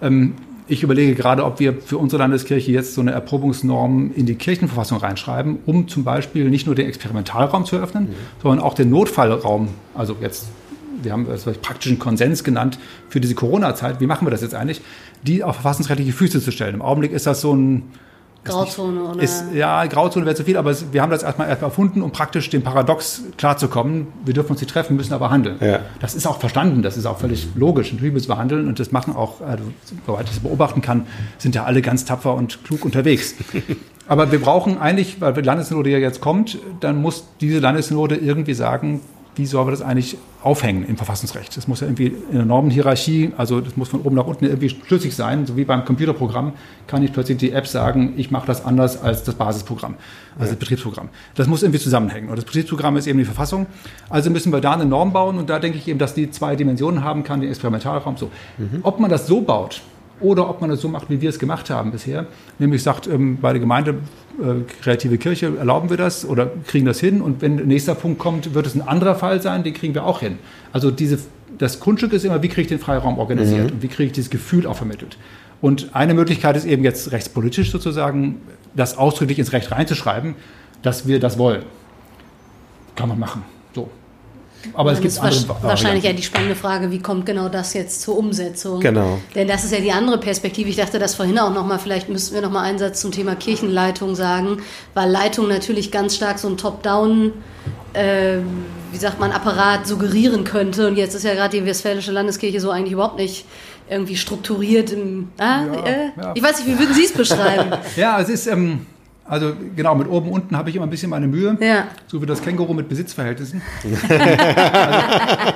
Ähm, 0.02 0.34
ich 0.70 0.84
überlege 0.84 1.16
gerade, 1.16 1.46
ob 1.46 1.62
wir 1.62 1.74
für 1.74 1.98
unsere 1.98 2.22
Landeskirche 2.22 2.72
jetzt 2.72 2.94
so 2.94 3.00
eine 3.00 3.12
Erprobungsnorm 3.12 4.12
in 4.14 4.26
die 4.26 4.36
Kirchenverfassung 4.36 4.98
reinschreiben, 4.98 5.60
um 5.66 5.88
zum 5.88 6.04
Beispiel 6.04 6.50
nicht 6.50 6.66
nur 6.66 6.76
den 6.76 6.88
Experimentalraum 6.88 7.64
zu 7.64 7.78
öffnen, 7.78 8.10
mhm. 8.10 8.16
sondern 8.42 8.60
auch 8.60 8.74
den 8.74 8.90
Notfallraum, 8.90 9.70
also 9.96 10.18
jetzt 10.20 10.48
wir 11.02 11.12
haben 11.12 11.28
das 11.28 11.44
praktischen 11.44 12.00
Konsens 12.00 12.44
genannt 12.44 12.80
für 13.08 13.22
diese 13.22 13.36
Corona-Zeit. 13.36 14.02
Wie 14.02 14.08
machen 14.08 14.26
wir 14.26 14.32
das 14.32 14.42
jetzt 14.42 14.56
eigentlich? 14.56 14.82
Die 15.22 15.44
auf 15.44 15.56
verfassungsrechtliche 15.56 16.12
Füße 16.12 16.42
zu 16.42 16.52
stellen. 16.52 16.74
Im 16.74 16.82
Augenblick 16.82 17.12
ist 17.12 17.28
das 17.28 17.40
so 17.40 17.54
ein 17.54 17.84
Grauzone, 18.48 19.04
oder? 19.04 19.22
Ist, 19.22 19.46
ja, 19.54 19.86
Grauzone 19.86 20.26
wäre 20.26 20.36
zu 20.36 20.44
viel, 20.44 20.58
aber 20.58 20.76
wir 20.92 21.02
haben 21.02 21.10
das 21.10 21.24
erstmal 21.24 21.48
erfunden, 21.50 22.02
um 22.02 22.12
praktisch 22.12 22.50
dem 22.50 22.64
Paradox 22.64 23.24
klarzukommen. 23.38 24.08
Wir 24.26 24.34
dürfen 24.34 24.52
uns 24.52 24.62
nicht 24.62 24.72
treffen, 24.72 24.96
müssen 24.96 25.14
aber 25.14 25.30
handeln. 25.30 25.58
Ja. 25.60 25.80
Das 26.00 26.16
ist 26.16 26.26
auch 26.28 26.40
verstanden, 26.40 26.82
das 26.82 26.98
ist 26.98 27.06
auch 27.06 27.18
völlig 27.20 27.48
logisch. 27.56 27.92
Natürlich 27.92 28.14
müssen 28.14 28.30
wir 28.30 28.38
handeln 28.38 28.68
und 28.68 28.80
das 28.80 28.92
machen 28.92 29.16
auch, 29.16 29.42
also, 29.42 29.64
soweit 30.06 30.26
ich 30.26 30.36
es 30.36 30.40
beobachten 30.40 30.82
kann, 30.82 31.08
sind 31.38 31.56
ja 31.56 31.64
alle 31.64 31.82
ganz 31.82 32.06
tapfer 32.06 32.36
und 32.36 32.64
klug 32.64 32.86
unterwegs. 32.86 33.36
aber 34.08 34.32
wir 34.32 34.40
brauchen 34.42 34.78
eigentlich, 34.78 35.22
weil 35.22 35.34
die 35.34 35.42
Landesnode 35.42 35.90
ja 35.90 35.98
jetzt 35.98 36.22
kommt, 36.22 36.58
dann 36.80 37.02
muss 37.02 37.26
diese 37.42 37.60
Landesnode 37.60 38.16
irgendwie 38.16 38.54
sagen, 38.54 39.02
wie 39.38 39.46
sollen 39.46 39.68
wir 39.68 39.72
das 39.72 39.82
eigentlich 39.82 40.18
aufhängen 40.44 40.86
im 40.88 40.98
Verfassungsrecht? 40.98 41.56
Das 41.58 41.68
muss 41.68 41.82
ja 41.82 41.88
irgendwie 41.88 42.08
in 42.08 42.36
der 42.36 42.46
Normenhierarchie, 42.46 43.34
also 43.38 43.62
das 43.62 43.78
muss 43.78 43.90
von 43.90 44.02
oben 44.02 44.16
nach 44.16 44.26
unten 44.28 44.46
irgendwie 44.46 44.70
schlüssig 44.70 45.16
sein. 45.16 45.46
So 45.46 45.58
wie 45.58 45.66
beim 45.66 45.86
Computerprogramm 45.86 46.54
kann 46.88 47.04
ich 47.04 47.14
plötzlich 47.14 47.38
die 47.38 47.52
App 47.52 47.68
sagen, 47.68 48.14
ich 48.18 48.32
mache 48.32 48.48
das 48.48 48.66
anders 48.66 49.02
als 49.02 49.24
das 49.24 49.36
Basisprogramm, 49.36 49.96
also 50.38 50.52
das 50.52 50.60
Betriebsprogramm. 50.60 51.10
Das 51.36 51.48
muss 51.48 51.64
irgendwie 51.64 51.80
zusammenhängen. 51.80 52.30
Und 52.30 52.38
das 52.38 52.46
Betriebsprogramm 52.46 52.98
ist 52.98 53.08
eben 53.08 53.20
die 53.20 53.26
Verfassung. 53.26 53.68
Also 54.10 54.30
müssen 54.30 54.52
wir 54.52 54.62
da 54.62 54.74
eine 54.74 54.86
Norm 54.86 55.14
bauen 55.14 55.38
und 55.38 55.50
da 55.50 55.60
denke 55.60 55.78
ich 55.78 55.88
eben, 55.88 56.00
dass 56.00 56.14
die 56.14 56.32
zwei 56.32 56.56
Dimensionen 56.56 57.04
haben 57.04 57.24
kann, 57.24 57.42
den 57.42 57.50
Experimentalraum 57.50 58.18
so. 58.18 58.30
Mhm. 58.58 58.80
Ob 58.84 59.00
man 59.00 59.10
das 59.10 59.28
so 59.28 59.42
baut, 59.42 59.82
oder 60.20 60.50
ob 60.50 60.62
man 60.62 60.70
es 60.72 60.82
so 60.82 60.88
macht, 60.88 61.10
wie 61.10 61.22
wir 61.22 61.30
es 61.30 61.40
gemacht 61.40 61.70
haben 61.70 61.92
bisher. 61.92 62.28
Nämlich 62.60 62.84
sagt, 62.84 63.08
ähm, 63.08 63.38
bei 63.40 63.52
der 63.52 63.60
Gemeinde 63.60 63.96
äh, 64.40 64.64
kreative 64.82 65.18
Kirche 65.18 65.58
erlauben 65.58 65.90
wir 65.90 65.98
das 65.98 66.26
oder 66.26 66.50
kriegen 66.66 66.86
das 66.86 67.00
hin 67.00 67.22
und 67.22 67.42
wenn 67.42 67.58
der 67.58 67.66
nächste 67.66 67.94
Punkt 67.96 68.20
kommt, 68.20 68.54
wird 68.54 68.66
es 68.66 68.76
ein 68.76 68.82
anderer 68.82 69.16
Fall 69.16 69.42
sein, 69.42 69.64
den 69.64 69.74
kriegen 69.74 69.94
wir 69.94 70.06
auch 70.06 70.20
hin. 70.20 70.40
Also 70.74 70.92
diese, 70.92 71.20
das 71.58 71.80
Grundstück 71.80 72.14
ist 72.14 72.26
immer, 72.26 72.42
wie 72.42 72.50
kriege 72.50 72.62
ich 72.62 72.68
den 72.68 72.80
Freiraum 72.80 73.20
organisiert 73.20 73.68
mhm. 73.68 73.76
und 73.76 73.84
wie 73.84 73.88
kriege 73.88 74.08
ich 74.08 74.14
dieses 74.14 74.30
Gefühl 74.30 74.68
auch 74.68 74.76
vermittelt. 74.78 75.18
Und 75.62 75.96
eine 75.96 76.14
Möglichkeit 76.14 76.56
ist 76.56 76.66
eben 76.66 76.84
jetzt 76.84 77.12
rechtspolitisch 77.12 77.72
sozusagen, 77.72 78.42
das 78.76 78.98
ausdrücklich 78.98 79.40
ins 79.40 79.54
Recht 79.54 79.72
reinzuschreiben, 79.72 80.36
dass 80.84 81.08
wir 81.08 81.20
das 81.20 81.40
wollen. 81.40 81.64
Kann 82.96 83.10
man 83.10 83.18
machen. 83.20 83.44
So. 83.74 83.90
Aber 84.74 84.92
es 84.92 85.02
gibt 85.02 85.18
andere 85.20 85.64
wahrscheinlich 85.64 86.04
ja 86.04 86.14
die 86.14 86.24
spannende 86.24 86.56
Frage, 86.56 86.92
wie 86.92 87.00
kommt 87.00 87.26
genau 87.26 87.50
das 87.50 87.74
jetzt 87.74 88.02
zur 88.02 88.18
Umsetzung? 88.18 88.80
Genau. 88.80 89.20
Denn 89.36 89.48
das 89.48 89.64
ist 89.64 89.72
ja 89.72 89.80
die 89.80 89.92
andere 89.92 90.18
Perspektive. 90.18 90.70
Ich 90.70 90.76
dachte 90.76 91.00
das 91.00 91.16
vorhin 91.16 91.40
auch 91.40 91.54
nochmal, 91.54 91.80
vielleicht 91.80 92.10
müssten 92.10 92.36
wir 92.36 92.42
nochmal 92.42 92.66
einen 92.66 92.80
Satz 92.80 93.02
zum 93.02 93.12
Thema 93.12 93.36
Kirchenleitung 93.36 94.16
sagen, 94.16 94.62
weil 94.94 95.10
Leitung 95.10 95.48
natürlich 95.48 95.92
ganz 95.92 96.16
stark 96.16 96.40
so 96.40 96.48
ein 96.48 96.58
Top-Down, 96.58 97.34
äh, 97.94 98.38
wie 98.92 98.98
sagt 98.98 99.20
man, 99.20 99.32
Apparat 99.32 99.88
suggerieren 99.88 100.44
könnte. 100.44 100.88
Und 100.88 100.98
jetzt 100.98 101.16
ist 101.16 101.24
ja 101.24 101.34
gerade 101.34 101.58
die 101.58 101.66
Westfälische 101.66 102.12
Landeskirche 102.12 102.60
so 102.60 102.72
eigentlich 102.72 102.94
überhaupt 102.94 103.18
nicht 103.18 103.46
irgendwie 103.90 104.18
strukturiert. 104.18 104.92
Im, 104.92 105.30
ah, 105.38 105.62
ja, 105.66 105.86
äh, 105.86 106.10
ja. 106.18 106.32
Ich 106.36 106.44
weiß 106.44 106.60
nicht, 106.60 106.68
wie 106.68 106.80
würden 106.80 106.94
Sie 106.94 107.06
es 107.06 107.14
beschreiben? 107.14 107.72
ja, 107.96 108.20
es 108.20 108.30
ist... 108.30 108.48
Ähm 108.48 108.86
also 109.28 109.54
genau, 109.76 109.96
mit 109.96 110.08
oben 110.10 110.32
unten 110.32 110.58
habe 110.58 110.70
ich 110.70 110.76
immer 110.76 110.86
ein 110.86 110.90
bisschen 110.90 111.10
meine 111.10 111.28
Mühe. 111.28 111.58
Ja. 111.60 111.88
So 112.08 112.22
wie 112.22 112.26
das 112.26 112.42
Känguru 112.42 112.74
mit 112.74 112.88
Besitzverhältnissen. 112.88 113.62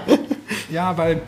also, 0.08 0.20
ja, 0.70 0.98
weil 0.98 1.22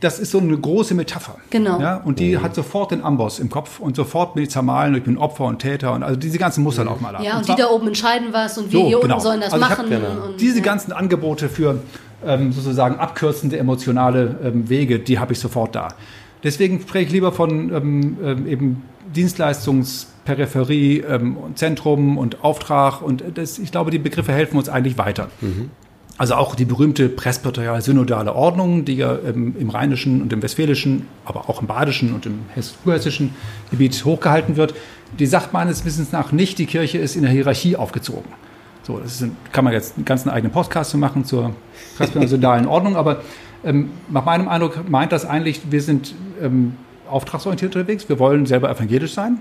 das 0.00 0.18
ist 0.18 0.30
so 0.30 0.38
eine 0.38 0.56
große 0.56 0.94
Metapher. 0.94 1.36
Genau. 1.50 1.80
Ja, 1.80 1.96
und 1.96 2.18
die 2.18 2.36
mhm. 2.36 2.42
hat 2.42 2.54
sofort 2.54 2.90
den 2.90 3.02
Amboss 3.02 3.38
im 3.38 3.48
Kopf 3.48 3.80
und 3.80 3.96
sofort 3.96 4.34
bin 4.34 4.44
ich 4.44 4.50
zermahlen, 4.50 4.94
ich 4.94 5.02
bin 5.02 5.16
Opfer 5.18 5.44
und 5.44 5.58
Täter 5.58 5.94
und 5.94 6.02
also 6.02 6.16
diese 6.16 6.38
ganzen 6.38 6.62
Muster 6.62 6.84
laufen 6.84 7.02
mal 7.02 7.16
ab. 7.16 7.22
Ja, 7.22 7.32
und, 7.32 7.38
und 7.38 7.48
die 7.48 7.60
da 7.60 7.68
oben 7.70 7.88
entscheiden 7.88 8.28
was 8.30 8.58
und 8.58 8.72
wir 8.72 8.80
so, 8.80 8.86
hier 8.86 9.00
genau. 9.00 9.14
unten 9.14 9.24
sollen 9.24 9.40
das 9.40 9.52
also 9.52 9.66
machen. 9.66 9.88
Genau. 9.88 10.26
Und, 10.26 10.40
diese 10.40 10.58
ja. 10.58 10.64
ganzen 10.64 10.92
Angebote 10.92 11.48
für 11.48 11.80
ähm, 12.24 12.52
sozusagen 12.52 12.96
abkürzende 12.96 13.58
emotionale 13.58 14.38
ähm, 14.44 14.68
Wege, 14.68 14.98
die 14.98 15.18
habe 15.18 15.32
ich 15.32 15.40
sofort 15.40 15.74
da. 15.74 15.88
Deswegen 16.44 16.80
spreche 16.80 17.06
ich 17.06 17.12
lieber 17.12 17.32
von 17.32 17.74
ähm, 17.74 18.18
ähm 18.22 18.46
eben 18.46 18.82
Dienstleistungs- 19.14 20.06
Peripherie, 20.26 20.98
ähm, 20.98 21.36
Zentrum 21.54 22.18
und 22.18 22.44
Auftrag. 22.44 23.00
Und 23.00 23.24
das, 23.34 23.58
ich 23.58 23.72
glaube, 23.72 23.90
die 23.90 23.98
Begriffe 23.98 24.32
helfen 24.32 24.58
uns 24.58 24.68
eigentlich 24.68 24.98
weiter. 24.98 25.28
Mhm. 25.40 25.70
Also 26.18 26.34
auch 26.34 26.54
die 26.54 26.64
berühmte 26.64 27.10
presbyterial-synodale 27.10 28.34
Ordnung, 28.34 28.86
die 28.86 28.94
ja 28.94 29.18
ähm, 29.26 29.54
im 29.58 29.68
rheinischen 29.68 30.22
und 30.22 30.32
im 30.32 30.42
westfälischen, 30.42 31.06
aber 31.26 31.48
auch 31.50 31.60
im 31.60 31.66
badischen 31.66 32.14
und 32.14 32.24
im 32.24 32.40
hessischen 32.54 33.34
Gebiet 33.70 34.02
hochgehalten 34.04 34.56
wird, 34.56 34.74
die 35.18 35.26
sagt 35.26 35.52
meines 35.52 35.84
Wissens 35.84 36.12
nach 36.12 36.32
nicht, 36.32 36.58
die 36.58 36.66
Kirche 36.66 36.98
ist 36.98 37.16
in 37.16 37.22
der 37.22 37.30
Hierarchie 37.30 37.76
aufgezogen. 37.76 38.30
So, 38.82 38.98
das 38.98 39.20
ist, 39.20 39.30
kann 39.52 39.64
man 39.64 39.74
jetzt 39.74 39.96
einen 39.96 40.04
ganzen 40.04 40.30
eigenen 40.30 40.52
Podcast 40.52 40.90
zu 40.90 40.98
machen 40.98 41.24
zur 41.24 41.54
presbyterial-synodalen 41.98 42.66
Ordnung, 42.66 42.96
aber 42.96 43.20
ähm, 43.62 43.90
nach 44.08 44.24
meinem 44.24 44.48
Eindruck 44.48 44.88
meint 44.88 45.12
das 45.12 45.26
eigentlich, 45.26 45.60
wir 45.70 45.82
sind 45.82 46.14
ähm, 46.40 46.76
auftragsorientiert 47.10 47.76
unterwegs, 47.76 48.08
wir 48.08 48.18
wollen 48.18 48.46
selber 48.46 48.70
evangelisch 48.70 49.12
sein, 49.12 49.38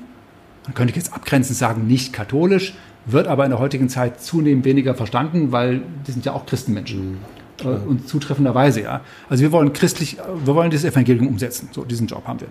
man 0.66 0.74
könnte 0.74 0.96
jetzt 0.96 1.14
abgrenzend 1.14 1.58
sagen, 1.58 1.88
nicht 1.88 2.14
katholisch, 2.14 2.74
wird 3.06 3.28
aber 3.28 3.44
in 3.44 3.52
der 3.52 3.60
heutigen 3.60 3.90
Zeit 3.90 4.22
zunehmend 4.22 4.66
weniger 4.66 4.96
verstanden, 4.96 5.52
weil 5.52 5.84
die 6.08 6.12
sind 6.12 6.26
ja 6.26 6.34
auch 6.34 6.46
Christenmenschen. 6.46 7.12
Mhm. 7.12 7.18
Äh, 7.64 7.68
und 7.68 8.08
zutreffenderweise, 8.08 8.82
ja. 8.82 9.02
Also 9.30 9.44
wir 9.44 9.52
wollen 9.52 9.74
christlich, 9.74 10.18
wir 10.44 10.56
wollen 10.56 10.72
dieses 10.72 10.92
Evangelium 10.92 11.28
umsetzen. 11.28 11.70
So, 11.72 11.84
diesen 11.86 12.08
Job 12.08 12.24
haben 12.28 12.42
wir. 12.42 12.48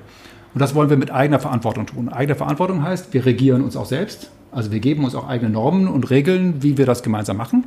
Und 0.55 0.61
das 0.61 0.75
wollen 0.75 0.89
wir 0.89 0.97
mit 0.97 1.11
eigener 1.11 1.41
Verantwortung 1.41 1.87
tun. 1.87 2.09
Eigene 2.09 2.37
Verantwortung 2.37 2.83
heißt, 2.83 3.13
wir 3.13 3.27
regieren 3.27 3.63
uns 3.63 3.77
auch 3.77 3.87
selbst. 3.87 4.31
Also 4.53 4.71
wir 4.71 4.79
geben 4.79 5.05
uns 5.05 5.17
auch 5.17 5.29
eigene 5.29 5.51
Normen 5.51 5.89
und 5.89 6.11
Regeln, 6.11 6.63
wie 6.63 6.79
wir 6.79 6.87
das 6.87 7.03
gemeinsam 7.03 7.37
machen. 7.37 7.65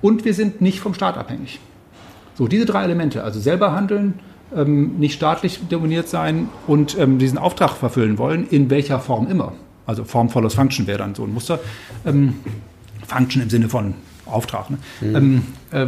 Und 0.00 0.24
wir 0.24 0.32
sind 0.32 0.62
nicht 0.62 0.80
vom 0.80 0.94
Staat 0.94 1.18
abhängig. 1.18 1.60
So, 2.34 2.48
diese 2.48 2.64
drei 2.64 2.84
Elemente, 2.84 3.22
also 3.22 3.38
selber 3.38 3.72
handeln, 3.72 4.14
ähm, 4.56 4.98
nicht 4.98 5.14
staatlich 5.14 5.60
dominiert 5.68 6.08
sein 6.08 6.48
und 6.66 6.98
ähm, 6.98 7.18
diesen 7.18 7.36
Auftrag 7.36 7.72
verfüllen 7.72 8.16
wollen, 8.16 8.46
in 8.48 8.70
welcher 8.70 8.98
Form 8.98 9.30
immer. 9.30 9.52
Also 9.86 10.04
Form 10.04 10.28
follows 10.28 10.54
Function 10.54 10.86
wäre 10.86 10.98
dann 10.98 11.14
so 11.14 11.24
ein 11.24 11.32
Muster. 11.32 11.60
Ähm, 12.06 12.34
Function 13.06 13.42
im 13.42 13.50
Sinne 13.50 13.68
von 13.68 13.94
Auftrag. 14.26 14.70
Ne? 14.70 14.78
Mhm. 15.00 15.16
Ähm, 15.16 15.42
äh, 15.70 15.86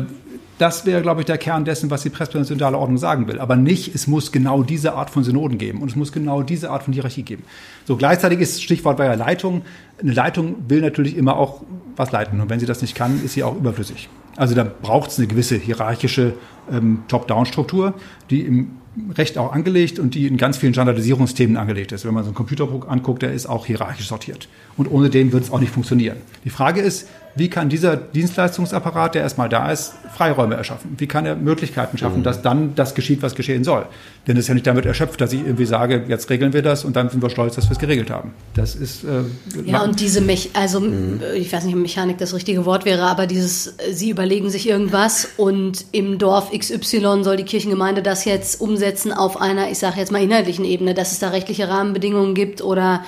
das 0.59 0.86
wäre, 0.86 1.03
glaube 1.03 1.20
ich, 1.20 1.26
der 1.26 1.36
Kern 1.36 1.64
dessen, 1.64 1.90
was 1.90 2.03
die 2.03 2.11
Presbyteriale 2.11 2.78
Ordnung 2.78 2.97
sagen 2.97 3.26
will. 3.26 3.40
Aber 3.40 3.57
nicht, 3.57 3.92
es 3.95 4.07
muss 4.07 4.30
genau 4.30 4.62
diese 4.62 4.95
Art 4.95 5.11
von 5.11 5.24
Synoden 5.24 5.59
geben 5.59 5.82
und 5.82 5.90
es 5.90 5.97
muss 5.97 6.12
genau 6.12 6.42
diese 6.42 6.70
Art 6.70 6.84
von 6.84 6.92
Hierarchie 6.92 7.24
geben. 7.24 7.42
So 7.86 7.97
gleichzeitig 7.97 8.40
ist 8.40 8.62
Stichwort 8.62 8.97
bei 8.97 9.07
der 9.09 9.16
Leitung. 9.16 9.62
Eine 10.01 10.12
Leitung 10.12 10.57
will 10.68 10.80
natürlich 10.80 11.16
immer 11.16 11.36
auch 11.36 11.62
was 11.97 12.12
leiten 12.12 12.40
und 12.40 12.51
wenn 12.51 12.61
sie 12.61 12.66
das 12.66 12.82
nicht 12.82 12.95
kann, 12.95 13.24
ist 13.24 13.34
sie 13.34 13.42
auch 13.42 13.57
überflüssig. 13.57 14.09
Also 14.36 14.55
da 14.55 14.64
braucht 14.64 15.11
es 15.11 15.18
eine 15.18 15.26
gewisse 15.26 15.57
hierarchische 15.57 16.34
ähm, 16.70 17.03
Top-Down-Struktur, 17.09 17.95
die 18.30 18.42
im 18.42 18.70
Recht 19.16 19.38
auch 19.38 19.53
angelegt 19.53 19.99
und 19.99 20.14
die 20.14 20.26
in 20.26 20.36
ganz 20.36 20.57
vielen 20.57 20.72
Standardisierungsthemen 20.72 21.57
angelegt 21.57 21.92
ist. 21.92 22.05
Wenn 22.05 22.14
man 22.14 22.22
so 22.22 22.28
einen 22.28 22.36
Computerdruck 22.36 22.88
anguckt, 22.88 23.22
der 23.22 23.32
ist 23.32 23.47
auch 23.47 23.66
hierarchisch 23.66 24.09
sortiert. 24.09 24.49
Und 24.76 24.90
ohne 24.90 25.11
den 25.11 25.32
wird 25.32 25.45
es 25.45 25.51
auch 25.51 25.61
nicht 25.61 25.72
funktionieren. 25.72 26.16
Die 26.45 26.51
Frage 26.51 26.80
ist, 26.80 27.09
wie 27.37 27.51
kann 27.51 27.68
dieser 27.68 27.97
Dienstleistungsapparat, 27.97 29.16
der 29.16 29.22
erstmal 29.22 29.49
da 29.49 29.72
ist, 29.72 29.95
Freiräume 30.14 30.55
erschaffen? 30.55 30.95
Wie 30.99 31.09
kann 31.09 31.26
er 31.26 31.35
Möglichkeiten 31.35 31.99
schaffen, 31.99 32.20
mhm. 32.20 32.22
dass 32.22 32.43
dann 32.43 32.74
das 32.76 32.95
geschieht, 32.95 33.22
was 33.22 33.35
geschehen 33.35 33.64
soll? 33.64 33.87
Denn 34.26 34.37
es 34.37 34.45
ist 34.45 34.49
ja 34.49 34.55
nicht 34.55 34.66
damit 34.66 34.87
erschöpft, 34.87 35.20
dass 35.20 35.32
ich 35.32 35.41
irgendwie 35.41 35.66
sage, 35.66 36.05
jetzt 36.07 36.30
regeln 36.30 36.53
wir 36.53 36.62
das 36.62 36.85
und 36.85 36.95
dann 36.95 37.11
sind 37.11 37.22
wir 37.22 37.30
stolz, 37.30 37.57
dass 37.57 37.66
wir 37.66 37.72
es 37.72 37.78
geregelt 37.78 38.11
haben. 38.11 38.32
Das 38.55 38.76
ist. 38.76 39.03
Äh, 39.05 39.22
ja, 39.64 39.82
und 39.82 39.99
diese, 39.99 40.20
Mech 40.20 40.51
also, 40.55 40.80
mhm. 40.80 41.20
ich 41.35 41.53
weiß 41.53 41.64
nicht, 41.64 41.74
ob 41.74 41.80
Mechanik 41.80 42.18
das 42.18 42.35
richtige 42.35 42.64
Wort 42.66 42.85
wäre, 42.85 43.03
aber 43.03 43.26
dieses, 43.26 43.74
Sie 43.91 44.11
überlegen 44.11 44.49
sich 44.51 44.68
irgendwas 44.68 45.28
und 45.37 45.87
im 45.91 46.18
Dorf 46.18 46.53
XY 46.57 47.24
soll 47.24 47.37
die 47.37 47.45
Kirchengemeinde 47.45 48.03
das 48.03 48.24
jetzt 48.24 48.61
umsetzen 48.61 49.12
auf 49.12 49.41
einer, 49.41 49.70
ich 49.70 49.78
sage 49.78 49.99
jetzt 49.99 50.12
mal, 50.12 50.22
inhaltlichen 50.22 50.64
Ebene, 50.64 50.95
dass 50.95 51.11
es 51.11 51.18
da 51.18 51.30
rechtliche 51.30 51.68
Rahmenbedingungen 51.68 52.35
gibt 52.35 52.62
oder 52.62 53.05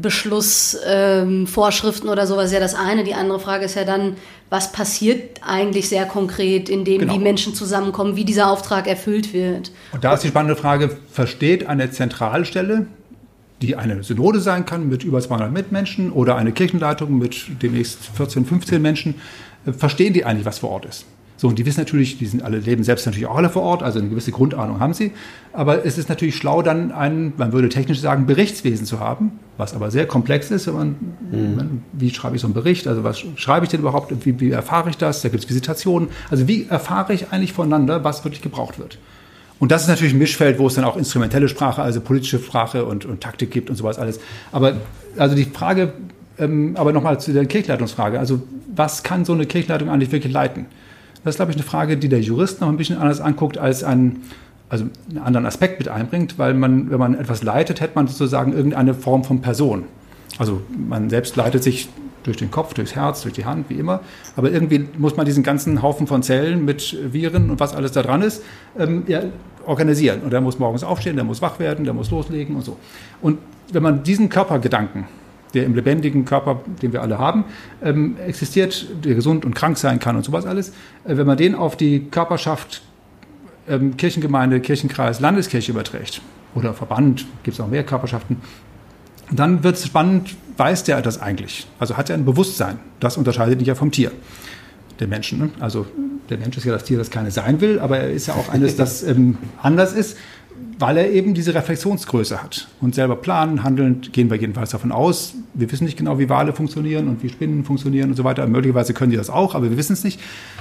Beschlussvorschriften 0.00 2.06
ähm, 2.06 2.12
oder 2.12 2.26
sowas 2.26 2.46
ist 2.46 2.52
ja 2.52 2.60
das 2.60 2.74
eine. 2.74 3.04
Die 3.04 3.14
andere 3.14 3.40
Frage 3.40 3.64
ist 3.64 3.74
ja 3.74 3.84
dann, 3.84 4.16
was 4.50 4.72
passiert 4.72 5.40
eigentlich 5.46 5.88
sehr 5.88 6.06
konkret, 6.06 6.68
indem 6.68 7.00
genau. 7.00 7.12
die 7.12 7.18
Menschen 7.18 7.54
zusammenkommen, 7.54 8.16
wie 8.16 8.24
dieser 8.24 8.50
Auftrag 8.50 8.86
erfüllt 8.86 9.32
wird. 9.32 9.70
Und 9.92 10.04
da 10.04 10.14
ist 10.14 10.24
die 10.24 10.28
spannende 10.28 10.56
Frage, 10.56 10.96
versteht 11.10 11.66
eine 11.66 11.90
Zentralstelle, 11.90 12.86
die 13.60 13.76
eine 13.76 14.02
Synode 14.02 14.40
sein 14.40 14.66
kann 14.66 14.88
mit 14.88 15.04
über 15.04 15.20
200 15.20 15.52
Mitmenschen 15.52 16.12
oder 16.12 16.36
eine 16.36 16.52
Kirchenleitung 16.52 17.18
mit 17.18 17.62
demnächst 17.62 17.98
14, 18.14 18.46
15 18.46 18.80
Menschen, 18.80 19.16
äh, 19.66 19.72
verstehen 19.72 20.12
die 20.12 20.24
eigentlich, 20.24 20.46
was 20.46 20.60
vor 20.60 20.70
Ort 20.70 20.86
ist? 20.86 21.04
So, 21.38 21.46
und 21.46 21.56
die 21.56 21.64
wissen 21.64 21.78
natürlich, 21.78 22.18
die 22.18 22.26
sind 22.26 22.42
alle, 22.42 22.58
leben 22.58 22.82
selbst 22.82 23.06
natürlich 23.06 23.28
auch 23.28 23.36
alle 23.36 23.48
vor 23.48 23.62
Ort, 23.62 23.84
also 23.84 24.00
eine 24.00 24.08
gewisse 24.08 24.32
Grundahnung 24.32 24.80
haben 24.80 24.92
sie. 24.92 25.12
Aber 25.52 25.86
es 25.86 25.96
ist 25.96 26.08
natürlich 26.08 26.34
schlau, 26.36 26.62
dann 26.62 26.90
ein, 26.90 27.32
man 27.36 27.52
würde 27.52 27.68
technisch 27.68 28.00
sagen, 28.00 28.26
Berichtswesen 28.26 28.86
zu 28.86 28.98
haben, 28.98 29.38
was 29.56 29.72
aber 29.72 29.92
sehr 29.92 30.06
komplex 30.06 30.50
ist. 30.50 30.66
Wenn 30.66 30.74
man, 30.74 30.96
mhm. 31.30 31.82
wie 31.92 32.10
schreibe 32.10 32.34
ich 32.34 32.42
so 32.42 32.48
einen 32.48 32.54
Bericht? 32.54 32.88
Also 32.88 33.04
was 33.04 33.22
schreibe 33.36 33.64
ich 33.64 33.70
denn 33.70 33.80
überhaupt? 33.80 34.12
Wie, 34.26 34.40
wie 34.40 34.50
erfahre 34.50 34.90
ich 34.90 34.96
das? 34.96 35.22
Da 35.22 35.28
gibt 35.28 35.44
es 35.44 35.48
Visitationen. 35.48 36.08
Also 36.28 36.48
wie 36.48 36.66
erfahre 36.66 37.12
ich 37.12 37.30
eigentlich 37.30 37.52
voneinander, 37.52 38.02
was 38.02 38.24
wirklich 38.24 38.42
gebraucht 38.42 38.80
wird? 38.80 38.98
Und 39.60 39.70
das 39.70 39.82
ist 39.82 39.88
natürlich 39.88 40.14
ein 40.14 40.18
Mischfeld, 40.18 40.58
wo 40.58 40.66
es 40.66 40.74
dann 40.74 40.84
auch 40.84 40.96
instrumentelle 40.96 41.48
Sprache, 41.48 41.82
also 41.82 42.00
politische 42.00 42.40
Sprache 42.40 42.84
und, 42.84 43.04
und 43.04 43.20
Taktik 43.20 43.52
gibt 43.52 43.70
und 43.70 43.76
sowas 43.76 43.98
alles. 43.98 44.18
Aber 44.50 44.74
also 45.16 45.36
die 45.36 45.44
Frage, 45.44 45.92
ähm, 46.38 46.76
aber 46.76 46.92
nochmal 46.92 47.20
zu 47.20 47.32
der 47.32 47.46
Kirchleitungsfrage. 47.46 48.18
Also 48.18 48.42
was 48.74 49.04
kann 49.04 49.24
so 49.24 49.32
eine 49.32 49.46
Kirchleitung 49.46 49.88
eigentlich 49.88 50.10
wirklich 50.10 50.32
leiten? 50.32 50.66
Das 51.24 51.34
ist, 51.34 51.36
glaube 51.36 51.52
ich, 51.52 51.56
eine 51.56 51.64
Frage, 51.64 51.96
die 51.96 52.08
der 52.08 52.20
Jurist 52.20 52.60
noch 52.60 52.68
ein 52.68 52.76
bisschen 52.76 52.98
anders 52.98 53.20
anguckt 53.20 53.58
als 53.58 53.84
ein, 53.84 54.22
also 54.68 54.86
einen 55.10 55.18
anderen 55.18 55.46
Aspekt 55.46 55.78
mit 55.78 55.88
einbringt, 55.88 56.38
weil 56.38 56.54
man, 56.54 56.90
wenn 56.90 56.98
man 56.98 57.14
etwas 57.14 57.42
leitet, 57.42 57.80
hätte 57.80 57.92
man 57.94 58.06
sozusagen 58.06 58.52
irgendeine 58.52 58.94
Form 58.94 59.24
von 59.24 59.40
Person. 59.40 59.84
Also 60.38 60.60
man 60.76 61.10
selbst 61.10 61.36
leitet 61.36 61.62
sich 61.62 61.88
durch 62.22 62.36
den 62.36 62.50
Kopf, 62.50 62.74
durchs 62.74 62.94
Herz, 62.94 63.22
durch 63.22 63.34
die 63.34 63.44
Hand, 63.44 63.70
wie 63.70 63.74
immer. 63.74 64.00
Aber 64.36 64.50
irgendwie 64.50 64.86
muss 64.98 65.16
man 65.16 65.26
diesen 65.26 65.42
ganzen 65.42 65.82
Haufen 65.82 66.06
von 66.06 66.22
Zellen 66.22 66.64
mit 66.64 66.96
Viren 67.12 67.50
und 67.50 67.58
was 67.58 67.74
alles 67.74 67.92
da 67.92 68.02
dran 68.02 68.22
ist, 68.22 68.42
ähm, 68.78 69.04
ja, 69.06 69.22
organisieren. 69.64 70.20
Und 70.22 70.32
der 70.32 70.40
muss 70.40 70.58
morgens 70.58 70.84
aufstehen, 70.84 71.16
der 71.16 71.24
muss 71.24 71.42
wach 71.42 71.58
werden, 71.58 71.84
der 71.84 71.94
muss 71.94 72.10
loslegen 72.10 72.56
und 72.56 72.64
so. 72.64 72.76
Und 73.22 73.38
wenn 73.72 73.82
man 73.82 74.02
diesen 74.02 74.28
Körpergedanken 74.28 75.06
der 75.54 75.64
im 75.64 75.74
lebendigen 75.74 76.24
Körper, 76.24 76.60
den 76.82 76.92
wir 76.92 77.02
alle 77.02 77.18
haben, 77.18 77.44
ähm, 77.82 78.16
existiert, 78.26 78.86
der 79.04 79.14
gesund 79.14 79.44
und 79.44 79.54
krank 79.54 79.78
sein 79.78 79.98
kann 79.98 80.16
und 80.16 80.24
sowas 80.24 80.46
alles. 80.46 80.70
Äh, 81.04 81.16
wenn 81.16 81.26
man 81.26 81.36
den 81.36 81.54
auf 81.54 81.76
die 81.76 82.06
Körperschaft 82.10 82.82
ähm, 83.68 83.96
Kirchengemeinde, 83.96 84.60
Kirchenkreis, 84.60 85.20
Landeskirche 85.20 85.72
überträgt 85.72 86.22
oder 86.54 86.74
Verband, 86.74 87.26
gibt 87.42 87.54
es 87.54 87.60
auch 87.60 87.68
mehr 87.68 87.84
Körperschaften, 87.84 88.38
dann 89.30 89.62
wird 89.62 89.76
es 89.76 89.86
spannend, 89.86 90.36
weiß 90.56 90.84
der 90.84 91.02
das 91.02 91.20
eigentlich? 91.20 91.66
Also 91.78 91.96
hat 91.96 92.08
er 92.10 92.16
ein 92.16 92.24
Bewusstsein? 92.24 92.78
Das 93.00 93.16
unterscheidet 93.16 93.60
ihn 93.60 93.66
ja 93.66 93.74
vom 93.74 93.90
Tier, 93.90 94.10
der 95.00 95.06
Menschen. 95.06 95.38
Ne? 95.38 95.50
Also 95.60 95.86
der 96.30 96.38
Mensch 96.38 96.56
ist 96.56 96.64
ja 96.64 96.72
das 96.72 96.84
Tier, 96.84 96.98
das 96.98 97.10
keine 97.10 97.30
sein 97.30 97.60
will, 97.60 97.78
aber 97.78 97.98
er 97.98 98.10
ist 98.10 98.26
ja 98.26 98.34
auch 98.34 98.48
eines, 98.48 98.76
das 98.76 99.02
ähm, 99.02 99.36
anders 99.60 99.92
ist 99.92 100.16
weil 100.78 100.96
er 100.96 101.10
eben 101.10 101.34
diese 101.34 101.54
Reflexionsgröße 101.54 102.42
hat. 102.42 102.68
Und 102.80 102.94
selber 102.94 103.16
planen, 103.16 103.64
handeln, 103.64 104.00
gehen 104.12 104.30
wir 104.30 104.36
jedenfalls 104.36 104.70
davon 104.70 104.92
aus. 104.92 105.34
Wir 105.54 105.70
wissen 105.70 105.84
nicht 105.84 105.98
genau, 105.98 106.18
wie 106.18 106.28
Wale 106.28 106.52
funktionieren 106.52 107.08
und 107.08 107.22
wie 107.22 107.28
Spinnen 107.28 107.64
funktionieren 107.64 108.10
und 108.10 108.16
so 108.16 108.24
weiter. 108.24 108.46
Möglicherweise 108.46 108.94
können 108.94 109.10
die 109.10 109.16
das 109.16 109.30
auch, 109.30 109.54
aber 109.54 109.70
wir 109.70 109.76
wissen 109.76 109.92
es 109.92 110.04
nicht. 110.04 110.20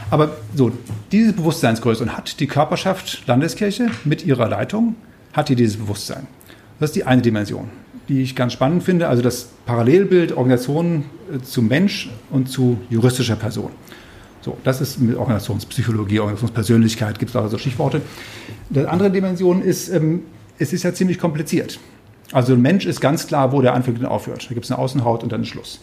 Aber 0.09 0.31
so, 0.55 0.71
diese 1.11 1.33
Bewusstseinsgröße 1.33 2.03
und 2.03 2.17
hat 2.17 2.39
die 2.39 2.47
Körperschaft 2.47 3.27
Landeskirche 3.27 3.87
mit 4.05 4.25
ihrer 4.25 4.49
Leitung, 4.49 4.95
hat 5.33 5.49
die 5.49 5.55
dieses 5.55 5.77
Bewusstsein. 5.77 6.27
Das 6.79 6.89
ist 6.89 6.95
die 6.95 7.03
eine 7.03 7.21
Dimension, 7.21 7.69
die 8.09 8.21
ich 8.21 8.35
ganz 8.35 8.53
spannend 8.53 8.83
finde. 8.83 9.07
Also 9.07 9.21
das 9.21 9.49
Parallelbild 9.65 10.31
Organisation 10.31 11.05
äh, 11.33 11.41
zu 11.41 11.61
Mensch 11.61 12.09
und 12.31 12.49
zu 12.49 12.79
juristischer 12.89 13.35
Person. 13.35 13.71
So, 14.47 14.57
das 14.63 14.79
ist 14.79 15.01
mit 15.01 15.17
Organisationspsychologie, 15.17 16.21
Organisationspersönlichkeit, 16.21 17.19
gibt 17.19 17.31
es 17.31 17.33
da 17.33 17.49
so 17.49 17.57
Stichworte. 17.57 18.01
Die 18.69 18.79
andere 18.85 19.11
Dimension 19.11 19.61
ist, 19.61 19.89
ähm, 19.89 20.21
es 20.57 20.71
ist 20.71 20.83
ja 20.83 20.93
ziemlich 20.93 21.19
kompliziert. 21.19 21.81
Also 22.31 22.53
ein 22.53 22.61
Mensch 22.61 22.85
ist 22.85 23.01
ganz 23.01 23.27
klar, 23.27 23.51
wo 23.51 23.61
der 23.61 23.73
anfängt 23.73 23.99
und 23.99 24.05
aufhört. 24.05 24.45
Da 24.49 24.53
gibt 24.53 24.63
es 24.63 24.71
eine 24.71 24.79
Außenhaut 24.79 25.21
und 25.21 25.33
dann 25.33 25.39
einen 25.39 25.45
Schluss. 25.45 25.81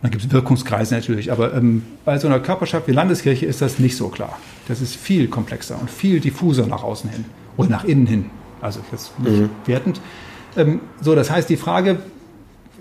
Dann 0.00 0.10
gibt 0.10 0.24
es 0.24 0.32
Wirkungskreise 0.32 0.94
natürlich, 0.94 1.30
aber 1.30 1.52
ähm, 1.52 1.82
bei 2.06 2.18
so 2.18 2.26
einer 2.26 2.40
Körperschaft 2.40 2.88
wie 2.88 2.92
Landeskirche 2.92 3.44
ist 3.44 3.60
das 3.60 3.78
nicht 3.78 3.98
so 3.98 4.08
klar. 4.08 4.38
Das 4.66 4.80
ist 4.80 4.96
viel 4.96 5.28
komplexer 5.28 5.78
und 5.78 5.90
viel 5.90 6.18
diffuser 6.18 6.66
nach 6.66 6.84
außen 6.84 7.10
hin 7.10 7.26
und 7.58 7.68
nach 7.68 7.84
innen 7.84 8.06
hin. 8.06 8.30
Also 8.62 8.80
jetzt 8.92 9.18
nicht 9.18 9.40
mhm. 9.40 9.50
wertend. 9.66 10.00
Ähm, 10.56 10.80
so, 11.02 11.14
das 11.14 11.30
heißt, 11.30 11.50
die 11.50 11.58
Frage, 11.58 11.98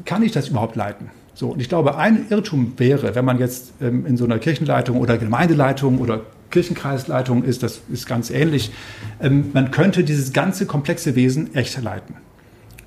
kann 0.05 0.23
ich 0.23 0.31
das 0.31 0.47
überhaupt 0.47 0.77
leiten? 0.77 1.09
So, 1.35 1.49
und 1.49 1.61
ich 1.61 1.67
glaube, 1.67 1.97
ein 1.97 2.27
Irrtum 2.29 2.73
wäre, 2.77 3.13
wenn 3.13 3.25
man 3.25 3.39
jetzt 3.39 3.73
ähm, 3.81 4.05
in 4.05 4.15
so 4.15 4.23
einer 4.23 4.39
Kirchenleitung 4.39 4.97
oder 4.97 5.17
Gemeindeleitung 5.17 5.99
oder 5.99 6.21
Kirchenkreisleitung 6.49 7.43
ist, 7.43 7.61
das 7.61 7.81
ist 7.91 8.07
ganz 8.07 8.29
ähnlich, 8.29 8.71
ähm, 9.21 9.49
man 9.53 9.69
könnte 9.69 10.05
dieses 10.05 10.31
ganze 10.31 10.65
komplexe 10.65 11.15
Wesen 11.15 11.53
echt 11.53 11.79
leiten. 11.81 12.15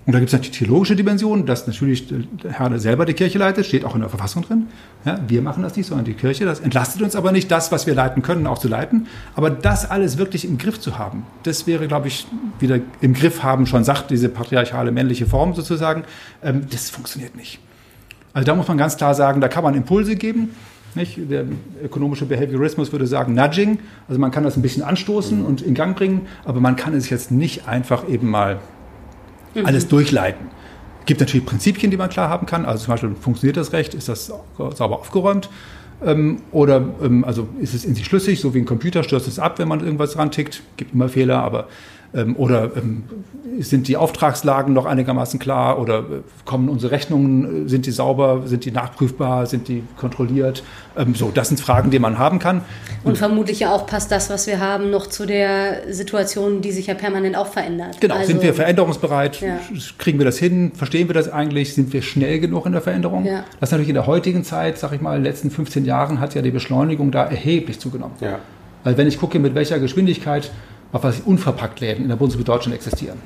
Und 0.06 0.12
da 0.14 0.20
gibt 0.20 0.30
es 0.30 0.32
natürlich 0.32 0.56
theologische 0.56 0.96
Dimensionen, 0.96 1.44
dass 1.44 1.66
natürlich 1.66 2.08
der 2.08 2.52
Herr 2.52 2.78
selber 2.78 3.04
die 3.04 3.12
Kirche 3.12 3.38
leitet, 3.38 3.66
steht 3.66 3.84
auch 3.84 3.94
in 3.94 4.00
der 4.00 4.08
Verfassung 4.08 4.42
drin. 4.42 4.68
Ja, 5.04 5.20
wir 5.28 5.42
machen 5.42 5.62
das 5.62 5.76
nicht, 5.76 5.86
sondern 5.86 6.06
die 6.06 6.14
Kirche. 6.14 6.46
Das 6.46 6.60
entlastet 6.60 7.02
uns 7.02 7.14
aber 7.14 7.30
nicht, 7.30 7.50
das, 7.50 7.70
was 7.72 7.86
wir 7.86 7.94
leiten 7.94 8.22
können, 8.22 8.46
auch 8.46 8.56
zu 8.56 8.68
leiten. 8.68 9.06
Aber 9.34 9.50
das 9.50 9.90
alles 9.90 10.16
wirklich 10.16 10.46
im 10.46 10.56
Griff 10.56 10.80
zu 10.80 10.96
haben, 10.96 11.26
das 11.42 11.66
wäre, 11.66 11.86
glaube 11.88 12.08
ich, 12.08 12.26
wieder 12.58 12.78
im 13.02 13.12
Griff 13.12 13.42
haben, 13.42 13.66
schon 13.66 13.84
sagt 13.84 14.10
diese 14.10 14.30
patriarchale 14.30 14.92
männliche 14.92 15.26
Form 15.26 15.52
sozusagen, 15.52 16.04
ähm, 16.42 16.62
das 16.70 16.88
funktioniert 16.88 17.36
nicht. 17.36 17.60
Also 18.38 18.46
da 18.46 18.54
muss 18.54 18.68
man 18.68 18.78
ganz 18.78 18.96
klar 18.96 19.16
sagen, 19.16 19.40
da 19.40 19.48
kann 19.48 19.64
man 19.64 19.74
Impulse 19.74 20.14
geben. 20.14 20.54
Nicht? 20.94 21.18
Der 21.28 21.44
ökonomische 21.82 22.24
Behaviorismus 22.24 22.92
würde 22.92 23.04
sagen 23.08 23.34
Nudging. 23.34 23.80
Also 24.06 24.20
man 24.20 24.30
kann 24.30 24.44
das 24.44 24.56
ein 24.56 24.62
bisschen 24.62 24.84
anstoßen 24.84 25.44
und 25.44 25.60
in 25.60 25.74
Gang 25.74 25.96
bringen, 25.96 26.28
aber 26.44 26.60
man 26.60 26.76
kann 26.76 26.94
es 26.94 27.10
jetzt 27.10 27.32
nicht 27.32 27.66
einfach 27.66 28.08
eben 28.08 28.30
mal 28.30 28.60
mhm. 29.56 29.66
alles 29.66 29.88
durchleiten. 29.88 30.46
Es 31.00 31.06
gibt 31.06 31.18
natürlich 31.18 31.46
Prinzipien, 31.46 31.90
die 31.90 31.96
man 31.96 32.10
klar 32.10 32.28
haben 32.28 32.46
kann. 32.46 32.64
Also 32.64 32.84
zum 32.84 32.94
Beispiel 32.94 33.16
funktioniert 33.20 33.56
das 33.56 33.72
Recht, 33.72 33.94
ist 33.94 34.08
das 34.08 34.26
sauber 34.26 35.00
aufgeräumt? 35.00 35.50
Ähm, 36.06 36.42
oder 36.52 36.76
ähm, 37.02 37.24
also 37.24 37.48
ist 37.58 37.74
es 37.74 37.84
in 37.84 37.96
sich 37.96 38.06
schlüssig, 38.06 38.40
so 38.40 38.54
wie 38.54 38.58
ein 38.58 38.66
Computer 38.66 39.02
stürzt 39.02 39.26
es 39.26 39.40
ab, 39.40 39.58
wenn 39.58 39.66
man 39.66 39.80
irgendwas 39.80 40.16
rantickt. 40.16 40.62
Gibt 40.76 40.94
immer 40.94 41.08
Fehler, 41.08 41.42
aber 41.42 41.66
oder 42.36 42.70
ähm, 42.76 43.04
sind 43.60 43.88
die 43.88 43.96
Auftragslagen 43.96 44.72
noch 44.72 44.86
einigermaßen 44.86 45.38
klar? 45.38 45.78
Oder 45.78 45.98
äh, 45.98 46.02
kommen 46.44 46.68
unsere 46.68 46.92
Rechnungen, 46.92 47.66
äh, 47.66 47.68
sind 47.68 47.86
die 47.86 47.90
sauber, 47.90 48.42
sind 48.46 48.64
die 48.64 48.70
nachprüfbar, 48.70 49.46
sind 49.46 49.68
die 49.68 49.82
kontrolliert? 49.98 50.62
Ähm, 50.96 51.14
so, 51.14 51.30
das 51.32 51.48
sind 51.48 51.60
Fragen, 51.60 51.90
die 51.90 51.98
man 51.98 52.18
haben 52.18 52.38
kann. 52.38 52.62
Und, 53.04 53.10
Und 53.10 53.18
vermutlich 53.18 53.60
ja 53.60 53.74
auch 53.74 53.86
passt 53.86 54.10
das, 54.10 54.30
was 54.30 54.46
wir 54.46 54.60
haben, 54.60 54.90
noch 54.90 55.06
zu 55.06 55.26
der 55.26 55.92
Situation, 55.92 56.62
die 56.62 56.72
sich 56.72 56.86
ja 56.86 56.94
permanent 56.94 57.36
auch 57.36 57.48
verändert. 57.48 58.00
Genau, 58.00 58.14
also, 58.14 58.28
sind 58.28 58.42
wir 58.42 58.54
veränderungsbereit? 58.54 59.40
Ja. 59.40 59.58
Kriegen 59.98 60.18
wir 60.18 60.24
das 60.24 60.38
hin? 60.38 60.72
Verstehen 60.74 61.08
wir 61.08 61.14
das 61.14 61.30
eigentlich? 61.30 61.74
Sind 61.74 61.92
wir 61.92 62.02
schnell 62.02 62.40
genug 62.40 62.66
in 62.66 62.72
der 62.72 62.82
Veränderung? 62.82 63.24
Ja. 63.24 63.44
Das 63.60 63.68
ist 63.68 63.72
natürlich 63.72 63.90
in 63.90 63.94
der 63.94 64.06
heutigen 64.06 64.44
Zeit, 64.44 64.78
sag 64.78 64.92
ich 64.92 65.00
mal, 65.00 65.16
in 65.16 65.22
den 65.22 65.30
letzten 65.30 65.50
15 65.50 65.84
Jahren 65.84 66.20
hat 66.20 66.34
ja 66.34 66.42
die 66.42 66.50
Beschleunigung 66.50 67.10
da 67.10 67.24
erheblich 67.24 67.78
zugenommen. 67.80 68.14
Ja. 68.20 68.38
Weil 68.84 68.96
wenn 68.96 69.08
ich 69.08 69.18
gucke, 69.18 69.38
mit 69.38 69.54
welcher 69.54 69.78
Geschwindigkeit 69.80 70.50
auf 70.92 71.04
was 71.04 71.20
unverpackt 71.20 71.80
Läden 71.80 72.02
in 72.02 72.08
der 72.08 72.16
Bundesrepublik 72.16 72.46
Deutschland 72.46 72.74
existieren. 72.74 73.18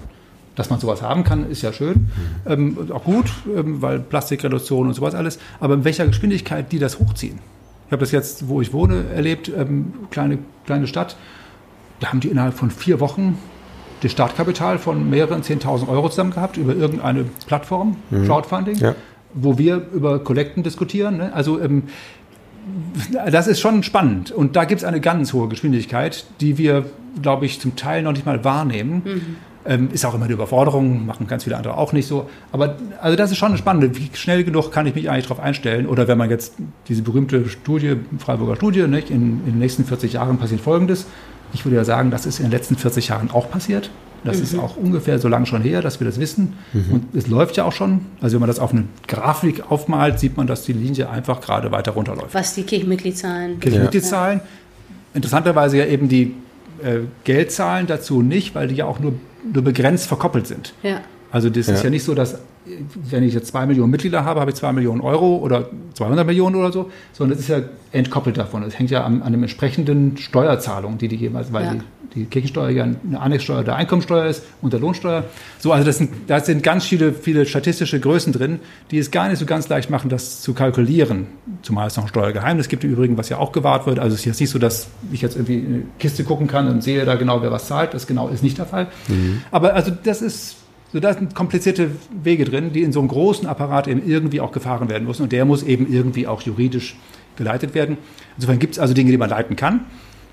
Dass 0.55 0.69
man 0.69 0.81
sowas 0.81 1.01
haben 1.01 1.25
kann, 1.25 1.51
ist 1.51 1.63
ja 1.63 1.73
schön, 1.73 2.11
ähm, 2.47 2.77
auch 2.93 3.05
gut, 3.05 3.27
ähm, 3.47 3.81
weil 3.81 4.01
Plastikreduktion 4.01 4.87
und 4.87 4.95
sowas 4.95 5.15
alles. 5.15 5.39
Aber 5.61 5.75
in 5.75 5.85
welcher 5.85 6.07
Geschwindigkeit 6.07 6.71
die 6.73 6.79
das 6.79 6.99
hochziehen? 6.99 7.39
Ich 7.87 7.93
habe 7.93 8.01
das 8.01 8.13
jetzt, 8.13 8.49
wo 8.49 8.61
ich 8.61 8.73
wohne, 8.73 9.05
erlebt, 9.15 9.51
ähm, 9.57 9.93
kleine, 10.11 10.39
kleine 10.67 10.87
Stadt. 10.87 11.17
Da 12.01 12.09
haben 12.09 12.21
die 12.21 12.29
innerhalb 12.29 12.55
von 12.55 12.71
vier 12.71 13.01
Wochen 13.01 13.39
das 14.03 14.13
Startkapital 14.13 14.79
von 14.79 15.09
mehreren 15.09 15.43
10.000 15.43 15.89
Euro 15.89 16.09
zusammen 16.09 16.33
gehabt 16.33 16.57
über 16.57 16.75
irgendeine 16.75 17.25
Plattform, 17.47 17.97
mhm. 18.11 18.27
Crowdfunding, 18.27 18.77
ja. 18.77 18.95
wo 19.33 19.59
wir 19.59 19.87
über 19.95 20.19
Kollekten 20.19 20.63
diskutieren. 20.63 21.19
Ne? 21.19 21.33
Also 21.33 21.61
ähm, 21.61 21.85
das 23.31 23.47
ist 23.47 23.61
schon 23.61 23.83
spannend. 23.83 24.31
Und 24.31 24.57
da 24.57 24.65
gibt 24.65 24.81
es 24.81 24.85
eine 24.85 25.01
ganz 25.01 25.33
hohe 25.33 25.49
Geschwindigkeit, 25.49 26.25
die 26.41 26.59
wir, 26.59 26.87
glaube 27.21 27.47
ich, 27.47 27.61
zum 27.61 27.77
Teil 27.77 28.03
noch 28.03 28.13
nicht 28.13 28.27
mal 28.27 28.45
wahrnehmen. 28.45 29.03
Mhm. 29.05 29.37
Ähm, 29.65 29.91
ist 29.93 30.05
auch 30.05 30.15
immer 30.15 30.25
eine 30.25 30.35
Überforderung, 30.35 31.07
machen 31.07 31.29
ganz 31.29 31.45
viele 31.45 31.57
andere 31.57 31.77
auch 31.77 31.93
nicht 31.93 32.09
so. 32.09 32.29
Aber 32.51 32.77
also 33.01 33.17
das 33.17 33.31
ist 33.31 33.39
schon 33.39 33.57
spannend. 33.57 33.97
Wie 33.97 34.11
schnell 34.15 34.43
genug 34.43 34.73
kann 34.73 34.87
ich 34.87 34.95
mich 34.97 35.09
eigentlich 35.09 35.27
darauf 35.27 35.39
einstellen? 35.39 35.87
Oder 35.87 36.09
wenn 36.09 36.19
man 36.19 36.31
jetzt 36.31 36.55
diese 36.89 37.03
berühmte 37.03 37.49
Studie, 37.49 37.97
Freiburger 38.19 38.57
Studie, 38.57 38.89
nicht, 38.89 39.11
in, 39.11 39.41
in 39.47 39.53
den 39.53 39.59
nächsten 39.59 39.85
40 39.85 40.15
Jahren 40.15 40.39
passiert 40.39 40.61
Folgendes. 40.61 41.07
Ich 41.53 41.65
würde 41.65 41.77
ja 41.77 41.85
sagen, 41.85 42.11
das 42.11 42.27
ist 42.27 42.41
in 42.41 42.47
den 42.47 42.53
letzten 42.53 42.77
40 42.77 43.09
Jahren 43.09 43.31
auch 43.31 43.51
passiert. 43.51 43.91
Das 44.25 44.39
mhm. 44.39 44.43
ist 44.43 44.59
auch 44.59 44.77
ungefähr 44.77 45.19
so 45.19 45.29
lange 45.29 45.47
schon 45.47 45.63
her, 45.63 45.83
dass 45.83 46.01
wir 46.01 46.07
das 46.07 46.21
wissen. 46.21 46.55
Mhm. 46.73 46.93
Und 46.93 47.15
es 47.15 47.27
läuft 47.27 47.57
ja 47.57 47.65
auch 47.65 47.73
schon. 47.73 48.03
Also 48.21 48.35
wenn 48.35 48.41
man 48.41 48.49
das 48.49 48.59
auf 48.59 48.73
eine 48.73 48.85
Grafik 49.09 49.71
aufmalt, 49.71 50.19
sieht 50.19 50.37
man, 50.37 50.47
dass 50.47 50.63
die 50.65 50.73
Linie 50.73 51.11
einfach 51.11 51.41
gerade 51.41 51.73
weiter 51.73 51.93
runterläuft. 51.93 52.35
Was 52.35 52.55
die 52.55 52.63
Kirchenmitgliedszahlen. 52.63 53.61
Kirchenmitgliedszahlen. 53.61 54.39
Ja. 54.39 54.45
Interessanterweise 55.15 55.79
ja 55.79 55.87
eben 55.87 56.09
die 56.09 56.35
äh, 56.83 57.01
Geldzahlen 57.25 57.87
dazu 57.87 58.23
nicht, 58.23 58.55
weil 58.55 58.69
die 58.69 58.77
ja 58.77 58.87
auch 58.87 58.99
nur 58.99 59.15
nur 59.53 59.65
begrenzt 59.65 60.07
verkoppelt 60.07 60.47
sind. 60.47 60.75
Ja. 60.83 61.01
Also 61.33 61.49
das 61.49 61.67
ja. 61.67 61.75
ist 61.75 61.83
ja 61.83 61.91
nicht 61.91 62.05
so, 62.05 62.15
dass 62.15 62.39
wenn 62.95 63.25
ich 63.25 63.33
jetzt 63.33 63.49
zwei 63.49 63.65
Millionen 63.67 63.91
Mitglieder 63.91 64.25
habe, 64.25 64.39
habe 64.41 64.51
ich 64.51 64.57
zwei 64.57 64.73
Millionen 64.73 65.01
Euro 65.01 65.39
oder 65.39 65.71
200 65.95 66.27
Millionen 66.27 66.57
oder 66.57 66.71
so, 66.71 66.91
sondern 67.13 67.39
es 67.39 67.45
ist 67.45 67.49
ja 67.49 67.63
entkoppelt 67.91 68.37
davon. 68.37 68.63
Es 68.63 68.79
hängt 68.79 68.91
ja 68.91 69.03
an, 69.03 69.23
an 69.23 69.33
den 69.33 69.43
entsprechenden 69.43 70.19
Steuerzahlungen, 70.19 70.99
die 70.99 71.09
die 71.09 71.31
also 71.35 71.55
weil 71.55 71.65
ja. 71.65 71.75
die, 71.75 72.21
die, 72.21 72.25
Kirchensteuer 72.27 72.69
ja 72.69 72.85
eine 72.85 73.19
Annexsteuer 73.19 73.65
der 73.65 73.77
Einkommensteuer 73.77 74.27
ist 74.27 74.45
und 74.61 74.75
der 74.75 74.81
Lohnsteuer. 74.81 75.25
So, 75.59 75.73
also 75.73 75.87
das 75.87 75.99
sind, 75.99 76.11
da 76.27 76.39
sind 76.41 76.63
ganz 76.63 76.85
viele, 76.85 77.15
viele 77.15 77.47
statistische 77.47 77.99
Größen 77.99 78.33
drin, 78.35 78.61
die 78.91 78.99
es 78.99 79.11
gar 79.11 79.29
nicht 79.29 79.39
so 79.39 79.47
ganz 79.47 79.69
leicht 79.71 79.89
machen, 79.89 80.11
das 80.11 80.43
zu 80.43 80.53
kalkulieren. 80.53 81.29
Zumal 81.63 81.87
es 81.87 81.97
noch 81.97 82.05
ein 82.05 82.09
Steuergeheimnis 82.09 82.69
gibt 82.69 82.85
im 82.85 82.93
Übrigen, 82.93 83.17
was 83.17 83.31
ja 83.31 83.39
auch 83.39 83.53
gewahrt 83.53 83.87
wird. 83.87 83.99
Also 83.99 84.15
es 84.15 84.21
ist 84.21 84.27
jetzt 84.27 84.41
nicht 84.41 84.51
so, 84.51 84.59
dass 84.59 84.89
ich 85.11 85.23
jetzt 85.23 85.37
irgendwie 85.37 85.59
in 85.59 85.67
eine 85.67 85.83
Kiste 85.99 86.25
gucken 86.25 86.47
kann 86.47 86.69
und 86.69 86.83
sehe 86.83 87.05
da 87.07 87.15
genau, 87.15 87.43
wer 87.43 87.51
was 87.51 87.67
zahlt. 87.67 87.95
Das 87.95 88.07
genau 88.07 88.29
ist 88.29 88.43
nicht 88.43 88.59
der 88.59 88.67
Fall. 88.67 88.89
Mhm. 89.09 89.41
Aber 89.51 89.75
also 89.75 89.91
das 89.91 90.21
ist 90.21 90.57
so, 90.93 91.01
da 91.01 91.15
sind 91.15 91.35
komplizierte 91.35 91.91
Wege 92.23 92.45
drin, 92.45 92.73
die 92.73 92.83
in 92.83 92.93
so 92.93 93.01
einem 93.01 93.09
großen 93.09 93.49
Apparat 93.49 93.89
eben 93.89 94.07
irgendwie 94.07 94.41
auch 94.41 94.53
gefahren 94.53 94.91
werden 94.91 95.07
müssen. 95.07 95.23
Und 95.23 95.33
der 95.33 95.45
muss 95.45 95.63
eben 95.63 95.91
irgendwie 95.91 96.27
auch 96.27 96.43
juridisch 96.43 96.97
geleitet 97.37 97.75
werden. 97.75 97.97
Insofern 98.37 98.59
gibt 98.59 98.75
es 98.75 98.79
also 98.79 98.93
Dinge, 98.93 99.11
die 99.11 99.17
man 99.17 99.31
leiten 99.31 99.57
kann. 99.57 99.87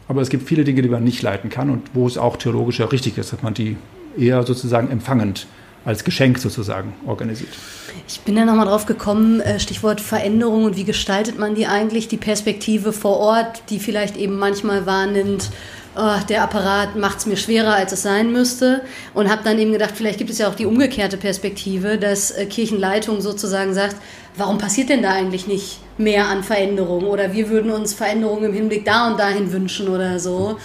Aber 0.10 0.22
es 0.22 0.30
gibt 0.30 0.48
viele 0.48 0.64
Dinge, 0.64 0.82
die 0.82 0.90
man 0.90 1.04
nicht 1.04 1.22
leiten 1.22 1.50
kann 1.50 1.70
und 1.70 1.92
wo 1.94 2.08
es 2.08 2.18
auch 2.18 2.36
theologisch 2.36 2.80
ja 2.80 2.88
richtig 2.88 3.18
ist, 3.18 3.32
dass 3.32 3.44
man 3.44 3.54
die 3.54 3.78
eher 4.18 4.44
sozusagen 4.44 4.90
empfangend 4.90 5.48
als 5.86 6.04
Geschenk 6.04 6.40
sozusagen 6.40 6.94
organisiert. 7.06 7.52
Ich 8.08 8.20
bin 8.22 8.36
ja 8.36 8.44
nochmal 8.44 8.66
drauf 8.66 8.86
gekommen, 8.86 9.40
äh, 9.40 9.60
Stichwort 9.60 10.02
Veränderung 10.02 10.66
und 10.66 10.76
wie 10.76 10.84
gestaltet 10.84 11.40
man 11.40 11.56
die 11.56 11.68
eigentlich, 11.68 12.08
die 12.08 12.18
Perspektive 12.18 12.92
vor 12.92 13.18
Ort, 13.18 13.64
die 13.70 13.80
vielleicht 13.80 14.18
eben 14.18 14.38
manchmal 14.38 14.86
wahrnimmt, 14.86 15.52
oh, 16.00 16.26
der 16.28 16.44
Apparat 16.44 16.96
macht 16.96 17.20
es 17.20 17.26
mir 17.26 17.38
schwerer, 17.38 17.74
als 17.74 17.92
es 17.92 18.02
sein 18.02 18.32
müsste. 18.32 18.82
Und 19.14 19.30
habe 19.30 19.44
dann 19.44 19.60
eben 19.60 19.72
gedacht, 19.72 19.94
vielleicht 19.96 20.18
gibt 20.18 20.30
es 20.30 20.38
ja 20.38 20.48
auch 20.50 20.56
die 20.56 20.66
umgekehrte 20.66 21.18
Perspektive, 21.18 21.98
dass 21.98 22.32
äh, 22.32 22.46
Kirchenleitung 22.46 23.22
sozusagen 23.22 23.74
sagt, 23.74 23.98
warum 24.36 24.58
passiert 24.58 24.90
denn 24.90 25.04
da 25.04 25.12
eigentlich 25.12 25.48
nicht 25.48 25.80
mehr 25.98 26.28
an 26.28 26.44
Veränderungen? 26.44 27.08
Oder 27.08 27.34
wir 27.34 27.50
würden 27.50 27.72
uns 27.72 27.94
Veränderungen 27.94 28.46
im 28.46 28.54
Hinblick 28.54 28.86
da 28.86 29.08
und 29.10 29.20
dahin 29.20 29.52
wünschen 29.52 29.90
oder 29.90 30.20
so. 30.20 30.58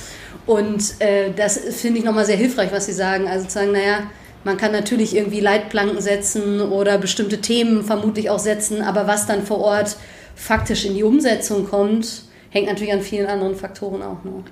Und 0.47 1.01
äh, 1.01 1.33
das 1.35 1.59
finde 1.59 1.99
ich 1.99 2.05
nochmal 2.05 2.27
sehr 2.27 2.37
hilfreich, 2.37 2.71
was 2.73 2.87
Sie 2.87 2.93
sagen. 2.93 3.27
Also 3.27 3.47
zu 3.47 3.53
sagen, 3.53 3.73
naja, 3.73 4.05
man 4.45 4.59
kann 4.59 4.73
natürlich 4.73 5.17
irgendwie 5.17 5.41
Leitplanken 5.41 6.01
setzen 6.01 6.61
oder 6.61 6.99
bestimmte 6.99 7.41
Themen 7.41 7.83
vermutlich 7.83 8.29
auch 8.29 8.39
setzen, 8.39 8.83
aber 8.83 9.07
was 9.07 9.27
dann 9.27 9.47
vor 9.47 9.61
Ort 9.61 9.97
faktisch 10.37 10.85
in 10.85 10.95
die 10.95 11.03
Umsetzung 11.03 11.67
kommt, 11.67 12.25
hängt 12.51 12.69
natürlich 12.69 12.93
an 12.93 13.01
vielen 13.01 13.27
anderen 13.27 13.57
Faktoren 13.57 14.03
auch 14.03 14.23
noch. 14.23 14.45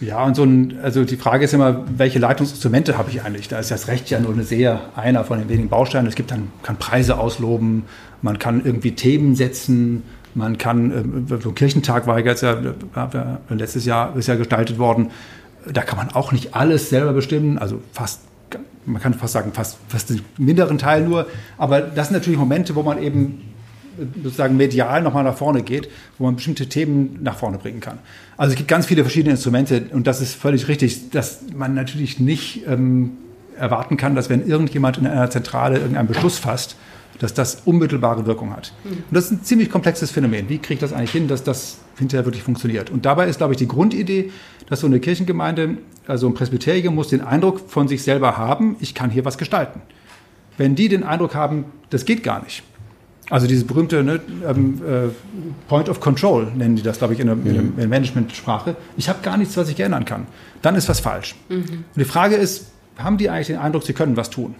Ja, 0.00 0.24
und 0.24 0.34
so 0.34 0.44
ein, 0.44 0.78
also 0.82 1.04
die 1.04 1.16
Frage 1.16 1.44
ist 1.44 1.52
immer, 1.52 1.84
welche 1.96 2.18
Leitungsinstrumente 2.18 2.96
habe 2.96 3.10
ich 3.10 3.22
eigentlich? 3.22 3.48
Da 3.48 3.58
ist 3.58 3.70
das 3.70 3.86
Recht 3.86 4.08
ja 4.08 4.18
nur 4.18 4.32
eine 4.32 4.44
sehr, 4.44 4.80
einer 4.96 5.24
von 5.24 5.38
den 5.38 5.48
wenigen 5.50 5.68
Bausteinen. 5.68 6.08
Es 6.08 6.14
gibt 6.14 6.30
dann, 6.30 6.50
kann 6.62 6.76
Preise 6.76 7.18
ausloben, 7.18 7.84
man 8.22 8.38
kann 8.38 8.64
irgendwie 8.64 8.92
Themen 8.92 9.36
setzen, 9.36 10.02
man 10.34 10.56
kann, 10.56 11.26
äh, 11.28 11.38
so 11.40 11.50
ein 11.50 11.54
Kirchentag 11.54 12.06
war 12.06 12.18
jetzt 12.18 12.42
ja, 12.42 12.56
letztes 13.50 13.84
Jahr 13.84 14.16
ist 14.16 14.26
ja 14.26 14.36
gestaltet 14.36 14.78
worden, 14.78 15.10
da 15.70 15.82
kann 15.82 15.98
man 15.98 16.10
auch 16.10 16.32
nicht 16.32 16.54
alles 16.54 16.88
selber 16.88 17.12
bestimmen, 17.12 17.58
also 17.58 17.82
fast, 17.92 18.22
man 18.86 19.02
kann 19.02 19.12
fast 19.12 19.34
sagen, 19.34 19.52
fast, 19.52 19.78
fast 19.88 20.08
den 20.08 20.22
minderen 20.38 20.78
Teil 20.78 21.02
nur, 21.02 21.26
aber 21.58 21.80
das 21.82 22.08
sind 22.08 22.16
natürlich 22.16 22.38
Momente, 22.38 22.74
wo 22.74 22.82
man 22.82 23.02
eben 23.02 23.42
sozusagen 24.22 24.56
medial 24.56 25.02
nochmal 25.02 25.24
nach 25.24 25.36
vorne 25.36 25.62
geht, 25.62 25.88
wo 26.18 26.24
man 26.24 26.36
bestimmte 26.36 26.68
Themen 26.68 27.18
nach 27.22 27.36
vorne 27.36 27.58
bringen 27.58 27.80
kann. 27.80 27.98
Also 28.36 28.52
es 28.52 28.56
gibt 28.56 28.68
ganz 28.68 28.86
viele 28.86 29.02
verschiedene 29.02 29.32
Instrumente 29.32 29.84
und 29.92 30.06
das 30.06 30.20
ist 30.20 30.34
völlig 30.34 30.68
richtig, 30.68 31.10
dass 31.10 31.40
man 31.54 31.74
natürlich 31.74 32.20
nicht 32.20 32.66
ähm, 32.66 33.12
erwarten 33.56 33.96
kann, 33.96 34.14
dass 34.14 34.30
wenn 34.30 34.46
irgendjemand 34.46 34.98
in 34.98 35.06
einer 35.06 35.30
Zentrale 35.30 35.78
irgendeinen 35.78 36.08
Beschluss 36.08 36.38
fasst, 36.38 36.76
dass 37.18 37.34
das 37.34 37.62
unmittelbare 37.66 38.24
Wirkung 38.26 38.56
hat. 38.56 38.72
Mhm. 38.82 38.90
Und 38.90 39.04
das 39.10 39.26
ist 39.26 39.30
ein 39.30 39.44
ziemlich 39.44 39.70
komplexes 39.70 40.10
Phänomen. 40.10 40.48
Wie 40.48 40.58
kriege 40.58 40.74
ich 40.74 40.80
das 40.80 40.92
eigentlich 40.92 41.12
hin, 41.12 41.28
dass 41.28 41.44
das 41.44 41.78
hinterher 41.98 42.24
wirklich 42.24 42.42
funktioniert? 42.42 42.90
Und 42.90 43.04
dabei 43.04 43.28
ist, 43.28 43.36
glaube 43.36 43.52
ich, 43.52 43.58
die 43.58 43.68
Grundidee, 43.68 44.32
dass 44.68 44.80
so 44.80 44.86
eine 44.86 45.00
Kirchengemeinde, 45.00 45.76
also 46.06 46.26
ein 46.26 46.34
Presbyterium 46.34 46.94
muss 46.94 47.08
den 47.08 47.20
Eindruck 47.20 47.68
von 47.68 47.88
sich 47.88 48.02
selber 48.02 48.38
haben, 48.38 48.76
ich 48.80 48.94
kann 48.94 49.10
hier 49.10 49.26
was 49.26 49.36
gestalten. 49.36 49.82
Wenn 50.56 50.74
die 50.74 50.88
den 50.88 51.02
Eindruck 51.02 51.34
haben, 51.34 51.66
das 51.90 52.06
geht 52.06 52.22
gar 52.22 52.42
nicht, 52.42 52.62
also 53.30 53.46
diese 53.46 53.64
berühmte 53.64 54.02
ne, 54.02 54.20
ähm, 54.46 54.82
äh, 54.86 55.08
Point 55.68 55.88
of 55.88 56.00
Control 56.00 56.48
nennen 56.54 56.76
die 56.76 56.82
das, 56.82 56.98
glaube 56.98 57.14
ich, 57.14 57.20
in 57.20 57.28
der, 57.28 57.36
mhm. 57.36 57.46
in 57.46 57.76
der 57.76 57.88
Managementsprache. 57.88 58.76
Ich 58.96 59.08
habe 59.08 59.20
gar 59.22 59.36
nichts, 59.36 59.56
was 59.56 59.68
ich 59.68 59.78
ändern 59.80 60.04
kann. 60.04 60.26
Dann 60.62 60.74
ist 60.74 60.88
was 60.88 61.00
falsch. 61.00 61.36
Mhm. 61.48 61.56
Und 61.62 61.96
die 61.96 62.04
Frage 62.04 62.34
ist, 62.34 62.66
haben 62.98 63.16
die 63.16 63.30
eigentlich 63.30 63.46
den 63.46 63.58
Eindruck, 63.58 63.84
sie 63.84 63.92
können 63.92 64.16
was 64.16 64.30
tun? 64.30 64.54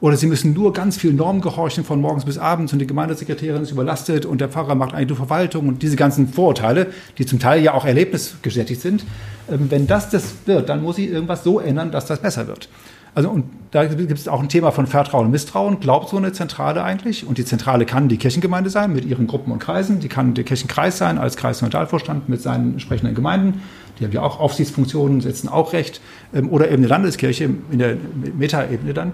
Oder 0.00 0.16
sie 0.16 0.26
müssen 0.26 0.52
nur 0.52 0.72
ganz 0.72 0.96
viel 0.96 1.12
Normen 1.12 1.40
gehorchen 1.40 1.84
von 1.84 2.00
morgens 2.00 2.24
bis 2.24 2.36
abends 2.36 2.72
und 2.72 2.80
die 2.80 2.88
Gemeindesekretärin 2.88 3.62
ist 3.62 3.70
überlastet 3.70 4.26
und 4.26 4.40
der 4.40 4.48
Pfarrer 4.48 4.74
macht 4.74 4.94
eigentlich 4.94 5.10
nur 5.10 5.16
Verwaltung 5.16 5.68
und 5.68 5.82
diese 5.82 5.94
ganzen 5.94 6.26
Vorurteile, 6.26 6.88
die 7.18 7.26
zum 7.26 7.38
Teil 7.38 7.62
ja 7.62 7.74
auch 7.74 7.84
erlebnisgesättigt 7.84 8.80
sind. 8.80 9.04
Ähm, 9.48 9.66
wenn 9.70 9.86
das 9.86 10.10
das 10.10 10.34
wird, 10.46 10.68
dann 10.68 10.82
muss 10.82 10.98
ich 10.98 11.08
irgendwas 11.08 11.44
so 11.44 11.60
ändern, 11.60 11.92
dass 11.92 12.06
das 12.06 12.20
besser 12.20 12.48
wird. 12.48 12.68
Also 13.14 13.30
und 13.30 13.44
da 13.72 13.86
gibt 13.86 14.12
es 14.12 14.28
auch 14.28 14.40
ein 14.40 14.48
Thema 14.48 14.70
von 14.70 14.86
Vertrauen 14.86 15.26
und 15.26 15.30
Misstrauen. 15.30 15.80
Glaubt 15.80 16.10
so 16.10 16.18
eine 16.18 16.32
Zentrale 16.32 16.84
eigentlich? 16.84 17.26
Und 17.26 17.38
die 17.38 17.44
Zentrale 17.44 17.86
kann 17.86 18.08
die 18.08 18.18
Kirchengemeinde 18.18 18.68
sein 18.68 18.92
mit 18.92 19.04
ihren 19.04 19.26
Gruppen 19.26 19.50
und 19.50 19.58
Kreisen. 19.58 20.00
Die 20.00 20.08
kann 20.08 20.34
der 20.34 20.44
Kirchenkreis 20.44 20.98
sein 20.98 21.18
als 21.18 21.36
Kreiszentralvorstand 21.36 22.28
mit 22.28 22.42
seinen 22.42 22.72
entsprechenden 22.72 23.14
Gemeinden. 23.14 23.62
Die 23.98 24.04
haben 24.04 24.12
ja 24.12 24.22
auch 24.22 24.40
Aufsichtsfunktionen, 24.40 25.20
setzen 25.20 25.48
auch 25.48 25.72
Recht. 25.72 26.00
Ähm, 26.34 26.50
oder 26.50 26.66
eben 26.66 26.78
eine 26.78 26.88
Landeskirche 26.88 27.44
in 27.44 27.78
der 27.78 27.96
Metaebene 28.36 28.92
dann. 28.94 29.12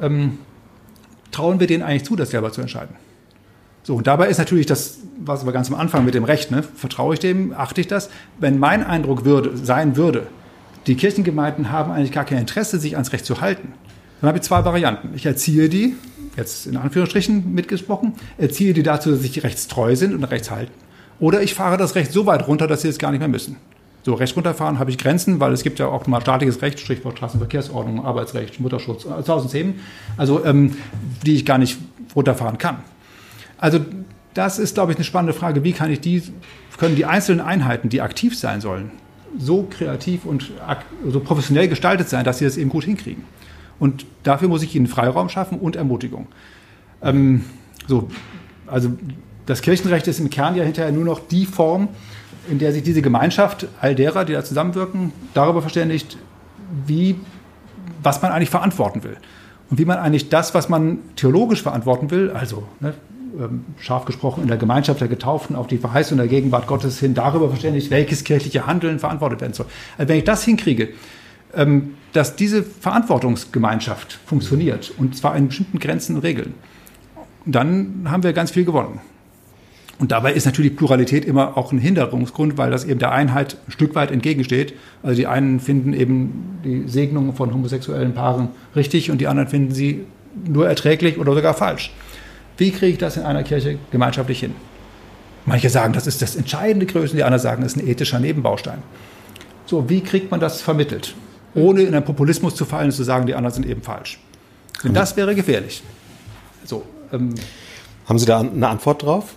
Ähm, 0.00 0.38
trauen 1.32 1.58
wir 1.58 1.66
denen 1.66 1.82
eigentlich 1.82 2.04
zu, 2.04 2.14
das 2.14 2.30
selber 2.30 2.52
zu 2.52 2.60
entscheiden? 2.60 2.94
So, 3.82 3.94
und 3.94 4.06
dabei 4.06 4.28
ist 4.28 4.38
natürlich 4.38 4.66
das, 4.66 4.98
was 5.18 5.46
wir 5.46 5.52
ganz 5.52 5.68
am 5.68 5.78
Anfang 5.78 6.04
mit 6.04 6.14
dem 6.14 6.24
Recht, 6.24 6.50
ne? 6.50 6.62
vertraue 6.62 7.14
ich 7.14 7.20
dem, 7.20 7.54
achte 7.56 7.80
ich 7.80 7.86
das? 7.86 8.10
Wenn 8.40 8.58
mein 8.58 8.84
Eindruck 8.84 9.24
würde, 9.24 9.56
sein 9.56 9.96
würde, 9.96 10.26
die 10.86 10.94
Kirchengemeinden 10.94 11.70
haben 11.70 11.90
eigentlich 11.92 12.12
gar 12.12 12.24
kein 12.24 12.38
Interesse, 12.38 12.78
sich 12.78 12.94
ans 12.94 13.12
Recht 13.12 13.24
zu 13.24 13.40
halten. 13.40 13.74
Dann 14.20 14.28
habe 14.28 14.38
ich 14.38 14.44
zwei 14.44 14.64
Varianten. 14.64 15.10
Ich 15.14 15.26
erziehe 15.26 15.68
die, 15.68 15.94
jetzt 16.36 16.66
in 16.66 16.76
Anführungsstrichen 16.76 17.52
mitgesprochen, 17.52 18.14
erziehe 18.38 18.72
die 18.72 18.82
dazu, 18.82 19.10
dass 19.10 19.22
sie 19.22 19.40
rechtstreu 19.40 19.96
sind 19.96 20.14
und 20.14 20.24
rechts 20.24 20.50
halten. 20.50 20.72
Oder 21.18 21.42
ich 21.42 21.54
fahre 21.54 21.76
das 21.76 21.94
Recht 21.94 22.12
so 22.12 22.26
weit 22.26 22.46
runter, 22.46 22.66
dass 22.66 22.82
sie 22.82 22.88
es 22.88 22.98
gar 22.98 23.10
nicht 23.10 23.20
mehr 23.20 23.28
müssen. 23.28 23.56
So, 24.04 24.14
Recht 24.14 24.36
runterfahren 24.36 24.78
habe 24.78 24.90
ich 24.90 24.98
Grenzen, 24.98 25.40
weil 25.40 25.52
es 25.52 25.64
gibt 25.64 25.80
ja 25.80 25.88
auch 25.88 26.06
mal 26.06 26.20
staatliches 26.20 26.62
Recht, 26.62 26.78
Stichwort 26.78 27.18
Straßenverkehrsordnung, 27.18 28.04
Arbeitsrecht, 28.04 28.60
Mutterschutz, 28.60 29.04
tausend 29.24 29.50
Themen, 29.50 29.80
also 30.16 30.44
ähm, 30.44 30.76
die 31.24 31.34
ich 31.34 31.44
gar 31.44 31.58
nicht 31.58 31.78
runterfahren 32.14 32.58
kann. 32.58 32.84
Also 33.58 33.80
das 34.32 34.60
ist, 34.60 34.74
glaube 34.74 34.92
ich, 34.92 34.98
eine 34.98 35.04
spannende 35.04 35.32
Frage. 35.32 35.64
Wie 35.64 35.72
kann 35.72 35.90
ich 35.90 36.00
die, 36.00 36.22
können 36.78 36.94
die 36.94 37.04
einzelnen 37.04 37.40
Einheiten, 37.40 37.88
die 37.88 38.00
aktiv 38.00 38.38
sein 38.38 38.60
sollen, 38.60 38.92
so 39.38 39.66
kreativ 39.68 40.24
und 40.24 40.52
so 41.06 41.20
professionell 41.20 41.68
gestaltet 41.68 42.08
sein, 42.08 42.24
dass 42.24 42.38
sie 42.38 42.44
das 42.44 42.56
eben 42.56 42.70
gut 42.70 42.84
hinkriegen. 42.84 43.24
Und 43.78 44.06
dafür 44.22 44.48
muss 44.48 44.62
ich 44.62 44.74
ihnen 44.74 44.86
Freiraum 44.86 45.28
schaffen 45.28 45.58
und 45.58 45.76
Ermutigung. 45.76 46.26
Ähm, 47.02 47.44
so, 47.86 48.08
also 48.66 48.90
das 49.44 49.62
Kirchenrecht 49.62 50.06
ist 50.08 50.18
im 50.18 50.30
Kern 50.30 50.56
ja 50.56 50.64
hinterher 50.64 50.92
nur 50.92 51.04
noch 51.04 51.20
die 51.20 51.46
Form, 51.46 51.88
in 52.48 52.58
der 52.58 52.72
sich 52.72 52.82
diese 52.82 53.02
Gemeinschaft 53.02 53.68
all 53.80 53.94
derer, 53.94 54.24
die 54.24 54.32
da 54.32 54.44
zusammenwirken, 54.44 55.12
darüber 55.34 55.60
verständigt, 55.60 56.16
wie, 56.86 57.16
was 58.02 58.22
man 58.22 58.32
eigentlich 58.32 58.50
verantworten 58.50 59.04
will. 59.04 59.16
Und 59.68 59.78
wie 59.78 59.84
man 59.84 59.98
eigentlich 59.98 60.28
das, 60.28 60.54
was 60.54 60.68
man 60.68 60.98
theologisch 61.16 61.62
verantworten 61.62 62.10
will, 62.10 62.30
also 62.30 62.66
ne, 62.80 62.94
scharf 63.78 64.04
gesprochen 64.04 64.42
in 64.42 64.48
der 64.48 64.56
Gemeinschaft 64.56 65.00
der 65.00 65.08
Getauften 65.08 65.56
auf 65.56 65.66
die 65.66 65.78
Verheißung 65.78 66.18
der 66.18 66.28
Gegenwart 66.28 66.66
Gottes 66.66 66.98
hin 66.98 67.14
darüber 67.14 67.48
verständigt, 67.48 67.90
welches 67.90 68.24
kirchliche 68.24 68.66
Handeln 68.66 68.98
verantwortet 68.98 69.40
werden 69.40 69.52
soll. 69.52 69.66
Also 69.98 70.08
wenn 70.08 70.18
ich 70.18 70.24
das 70.24 70.44
hinkriege, 70.44 70.88
ähm, 71.54 71.94
dass 72.12 72.36
diese 72.36 72.62
Verantwortungsgemeinschaft 72.62 74.18
funktioniert 74.24 74.92
und 74.96 75.16
zwar 75.16 75.36
in 75.36 75.48
bestimmten 75.48 75.78
Grenzen 75.78 76.16
und 76.16 76.22
Regeln, 76.22 76.54
dann 77.44 78.06
haben 78.06 78.22
wir 78.22 78.32
ganz 78.32 78.50
viel 78.50 78.64
gewonnen. 78.64 79.00
Und 79.98 80.12
dabei 80.12 80.32
ist 80.32 80.44
natürlich 80.44 80.76
Pluralität 80.76 81.24
immer 81.24 81.56
auch 81.56 81.72
ein 81.72 81.78
Hinderungsgrund, 81.78 82.58
weil 82.58 82.70
das 82.70 82.84
eben 82.84 82.98
der 82.98 83.12
Einheit 83.12 83.56
ein 83.66 83.72
Stück 83.72 83.94
weit 83.94 84.10
entgegensteht. 84.10 84.74
Also 85.02 85.16
die 85.16 85.26
einen 85.26 85.58
finden 85.58 85.94
eben 85.94 86.58
die 86.64 86.86
Segnung 86.86 87.34
von 87.34 87.52
homosexuellen 87.54 88.12
Paaren 88.12 88.48
richtig 88.74 89.10
und 89.10 89.20
die 89.20 89.26
anderen 89.26 89.48
finden 89.48 89.72
sie 89.72 90.04
nur 90.46 90.68
erträglich 90.68 91.18
oder 91.18 91.34
sogar 91.34 91.54
falsch. 91.54 91.92
Wie 92.56 92.70
kriege 92.70 92.92
ich 92.92 92.98
das 92.98 93.16
in 93.16 93.22
einer 93.22 93.42
Kirche 93.42 93.78
gemeinschaftlich 93.90 94.40
hin? 94.40 94.54
Manche 95.44 95.70
sagen, 95.70 95.92
das 95.92 96.06
ist 96.06 96.22
das 96.22 96.36
entscheidende 96.36 96.86
Größen, 96.86 97.16
die 97.16 97.22
anderen 97.22 97.42
sagen, 97.42 97.62
das 97.62 97.74
ist 97.74 97.82
ein 97.82 97.86
ethischer 97.86 98.18
Nebenbaustein. 98.18 98.82
So, 99.66 99.88
wie 99.88 100.00
kriegt 100.00 100.30
man 100.30 100.40
das 100.40 100.60
vermittelt? 100.60 101.14
Ohne 101.54 101.82
in 101.82 101.94
einen 101.94 102.04
Populismus 102.04 102.54
zu 102.54 102.64
fallen 102.64 102.86
und 102.86 102.92
zu 102.92 103.04
sagen, 103.04 103.26
die 103.26 103.34
anderen 103.34 103.54
sind 103.54 103.66
eben 103.66 103.82
falsch. 103.82 104.18
Denn 104.82 104.92
das 104.92 105.16
wäre 105.16 105.34
gefährlich. 105.34 105.82
So, 106.64 106.84
ähm, 107.12 107.34
Haben 108.06 108.18
Sie 108.18 108.26
da 108.26 108.40
eine 108.40 108.68
Antwort 108.68 109.02
drauf? 109.02 109.34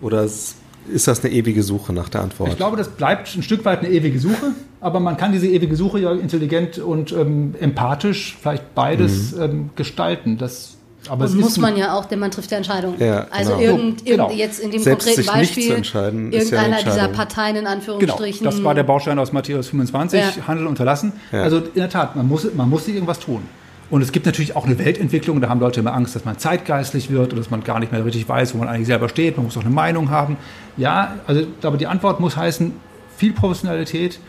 Oder 0.00 0.24
ist 0.24 0.56
das 0.88 1.24
eine 1.24 1.32
ewige 1.32 1.62
Suche 1.62 1.92
nach 1.92 2.08
der 2.08 2.22
Antwort? 2.22 2.50
Ich 2.50 2.56
glaube, 2.56 2.76
das 2.76 2.88
bleibt 2.88 3.34
ein 3.36 3.42
Stück 3.42 3.64
weit 3.64 3.80
eine 3.80 3.90
ewige 3.90 4.18
Suche, 4.18 4.54
aber 4.80 5.00
man 5.00 5.16
kann 5.16 5.32
diese 5.32 5.46
ewige 5.46 5.76
Suche 5.76 6.00
ja 6.00 6.12
intelligent 6.12 6.78
und 6.78 7.12
ähm, 7.12 7.54
empathisch 7.60 8.36
vielleicht 8.40 8.74
beides 8.74 9.32
mhm. 9.32 9.42
ähm, 9.42 9.70
gestalten. 9.76 10.38
Das 10.38 10.76
aber 11.08 11.24
und 11.24 11.36
muss 11.36 11.56
man 11.56 11.76
ja 11.76 11.94
auch, 11.94 12.04
denn 12.04 12.18
man 12.18 12.30
trifft 12.30 12.50
ja 12.50 12.58
Entscheidungen. 12.58 12.96
Ja, 12.98 13.26
also 13.30 13.56
genau. 13.56 13.62
irgend, 13.62 14.06
irgend, 14.06 14.06
genau. 14.06 14.30
jetzt 14.30 14.60
in 14.60 14.70
dem 14.70 14.82
Selbst 14.82 15.06
konkreten 15.06 15.26
Beispiel, 15.26 15.70
irgendeiner 15.70 16.78
ja 16.78 16.84
dieser 16.84 17.08
Parteien 17.08 17.56
in 17.56 17.66
Anführungsstrichen. 17.66 18.40
Genau, 18.40 18.50
das 18.50 18.62
war 18.62 18.74
der 18.74 18.82
Baustein 18.82 19.18
aus 19.18 19.32
Matthäus 19.32 19.68
25, 19.68 20.20
ja. 20.20 20.46
Handel 20.46 20.66
unterlassen. 20.66 21.12
Ja. 21.32 21.42
Also 21.42 21.58
in 21.58 21.70
der 21.74 21.88
Tat, 21.88 22.16
man 22.16 22.28
muss, 22.28 22.46
man 22.54 22.68
muss 22.68 22.84
sich 22.84 22.94
irgendwas 22.94 23.18
tun. 23.18 23.42
Und 23.90 24.02
es 24.02 24.12
gibt 24.12 24.24
natürlich 24.24 24.54
auch 24.54 24.66
eine 24.66 24.78
Weltentwicklung, 24.78 25.40
da 25.40 25.48
haben 25.48 25.58
Leute 25.58 25.80
immer 25.80 25.94
Angst, 25.94 26.14
dass 26.14 26.24
man 26.24 26.38
zeitgeistlich 26.38 27.10
wird 27.10 27.32
oder 27.32 27.38
dass 27.38 27.50
man 27.50 27.64
gar 27.64 27.80
nicht 27.80 27.90
mehr 27.90 28.04
richtig 28.04 28.28
weiß, 28.28 28.54
wo 28.54 28.58
man 28.58 28.68
eigentlich 28.68 28.86
selber 28.86 29.08
steht. 29.08 29.36
Man 29.36 29.46
muss 29.46 29.56
auch 29.56 29.62
eine 29.62 29.74
Meinung 29.74 30.10
haben. 30.10 30.36
Ja, 30.76 31.16
also, 31.26 31.42
aber 31.62 31.76
die 31.76 31.88
Antwort 31.88 32.20
muss 32.20 32.36
heißen, 32.36 32.72
viel 33.16 33.32
Professionalität, 33.32 34.20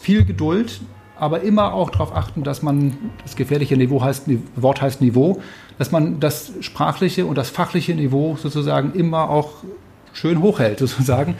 viel 0.00 0.24
Geduld, 0.24 0.80
aber 1.18 1.42
immer 1.42 1.74
auch 1.74 1.90
darauf 1.90 2.16
achten, 2.16 2.44
dass 2.44 2.62
man, 2.62 2.96
das 3.22 3.34
gefährliche 3.34 3.76
Niveau 3.76 4.00
heißt, 4.00 4.24
Wort 4.56 4.80
heißt 4.80 5.00
Niveau, 5.00 5.40
dass 5.80 5.90
man 5.90 6.20
das 6.20 6.52
sprachliche 6.60 7.24
und 7.24 7.38
das 7.38 7.48
fachliche 7.48 7.94
Niveau 7.94 8.36
sozusagen 8.36 8.92
immer 8.92 9.30
auch 9.30 9.64
schön 10.12 10.42
hochhält, 10.42 10.78
sozusagen. 10.78 11.36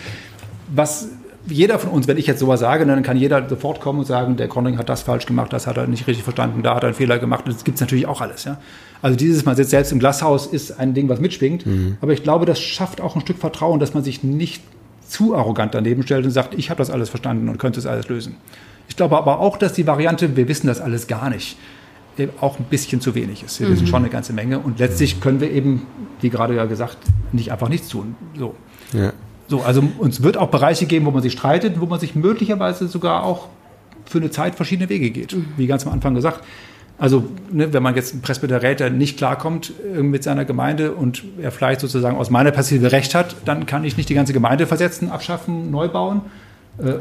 Was 0.75 1.09
jeder 1.47 1.79
von 1.79 1.91
uns, 1.91 2.09
wenn 2.09 2.17
ich 2.17 2.27
jetzt 2.27 2.41
sowas 2.41 2.61
sage, 2.61 2.87
dann 2.87 3.03
kann 3.03 3.19
jeder 3.19 3.47
sofort 3.47 3.83
kommen 3.83 3.99
und 3.99 4.07
sagen, 4.07 4.39
der 4.39 4.49
Conning 4.49 4.79
hat 4.79 4.89
das 4.89 5.03
falsch 5.03 5.27
gemacht, 5.27 5.53
das 5.53 5.67
hat 5.67 5.77
er 5.77 5.87
nicht 5.87 6.07
richtig 6.07 6.25
verstanden, 6.25 6.63
da 6.63 6.75
hat 6.75 6.85
er 6.85 6.87
einen 6.87 6.95
Fehler 6.95 7.19
gemacht. 7.19 7.45
Das 7.47 7.65
gibt 7.65 7.75
es 7.75 7.83
natürlich 7.83 8.07
auch 8.07 8.23
alles. 8.23 8.45
Ja? 8.45 8.57
Also 9.03 9.15
dieses 9.15 9.45
Mal 9.45 9.57
sitzt 9.57 9.73
selbst 9.73 9.93
im 9.93 9.99
Glashaus 9.99 10.47
ist 10.47 10.81
ein 10.81 10.95
Ding, 10.95 11.11
was 11.11 11.21
mitschwingt. 11.21 11.67
Mhm. 11.67 11.99
Aber 12.01 12.15
ich 12.15 12.23
glaube, 12.23 12.47
das 12.47 12.59
schafft 12.59 13.03
auch 13.03 13.17
ein 13.17 13.21
Stück 13.21 13.37
Vertrauen, 13.37 13.79
dass 13.79 13.93
man 13.93 14.03
sich 14.03 14.23
nicht 14.25 14.63
zu 15.07 15.37
arrogant 15.37 15.75
daneben 15.75 16.03
stellt 16.03 16.25
und 16.25 16.31
sagt, 16.31 16.55
ich 16.55 16.71
habe 16.71 16.79
das 16.79 16.89
alles 16.89 17.11
verstanden 17.11 17.51
und 17.51 17.59
könnte 17.59 17.79
es 17.79 17.85
alles 17.85 18.09
lösen. 18.09 18.37
Ich 18.89 18.97
glaube 18.97 19.19
aber 19.19 19.39
auch, 19.39 19.59
dass 19.59 19.75
die 19.75 19.87
Variante, 19.87 20.35
wir 20.35 20.49
wissen 20.49 20.67
das 20.67 20.81
alles 20.81 21.09
gar 21.09 21.29
nicht, 21.29 21.59
auch 22.41 22.59
ein 22.59 22.65
bisschen 22.65 23.01
zu 23.01 23.15
wenig 23.15 23.43
ist. 23.43 23.61
Wir 23.61 23.69
mhm. 23.69 23.73
wissen 23.73 23.87
schon 23.87 24.03
eine 24.03 24.11
ganze 24.11 24.33
Menge 24.33 24.59
und 24.59 24.79
letztlich 24.79 25.21
können 25.21 25.41
wir 25.41 25.51
eben, 25.51 25.87
wie 26.21 26.31
gerade 26.31 26.55
ja 26.55 26.67
gesagt, 26.67 26.99
nicht 27.33 27.53
einfach 27.53 27.69
nichts 27.69 27.89
tun. 27.89 28.15
So. 28.39 28.55
Ja. 28.93 29.13
So, 29.49 29.63
also 29.63 29.83
uns 29.99 30.23
wird 30.23 30.37
auch 30.37 30.49
Bereiche 30.49 30.87
geben, 30.87 31.07
wo 31.07 31.11
man 31.11 31.23
sich 31.23 31.33
streitet, 31.33 31.81
wo 31.81 31.87
man 31.87 31.99
sich 31.99 32.15
möglicherweise 32.15 32.87
sogar 32.87 33.25
auch 33.25 33.49
für 34.05 34.19
eine 34.19 34.31
Zeit 34.31 34.55
verschiedene 34.55 34.89
Wege 34.89 35.11
geht. 35.11 35.35
Mhm. 35.35 35.47
Wie 35.57 35.67
ganz 35.67 35.87
am 35.87 35.93
Anfang 35.93 36.15
gesagt. 36.15 36.45
Also, 36.99 37.25
ne, 37.51 37.73
wenn 37.73 37.83
man 37.83 37.95
jetzt 37.95 38.15
ein 38.15 38.21
Presbyterät, 38.21 38.93
nicht 38.93 39.17
klarkommt 39.17 39.73
äh, 39.97 40.03
mit 40.03 40.23
seiner 40.23 40.45
Gemeinde 40.45 40.93
und 40.93 41.25
er 41.41 41.51
vielleicht 41.51 41.81
sozusagen 41.81 42.17
aus 42.17 42.29
meiner 42.29 42.51
Perspektive 42.51 42.93
Recht 42.93 43.15
hat, 43.15 43.37
dann 43.47 43.65
kann 43.65 43.85
ich 43.85 43.97
nicht 43.97 44.11
die 44.11 44.15
ganze 44.15 44.35
Gemeinde 44.35 44.67
versetzen, 44.67 45.11
abschaffen, 45.11 45.71
neu 45.71 45.89
bauen, 45.89 46.21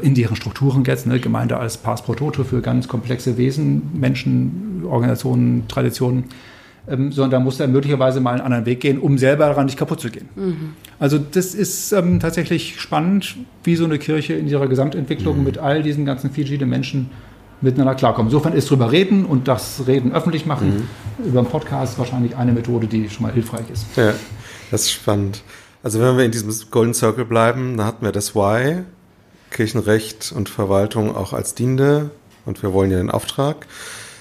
in 0.02 0.14
deren 0.14 0.36
Strukturen 0.36 0.84
jetzt, 0.84 1.06
ne, 1.06 1.20
Gemeinde 1.20 1.56
als 1.56 1.78
Pass 1.78 2.02
pro 2.02 2.14
Toto 2.14 2.44
für 2.44 2.60
ganz 2.60 2.86
komplexe 2.86 3.38
Wesen, 3.38 3.90
Menschen, 3.94 4.82
Organisationen, 4.84 5.68
Traditionen, 5.68 6.24
ähm, 6.88 7.12
sondern 7.12 7.30
da 7.30 7.40
muss 7.40 7.60
er 7.60 7.68
möglicherweise 7.68 8.20
mal 8.20 8.32
einen 8.32 8.40
anderen 8.40 8.66
Weg 8.66 8.80
gehen, 8.80 8.98
um 8.98 9.18
selber 9.18 9.46
daran 9.46 9.66
nicht 9.66 9.78
kaputt 9.78 10.00
zu 10.00 10.10
gehen. 10.10 10.28
Mhm. 10.34 10.70
Also 10.98 11.18
das 11.18 11.54
ist 11.54 11.92
ähm, 11.92 12.20
tatsächlich 12.20 12.80
spannend, 12.80 13.36
wie 13.64 13.76
so 13.76 13.84
eine 13.84 13.98
Kirche 13.98 14.34
in 14.34 14.48
ihrer 14.48 14.66
Gesamtentwicklung 14.66 15.38
mhm. 15.38 15.44
mit 15.44 15.58
all 15.58 15.82
diesen 15.82 16.04
ganzen 16.04 16.30
verschiedenen 16.30 16.70
Menschen 16.70 17.10
miteinander 17.60 17.94
klarkommen. 17.94 18.28
Insofern 18.28 18.54
ist 18.54 18.70
drüber 18.70 18.90
reden 18.90 19.24
und 19.26 19.46
das 19.46 19.86
Reden 19.86 20.12
öffentlich 20.12 20.46
machen 20.46 20.88
mhm. 21.18 21.26
über 21.26 21.40
einen 21.40 21.48
Podcast 21.48 21.98
wahrscheinlich 21.98 22.36
eine 22.36 22.52
Methode, 22.52 22.86
die 22.86 23.08
schon 23.10 23.24
mal 23.24 23.32
hilfreich 23.32 23.70
ist. 23.70 23.86
Ja, 23.96 24.14
das 24.70 24.82
ist 24.82 24.92
spannend. 24.92 25.42
Also 25.82 26.00
wenn 26.00 26.16
wir 26.16 26.24
in 26.24 26.30
diesem 26.30 26.52
Golden 26.70 26.94
Circle 26.94 27.24
bleiben, 27.24 27.76
dann 27.76 27.86
hatten 27.86 28.04
wir 28.04 28.12
das 28.12 28.34
Why, 28.34 28.84
Kirchenrecht 29.50 30.32
und 30.34 30.48
Verwaltung 30.48 31.14
auch 31.14 31.32
als 31.32 31.54
Dienende 31.54 32.10
und 32.46 32.62
wir 32.62 32.72
wollen 32.72 32.90
ja 32.90 32.98
den 32.98 33.10
Auftrag. 33.10 33.66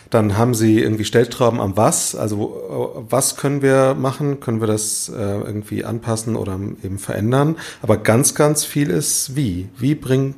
Dann 0.09 0.37
haben 0.37 0.55
sie 0.55 0.79
irgendwie 0.79 1.05
Stellschrauben 1.05 1.59
am 1.59 1.77
Was, 1.77 2.15
also 2.15 3.05
was 3.09 3.35
können 3.35 3.61
wir 3.61 3.93
machen, 3.93 4.39
können 4.39 4.59
wir 4.59 4.67
das 4.67 5.09
äh, 5.09 5.13
irgendwie 5.13 5.85
anpassen 5.85 6.35
oder 6.35 6.59
eben 6.83 6.97
verändern. 6.97 7.57
Aber 7.83 7.97
ganz, 7.97 8.33
ganz 8.33 8.65
viel 8.65 8.89
ist 8.89 9.35
wie. 9.35 9.69
Wie 9.77 9.93
bringt 9.93 10.35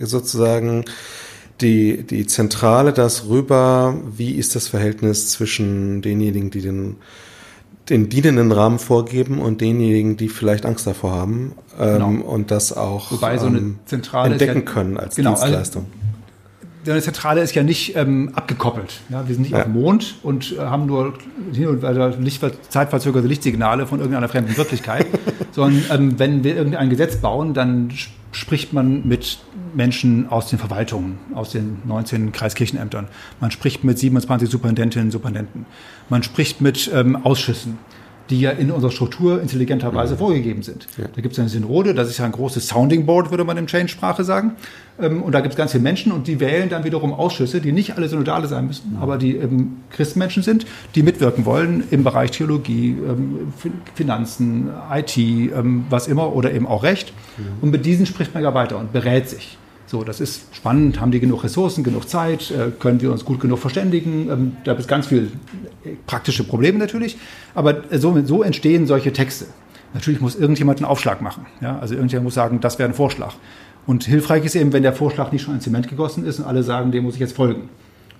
sozusagen 0.00 0.84
die, 1.60 2.04
die 2.04 2.26
Zentrale 2.26 2.92
das 2.92 3.26
rüber, 3.26 3.96
wie 4.16 4.32
ist 4.32 4.54
das 4.54 4.68
Verhältnis 4.68 5.30
zwischen 5.30 6.02
denjenigen, 6.02 6.50
die 6.50 6.60
den 6.60 6.96
den 7.90 8.08
dienenden 8.08 8.52
Rahmen 8.52 8.78
vorgeben 8.78 9.40
und 9.40 9.60
denjenigen, 9.60 10.16
die 10.16 10.28
vielleicht 10.28 10.66
Angst 10.66 10.86
davor 10.86 11.12
haben 11.12 11.52
ähm, 11.78 11.92
genau. 11.92 12.30
und 12.30 12.50
das 12.50 12.76
auch 12.76 13.10
Wobei 13.12 13.38
so 13.38 13.46
eine 13.46 13.58
ähm, 13.58 13.78
Zentrale 13.86 14.32
entdecken 14.32 14.60
ja, 14.66 14.72
können 14.72 14.96
als 14.96 15.16
genau, 15.16 15.30
also 15.32 15.44
Dienstleistung. 15.44 15.86
Also, 15.86 15.98
eine 16.92 17.02
Zentrale 17.02 17.42
ist 17.42 17.54
ja 17.54 17.62
nicht 17.62 17.96
ähm, 17.96 18.30
abgekoppelt. 18.34 19.00
Ja? 19.10 19.26
Wir 19.26 19.34
sind 19.34 19.42
nicht 19.42 19.52
ja. 19.52 19.58
auf 19.58 19.64
dem 19.64 19.74
Mond 19.74 20.16
und 20.22 20.52
äh, 20.56 20.60
haben 20.60 20.86
nur 20.86 21.14
hin 21.52 21.68
und 21.68 21.82
wieder 21.82 22.10
Licht, 22.16 22.42
zeitverzögerte 22.68 23.26
Lichtsignale 23.26 23.86
von 23.86 23.98
irgendeiner 23.98 24.28
fremden 24.28 24.56
Wirklichkeit, 24.56 25.06
sondern 25.58 25.84
ähm, 25.90 26.18
wenn 26.18 26.44
wir 26.44 26.54
irgendein 26.54 26.88
Gesetz 26.88 27.16
bauen, 27.16 27.52
dann 27.52 27.90
spricht 28.30 28.72
man 28.72 29.08
mit 29.08 29.40
Menschen 29.74 30.28
aus 30.28 30.48
den 30.48 30.58
Verwaltungen, 30.58 31.18
aus 31.34 31.50
den 31.50 31.78
19 31.84 32.30
Kreiskirchenämtern. 32.30 33.08
Man 33.40 33.50
spricht 33.50 33.82
mit 33.82 33.98
27 33.98 34.48
Superintendentinnen 34.48 35.08
und 35.08 35.10
Superintendenten. 35.10 35.66
Man 36.08 36.22
spricht 36.22 36.60
mit 36.60 36.88
ähm, 36.94 37.16
Ausschüssen, 37.16 37.78
die 38.30 38.40
ja 38.40 38.50
in 38.50 38.70
unserer 38.70 38.90
Struktur 38.90 39.40
intelligenterweise 39.40 40.14
mhm. 40.14 40.18
vorgegeben 40.18 40.62
sind. 40.62 40.86
Ja. 40.96 41.06
Da 41.14 41.20
gibt 41.20 41.32
es 41.32 41.38
eine 41.38 41.48
Synode, 41.48 41.94
das 41.94 42.08
ist 42.08 42.18
ja 42.18 42.24
ein 42.24 42.32
großes 42.32 42.68
Sounding 42.68 43.06
Board, 43.06 43.30
würde 43.30 43.44
man 43.44 43.56
im 43.56 43.66
Change-Sprache 43.66 44.24
sagen. 44.24 44.52
Ähm, 45.00 45.22
und 45.22 45.32
da 45.32 45.40
gibt 45.40 45.54
es 45.54 45.56
ganz 45.56 45.72
viele 45.72 45.82
Menschen 45.82 46.12
und 46.12 46.26
die 46.26 46.40
wählen 46.40 46.68
dann 46.68 46.84
wiederum 46.84 47.12
Ausschüsse, 47.12 47.60
die 47.60 47.72
nicht 47.72 47.96
alle 47.96 48.08
Synodale 48.08 48.48
sein 48.48 48.66
müssen, 48.66 48.92
mhm. 48.92 49.02
aber 49.02 49.18
die 49.18 49.36
eben 49.36 49.82
Christenmenschen 49.90 50.42
sind, 50.42 50.66
die 50.94 51.02
mitwirken 51.02 51.44
wollen 51.44 51.84
im 51.90 52.04
Bereich 52.04 52.32
Theologie, 52.32 52.90
ähm, 52.90 53.52
Finanzen, 53.94 54.70
IT, 54.92 55.16
ähm, 55.16 55.84
was 55.88 56.06
immer 56.08 56.34
oder 56.34 56.52
eben 56.52 56.66
auch 56.66 56.82
Recht. 56.82 57.12
Mhm. 57.36 57.44
Und 57.62 57.70
mit 57.70 57.86
diesen 57.86 58.06
spricht 58.06 58.34
man 58.34 58.42
ja 58.42 58.54
weiter 58.54 58.78
und 58.78 58.92
berät 58.92 59.28
sich. 59.28 59.58
So, 59.88 60.04
das 60.04 60.20
ist 60.20 60.54
spannend. 60.54 61.00
Haben 61.00 61.12
die 61.12 61.18
genug 61.18 61.44
Ressourcen, 61.44 61.82
genug 61.82 62.10
Zeit? 62.10 62.50
Äh, 62.50 62.72
können 62.78 63.00
wir 63.00 63.10
uns 63.10 63.24
gut 63.24 63.40
genug 63.40 63.58
verständigen? 63.58 64.28
Ähm, 64.30 64.56
da 64.64 64.72
gibt 64.72 64.82
es 64.82 64.86
ganz 64.86 65.06
viele 65.06 65.28
praktische 66.06 66.44
Probleme 66.44 66.78
natürlich. 66.78 67.16
Aber 67.54 67.82
so, 67.92 68.22
so 68.26 68.42
entstehen 68.42 68.86
solche 68.86 69.14
Texte. 69.14 69.46
Natürlich 69.94 70.20
muss 70.20 70.36
irgendjemand 70.36 70.80
einen 70.80 70.84
Aufschlag 70.84 71.22
machen. 71.22 71.46
Ja? 71.62 71.78
Also 71.78 71.94
irgendjemand 71.94 72.24
muss 72.24 72.34
sagen, 72.34 72.60
das 72.60 72.78
wäre 72.78 72.90
ein 72.90 72.94
Vorschlag. 72.94 73.32
Und 73.86 74.04
hilfreich 74.04 74.44
ist 74.44 74.54
eben, 74.56 74.74
wenn 74.74 74.82
der 74.82 74.92
Vorschlag 74.92 75.32
nicht 75.32 75.40
schon 75.40 75.54
in 75.54 75.62
Zement 75.62 75.88
gegossen 75.88 76.26
ist 76.26 76.38
und 76.38 76.44
alle 76.44 76.62
sagen, 76.62 76.92
dem 76.92 77.04
muss 77.04 77.14
ich 77.14 77.20
jetzt 77.20 77.34
folgen. 77.34 77.70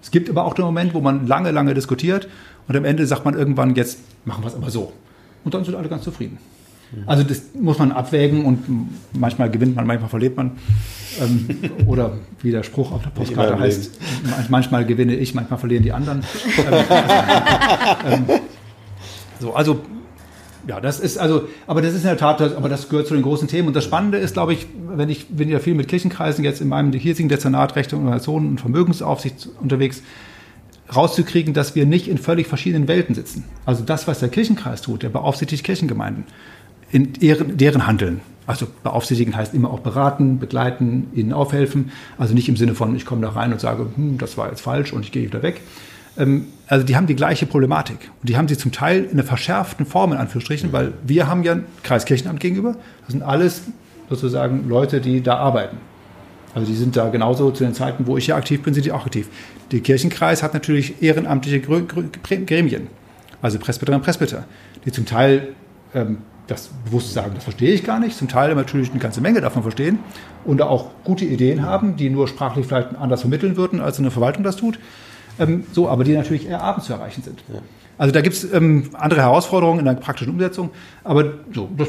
Es 0.01 0.11
gibt 0.11 0.31
aber 0.31 0.47
auch 0.47 0.55
den 0.55 0.65
Moment, 0.65 0.95
wo 0.95 1.03
man 1.03 1.27
lange, 1.27 1.51
lange 1.51 1.75
diskutiert 1.75 2.29
und 2.67 2.77
am 2.77 2.87
Ende 2.87 3.07
sagt 3.07 3.27
man 3.27 3.35
irgendwann, 3.35 3.75
jetzt 3.75 3.99
machen 4.25 4.43
wir 4.43 4.49
es 4.49 4.55
aber 4.55 4.71
so. 4.71 4.95
Und 5.45 5.53
dann 5.53 5.65
sind 5.65 5.75
alle 5.75 5.89
ganz 5.91 6.05
zufrieden. 6.05 6.39
Also 7.07 7.23
das 7.23 7.43
muss 7.55 7.79
man 7.79 7.93
abwägen 7.93 8.45
und 8.45 8.65
manchmal 9.13 9.51
gewinnt 9.51 9.77
man, 9.77 9.87
manchmal 9.87 10.09
verliert 10.09 10.37
man. 10.37 10.53
Ähm, 11.21 11.49
oder 11.87 12.13
wie 12.43 12.51
der 12.51 12.63
Spruch 12.63 12.93
auf 12.93 13.03
der 13.03 13.11
Postkarte 13.11 13.59
heißt, 13.59 13.99
manchmal 14.49 14.87
gewinne 14.87 15.15
ich, 15.15 15.35
manchmal 15.35 15.59
verlieren 15.59 15.83
die 15.83 15.93
anderen. 15.93 16.23
ähm, 18.11 18.25
so, 19.41 19.55
also 19.55 19.81
ja, 20.67 20.81
das 20.81 21.01
ist 21.01 21.19
also, 21.19 21.49
aber 21.67 21.81
das 21.81 21.95
ist 21.95 22.03
in 22.03 22.09
der 22.09 22.17
Tat, 22.17 22.41
das, 22.41 22.55
aber 22.55 22.69
das 22.69 22.89
gehört 22.89 23.07
zu 23.07 23.15
den 23.15 23.23
großen 23.23 23.49
Themen. 23.49 23.69
Und 23.69 23.75
das 23.75 23.85
Spannende 23.85 24.19
ist, 24.19 24.35
glaube 24.35 24.53
ich, 24.53 24.67
wenn 24.89 25.09
ich 25.09 25.29
bin 25.29 25.49
ja 25.49 25.61
viel 25.61 25.75
mit 25.75 25.89
Kirchenkreisen 25.89 26.45
jetzt 26.45 26.61
in 26.61 26.69
meinem 26.69 26.93
hiesigen 26.93 27.29
Dezernat 27.29 27.77
Rechte 27.77 27.97
und 27.97 28.03
Organisationen 28.03 28.49
und 28.51 28.61
Vermögensaufsicht 28.61 29.49
unterwegs, 29.61 30.03
rauszukriegen, 30.95 31.55
dass 31.55 31.75
wir 31.75 31.87
nicht 31.87 32.09
in 32.09 32.19
völlig 32.19 32.47
verschiedenen 32.47 32.89
Welten 32.89 33.15
sitzen. 33.15 33.45
Also 33.67 33.85
das, 33.85 34.09
was 34.09 34.21
der 34.21 34.29
Kirchenkreis 34.31 34.83
tut, 34.83 35.03
der 35.03 35.11
beaufsichtigt 35.11 35.65
Kirchengemeinden 35.65 36.25
in 36.91 37.13
deren, 37.15 37.57
deren 37.57 37.87
Handeln. 37.87 38.21
Also 38.47 38.67
beaufsichtigen 38.83 39.37
heißt 39.37 39.53
immer 39.53 39.71
auch 39.71 39.81
beraten, 39.81 40.39
begleiten, 40.39 41.09
ihnen 41.15 41.33
aufhelfen. 41.33 41.91
Also 42.17 42.33
nicht 42.35 42.49
im 42.49 42.57
Sinne 42.57 42.75
von, 42.75 42.97
ich 42.97 43.05
komme 43.05 43.21
da 43.23 43.31
rein 43.31 43.53
und 43.53 43.61
sage, 43.61 43.87
hm, 43.95 44.17
das 44.17 44.39
war 44.39 44.49
jetzt 44.49 44.63
falsch 44.63 44.93
und 44.93 45.05
ich 45.05 45.13
gehe 45.13 45.27
wieder 45.27 45.43
weg. 45.43 45.61
ähm, 46.17 46.47
also 46.67 46.85
die 46.85 46.97
haben 46.97 47.07
die 47.07 47.17
gleiche 47.17 47.47
Problematik. 47.47 48.11
Und 48.21 48.29
die 48.29 48.37
haben 48.37 48.49
sie 48.49 48.57
zum 48.57 48.73
Teil 48.73 49.05
in 49.05 49.13
einer 49.13 49.25
verschärften 49.25 49.87
Form, 49.87 50.13
in 50.13 50.19
Anführungsstrichen, 50.19 50.73
weil 50.73 50.93
wir 51.05 51.27
haben 51.27 51.43
ja 51.43 51.53
ein 51.53 51.65
Kreiskirchenamt 51.83 52.41
gegenüber. 52.41 52.77
Das 53.03 53.13
sind 53.13 53.23
alles 53.23 53.63
sozusagen 54.09 54.69
Leute, 54.69 55.01
die 55.01 55.23
da 55.23 55.37
arbeiten. 55.37 55.77
Also 56.55 56.67
die 56.67 56.77
sind 56.77 56.97
da 56.97 57.09
genauso 57.09 57.51
zu 57.51 57.65
den 57.65 57.75
Zeiten, 57.75 58.07
wo 58.07 58.17
ich 58.17 58.25
hier 58.27 58.37
aktiv 58.37 58.63
bin, 58.63 58.75
sind 58.75 58.87
die 58.87 58.93
auch 58.93 59.05
aktiv. 59.05 59.29
Der 59.71 59.81
Kirchenkreis 59.81 60.43
hat 60.43 60.55
natürlich 60.55 61.03
ehrenamtliche 61.03 61.61
Gremien, 61.61 62.87
also 63.43 63.59
Presbyterinnen 63.59 64.01
und 64.01 64.05
Presbyter, 64.05 64.45
die 64.85 64.93
zum 64.93 65.05
Teil 65.05 65.49
ähm, 65.95 66.19
das 66.49 66.71
bewusst 66.85 67.13
sagen, 67.13 67.33
das 67.35 67.45
verstehe 67.45 67.73
ich 67.73 67.85
gar 67.85 68.01
nicht, 68.01 68.17
zum 68.17 68.27
Teil 68.27 68.55
natürlich 68.55 68.91
eine 68.91 68.99
ganze 68.99 69.21
Menge 69.21 69.41
davon 69.41 69.63
verstehen 69.63 70.01
und 70.45 70.61
auch 70.63 70.91
gute 71.05 71.25
Ideen 71.25 71.63
haben, 71.63 71.97
die 71.97 72.11
nur 72.11 72.27
sprachlich 72.27 72.67
vielleicht 72.67 72.97
anders 72.97 73.21
vermitteln 73.21 73.57
würden, 73.57 73.81
als 73.81 73.99
eine 73.99 74.11
Verwaltung 74.11 74.43
das 74.43 74.57
tut. 74.57 74.79
Ähm, 75.39 75.65
so, 75.73 75.89
aber 75.89 76.05
die 76.05 76.15
natürlich 76.15 76.49
eher 76.49 76.63
abends 76.63 76.87
zu 76.87 76.95
erreichen 76.95 77.23
sind. 77.23 77.45
Ja. 77.53 77.61
Also 77.97 78.13
da 78.13 78.21
gibt 78.21 78.37
es 78.37 78.53
ähm, 78.53 78.91
andere 78.95 79.21
Herausforderungen 79.21 79.81
in 79.81 79.85
der 79.85 79.95
praktischen 79.95 80.33
Umsetzung, 80.33 80.71
aber 81.05 81.33
so, 81.53 81.69
das 81.77 81.89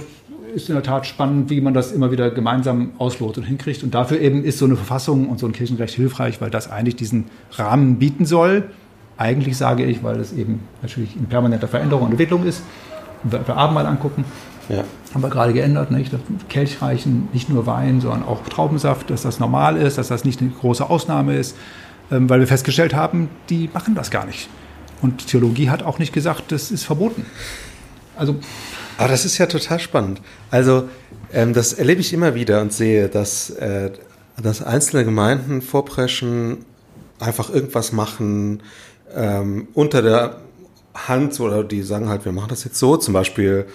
ist 0.54 0.68
in 0.68 0.76
der 0.76 0.84
Tat 0.84 1.06
spannend, 1.06 1.50
wie 1.50 1.62
man 1.62 1.74
das 1.74 1.92
immer 1.92 2.12
wieder 2.12 2.32
gemeinsam 2.32 2.92
auslotet 2.98 3.44
und 3.44 3.44
hinkriegt. 3.46 3.84
Und 3.84 3.94
dafür 3.94 4.20
eben 4.20 4.44
ist 4.44 4.58
so 4.58 4.66
eine 4.66 4.76
Verfassung 4.76 5.30
und 5.30 5.40
so 5.40 5.46
ein 5.46 5.54
Kirchenrecht 5.54 5.94
hilfreich, 5.94 6.42
weil 6.42 6.50
das 6.50 6.70
eigentlich 6.70 6.96
diesen 6.96 7.26
Rahmen 7.52 8.00
bieten 8.00 8.26
soll. 8.26 8.64
Eigentlich 9.18 9.58
sage 9.58 9.86
ich, 9.86 10.04
weil 10.04 10.20
es 10.20 10.34
eben 10.34 10.62
natürlich 10.82 11.16
in 11.16 11.26
permanenter 11.26 11.68
Veränderung 11.68 12.06
und 12.06 12.12
Entwicklung 12.12 12.46
ist. 12.46 12.64
Wir 13.24 13.56
Abendmahl 13.56 13.86
angucken, 13.86 14.26
ja. 14.70 14.84
haben 15.14 15.22
wir 15.22 15.30
gerade 15.30 15.54
geändert, 15.54 15.92
nicht? 15.92 16.12
Kelch 16.48 16.82
reichen, 16.82 17.30
nicht 17.34 17.50
nur 17.50 17.66
Wein, 17.66 18.02
sondern 18.02 18.24
auch 18.24 18.44
Traubensaft, 18.44 19.10
dass 19.10 19.24
das 19.24 19.40
normal 19.40 19.78
ist, 19.78 19.98
dass 19.98 20.08
das 20.08 20.26
nicht 20.26 20.42
eine 20.42 20.52
große 20.52 20.90
Ausnahme 20.90 21.36
ist, 21.36 21.56
ähm, 22.12 22.30
weil 22.30 22.40
wir 22.40 22.48
festgestellt 22.48 22.94
haben, 22.94 23.30
die 23.50 23.70
machen 23.74 23.96
das 23.96 24.12
gar 24.12 24.26
nicht. 24.26 24.50
Und 25.02 25.28
Theologie 25.28 25.70
hat 25.70 25.84
auch 25.84 26.00
nicht 26.00 26.14
gesagt, 26.14 26.52
das 26.52 26.72
ist 26.72 26.84
verboten. 26.84 27.26
Also 28.16 28.36
aber 29.00 29.08
das 29.08 29.24
ist 29.24 29.38
ja 29.38 29.46
total 29.46 29.80
spannend. 29.80 30.22
Also 30.52 30.90
ähm, 31.32 31.54
das 31.54 31.72
erlebe 31.72 32.02
ich 32.02 32.12
immer 32.12 32.36
wieder 32.36 32.62
und 32.62 32.74
sehe, 32.74 33.08
dass, 33.08 33.50
äh, 33.50 33.92
dass 34.36 34.62
einzelne 34.62 35.06
Gemeinden 35.06 35.62
vorpreschen, 35.62 36.66
einfach 37.18 37.50
irgendwas 37.50 37.94
machen 37.94 38.62
ähm, 39.16 39.70
unter 39.74 40.02
der 40.02 40.42
Hand 41.08 41.40
oder 41.40 41.64
die 41.64 41.84
sagen 41.84 42.10
halt, 42.10 42.26
wir 42.26 42.32
machen 42.32 42.50
das 42.50 42.64
jetzt 42.64 42.80
so, 42.80 42.98
zum 42.98 43.14
Beispiel 43.14 43.66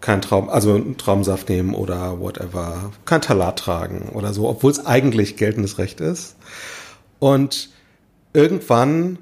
kein 0.00 0.20
Traum, 0.20 0.50
also 0.50 0.78
Traumsaft 0.98 1.48
nehmen 1.48 1.74
oder 1.74 2.20
whatever, 2.20 2.92
kein 3.06 3.22
Talat 3.22 3.58
tragen 3.58 4.10
oder 4.12 4.34
so, 4.34 4.48
obwohl 4.48 4.70
es 4.70 4.84
eigentlich 4.84 5.36
geltendes 5.36 5.78
Recht 5.78 6.00
ist. 6.00 6.36
Und 7.20 7.70
irgendwann 8.34 9.18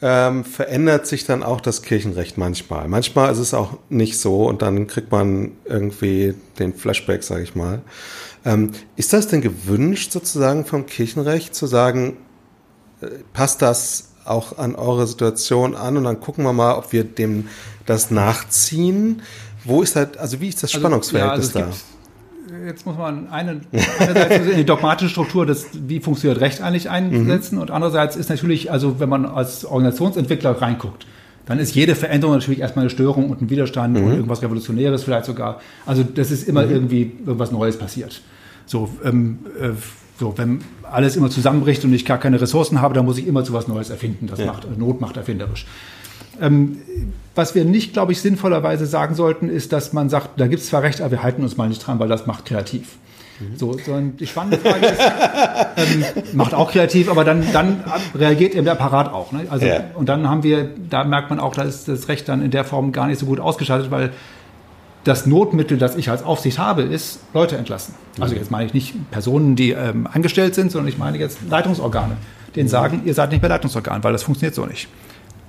ähm, 0.00 0.44
verändert 0.44 1.06
sich 1.06 1.24
dann 1.24 1.42
auch 1.42 1.60
das 1.60 1.82
Kirchenrecht 1.82 2.38
manchmal. 2.38 2.88
Manchmal 2.88 3.32
ist 3.32 3.38
es 3.38 3.54
auch 3.54 3.78
nicht 3.88 4.18
so 4.18 4.46
und 4.46 4.62
dann 4.62 4.86
kriegt 4.86 5.10
man 5.10 5.52
irgendwie 5.64 6.34
den 6.58 6.74
Flashback, 6.74 7.22
sage 7.22 7.42
ich 7.42 7.54
mal. 7.54 7.82
Ähm, 8.44 8.72
ist 8.96 9.12
das 9.12 9.28
denn 9.28 9.40
gewünscht 9.40 10.12
sozusagen 10.12 10.64
vom 10.64 10.86
Kirchenrecht 10.86 11.54
zu 11.54 11.66
sagen, 11.66 12.16
äh, 13.00 13.06
passt 13.32 13.62
das 13.62 14.11
auch 14.24 14.58
an 14.58 14.74
eure 14.74 15.06
Situation 15.06 15.74
an 15.74 15.96
und 15.96 16.04
dann 16.04 16.20
gucken 16.20 16.44
wir 16.44 16.52
mal, 16.52 16.74
ob 16.74 16.92
wir 16.92 17.04
dem 17.04 17.48
das 17.86 18.10
nachziehen? 18.10 19.22
Wo 19.64 19.82
ist 19.82 19.96
halt, 19.96 20.18
also 20.18 20.40
wie 20.40 20.48
ist 20.48 20.62
das 20.62 20.72
Spannungsverhältnis 20.72 21.48
also, 21.48 21.58
ja, 21.58 21.64
also 21.66 21.78
da? 21.78 21.92
jetzt 22.66 22.86
muss 22.86 22.96
man 22.96 23.28
eine, 23.28 23.60
einerseits 23.98 24.46
in 24.46 24.56
die 24.56 24.64
dogmatische 24.64 25.10
Struktur 25.10 25.46
des, 25.46 25.68
wie 25.72 26.00
funktioniert 26.00 26.40
Recht 26.40 26.60
eigentlich 26.60 26.90
einsetzen 26.90 27.56
mhm. 27.56 27.62
und 27.62 27.70
andererseits 27.70 28.16
ist 28.16 28.28
natürlich, 28.28 28.70
also 28.70 29.00
wenn 29.00 29.08
man 29.08 29.26
als 29.26 29.64
Organisationsentwickler 29.64 30.60
reinguckt, 30.60 31.06
dann 31.46 31.58
ist 31.58 31.74
jede 31.74 31.94
Veränderung 31.94 32.36
natürlich 32.36 32.60
erstmal 32.60 32.84
eine 32.84 32.90
Störung 32.90 33.30
und 33.30 33.42
ein 33.42 33.50
Widerstand 33.50 33.98
mhm. 33.98 34.04
und 34.04 34.12
irgendwas 34.12 34.42
Revolutionäres 34.42 35.02
vielleicht 35.02 35.24
sogar. 35.24 35.60
Also 35.86 36.02
das 36.04 36.30
ist 36.30 36.48
immer 36.48 36.64
mhm. 36.64 36.72
irgendwie 36.72 37.12
irgendwas 37.26 37.50
Neues 37.50 37.78
passiert. 37.78 38.22
So, 38.66 38.88
ähm, 39.04 39.40
äh, 39.60 39.70
so, 40.18 40.36
wenn 40.36 40.60
alles 40.90 41.16
immer 41.16 41.30
zusammenbricht 41.30 41.84
und 41.84 41.92
ich 41.92 42.04
gar 42.04 42.18
keine 42.18 42.40
Ressourcen 42.40 42.80
habe, 42.80 42.94
dann 42.94 43.04
muss 43.04 43.18
ich 43.18 43.26
immer 43.26 43.44
zu 43.44 43.52
was 43.52 43.68
Neues 43.68 43.90
erfinden. 43.90 44.26
Das 44.26 44.38
ja. 44.38 44.46
macht, 44.46 44.78
Not 44.78 45.00
macht 45.00 45.16
erfinderisch. 45.16 45.66
Ähm, 46.40 46.78
was 47.34 47.54
wir 47.54 47.64
nicht, 47.64 47.92
glaube 47.92 48.12
ich, 48.12 48.20
sinnvollerweise 48.20 48.86
sagen 48.86 49.14
sollten, 49.14 49.48
ist, 49.48 49.72
dass 49.72 49.92
man 49.92 50.08
sagt, 50.08 50.40
da 50.40 50.46
gibt 50.46 50.62
es 50.62 50.68
zwar 50.68 50.82
Recht, 50.82 51.00
aber 51.00 51.10
wir 51.10 51.22
halten 51.22 51.42
uns 51.42 51.56
mal 51.56 51.68
nicht 51.68 51.86
dran, 51.86 51.98
weil 51.98 52.08
das 52.08 52.26
macht 52.26 52.44
kreativ. 52.44 52.96
Mhm. 53.40 53.56
So, 53.56 53.78
sondern 53.78 54.16
die 54.16 54.26
spannende 54.26 54.58
Frage 54.58 54.86
ist, 54.86 55.00
ähm, 55.76 56.04
macht 56.34 56.54
auch 56.54 56.70
kreativ, 56.70 57.10
aber 57.10 57.24
dann, 57.24 57.44
dann 57.52 57.82
reagiert 58.14 58.54
eben 58.54 58.64
der 58.64 58.74
Apparat 58.74 59.12
auch. 59.12 59.32
Ne? 59.32 59.46
Also, 59.48 59.66
ja. 59.66 59.84
Und 59.94 60.08
dann 60.08 60.28
haben 60.28 60.42
wir, 60.42 60.70
da 60.90 61.04
merkt 61.04 61.30
man 61.30 61.40
auch, 61.40 61.54
da 61.54 61.62
ist 61.62 61.88
das 61.88 62.08
Recht 62.08 62.28
dann 62.28 62.42
in 62.42 62.50
der 62.50 62.64
Form 62.64 62.92
gar 62.92 63.06
nicht 63.06 63.18
so 63.18 63.26
gut 63.26 63.40
ausgeschaltet, 63.40 63.90
weil 63.90 64.10
das 65.04 65.26
Notmittel, 65.26 65.78
das 65.78 65.96
ich 65.96 66.10
als 66.10 66.22
Aufsicht 66.22 66.58
habe, 66.58 66.82
ist 66.82 67.20
Leute 67.34 67.56
entlassen. 67.56 67.94
Also 68.20 68.34
mhm. 68.34 68.40
jetzt 68.40 68.50
meine 68.50 68.66
ich 68.66 68.74
nicht 68.74 69.10
Personen, 69.10 69.56
die 69.56 69.70
ähm, 69.70 70.06
angestellt 70.10 70.54
sind, 70.54 70.70
sondern 70.70 70.88
ich 70.88 70.98
meine 70.98 71.18
jetzt 71.18 71.38
Leitungsorgane, 71.48 72.16
denen 72.54 72.68
sagen, 72.68 73.02
ihr 73.04 73.14
seid 73.14 73.30
nicht 73.30 73.42
mehr 73.42 73.48
Leitungsorgan, 73.48 74.04
weil 74.04 74.12
das 74.12 74.22
funktioniert 74.22 74.54
so 74.54 74.64
nicht. 74.66 74.88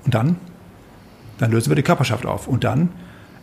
Und 0.06 0.14
dann 0.14 0.38
dann 1.38 1.52
lösen 1.52 1.70
wir 1.70 1.76
die 1.76 1.84
Körperschaft 1.84 2.26
auf. 2.26 2.48
Und 2.48 2.64
dann, 2.64 2.90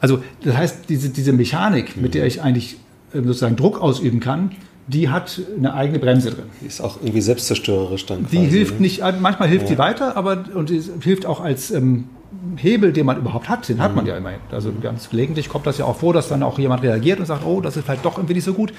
also 0.01 0.23
das 0.43 0.57
heißt, 0.57 0.89
diese, 0.89 1.11
diese 1.11 1.33
Mechanik, 1.33 1.97
mit 1.97 2.15
der 2.15 2.27
ich 2.27 2.43
eigentlich 2.43 2.79
ähm, 3.15 3.27
sozusagen 3.27 3.57
Druck 3.57 3.81
ausüben 3.81 4.21
kann, 4.21 4.53
die 4.93 5.09
hat 5.09 5.41
eine 5.57 5.75
eigene 5.75 5.99
Bremse 5.99 6.31
drin. 6.33 6.47
Die 6.61 6.67
ist 6.67 6.81
auch 6.81 6.97
irgendwie 7.01 7.21
selbstzerstörerisch 7.21 8.07
dann. 8.07 8.27
Die 8.31 8.39
quasi, 8.39 8.51
hilft 8.51 8.75
ne? 8.75 8.81
nicht, 8.81 9.03
äh, 9.03 9.13
manchmal 9.19 9.49
hilft 9.49 9.67
ja. 9.67 9.73
die 9.73 9.79
weiter, 9.79 10.17
aber 10.17 10.45
und 10.55 10.71
die 10.71 10.83
hilft 11.01 11.27
auch 11.27 11.41
als 11.41 11.71
ähm, 11.71 12.09
Hebel, 12.57 12.93
den 12.93 13.07
man 13.07 13.19
überhaupt 13.19 13.49
hat, 13.49 13.69
den 13.69 13.81
hat 13.81 13.95
man 13.95 14.05
mhm. 14.05 14.11
ja 14.11 14.17
immerhin. 14.17 14.41
Also 14.51 14.73
ganz 14.81 15.09
gelegentlich 15.11 15.49
kommt 15.49 15.67
das 15.67 15.79
ja 15.79 15.85
auch 15.85 15.97
vor, 15.97 16.13
dass 16.13 16.29
dann 16.29 16.43
auch 16.43 16.59
jemand 16.59 16.83
reagiert 16.83 17.21
und 17.21 17.27
sagt, 17.27 17.45
oh, 17.47 17.61
das 17.61 17.77
ist 17.77 17.85
vielleicht 17.85 18.05
doch 18.05 18.17
irgendwie 18.17 18.35
nicht 18.35 18.45
so 18.45 18.55
gut. 18.55 18.73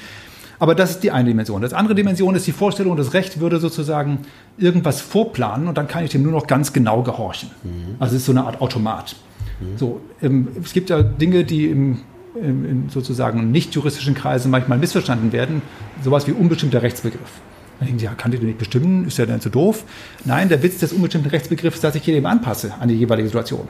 Aber 0.60 0.76
das 0.76 0.92
ist 0.92 1.04
die 1.04 1.12
eine 1.12 1.30
Dimension. 1.30 1.62
Das 1.62 1.74
andere 1.74 1.96
Dimension 1.96 2.36
ist 2.36 2.46
die 2.46 2.52
Vorstellung, 2.52 2.96
das 2.96 3.14
Recht 3.14 3.40
würde 3.40 3.60
sozusagen 3.60 4.20
irgendwas 4.58 5.02
vorplanen 5.02 5.68
und 5.68 5.78
dann 5.78 5.88
kann 5.88 6.04
ich 6.04 6.12
dem 6.12 6.22
nur 6.24 6.32
noch 6.32 6.46
ganz 6.46 6.72
genau 6.72 7.02
gehorchen. 7.02 7.50
Mhm. 7.64 7.96
Also 8.00 8.16
es 8.16 8.22
ist 8.22 8.26
so 8.28 8.32
eine 8.32 8.44
Art 8.44 8.62
Automat. 8.62 9.16
Mhm. 9.60 9.78
So, 9.78 10.02
ähm, 10.22 10.50
es 10.64 10.74
gibt 10.74 10.90
ja 10.90 11.02
Dinge, 11.02 11.46
die 11.46 11.68
im, 11.68 12.02
in 12.36 12.90
sozusagen 12.90 13.52
nicht 13.52 13.76
juristischen 13.76 14.14
Kreisen 14.14 14.52
manchmal 14.52 14.78
missverstanden 14.78 15.32
werden. 15.32 15.62
Sowas 16.04 16.28
wie 16.28 16.32
unbestimmter 16.32 16.82
Rechtsbegriff. 16.82 17.42
Dann 17.80 17.88
denken 17.88 18.00
Sie, 18.00 18.06
ja, 18.06 18.14
kann 18.14 18.32
die 18.32 18.38
den 18.38 18.48
nicht 18.48 18.60
bestimmen? 18.60 19.08
Ist 19.08 19.18
ja 19.18 19.26
dann 19.26 19.42
zu 19.42 19.50
doof? 19.50 19.84
Nein, 20.24 20.50
der 20.50 20.62
Witz 20.62 20.78
des 20.78 20.94
unbestimmten 20.94 21.30
Rechtsbegriffs 21.30 21.78
ist, 21.78 21.84
dass 21.84 21.96
ich 21.96 22.06
jedem 22.06 22.26
anpasse 22.26 22.74
an 22.80 22.90
die 22.90 22.96
jeweilige 22.96 23.28
Situation. 23.28 23.68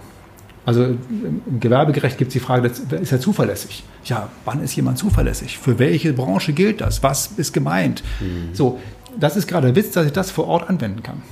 Also 0.66 0.84
im 0.84 1.60
Gewerbegerecht 1.60 2.18
gibt 2.18 2.30
es 2.30 2.34
die 2.34 2.40
Frage, 2.40 2.68
ist 2.68 3.12
er 3.12 3.20
zuverlässig? 3.20 3.84
Ja, 4.04 4.30
wann 4.46 4.62
ist 4.62 4.76
jemand 4.76 4.98
zuverlässig? 4.98 5.58
Für 5.58 5.80
welche 5.80 6.14
Branche 6.14 6.54
gilt 6.54 6.82
das? 6.82 7.02
Was 7.02 7.32
ist 7.38 7.54
gemeint? 7.54 8.04
Mhm. 8.20 8.54
So, 8.54 8.80
das 9.20 9.38
ist 9.38 9.48
gerade 9.48 9.68
der 9.68 9.76
Witz, 9.76 9.92
dass 9.92 10.06
ich 10.06 10.12
das 10.14 10.30
vor 10.30 10.48
Ort 10.48 10.70
anwenden 10.70 11.02
kann. 11.02 11.24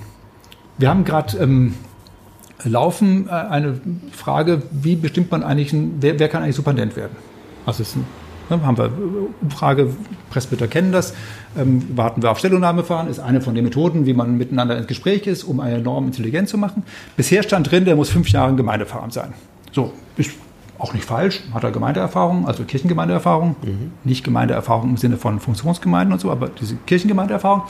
Wir 0.78 0.90
haben 0.90 1.04
gerade 1.04 1.38
ähm, 1.38 1.76
laufen 2.64 3.28
äh, 3.28 3.32
eine 3.32 3.80
Frage, 4.12 4.64
wie 4.72 4.96
bestimmt 4.96 5.32
man 5.32 5.44
eigentlich, 5.44 5.74
ein, 5.74 5.98
wer, 6.00 6.20
wer 6.20 6.30
kann 6.30 6.44
eigentlich 6.44 6.56
Superintendent 6.56 6.98
werden? 6.98 7.16
Also 7.66 7.84
ist 7.84 7.96
ein 7.96 8.06
Ne, 8.50 8.60
haben 8.64 8.78
wir 8.78 8.92
Umfrage, 9.42 9.94
Presbyter 10.30 10.68
kennen 10.68 10.92
das. 10.92 11.14
Ähm, 11.58 11.86
warten 11.96 12.22
wir 12.22 12.32
auf 12.32 12.40
Stellungnahmeverfahren, 12.40 13.08
ist 13.08 13.20
eine 13.20 13.42
von 13.42 13.54
den 13.54 13.64
Methoden, 13.64 14.06
wie 14.06 14.14
man 14.14 14.38
miteinander 14.38 14.78
ins 14.78 14.88
Gespräch 14.88 15.28
ist, 15.28 15.44
um 15.44 15.60
eine 15.60 15.80
Norm 15.80 16.06
intelligent 16.06 16.50
zu 16.50 16.58
machen. 16.58 16.84
Bisher 17.16 17.44
stand 17.44 17.70
drin, 17.70 17.86
der 17.86 17.96
muss 17.96 18.10
fünf 18.10 18.30
Jahre 18.30 18.56
Gemeindepfarramt 18.56 19.14
sein. 19.14 19.34
So, 19.72 19.94
ist 20.18 20.32
auch 20.80 20.94
nicht 20.94 21.06
falsch, 21.06 21.42
hat 21.54 21.64
er 21.64 21.72
Gemeindeerfahrung, 21.72 22.48
also 22.48 22.64
Kirchengemeindeerfahrung, 22.64 23.56
mhm. 23.62 23.92
nicht 24.04 24.24
Gemeindeerfahrung 24.24 24.90
im 24.90 24.98
Sinne 24.98 25.18
von 25.18 25.40
Funktionsgemeinden 25.40 26.14
und 26.14 26.20
so, 26.20 26.32
aber 26.32 26.50
diese 26.50 26.76
Kirchengemeindeerfahrung. 26.88 27.64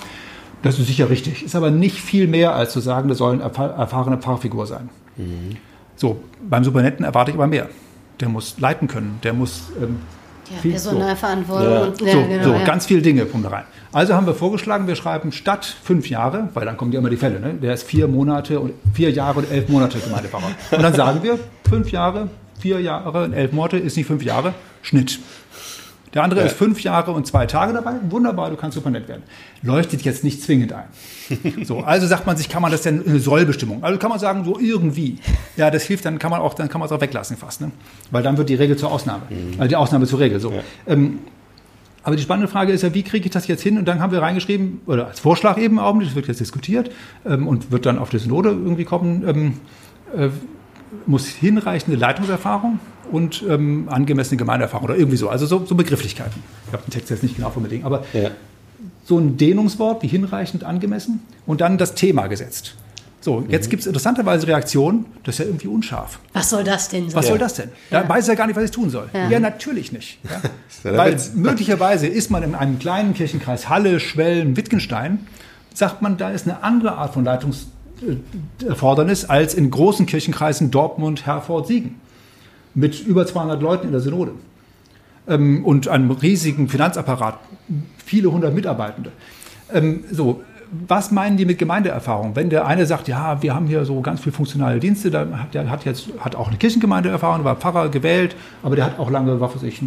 Das 0.61 0.77
ist 0.77 0.87
sicher 0.87 1.09
richtig. 1.09 1.43
Ist 1.43 1.55
aber 1.55 1.71
nicht 1.71 2.01
viel 2.01 2.27
mehr, 2.27 2.53
als 2.55 2.73
zu 2.73 2.79
sagen, 2.79 3.07
das 3.09 3.19
soll 3.19 3.33
eine 3.33 3.43
erfahrene 3.43 4.17
Pfarrfigur 4.17 4.67
sein. 4.67 4.89
Mhm. 5.15 5.57
So, 5.95 6.21
beim 6.41 6.63
Supernetten 6.63 7.05
erwarte 7.05 7.31
ich 7.31 7.35
aber 7.35 7.47
mehr. 7.47 7.69
Der 8.19 8.29
muss 8.29 8.59
leiten 8.59 8.87
können, 8.87 9.19
der 9.23 9.33
muss 9.33 9.63
ähm, 9.81 9.99
ja, 10.49 10.57
viel, 10.61 10.71
Personalverantwortung. 10.71 11.95
So, 11.97 12.05
ja, 12.05 12.11
so, 12.11 12.27
genau, 12.27 12.43
so 12.43 12.53
ja. 12.53 12.63
ganz 12.63 12.85
viele 12.85 13.01
Dinge 13.01 13.25
kommen 13.25 13.43
da 13.43 13.49
rein. 13.49 13.63
Also 13.91 14.13
haben 14.13 14.27
wir 14.27 14.33
vorgeschlagen, 14.33 14.87
wir 14.87 14.95
schreiben 14.95 15.31
statt 15.31 15.65
fünf 15.83 16.09
Jahre, 16.09 16.49
weil 16.53 16.65
dann 16.65 16.77
kommen 16.77 16.91
ja 16.91 16.99
immer 16.99 17.09
die 17.09 17.17
Fälle, 17.17 17.39
ne? 17.39 17.53
der 17.53 17.73
ist 17.73 17.83
vier 17.83 18.07
Monate 18.07 18.59
und 18.59 18.73
vier 18.93 19.11
Jahre 19.11 19.39
und 19.39 19.51
elf 19.51 19.69
Monate 19.69 19.99
Gemeindepfarrer. 19.99 20.51
Und 20.71 20.81
dann 20.81 20.93
sagen 20.93 21.23
wir, 21.23 21.39
fünf 21.67 21.91
Jahre, 21.91 22.29
vier 22.59 22.81
Jahre 22.81 23.23
und 23.23 23.33
elf 23.33 23.51
Monate 23.51 23.77
ist 23.77 23.97
nicht 23.97 24.07
fünf 24.07 24.23
Jahre, 24.23 24.53
Schnitt. 24.81 25.19
Der 26.13 26.23
andere 26.23 26.39
ja. 26.41 26.47
ist 26.47 26.55
fünf 26.55 26.81
Jahre 26.81 27.11
und 27.11 27.27
zwei 27.27 27.45
Tage 27.45 27.73
dabei. 27.73 27.93
Wunderbar, 28.09 28.49
du 28.49 28.55
kannst 28.55 28.75
super 28.75 28.89
nett 28.89 29.07
werden. 29.07 29.23
Leuchtet 29.61 30.01
jetzt 30.01 30.23
nicht 30.23 30.41
zwingend 30.41 30.73
ein. 30.73 30.85
So, 31.63 31.81
also 31.81 32.07
sagt 32.07 32.25
man 32.25 32.37
sich, 32.37 32.49
kann 32.49 32.63
man 32.63 32.71
das 32.71 32.81
denn 32.81 33.05
eine 33.05 33.19
Sollbestimmung? 33.19 33.83
Also 33.83 33.99
kann 33.99 34.09
man 34.09 34.17
sagen, 34.17 34.45
so 34.45 34.59
irgendwie. 34.59 35.17
Ja, 35.57 35.69
das 35.69 35.83
hilft, 35.83 36.05
dann 36.05 36.17
kann 36.17 36.31
man 36.31 36.41
auch, 36.41 36.55
dann 36.55 36.69
kann 36.69 36.79
man 36.79 36.87
es 36.87 36.91
auch 36.91 37.01
weglassen 37.01 37.37
fast, 37.37 37.61
ne? 37.61 37.71
Weil 38.09 38.23
dann 38.23 38.37
wird 38.37 38.49
die 38.49 38.55
Regel 38.55 38.77
zur 38.77 38.91
Ausnahme. 38.91 39.23
Mhm. 39.29 39.53
Also 39.59 39.67
die 39.67 39.75
Ausnahme 39.75 40.07
zur 40.07 40.19
Regel. 40.19 40.39
So. 40.39 40.51
Ja. 40.51 40.61
Ähm, 40.87 41.19
Aber 42.03 42.15
die 42.15 42.23
spannende 42.23 42.47
Frage 42.47 42.71
ist 42.71 42.81
ja, 42.81 42.93
wie 42.95 43.03
kriege 43.03 43.25
ich 43.25 43.31
das 43.31 43.45
jetzt 43.47 43.61
hin? 43.61 43.77
Und 43.77 43.85
dann 43.85 43.99
haben 43.99 44.11
wir 44.11 44.21
reingeschrieben, 44.21 44.81
oder 44.87 45.07
als 45.07 45.19
Vorschlag 45.19 45.59
eben 45.59 45.77
auch, 45.77 45.99
das 45.99 46.15
wird 46.15 46.27
jetzt 46.27 46.39
diskutiert 46.39 46.89
ähm, 47.25 47.47
und 47.47 47.71
wird 47.71 47.85
dann 47.85 47.99
auf 47.99 48.09
die 48.09 48.17
Synode 48.17 48.49
irgendwie 48.49 48.85
kommen, 48.85 49.23
ähm, 49.27 49.53
äh, 50.15 50.29
muss 51.05 51.27
hinreichende 51.27 51.97
Leitungserfahrung 51.99 52.79
und 53.11 53.43
ähm, 53.47 53.87
angemessene 53.89 54.37
Gemeindeerfahrung 54.37 54.85
oder 54.85 54.97
irgendwie 54.97 55.17
so. 55.17 55.29
Also 55.29 55.45
so, 55.45 55.65
so 55.65 55.75
Begrifflichkeiten. 55.75 56.41
Ich 56.67 56.73
habe 56.73 56.83
den 56.83 56.91
Text 56.91 57.09
jetzt 57.09 57.23
nicht 57.23 57.35
genau 57.35 57.49
formuliert, 57.49 57.83
aber 57.83 58.03
ja. 58.13 58.31
so 59.05 59.17
ein 59.17 59.37
Dehnungswort 59.37 60.03
wie 60.03 60.07
hinreichend, 60.07 60.63
angemessen 60.63 61.21
und 61.45 61.61
dann 61.61 61.77
das 61.77 61.95
Thema 61.95 62.27
gesetzt. 62.27 62.75
So, 63.21 63.43
jetzt 63.49 63.65
mhm. 63.65 63.71
gibt 63.71 63.81
es 63.81 63.87
interessanterweise 63.87 64.47
Reaktionen, 64.47 65.05
das 65.23 65.35
ist 65.35 65.39
ja 65.39 65.45
irgendwie 65.45 65.67
unscharf. 65.67 66.19
Was 66.33 66.49
soll 66.49 66.63
das 66.63 66.87
denn 66.87 67.09
sein? 67.09 67.17
Was 67.17 67.27
soll 67.27 67.37
das 67.37 67.55
denn? 67.55 67.67
Da 67.89 68.03
ja. 68.03 68.09
weiß 68.09 68.29
er 68.29 68.37
gar 68.37 68.47
nicht, 68.47 68.55
was 68.55 68.63
ich 68.63 68.71
tun 68.71 68.89
soll. 68.89 69.09
Ja, 69.13 69.29
ja 69.29 69.41
natürlich 69.41 69.91
nicht. 69.91 70.19
Ja? 70.23 70.41
Weil 70.97 71.17
möglicherweise 71.35 72.07
ist 72.07 72.31
man 72.31 72.43
in 72.43 72.55
einem 72.55 72.79
kleinen 72.79 73.13
Kirchenkreis 73.13 73.67
Halle, 73.67 73.99
Schwellen, 73.99 74.55
Wittgenstein, 74.55 75.27
sagt 75.73 76.01
man, 76.01 76.17
da 76.17 76.29
ist 76.29 76.47
eine 76.47 76.63
andere 76.63 76.93
Art 76.93 77.13
von 77.13 77.25
Leitungserfordernis 77.25 79.25
als 79.25 79.53
in 79.53 79.69
großen 79.69 80.05
Kirchenkreisen 80.05 80.71
Dortmund, 80.71 81.25
Herford, 81.25 81.67
Siegen. 81.67 81.99
Mit 82.73 83.05
über 83.05 83.25
200 83.25 83.61
Leuten 83.61 83.87
in 83.87 83.91
der 83.91 84.01
Synode. 84.01 84.31
Ähm, 85.27 85.63
und 85.65 85.87
einem 85.87 86.11
riesigen 86.11 86.67
Finanzapparat, 86.67 87.39
viele 88.05 88.31
hundert 88.31 88.53
Mitarbeitende. 88.53 89.11
Ähm, 89.71 90.03
so, 90.11 90.41
was 90.87 91.11
meinen 91.11 91.37
die 91.37 91.45
mit 91.45 91.57
Gemeindeerfahrung? 91.57 92.35
Wenn 92.35 92.49
der 92.49 92.65
eine 92.67 92.85
sagt, 92.85 93.07
ja, 93.07 93.41
wir 93.41 93.55
haben 93.55 93.67
hier 93.67 93.85
so 93.85 94.01
ganz 94.01 94.21
viele 94.21 94.33
funktionale 94.33 94.79
Dienste, 94.79 95.09
dann 95.09 95.41
hat 95.41 95.53
der 95.53 95.69
hat 95.69 95.85
jetzt 95.85 96.09
hat 96.19 96.35
auch 96.35 96.47
eine 96.47 96.57
Kirchengemeindeerfahrung, 96.57 97.43
war 97.43 97.55
Pfarrer 97.55 97.89
gewählt, 97.89 98.35
aber 98.61 98.75
der 98.75 98.85
hat 98.85 98.99
auch 98.99 99.09
lange, 99.09 99.39
was 99.41 99.55
weiß 99.55 99.63
ich, 99.63 99.81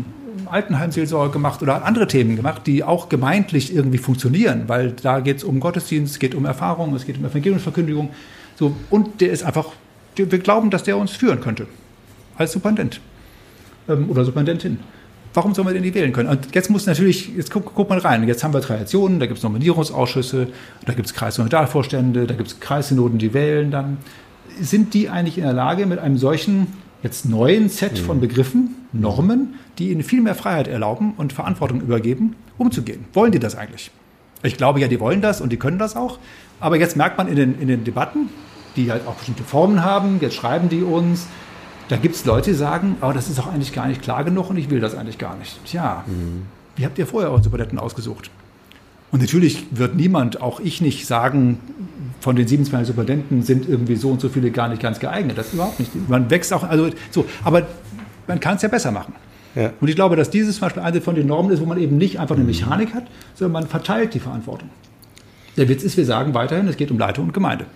Altenheimseelsorge 0.47 1.33
gemacht 1.33 1.63
oder 1.63 1.75
hat 1.75 1.85
andere 1.85 2.09
Themen 2.09 2.37
gemacht, 2.37 2.63
die 2.67 2.83
auch 2.83 3.09
gemeintlich 3.09 3.75
irgendwie 3.75 3.99
funktionieren, 3.99 4.65
weil 4.67 4.93
da 4.93 5.21
geht 5.21 5.39
es 5.39 5.45
um 5.45 5.61
Gottesdienst, 5.61 6.15
es 6.15 6.19
geht 6.19 6.35
um 6.35 6.45
Erfahrung, 6.45 6.95
es 6.95 7.07
geht 7.07 7.19
um 7.19 7.25
Evangeliumsverkündigung. 7.25 8.11
So, 8.57 8.75
und 8.91 9.21
der 9.21 9.31
ist 9.31 9.45
einfach, 9.45 9.67
wir 10.17 10.27
glauben, 10.27 10.71
dass 10.71 10.83
der 10.83 10.97
uns 10.97 11.13
führen 11.13 11.41
könnte 11.41 11.67
als 12.43 12.53
Superintendent 12.53 13.01
ähm, 13.89 14.11
oder 14.11 14.25
Superintendentin. 14.25 14.79
Warum 15.35 15.55
sollen 15.55 15.69
wir 15.69 15.73
denn 15.73 15.83
die 15.83 15.95
wählen 15.95 16.13
können? 16.13 16.29
Und 16.29 16.55
jetzt 16.55 16.69
muss 16.69 16.85
natürlich, 16.85 17.35
jetzt 17.35 17.51
guck, 17.51 17.75
guck 17.75 17.89
mal 17.89 17.99
rein, 17.99 18.27
jetzt 18.29 18.45
haben 18.45 18.53
wir 18.53 18.61
Traditionen, 18.61 19.19
da 19.19 19.27
gibt 19.27 19.39
es 19.39 19.45
Nominierungsausschüsse, 19.45 20.49
da 20.85 20.93
gibt 20.93 21.07
es 21.07 21.15
Kreis- 21.15 21.39
und 21.39 21.47
Regionalvorstände, 21.47 22.27
da 22.27 22.35
gibt 22.35 22.49
es 22.49 22.61
Kreissynoden, 22.61 23.19
die 23.19 23.33
wählen 23.33 23.71
dann. 23.71 23.97
Sind 24.61 24.93
die 24.93 25.09
eigentlich 25.09 25.39
in 25.39 25.45
der 25.45 25.55
Lage, 25.55 25.87
mit 25.87 25.99
einem 25.99 26.19
solchen 26.19 26.67
jetzt 27.03 27.25
neuen 27.25 27.71
Set 27.71 27.99
von 27.99 28.19
mhm. 28.19 28.21
Begriffen, 28.21 28.75
Normen, 28.93 29.55
die 29.79 29.91
ihnen 29.91 30.03
viel 30.03 30.21
mehr 30.21 30.35
Freiheit 30.35 30.69
erlauben 30.69 31.15
und 31.17 31.33
Verantwortung 31.33 31.81
übergeben, 31.81 32.37
umzugehen? 32.59 33.07
Wollen 33.15 33.33
die 33.33 33.39
das 33.39 33.57
eigentlich? 33.57 33.91
Ich 34.43 34.59
glaube 34.59 34.81
ja, 34.81 34.89
die 34.89 35.01
wollen 35.01 35.23
das 35.23 35.41
und 35.41 35.51
die 35.51 35.57
können 35.57 35.79
das 35.79 35.97
auch. 35.97 36.19
Aber 36.61 36.77
jetzt 36.77 36.97
merkt 36.97 37.17
man 37.17 37.29
in 37.29 37.37
den, 37.37 37.59
in 37.59 37.69
den 37.69 37.85
Debatten, 37.85 38.29
die 38.77 38.91
halt 38.91 39.07
auch 39.07 39.15
bestimmte 39.15 39.45
Formen 39.45 39.83
haben, 39.83 40.19
jetzt 40.21 40.35
schreiben 40.35 40.69
die 40.69 40.83
uns, 40.83 41.27
da 41.93 41.99
gibt 41.99 42.15
es 42.15 42.25
Leute, 42.25 42.53
die 42.53 42.57
sagen, 42.57 42.97
aber 43.03 43.11
oh, 43.11 43.15
das 43.15 43.29
ist 43.29 43.39
doch 43.39 43.53
eigentlich 43.53 43.75
gar 43.75 43.87
nicht 43.87 44.01
klar 44.01 44.25
genug 44.25 44.49
und 44.49 44.57
ich 44.57 44.71
will 44.71 44.81
das 44.81 44.95
eigentlich 44.95 45.19
gar 45.19 45.37
nicht. 45.37 45.63
Tja, 45.67 46.05
mhm. 46.07 46.47
wie 46.75 46.87
habt 46.87 46.99
ihr 46.99 47.07
vorher 47.07 47.31
eure 47.31 47.43
Supernetten 47.43 47.79
ausgesucht? 47.79 48.31
Und 49.11 49.21
natürlich 49.21 49.67
wird 49.73 49.95
niemand, 49.95 50.41
auch 50.41 50.59
ich 50.59 50.81
nicht, 50.81 51.07
sagen, 51.07 51.59
von 52.21 52.35
den 52.35 52.49
27 52.49 52.87
Superintendenten 52.87 53.43
sind 53.43 53.69
irgendwie 53.69 53.97
so 53.97 54.09
und 54.09 54.23
so 54.23 54.31
viele 54.31 54.51
gar 54.51 54.69
nicht 54.69 54.81
ganz 54.81 55.01
geeignet. 55.01 55.37
Das 55.37 55.49
ist 55.49 55.53
überhaupt 55.53 55.81
nicht. 55.81 55.91
Man 56.09 56.31
wächst 56.31 56.55
auch, 56.55 56.63
also 56.63 56.89
so, 57.11 57.27
aber 57.45 57.67
man 58.27 58.41
kann 58.41 58.57
es 58.57 58.63
ja 58.63 58.71
besser 58.71 58.91
machen. 58.91 59.13
Ja. 59.55 59.75
Und 59.79 59.89
ich 59.89 59.95
glaube, 59.95 60.17
dass 60.17 60.31
dieses 60.31 60.57
zum 60.57 60.63
Beispiel 60.63 60.83
eine 60.83 61.03
von 61.03 61.15
den 61.15 61.27
Normen 61.27 61.53
ist, 61.53 61.61
wo 61.61 61.67
man 61.67 61.77
eben 61.77 61.99
nicht 61.99 62.19
einfach 62.19 62.37
eine 62.37 62.45
Mechanik 62.45 62.95
hat, 62.95 63.05
sondern 63.35 63.53
man 63.53 63.67
verteilt 63.67 64.15
die 64.15 64.21
Verantwortung. 64.21 64.71
Der 65.59 65.69
Witz 65.69 65.83
ist, 65.83 65.99
wir 65.99 66.07
sagen 66.07 66.33
weiterhin, 66.33 66.67
es 66.69 66.79
geht 66.79 66.91
um 66.91 66.99
Leitung 66.99 67.27
und 67.27 67.35
Gemeinde. 67.35 67.67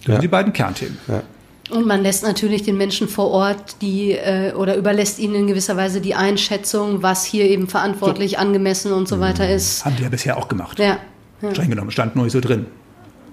Das 0.00 0.08
ja. 0.08 0.12
sind 0.16 0.24
die 0.24 0.28
beiden 0.28 0.52
Kernthemen. 0.52 0.98
Ja. 1.08 1.22
Und 1.70 1.86
man 1.86 2.02
lässt 2.02 2.22
natürlich 2.22 2.62
den 2.62 2.76
Menschen 2.76 3.08
vor 3.08 3.30
Ort 3.30 3.82
die 3.82 4.12
äh, 4.12 4.52
oder 4.52 4.76
überlässt 4.76 5.18
ihnen 5.18 5.34
in 5.34 5.46
gewisser 5.48 5.76
Weise 5.76 6.00
die 6.00 6.14
Einschätzung, 6.14 7.02
was 7.02 7.24
hier 7.24 7.44
eben 7.44 7.66
verantwortlich, 7.66 8.32
so. 8.32 8.36
angemessen 8.38 8.92
und 8.92 9.08
so 9.08 9.18
weiter 9.18 9.48
ist. 9.48 9.84
Haben 9.84 9.96
die 9.96 10.04
ja 10.04 10.08
bisher 10.08 10.36
auch 10.36 10.48
gemacht. 10.48 10.78
Ja. 10.78 10.98
ja. 11.42 11.50
Streng 11.52 11.70
genommen, 11.70 11.90
stand 11.90 12.14
nur 12.14 12.30
so 12.30 12.40
drin. 12.40 12.66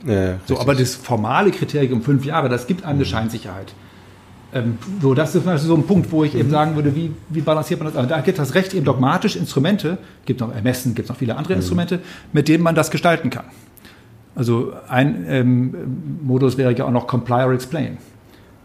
Ja, 0.05 0.39
so, 0.47 0.59
aber 0.59 0.75
das 0.75 0.95
formale 0.95 1.51
Kriterium 1.51 2.01
fünf 2.01 2.25
Jahre, 2.25 2.49
das 2.49 2.67
gibt 2.67 2.83
einem 2.83 2.95
eine 2.95 3.05
mhm. 3.05 3.09
Scheinsicherheit. 3.09 3.73
Ähm, 4.53 4.77
so, 5.01 5.13
das 5.13 5.33
ist 5.33 5.45
so 5.45 5.75
ein 5.75 5.83
Punkt, 5.83 6.11
wo 6.11 6.23
ich 6.23 6.33
mhm. 6.33 6.39
eben 6.39 6.49
sagen 6.49 6.75
würde, 6.75 6.95
wie, 6.95 7.11
wie 7.29 7.41
balanciert 7.41 7.79
man 7.79 7.87
das? 7.87 7.95
Also 7.95 8.09
da 8.09 8.19
gibt 8.21 8.39
das 8.39 8.55
Recht 8.55 8.73
eben 8.73 8.85
dogmatisch 8.85 9.35
Instrumente, 9.35 9.97
gibt 10.25 10.41
noch 10.41 10.53
Ermessen, 10.53 10.95
gibt 10.95 11.09
noch 11.09 11.15
viele 11.15 11.37
andere 11.37 11.53
mhm. 11.53 11.59
Instrumente, 11.59 11.99
mit 12.33 12.47
denen 12.47 12.63
man 12.63 12.75
das 12.75 12.89
gestalten 12.91 13.29
kann. 13.29 13.45
Also 14.35 14.73
ein 14.89 15.25
ähm, 15.27 15.75
Modus 16.23 16.57
wäre 16.57 16.75
ja 16.75 16.85
auch 16.85 16.91
noch 16.91 17.05
Comply 17.05 17.43
or 17.43 17.53
Explain. 17.53 17.97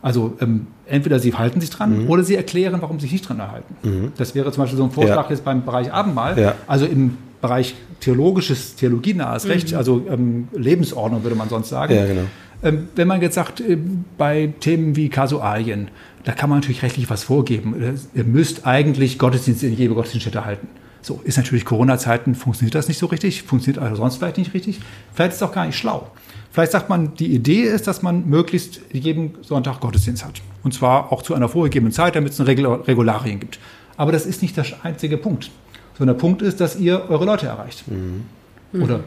Also 0.01 0.36
ähm, 0.40 0.68
entweder 0.86 1.18
sie 1.18 1.34
halten 1.34 1.61
sich 1.61 1.70
dran 1.70 2.05
mhm. 2.05 2.11
oder 2.11 2.22
sie 2.22 2.36
erklären, 2.36 2.80
warum 2.80 2.99
sie 2.99 3.05
sich 3.05 3.12
nicht 3.12 3.28
dran 3.28 3.40
erhalten. 3.40 3.74
Mhm. 3.82 4.12
Das 4.16 4.34
wäre 4.34 4.53
zum 4.53 4.62
Beispiel 4.62 4.78
so 4.78 4.84
ein 4.84 4.90
Vorschlag 4.90 5.24
ja. 5.24 5.30
jetzt 5.30 5.44
beim 5.44 5.64
Bereich 5.64 5.92
Abendmahl. 5.92 6.38
Ja. 6.38 6.55
Also 6.66 6.86
im 6.86 7.18
Bereich 7.40 7.74
theologisches, 8.01 8.76
theologienahes 8.76 9.44
mhm. 9.44 9.51
Recht, 9.51 9.74
also 9.74 10.05
ähm, 10.09 10.49
Lebensordnung 10.53 11.22
würde 11.22 11.36
man 11.36 11.49
sonst 11.49 11.68
sagen. 11.68 11.94
Ja, 11.94 12.07
genau. 12.07 12.22
ähm, 12.62 12.88
wenn 12.94 13.09
man 13.09 13.20
jetzt 13.20 13.34
sagt, 13.34 13.61
äh, 13.61 13.76
bei 14.16 14.53
Themen 14.61 14.94
wie 14.96 15.09
Kasualien, 15.09 15.88
da 16.24 16.32
kann 16.32 16.51
man 16.51 16.59
natürlich 16.59 16.82
rechtlich 16.82 17.09
was 17.11 17.24
vorgeben. 17.24 17.96
Ihr 18.14 18.24
müsst 18.24 18.66
eigentlich 18.66 19.18
Gottesdienste 19.18 19.66
in 19.66 19.76
jede 19.76 19.94
Gottesdienststätte 19.94 20.44
halten. 20.44 20.68
So 21.03 21.20
ist 21.24 21.36
natürlich 21.36 21.64
Corona-Zeiten, 21.64 22.34
funktioniert 22.34 22.74
das 22.74 22.88
nicht 22.88 22.99
so 22.99 23.07
richtig, 23.07 23.42
funktioniert 23.42 23.82
also 23.82 23.96
sonst 23.96 24.16
vielleicht 24.16 24.38
nicht 24.38 24.55
richtig. 24.55 24.80
Vielleicht 25.14 25.32
ist 25.32 25.36
es 25.36 25.42
auch 25.42 25.53
gar 25.53 25.66
nicht 25.66 25.76
schlau. 25.76 26.11
Vielleicht 26.51 26.72
sagt 26.72 26.88
man, 26.88 27.14
die 27.14 27.34
Idee 27.34 27.62
ist, 27.62 27.86
dass 27.86 28.03
man 28.03 28.28
möglichst 28.28 28.80
jeden 28.92 29.34
Sonntag 29.42 29.80
Gottesdienst 29.80 30.24
hat. 30.24 30.40
Und 30.64 30.74
zwar 30.74 31.12
auch 31.12 31.22
zu 31.22 31.34
einer 31.34 31.49
vorgegebenen 31.49 31.92
Zeit, 31.92 32.16
damit 32.16 32.32
es 32.32 32.40
eine 32.40 32.49
Regularien 32.49 33.38
gibt. 33.38 33.59
Aber 33.96 34.12
das 34.12 34.26
ist 34.26 34.42
nicht 34.42 34.57
der 34.57 34.64
einzige 34.82 35.18
Punkt. 35.18 35.51
Sondern 35.96 36.16
der 36.16 36.20
Punkt 36.20 36.42
ist, 36.42 36.61
dass 36.61 36.76
ihr 36.76 37.09
eure 37.09 37.24
Leute 37.24 37.46
erreicht. 37.46 37.84
Mhm. 37.88 38.82
Oder 38.82 39.01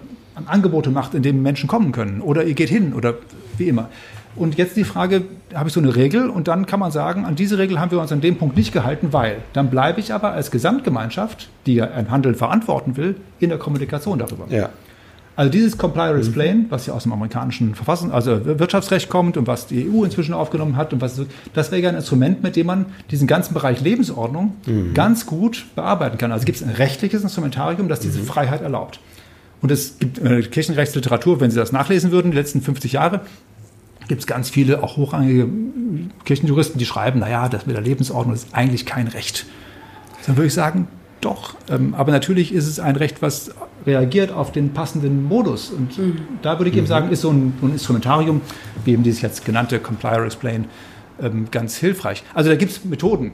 Angebote 0.45 0.89
macht, 0.89 1.13
in 1.13 1.23
denen 1.23 1.41
Menschen 1.41 1.67
kommen 1.67 1.91
können. 1.91 2.21
Oder 2.21 2.43
ihr 2.43 2.53
geht 2.53 2.69
hin 2.69 2.93
oder 2.93 3.15
wie 3.57 3.69
immer. 3.69 3.89
Und 4.35 4.57
jetzt 4.57 4.77
die 4.77 4.83
Frage, 4.83 5.23
habe 5.53 5.67
ich 5.67 5.73
so 5.73 5.81
eine 5.81 5.95
Regel 5.95 6.29
und 6.29 6.47
dann 6.47 6.65
kann 6.65 6.79
man 6.79 6.91
sagen, 6.91 7.25
an 7.25 7.35
diese 7.35 7.57
Regel 7.57 7.79
haben 7.79 7.91
wir 7.91 7.99
uns 7.99 8.11
an 8.11 8.21
dem 8.21 8.37
Punkt 8.37 8.55
nicht 8.55 8.71
gehalten, 8.71 9.11
weil 9.11 9.37
dann 9.53 9.69
bleibe 9.69 9.99
ich 9.99 10.13
aber 10.13 10.31
als 10.31 10.51
Gesamtgemeinschaft, 10.51 11.49
die 11.65 11.75
ja 11.75 11.91
ein 11.91 12.09
Handeln 12.09 12.35
verantworten 12.35 12.95
will, 12.95 13.15
in 13.39 13.49
der 13.49 13.57
Kommunikation 13.57 14.19
darüber. 14.19 14.45
Ja. 14.49 14.69
Also 15.35 15.49
dieses 15.49 15.77
Comply 15.77 16.09
or 16.09 16.17
Explain, 16.17 16.65
was 16.69 16.85
ja 16.85 16.93
aus 16.93 17.03
dem 17.03 17.13
amerikanischen 17.13 17.73
Verfassung, 17.73 18.11
also 18.11 18.45
Wirtschaftsrecht 18.45 19.09
kommt 19.09 19.37
und 19.37 19.47
was 19.47 19.65
die 19.65 19.89
EU 19.89 20.03
inzwischen 20.03 20.33
aufgenommen 20.33 20.75
hat 20.75 20.93
und 20.93 21.01
was 21.01 21.21
das 21.53 21.71
wäre 21.71 21.81
ja 21.81 21.89
ein 21.89 21.95
Instrument, 21.95 22.43
mit 22.43 22.55
dem 22.55 22.67
man 22.67 22.87
diesen 23.09 23.27
ganzen 23.27 23.53
Bereich 23.53 23.81
Lebensordnung 23.81 24.55
mhm. 24.65 24.93
ganz 24.93 25.25
gut 25.25 25.65
bearbeiten 25.75 26.17
kann. 26.17 26.31
Also 26.31 26.45
gibt 26.45 26.57
es 26.57 26.63
ein 26.63 26.69
rechtliches 26.69 27.23
Instrumentarium, 27.23 27.87
das 27.87 28.01
diese 28.01 28.19
mhm. 28.19 28.25
Freiheit 28.25 28.61
erlaubt. 28.61 28.99
Und 29.61 29.71
es 29.71 29.99
gibt 29.99 30.19
äh, 30.19 30.41
Kirchenrechtsliteratur, 30.41 31.39
wenn 31.39 31.49
Sie 31.49 31.57
das 31.57 31.71
nachlesen 31.71 32.11
würden, 32.11 32.31
die 32.31 32.37
letzten 32.37 32.61
50 32.61 32.93
Jahre, 32.93 33.21
gibt 34.07 34.21
es 34.21 34.27
ganz 34.27 34.49
viele, 34.49 34.83
auch 34.83 34.97
hochrangige 34.97 35.47
Kirchenjuristen, 36.25 36.79
die 36.79 36.85
schreiben, 36.85 37.19
naja, 37.19 37.49
das 37.49 37.65
mit 37.65 37.75
der 37.75 37.83
Lebensordnung 37.83 38.35
ist 38.35 38.53
eigentlich 38.53 38.85
kein 38.85 39.07
Recht. 39.07 39.45
Dann 40.25 40.37
würde 40.37 40.47
ich 40.47 40.53
sagen, 40.53 40.87
doch. 41.21 41.55
Ähm, 41.69 41.93
aber 41.93 42.11
natürlich 42.11 42.53
ist 42.53 42.67
es 42.67 42.79
ein 42.79 42.95
Recht, 42.95 43.21
was 43.21 43.51
reagiert 43.85 44.31
auf 44.31 44.51
den 44.51 44.73
passenden 44.73 45.25
Modus. 45.25 45.69
Und 45.69 45.97
mhm. 45.97 46.17
da 46.41 46.59
würde 46.59 46.69
ich 46.69 46.75
eben 46.75 46.85
mhm. 46.85 46.89
sagen, 46.89 47.11
ist 47.11 47.21
so 47.21 47.29
ein, 47.29 47.53
ein, 47.61 47.71
Instrumentarium, 47.71 48.41
wie 48.85 48.93
eben 48.93 49.03
dieses 49.03 49.21
jetzt 49.21 49.45
genannte 49.45 49.79
Comply 49.79 50.17
or 50.17 50.25
Explain, 50.25 50.65
ähm, 51.21 51.47
ganz 51.51 51.77
hilfreich. 51.77 52.23
Also 52.33 52.49
da 52.49 52.55
gibt 52.55 52.71
es 52.71 52.83
Methoden. 52.83 53.33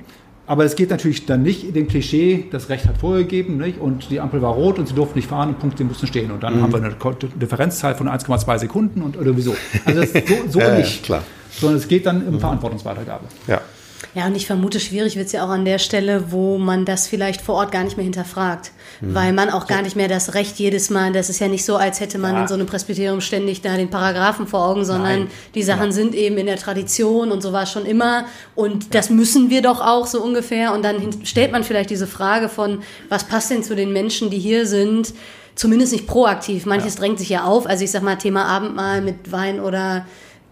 Aber 0.49 0.63
es 0.63 0.77
geht 0.77 0.89
natürlich 0.89 1.25
dann 1.25 1.43
nicht 1.43 1.65
in 1.65 1.73
dem 1.73 1.89
Klischee, 1.89 2.45
das 2.49 2.69
Recht 2.69 2.87
hat 2.87 2.97
vorgegeben 2.97 3.57
nicht? 3.57 3.79
und 3.79 4.09
die 4.09 4.21
Ampel 4.21 4.41
war 4.41 4.53
rot 4.53 4.79
und 4.79 4.87
sie 4.87 4.95
durften 4.95 5.19
nicht 5.19 5.27
fahren 5.27 5.49
und 5.49 5.59
Punkte 5.59 5.83
mussten 5.83 6.07
stehen. 6.07 6.31
Und 6.31 6.41
dann 6.41 6.57
mhm. 6.57 6.61
haben 6.63 6.71
wir 6.71 6.77
eine 6.77 6.95
Differenzzahl 7.35 7.95
von 7.95 8.07
1,2 8.07 8.57
Sekunden 8.59 9.01
und 9.01 9.17
irgendwie 9.17 9.41
so. 9.41 9.55
Also 9.83 10.03
so, 10.03 10.59
so 10.61 10.71
nicht. 10.77 11.03
Klar. 11.03 11.23
Sondern 11.51 11.77
es 11.77 11.87
geht 11.89 12.05
dann 12.05 12.25
um 12.25 12.35
mhm. 12.35 12.39
Verantwortungsweitergabe. 12.39 13.25
Ja. 13.47 13.59
Ja, 14.13 14.27
und 14.27 14.35
ich 14.35 14.47
vermute, 14.47 14.79
schwierig 14.79 15.15
wird 15.15 15.27
es 15.27 15.31
ja 15.31 15.45
auch 15.45 15.49
an 15.49 15.65
der 15.65 15.79
Stelle, 15.79 16.31
wo 16.31 16.57
man 16.57 16.85
das 16.85 17.07
vielleicht 17.07 17.41
vor 17.41 17.55
Ort 17.55 17.71
gar 17.71 17.83
nicht 17.83 17.97
mehr 17.97 18.03
hinterfragt. 18.03 18.71
Mhm. 19.01 19.15
Weil 19.15 19.33
man 19.33 19.49
auch 19.49 19.67
gar 19.67 19.81
nicht 19.81 19.95
mehr 19.95 20.07
das 20.07 20.33
Recht 20.33 20.57
jedes 20.57 20.89
Mal, 20.89 21.11
das 21.11 21.29
ist 21.29 21.39
ja 21.39 21.47
nicht 21.47 21.65
so, 21.65 21.77
als 21.77 21.99
hätte 21.99 22.17
man 22.17 22.35
ja. 22.35 22.41
in 22.41 22.47
so 22.47 22.53
einem 22.53 22.65
Presbyterium 22.65 23.21
ständig 23.21 23.61
da 23.61 23.75
den 23.75 23.89
Paragraphen 23.89 24.47
vor 24.47 24.65
Augen, 24.65 24.85
sondern 24.85 25.19
Nein. 25.19 25.31
die 25.55 25.63
Sachen 25.63 25.87
ja. 25.87 25.91
sind 25.91 26.15
eben 26.15 26.37
in 26.37 26.45
der 26.45 26.57
Tradition 26.57 27.31
und 27.31 27.41
so 27.41 27.53
war 27.53 27.63
es 27.63 27.71
schon 27.71 27.85
immer. 27.85 28.25
Und 28.55 28.85
ja. 28.85 28.89
das 28.91 29.09
müssen 29.09 29.49
wir 29.49 29.61
doch 29.61 29.81
auch 29.81 30.07
so 30.07 30.21
ungefähr. 30.21 30.73
Und 30.73 30.83
dann 30.83 31.25
stellt 31.25 31.51
man 31.51 31.63
vielleicht 31.63 31.89
diese 31.89 32.07
Frage 32.07 32.49
von, 32.49 32.79
was 33.09 33.23
passt 33.23 33.51
denn 33.51 33.63
zu 33.63 33.75
den 33.75 33.93
Menschen, 33.93 34.29
die 34.29 34.39
hier 34.39 34.65
sind? 34.65 35.13
Zumindest 35.55 35.91
nicht 35.91 36.05
proaktiv. 36.05 36.67
Manches 36.67 36.97
drängt 36.97 37.17
sich 37.17 37.29
ja 37.29 37.45
auf. 37.45 37.65
Also 37.65 37.83
ich 37.83 37.89
sag 37.89 38.03
mal, 38.03 38.15
Thema 38.17 38.45
Abendmahl 38.45 39.01
mit 39.01 39.31
Wein 39.31 39.59
oder 39.59 40.05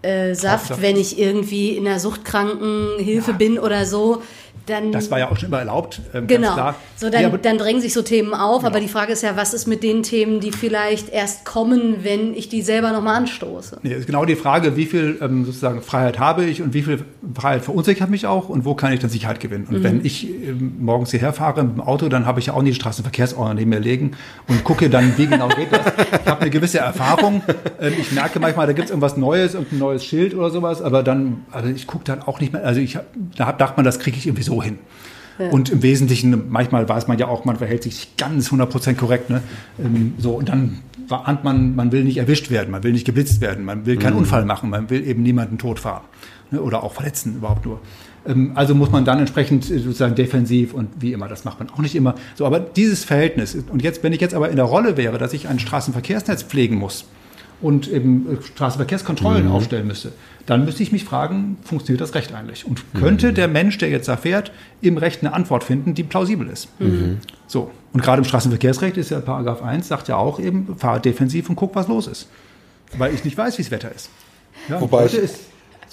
äh, 0.06 0.36
Saft, 0.36 0.82
wenn 0.82 0.98
ich 0.98 1.18
irgendwie 1.18 1.76
in 1.76 1.86
der 1.86 2.00
Suchtkrankenhilfe 2.00 3.32
ja. 3.32 3.38
bin 3.38 3.60
oder 3.60 3.86
so. 3.86 4.22
Dann. 4.66 4.92
Das 4.92 5.12
war 5.12 5.20
ja 5.20 5.30
auch 5.30 5.38
schon 5.38 5.50
immer 5.50 5.60
erlaubt. 5.60 6.02
Ähm, 6.14 6.28
genau. 6.28 6.74
So, 6.96 7.10
dann, 7.10 7.22
ja, 7.22 7.30
dann 7.30 7.58
drängen 7.58 7.82
sich 7.82 7.94
so 7.94 8.02
Themen 8.02 8.34
auf, 8.34 8.60
genau. 8.60 8.70
aber 8.70 8.80
die 8.80 8.88
Frage 8.88 9.14
ist 9.14 9.24
ja, 9.24 9.36
was 9.36 9.54
ist 9.54 9.68
mit 9.68 9.84
den 9.84 10.04
Themen, 10.04 10.40
die 10.40 10.52
vielleicht 10.52 11.10
erst 11.10 11.46
kommen, 11.46 12.04
wenn 12.04 12.34
ich 12.34 12.50
die 12.50 12.62
selber 12.62 12.92
nochmal 12.92 13.16
anstoße? 13.16 13.80
Nee, 13.84 13.94
ist 13.94 14.08
genau 14.08 14.26
die 14.26 14.36
Frage, 14.36 14.76
wie 14.78 14.86
viel 14.86 15.18
ähm, 15.22 15.46
sozusagen 15.46 15.82
Freiheit 15.82 16.20
habe 16.20 16.46
ich 16.46 16.62
und 16.62 16.74
wie 16.74 16.82
viel 16.82 17.04
Freiheit 17.34 17.64
verunsichert 17.64 18.10
mich 18.10 18.28
auch 18.28 18.50
und 18.50 18.66
wo 18.66 18.76
kann 18.76 18.94
ich 18.94 19.00
dann 19.00 19.10
Sicherheit 19.10 19.40
gewinnen? 19.40 19.68
Und 19.70 19.80
mhm. 19.80 19.84
wenn 19.84 20.06
ich 20.06 20.30
ähm, 20.30 20.76
morgens 20.80 21.12
hierher 21.12 21.34
fahre 21.34 21.64
mit 21.64 21.78
dem 21.78 21.82
Auto, 21.82 22.10
dann 22.10 22.26
habe 22.26 22.40
ich 22.40 22.48
ja 22.48 22.54
auch 22.54 22.62
nicht 22.62 22.76
die 22.76 22.82
Straßenverkehrsordnung 22.82 23.56
neben 23.56 23.70
mir 23.70 23.80
legen 23.80 24.12
und 24.48 24.64
gucke 24.64 24.90
dann, 24.90 25.18
wie 25.18 25.28
genau 25.28 25.48
geht 25.50 25.72
das. 25.72 25.82
Ich 26.22 26.28
habe 26.28 26.42
eine 26.42 26.50
gewisse 26.50 26.80
Erfahrung. 26.80 27.42
Ähm, 27.80 27.94
ich 28.00 28.12
merke 28.12 28.40
manchmal, 28.40 28.68
da 28.68 28.74
gibt 28.74 28.86
es 28.86 28.92
irgendwas 28.92 29.18
Neues, 29.18 29.54
irgendein 29.54 29.80
neues 29.80 30.06
Schild 30.06 30.34
oder 30.34 30.50
sowas, 30.50 30.82
aber 30.82 31.04
dann, 31.04 31.46
also 31.52 31.70
ich 31.70 31.88
gucke 31.88 32.04
dann 32.06 32.22
auch 32.22 32.40
nicht 32.40 32.54
mehr, 32.54 32.66
also 32.66 32.80
ich, 32.80 32.98
da 33.36 33.52
dachte 33.52 33.74
man, 33.78 33.86
das 33.86 34.00
kriege 34.00 34.18
ich 34.18 34.28
irgendwie 34.28 34.44
so 34.44 34.55
hin. 34.64 34.80
Ja. 35.38 35.50
Und 35.50 35.70
im 35.70 35.84
Wesentlichen, 35.84 36.50
manchmal 36.50 36.88
weiß 36.88 37.08
man 37.08 37.18
ja 37.18 37.28
auch, 37.28 37.44
man 37.44 37.58
verhält 37.58 37.84
sich 37.84 38.16
ganz 38.16 38.52
100% 38.52 38.96
korrekt. 38.96 39.30
Ne? 39.30 39.44
Ähm, 39.80 40.14
so, 40.18 40.32
und 40.32 40.48
dann 40.50 40.80
ahnt 41.10 41.44
man, 41.44 41.76
man 41.76 41.92
will 41.92 42.04
nicht 42.04 42.18
erwischt 42.18 42.50
werden, 42.50 42.72
man 42.72 42.84
will 42.84 42.94
nicht 42.94 43.06
geblitzt 43.06 43.42
werden, 43.42 43.66
man 43.66 43.86
will 43.86 43.98
keinen 43.98 44.14
mhm. 44.14 44.20
Unfall 44.20 44.46
machen, 44.46 44.70
man 44.70 44.90
will 44.90 45.06
eben 45.06 45.24
niemanden 45.24 45.58
totfahren 45.58 46.04
ne? 46.52 46.62
oder 46.62 46.84
auch 46.84 46.94
verletzen 46.94 47.36
überhaupt 47.36 47.66
nur. 47.66 47.80
Ähm, 48.26 48.52
also 48.56 48.74
muss 48.76 48.92
man 48.92 49.06
dann 49.06 49.20
entsprechend 49.20 49.70
äh, 49.70 49.80
sozusagen 49.80 50.16
defensiv 50.16 50.74
und 50.74 50.90
wie 51.00 51.14
immer, 51.14 51.28
das 51.28 51.46
macht 51.46 51.60
man 51.60 51.70
auch 51.70 51.80
nicht 51.80 51.96
immer. 51.96 52.16
So, 52.36 52.46
aber 52.46 52.60
dieses 52.60 53.04
Verhältnis, 53.04 53.56
und 53.56 53.84
jetzt, 53.84 54.04
wenn 54.04 54.14
ich 54.14 54.22
jetzt 54.22 54.34
aber 54.34 54.50
in 54.50 54.56
der 54.56 54.66
Rolle 54.66 54.98
wäre, 54.98 55.18
dass 55.18 55.34
ich 55.34 55.48
ein 55.48 55.60
Straßenverkehrsnetz 55.60 56.44
pflegen 56.44 56.76
muss, 56.76 57.06
und 57.62 57.88
eben 57.88 58.38
äh, 58.38 58.42
Straßenverkehrskontrollen 58.42 59.46
mhm. 59.46 59.52
aufstellen 59.52 59.88
müsste, 59.88 60.12
dann 60.46 60.66
müsste 60.66 60.84
ich 60.84 60.92
mich 60.92 61.04
fragen, 61.04 61.58
funktioniert 61.64 62.02
das 62.02 62.14
Recht 62.14 62.34
eigentlich? 62.34 62.66
Und 62.66 62.84
könnte 62.94 63.30
mhm. 63.30 63.36
der 63.36 63.48
Mensch, 63.48 63.78
der 63.78 63.90
jetzt 63.90 64.08
da 64.08 64.18
fährt, 64.18 64.52
im 64.82 64.98
Recht 64.98 65.22
eine 65.22 65.34
Antwort 65.34 65.64
finden, 65.64 65.94
die 65.96 66.04
plausibel 66.04 66.48
ist? 66.48 66.70
Mhm. 66.80 67.18
So. 67.48 67.72
Und 67.94 68.04
gerade 68.04 68.20
im 68.20 68.26
Straßenverkehrsrecht 68.26 68.98
ist 68.98 69.10
ja 69.10 69.20
Paragraph 69.22 69.64
1, 69.64 69.88
sagt 69.88 70.08
ja 70.08 70.18
auch 70.18 70.40
eben, 70.40 70.76
fahr 70.78 71.00
defensiv 71.00 71.50
und 71.50 71.56
guck, 71.56 71.76
was 71.76 71.88
los 71.88 72.08
ist. 72.08 72.28
Weil 72.98 73.14
ich 73.14 73.24
nicht 73.24 73.38
weiß, 73.38 73.58
wie 73.58 73.64
das 73.64 73.72
Wetter 73.72 73.92
ist. 73.94 74.10
Ja, 74.70 74.80
Wobei 74.82 75.06
ich, 75.06 75.16
ist, 75.16 75.40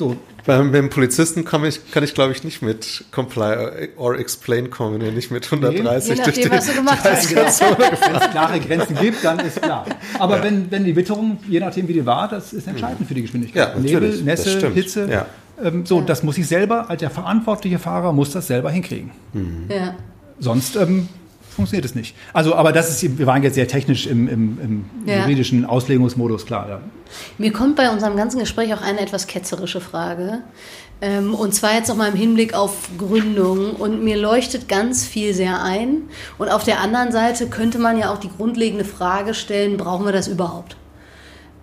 so. 0.03 0.17
Beim, 0.45 0.73
beim 0.73 0.91
Polizisten 0.91 1.45
kann 1.45 1.65
ich, 1.65 1.93
kann 1.93 2.03
ich 2.03 2.15
glaube 2.15 2.33
ich, 2.33 2.43
nicht 2.43 2.63
mit 2.63 3.05
Comply 3.13 3.91
or 3.97 4.19
Explain 4.19 4.71
kommen, 4.71 5.01
wenn 5.01 5.15
nicht 5.15 5.31
mit 5.31 5.45
130 5.45 6.19
nee. 6.19 6.25
durch 6.25 6.37
die, 6.41 6.51
was 6.51 6.67
du 6.67 6.75
gemacht 6.75 7.05
hast. 7.05 7.33
Wenn 7.37 7.47
es 7.47 8.31
klare 8.31 8.59
Grenzen 8.59 8.97
gibt, 8.97 9.25
dann 9.25 9.39
ist 9.39 9.63
klar. 9.63 9.87
Aber 10.19 10.39
ja. 10.39 10.45
wenn, 10.45 10.69
wenn 10.71 10.85
die 10.85 10.97
Witterung, 10.97 11.39
je 11.49 11.61
nachdem 11.61 11.87
wie 11.87 11.93
die 11.93 12.05
war, 12.05 12.27
das 12.27 12.53
ist 12.53 12.67
entscheidend 12.67 13.07
für 13.07 13.15
die 13.15 13.23
Geschwindigkeit. 13.23 13.75
Ja, 13.75 13.81
Nebel, 13.81 14.21
Nässe, 14.23 14.69
Hitze. 14.71 15.09
Ja. 15.09 15.27
Ähm, 15.63 15.87
so, 15.87 16.01
das 16.01 16.25
muss 16.25 16.37
ich 16.39 16.49
selber, 16.49 16.91
als 16.91 17.01
der 17.01 17.11
verantwortliche 17.11 17.79
Fahrer, 17.79 18.13
muss 18.13 18.33
das 18.33 18.49
selber 18.49 18.71
hinkriegen. 18.73 19.13
Mhm. 19.33 19.67
Ja. 19.69 19.95
Sonst 20.41 20.75
ähm, 20.75 21.09
funktioniert 21.53 21.85
es 21.85 21.95
nicht. 21.95 22.17
Also, 22.33 22.55
aber 22.55 22.73
das 22.73 22.91
ist, 22.91 23.19
wir 23.19 23.27
waren 23.27 23.43
jetzt 23.43 23.55
sehr 23.55 23.69
technisch 23.69 24.07
im, 24.07 24.29
im, 24.29 24.59
im 24.61 24.85
ja. 25.07 25.21
juridischen 25.21 25.65
Auslegungsmodus, 25.65 26.47
klar. 26.47 26.69
Ja. 26.69 26.81
Mir 27.39 27.53
kommt 27.53 27.77
bei 27.77 27.91
unserem 27.91 28.17
ganzen 28.17 28.41
Gespräch 28.41 28.75
auch 28.75 28.83
eine 28.83 29.01
etwas 29.01 29.27
ketzerische 29.27 29.81
Frage. 29.81 30.41
Ähm, 31.01 31.35
und 31.35 31.53
zwar 31.55 31.75
jetzt 31.75 31.89
nochmal 31.89 32.11
im 32.11 32.17
Hinblick 32.17 32.55
auf 32.55 32.89
Gründung. 32.97 33.73
Und 33.73 34.03
mir 34.03 34.17
leuchtet 34.17 34.69
ganz 34.69 35.07
viel 35.07 35.35
sehr 35.35 35.63
ein. 35.63 36.03
Und 36.39 36.49
auf 36.49 36.65
der 36.65 36.81
anderen 36.81 37.13
Seite 37.13 37.49
könnte 37.49 37.79
man 37.79 37.99
ja 37.99 38.13
auch 38.13 38.19
die 38.19 38.31
grundlegende 38.31 38.85
Frage 38.85 39.35
stellen, 39.35 39.77
brauchen 39.77 40.05
wir 40.05 40.13
das 40.13 40.29
überhaupt? 40.29 40.77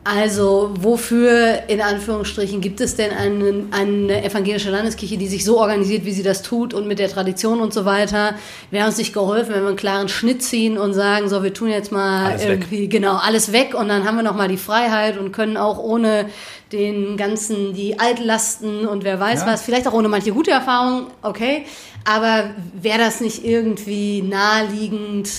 Also 0.06 0.72
wofür 0.80 1.64
in 1.68 1.82
Anführungsstrichen 1.82 2.62
gibt 2.62 2.80
es 2.80 2.96
denn 2.96 3.12
eine, 3.12 3.66
eine, 3.72 4.24
evangelische 4.24 4.72
Landeskirche, 4.72 5.18
die 5.18 5.28
sich 5.28 5.44
so 5.44 5.60
organisiert, 5.60 6.06
wie 6.06 6.14
sie 6.14 6.24
das 6.24 6.42
tut 6.42 6.74
und 6.74 6.88
mit 6.88 7.00
der 7.00 7.10
Tradition 7.10 7.60
und 7.60 7.74
so 7.74 7.84
weiter? 7.84 8.36
Wäre 8.72 8.88
uns 8.88 8.98
nicht 8.98 9.14
geholfen, 9.14 9.54
wenn 9.54 9.62
wir 9.62 9.68
einen 9.68 9.78
klaren 9.78 10.08
Schnitt 10.08 10.42
ziehen 10.42 10.78
und 10.78 10.94
sagen, 10.94 11.28
so 11.28 11.44
wir 11.44 11.54
tun 11.54 11.70
jetzt 11.70 11.92
mal 11.92 12.32
alles 12.32 12.46
irgendwie 12.46 12.84
weg. 12.84 12.92
genau 12.92 13.18
alles 13.18 13.52
weg 13.52 13.76
und 13.78 13.90
dann 13.90 14.06
haben 14.06 14.16
wir 14.16 14.24
noch 14.24 14.36
mal 14.36 14.48
die 14.48 14.58
Freiheit 14.58 15.18
und 15.18 15.34
können 15.34 15.58
auch 15.58 15.78
ohne 15.78 16.28
den 16.72 17.18
ganzen 17.18 17.74
die 17.74 18.00
Altlasten 18.00 18.88
und 18.88 19.04
wer 19.04 19.20
weiß 19.20 19.42
ja. 19.42 19.48
was, 19.48 19.64
vielleicht 19.64 19.88
auch 19.88 19.94
ohne 19.94 20.08
manche 20.08 20.32
gute 20.32 20.52
Erfahrungen, 20.52 21.08
okay. 21.24 21.66
Aber 22.06 22.52
wäre 22.82 23.00
das 23.00 23.20
nicht 23.20 23.44
irgendwie 23.44 24.22
naheliegend, 24.22 25.30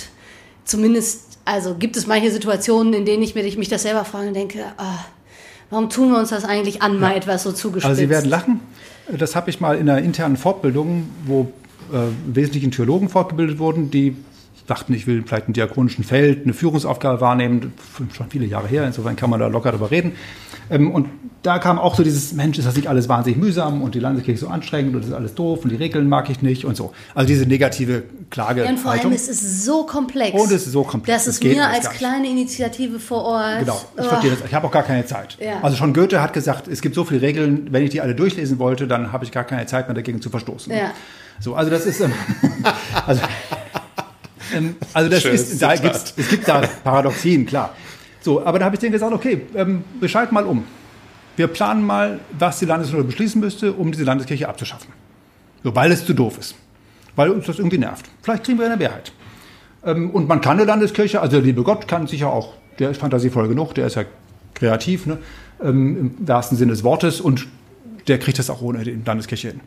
zumindest 0.64 1.29
also 1.50 1.74
gibt 1.74 1.96
es 1.96 2.06
manche 2.06 2.30
Situationen, 2.30 2.94
in 2.94 3.04
denen 3.04 3.22
ich, 3.22 3.34
mir, 3.34 3.42
ich 3.42 3.58
mich 3.58 3.68
das 3.68 3.82
selber 3.82 4.04
frage 4.04 4.28
und 4.28 4.34
denke, 4.34 4.64
ah, 4.76 5.04
warum 5.68 5.90
tun 5.90 6.12
wir 6.12 6.18
uns 6.18 6.30
das 6.30 6.44
eigentlich 6.44 6.80
an, 6.80 7.00
mal 7.00 7.16
etwas 7.16 7.42
so 7.42 7.50
zugespitzt? 7.50 7.86
Also 7.86 8.00
Sie 8.00 8.08
werden 8.08 8.30
lachen. 8.30 8.60
Das 9.18 9.34
habe 9.34 9.50
ich 9.50 9.60
mal 9.60 9.76
in 9.76 9.90
einer 9.90 10.00
internen 10.00 10.36
Fortbildung, 10.36 11.08
wo 11.24 11.52
äh, 11.92 11.96
wesentlichen 12.26 12.70
Theologen 12.70 13.08
fortgebildet 13.08 13.58
wurden, 13.58 13.90
die 13.90 14.16
dachten, 14.68 14.94
ich 14.94 15.08
will 15.08 15.24
vielleicht 15.26 15.48
im 15.48 15.52
diakonischen 15.52 16.04
Feld 16.04 16.44
eine 16.44 16.54
Führungsaufgabe 16.54 17.20
wahrnehmen, 17.20 17.72
schon 18.12 18.30
viele 18.30 18.46
Jahre 18.46 18.68
her, 18.68 18.86
insofern 18.86 19.16
kann 19.16 19.28
man 19.28 19.40
da 19.40 19.48
locker 19.48 19.72
drüber 19.72 19.90
reden. 19.90 20.12
Ähm, 20.70 20.90
und 20.92 21.08
da 21.42 21.58
kam 21.58 21.78
auch 21.78 21.94
so 21.94 22.02
dieses, 22.02 22.32
Mensch, 22.32 22.58
ist 22.58 22.66
das 22.66 22.76
nicht 22.76 22.86
alles 22.86 23.08
wahnsinnig 23.08 23.40
mühsam 23.40 23.82
und 23.82 23.94
die 23.94 23.98
Landeskirche 23.98 24.40
so 24.40 24.48
anstrengend 24.48 24.94
und 24.94 25.00
das 25.00 25.10
ist 25.10 25.16
alles 25.16 25.34
doof 25.34 25.60
und 25.64 25.70
die 25.70 25.76
Regeln 25.76 26.08
mag 26.08 26.28
ich 26.28 26.42
nicht 26.42 26.64
und 26.64 26.76
so. 26.76 26.92
Also 27.14 27.26
diese 27.26 27.46
negative 27.46 28.04
Klage. 28.28 28.64
Ja, 28.64 28.70
und 28.70 28.78
vor 28.78 28.92
allem 28.92 29.12
ist 29.12 29.28
es 29.28 29.64
so 29.64 29.84
komplex. 29.84 30.38
Und 30.38 30.52
es 30.52 30.66
ist 30.66 30.72
so 30.72 30.84
komplex. 30.84 31.24
Das 31.24 31.34
ist 31.34 31.42
mir 31.42 31.66
als 31.66 31.88
kleine 31.90 32.28
Initiative 32.28 33.00
vor 33.00 33.24
Ort. 33.24 33.60
Genau, 33.60 33.80
ich 33.96 34.04
oh. 34.04 34.08
verstehe 34.08 34.30
das. 34.30 34.40
Ich 34.46 34.54
habe 34.54 34.66
auch 34.66 34.72
gar 34.72 34.82
keine 34.82 35.06
Zeit. 35.06 35.38
Ja. 35.40 35.60
Also 35.62 35.76
schon 35.76 35.94
Goethe 35.94 36.20
hat 36.20 36.32
gesagt, 36.32 36.68
es 36.68 36.82
gibt 36.82 36.94
so 36.94 37.04
viele 37.04 37.22
Regeln, 37.22 37.68
wenn 37.70 37.82
ich 37.82 37.90
die 37.90 38.00
alle 38.00 38.14
durchlesen 38.14 38.58
wollte, 38.58 38.86
dann 38.86 39.12
habe 39.12 39.24
ich 39.24 39.32
gar 39.32 39.44
keine 39.44 39.66
Zeit 39.66 39.88
mehr 39.88 39.94
dagegen 39.94 40.20
zu 40.20 40.30
verstoßen. 40.30 40.72
Ja. 40.72 40.92
So, 41.40 41.54
also 41.54 41.70
das 41.70 41.86
ist, 41.86 42.00
ähm, 42.00 42.12
also, 43.06 43.22
ähm, 44.54 44.76
also 44.92 45.08
das 45.08 45.22
Schönes 45.22 45.52
ist, 45.52 45.62
da 45.62 45.74
gibt's, 45.74 46.12
es 46.16 46.28
gibt 46.28 46.46
da 46.46 46.60
Paradoxien, 46.84 47.46
klar. 47.46 47.74
So, 48.20 48.44
aber 48.44 48.58
da 48.58 48.66
habe 48.66 48.76
ich 48.76 48.80
denen 48.80 48.92
gesagt, 48.92 49.12
okay, 49.12 49.46
ähm, 49.54 49.84
wir 49.98 50.08
schalten 50.08 50.34
mal 50.34 50.44
um. 50.44 50.64
Wir 51.36 51.46
planen 51.46 51.84
mal, 51.84 52.20
was 52.38 52.58
die 52.58 52.66
Landesregierung 52.66 53.06
beschließen 53.06 53.40
müsste, 53.40 53.72
um 53.72 53.92
diese 53.92 54.04
Landeskirche 54.04 54.48
abzuschaffen. 54.48 54.92
So, 55.64 55.74
weil 55.74 55.90
es 55.92 56.04
zu 56.04 56.14
doof 56.14 56.38
ist. 56.38 56.54
Weil 57.16 57.30
uns 57.30 57.46
das 57.46 57.58
irgendwie 57.58 57.78
nervt. 57.78 58.06
Vielleicht 58.22 58.44
kriegen 58.44 58.58
wir 58.58 58.66
eine 58.66 58.76
Mehrheit. 58.76 59.12
Ähm, 59.84 60.10
und 60.10 60.28
man 60.28 60.40
kann 60.40 60.58
eine 60.58 60.64
Landeskirche, 60.64 61.20
also 61.20 61.36
der 61.36 61.42
liebe 61.42 61.62
Gott 61.62 61.88
kann 61.88 62.06
sicher 62.06 62.30
auch, 62.30 62.54
der 62.78 62.90
ist 62.90 63.00
fantasievoll 63.00 63.48
genug, 63.48 63.74
der 63.74 63.86
ist 63.86 63.96
ja 63.96 64.04
kreativ, 64.54 65.06
ne? 65.06 65.18
ähm, 65.62 66.14
im 66.18 66.28
wahrsten 66.28 66.58
Sinne 66.58 66.72
des 66.72 66.84
Wortes, 66.84 67.20
und 67.20 67.46
der 68.08 68.18
kriegt 68.18 68.38
das 68.38 68.50
auch 68.50 68.62
ohne 68.62 68.82
die 68.84 68.98
Landeskirche 69.04 69.48
hin. 69.48 69.60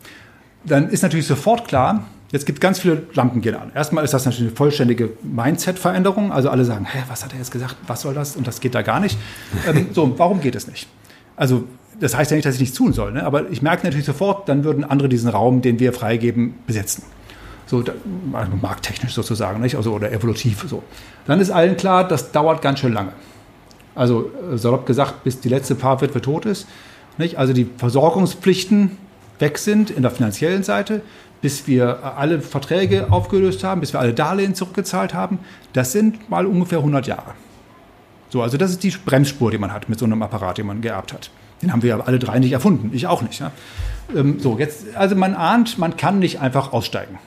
Dann 0.66 0.90
ist 0.90 1.04
natürlich 1.04 1.28
sofort 1.28 1.68
klar, 1.68 2.06
Jetzt 2.34 2.48
gibt 2.48 2.58
es 2.58 2.62
ganz 2.62 2.80
viele 2.80 3.04
Lampen 3.14 3.42
gehen 3.42 3.54
an. 3.54 3.72
Erstmal 3.76 4.04
ist 4.04 4.12
das 4.12 4.26
natürlich 4.26 4.48
eine 4.48 4.58
vollständige 4.58 5.12
Mindset-Veränderung. 5.22 6.32
Also 6.32 6.50
alle 6.50 6.66
sagen, 6.66 6.84
hä, 6.84 7.04
was 7.08 7.24
hat 7.24 7.32
er 7.32 7.38
jetzt 7.38 7.52
gesagt? 7.52 7.76
Was 7.86 8.02
soll 8.02 8.16
das? 8.16 8.36
Und 8.36 8.48
das 8.48 8.60
geht 8.60 8.74
da 8.74 8.82
gar 8.82 9.00
nicht. 9.00 9.20
ähm, 9.70 9.90
so, 9.94 10.18
warum 10.18 10.42
geht 10.42 10.56
es 10.56 10.66
nicht? 10.68 10.88
Also 11.36 11.66
das 12.00 12.18
heißt 12.18 12.32
ja 12.32 12.36
nicht, 12.36 12.48
dass 12.48 12.56
ich 12.56 12.62
nichts 12.62 12.76
tun 12.76 12.92
soll. 12.92 13.12
Ne? 13.12 13.24
Aber 13.24 13.52
ich 13.52 13.62
merke 13.62 13.86
natürlich 13.86 14.08
sofort, 14.08 14.50
dann 14.50 14.64
würden 14.64 14.84
andere 14.84 15.10
diesen 15.10 15.30
Raum, 15.30 15.62
den 15.62 15.80
wir 15.80 15.94
freigeben, 15.94 16.56
besetzen. 16.66 17.04
So, 17.68 17.84
also 18.34 18.52
markttechnisch 18.60 19.14
sozusagen, 19.14 19.62
nicht? 19.62 19.76
Also, 19.76 19.94
oder 19.94 20.12
evolutiv 20.12 20.66
so. 20.68 20.82
Dann 21.28 21.40
ist 21.40 21.52
allen 21.52 21.78
klar, 21.78 22.08
das 22.08 22.32
dauert 22.32 22.64
ganz 22.64 22.80
schön 22.80 22.94
lange. 22.94 23.12
Also 23.94 24.32
äh, 24.52 24.58
salopp 24.58 24.88
gesagt, 24.88 25.24
bis 25.24 25.40
die 25.40 25.50
letzte 25.50 25.76
Paarwitwe 25.76 26.20
tot 26.20 26.48
ist. 26.48 26.68
Nicht? 27.20 27.38
Also 27.38 27.54
die 27.54 27.70
Versorgungspflichten 27.78 28.98
weg 29.40 29.58
sind 29.58 29.90
in 29.90 30.02
der 30.02 30.12
finanziellen 30.12 30.64
Seite 30.64 31.02
bis 31.44 31.68
wir 31.68 32.18
alle 32.18 32.40
Verträge 32.40 33.12
aufgelöst 33.12 33.66
haben, 33.66 33.82
bis 33.82 33.92
wir 33.92 34.00
alle 34.00 34.14
Darlehen 34.14 34.56
zurückgezahlt 34.56 35.14
haben, 35.14 35.40
das 35.74 35.92
sind 35.92 36.30
mal 36.30 36.46
ungefähr 36.46 36.78
100 36.78 37.06
Jahre. 37.06 37.34
So, 38.30 38.42
also 38.42 38.56
das 38.56 38.72
ist 38.72 38.82
die 38.82 38.92
Bremsspur, 38.92 39.52
die 39.52 39.58
man 39.58 39.74
hat 39.74 39.90
mit 39.90 40.00
so 40.00 40.06
einem 40.06 40.24
Apparat, 40.24 40.58
den 40.58 40.68
man 40.68 40.82
geerbt 40.82 41.12
hat. 41.12 41.32
Den 41.62 41.74
haben 41.74 41.84
wir 41.84 41.90
ja 41.90 42.00
alle 42.00 42.18
drei 42.18 42.40
nicht 42.40 42.54
erfunden, 42.54 42.92
ich 42.94 43.08
auch 43.08 43.22
nicht. 43.22 43.42
Ja? 43.42 43.52
Ähm, 44.16 44.40
so, 44.40 44.58
jetzt, 44.58 44.96
also 44.96 45.18
man 45.18 45.36
ahnt, 45.36 45.78
man 45.78 45.98
kann 45.98 46.20
nicht 46.20 46.40
einfach 46.40 46.72
aussteigen. 46.72 47.20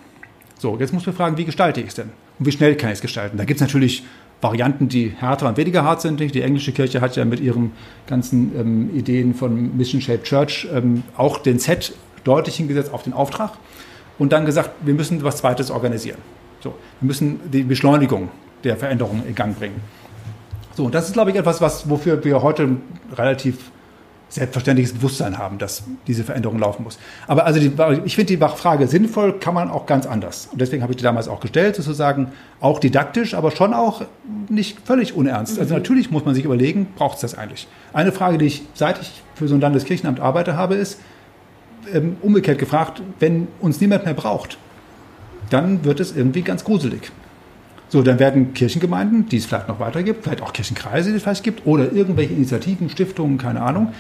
So, 0.59 0.79
jetzt 0.79 0.95
muss 0.95 1.05
man 1.05 1.15
fragen, 1.15 1.37
wie 1.37 1.45
gestalte 1.45 1.83
ich 1.83 1.89
es 1.89 1.95
denn? 1.95 2.09
Und 2.39 2.47
wie 2.47 2.53
schnell 2.53 2.75
kann 2.75 2.89
ich 2.89 2.95
es 2.95 3.03
gestalten? 3.03 3.37
Da 3.37 3.45
gibt 3.45 3.61
es 3.61 3.67
natürlich 3.67 4.03
Varianten, 4.41 4.89
die 4.89 5.09
härter 5.09 5.49
und 5.49 5.57
weniger 5.57 5.83
hart 5.83 6.03
sind. 6.03 6.21
Die 6.21 6.43
englische 6.43 6.73
Kirche 6.73 7.01
hat 7.01 7.17
ja 7.17 7.25
mit 7.25 7.41
ihren 7.41 7.73
ganzen 8.07 8.53
ähm, 8.59 8.91
Ideen 8.95 9.35
von 9.35 9.77
Mission 9.77 10.01
Shaped 10.01 10.25
Church 10.25 10.69
ähm, 10.73 11.03
auch 11.17 11.39
den 11.39 11.59
Set 11.59 11.95
deutlich 12.25 12.57
hingesetzt 12.57 12.93
auf 12.93 13.03
den 13.03 13.13
Auftrag 13.13 13.53
und 14.19 14.33
dann 14.33 14.45
gesagt, 14.45 14.71
wir 14.83 14.95
müssen 14.95 15.23
was 15.25 15.37
Zweites 15.39 15.71
organisieren. 15.71 16.19
So, 16.61 16.75
wir 17.01 17.07
müssen 17.07 17.41
die 17.51 17.63
Beschleunigung 17.63 18.29
der 18.65 18.77
Veränderungen 18.77 19.23
in 19.27 19.35
Gang 19.35 19.59
bringen. 19.59 19.81
So, 20.75 20.85
und 20.85 20.95
das 20.95 21.07
ist, 21.07 21.15
glaube 21.15 21.31
ich, 21.31 21.37
etwas, 21.37 21.61
was, 21.61 21.89
wofür 21.89 22.23
wir 22.25 22.43
heute 22.43 22.77
relativ 23.17 23.71
selbstverständliches 24.29 24.95
Bewusstsein 24.95 25.39
haben, 25.39 25.59
dass 25.59 25.85
diese 26.07 26.25
Veränderung 26.25 26.59
laufen 26.59 26.83
muss. 26.83 26.99
Aber 27.29 27.47
also 27.47 27.61
die, 27.61 27.71
ich 28.05 28.17
finde 28.17 28.37
die 28.37 28.39
Frage 28.39 28.89
sinnvoll, 28.89 29.39
kann 29.39 29.55
man 29.55 29.71
auch 29.71 29.87
ganz 29.87 30.07
anders. 30.07 30.49
Und 30.51 30.61
deswegen 30.61 30.83
habe 30.83 30.93
ich 30.93 30.97
die 30.97 31.05
damals 31.05 31.29
auch 31.29 31.41
gestellt, 31.41 31.77
sozusagen 31.77 32.33
auch 32.61 32.81
didaktisch, 32.81 33.35
aber 33.35 33.53
schon 33.53 33.73
auch 33.73 34.03
nicht 34.49 34.79
völlig 34.85 35.15
unernst. 35.15 35.59
Also 35.59 35.75
mhm. 35.75 35.81
natürlich 35.81 36.11
muss 36.11 36.25
man 36.25 36.35
sich 36.35 36.45
überlegen, 36.45 36.89
braucht 36.97 37.17
es 37.17 37.21
das 37.21 37.39
eigentlich? 37.39 37.69
Eine 37.93 38.11
Frage, 38.11 38.39
die 38.39 38.47
ich, 38.47 38.63
seit 38.75 39.01
ich 39.01 39.23
für 39.35 39.47
so 39.47 39.55
ein 39.55 39.61
Landeskirchenamt 39.61 40.19
arbeite, 40.19 40.57
habe, 40.57 40.75
ist, 40.75 40.99
ähm, 41.93 42.17
umgekehrt 42.21 42.59
gefragt, 42.59 43.03
wenn 43.21 43.47
uns 43.61 43.81
niemand 43.81 44.05
mehr 44.05 44.15
braucht, 44.15 44.59
dann 45.51 45.85
wird 45.85 46.01
es 46.01 46.17
irgendwie 46.17 46.43
ganz 46.43 46.65
gruselig. 46.65 47.13
So, 47.89 48.03
dann 48.03 48.19
werden 48.19 48.53
Kirchengemeinden, 48.53 49.29
die 49.29 49.37
es 49.37 49.47
vielleicht 49.47 49.69
noch 49.69 49.79
weiter 49.79 50.03
gibt, 50.03 50.25
vielleicht 50.25 50.43
auch 50.43 50.53
Kirchenkreise, 50.53 51.11
die 51.11 51.17
es 51.17 51.23
vielleicht 51.23 51.45
gibt, 51.45 51.67
oder 51.67 51.93
irgendwelche 51.93 52.33
Initiativen, 52.33 52.91
Stiftungen, 52.91 53.39
keine 53.39 53.63
Ahnung, 53.63 53.93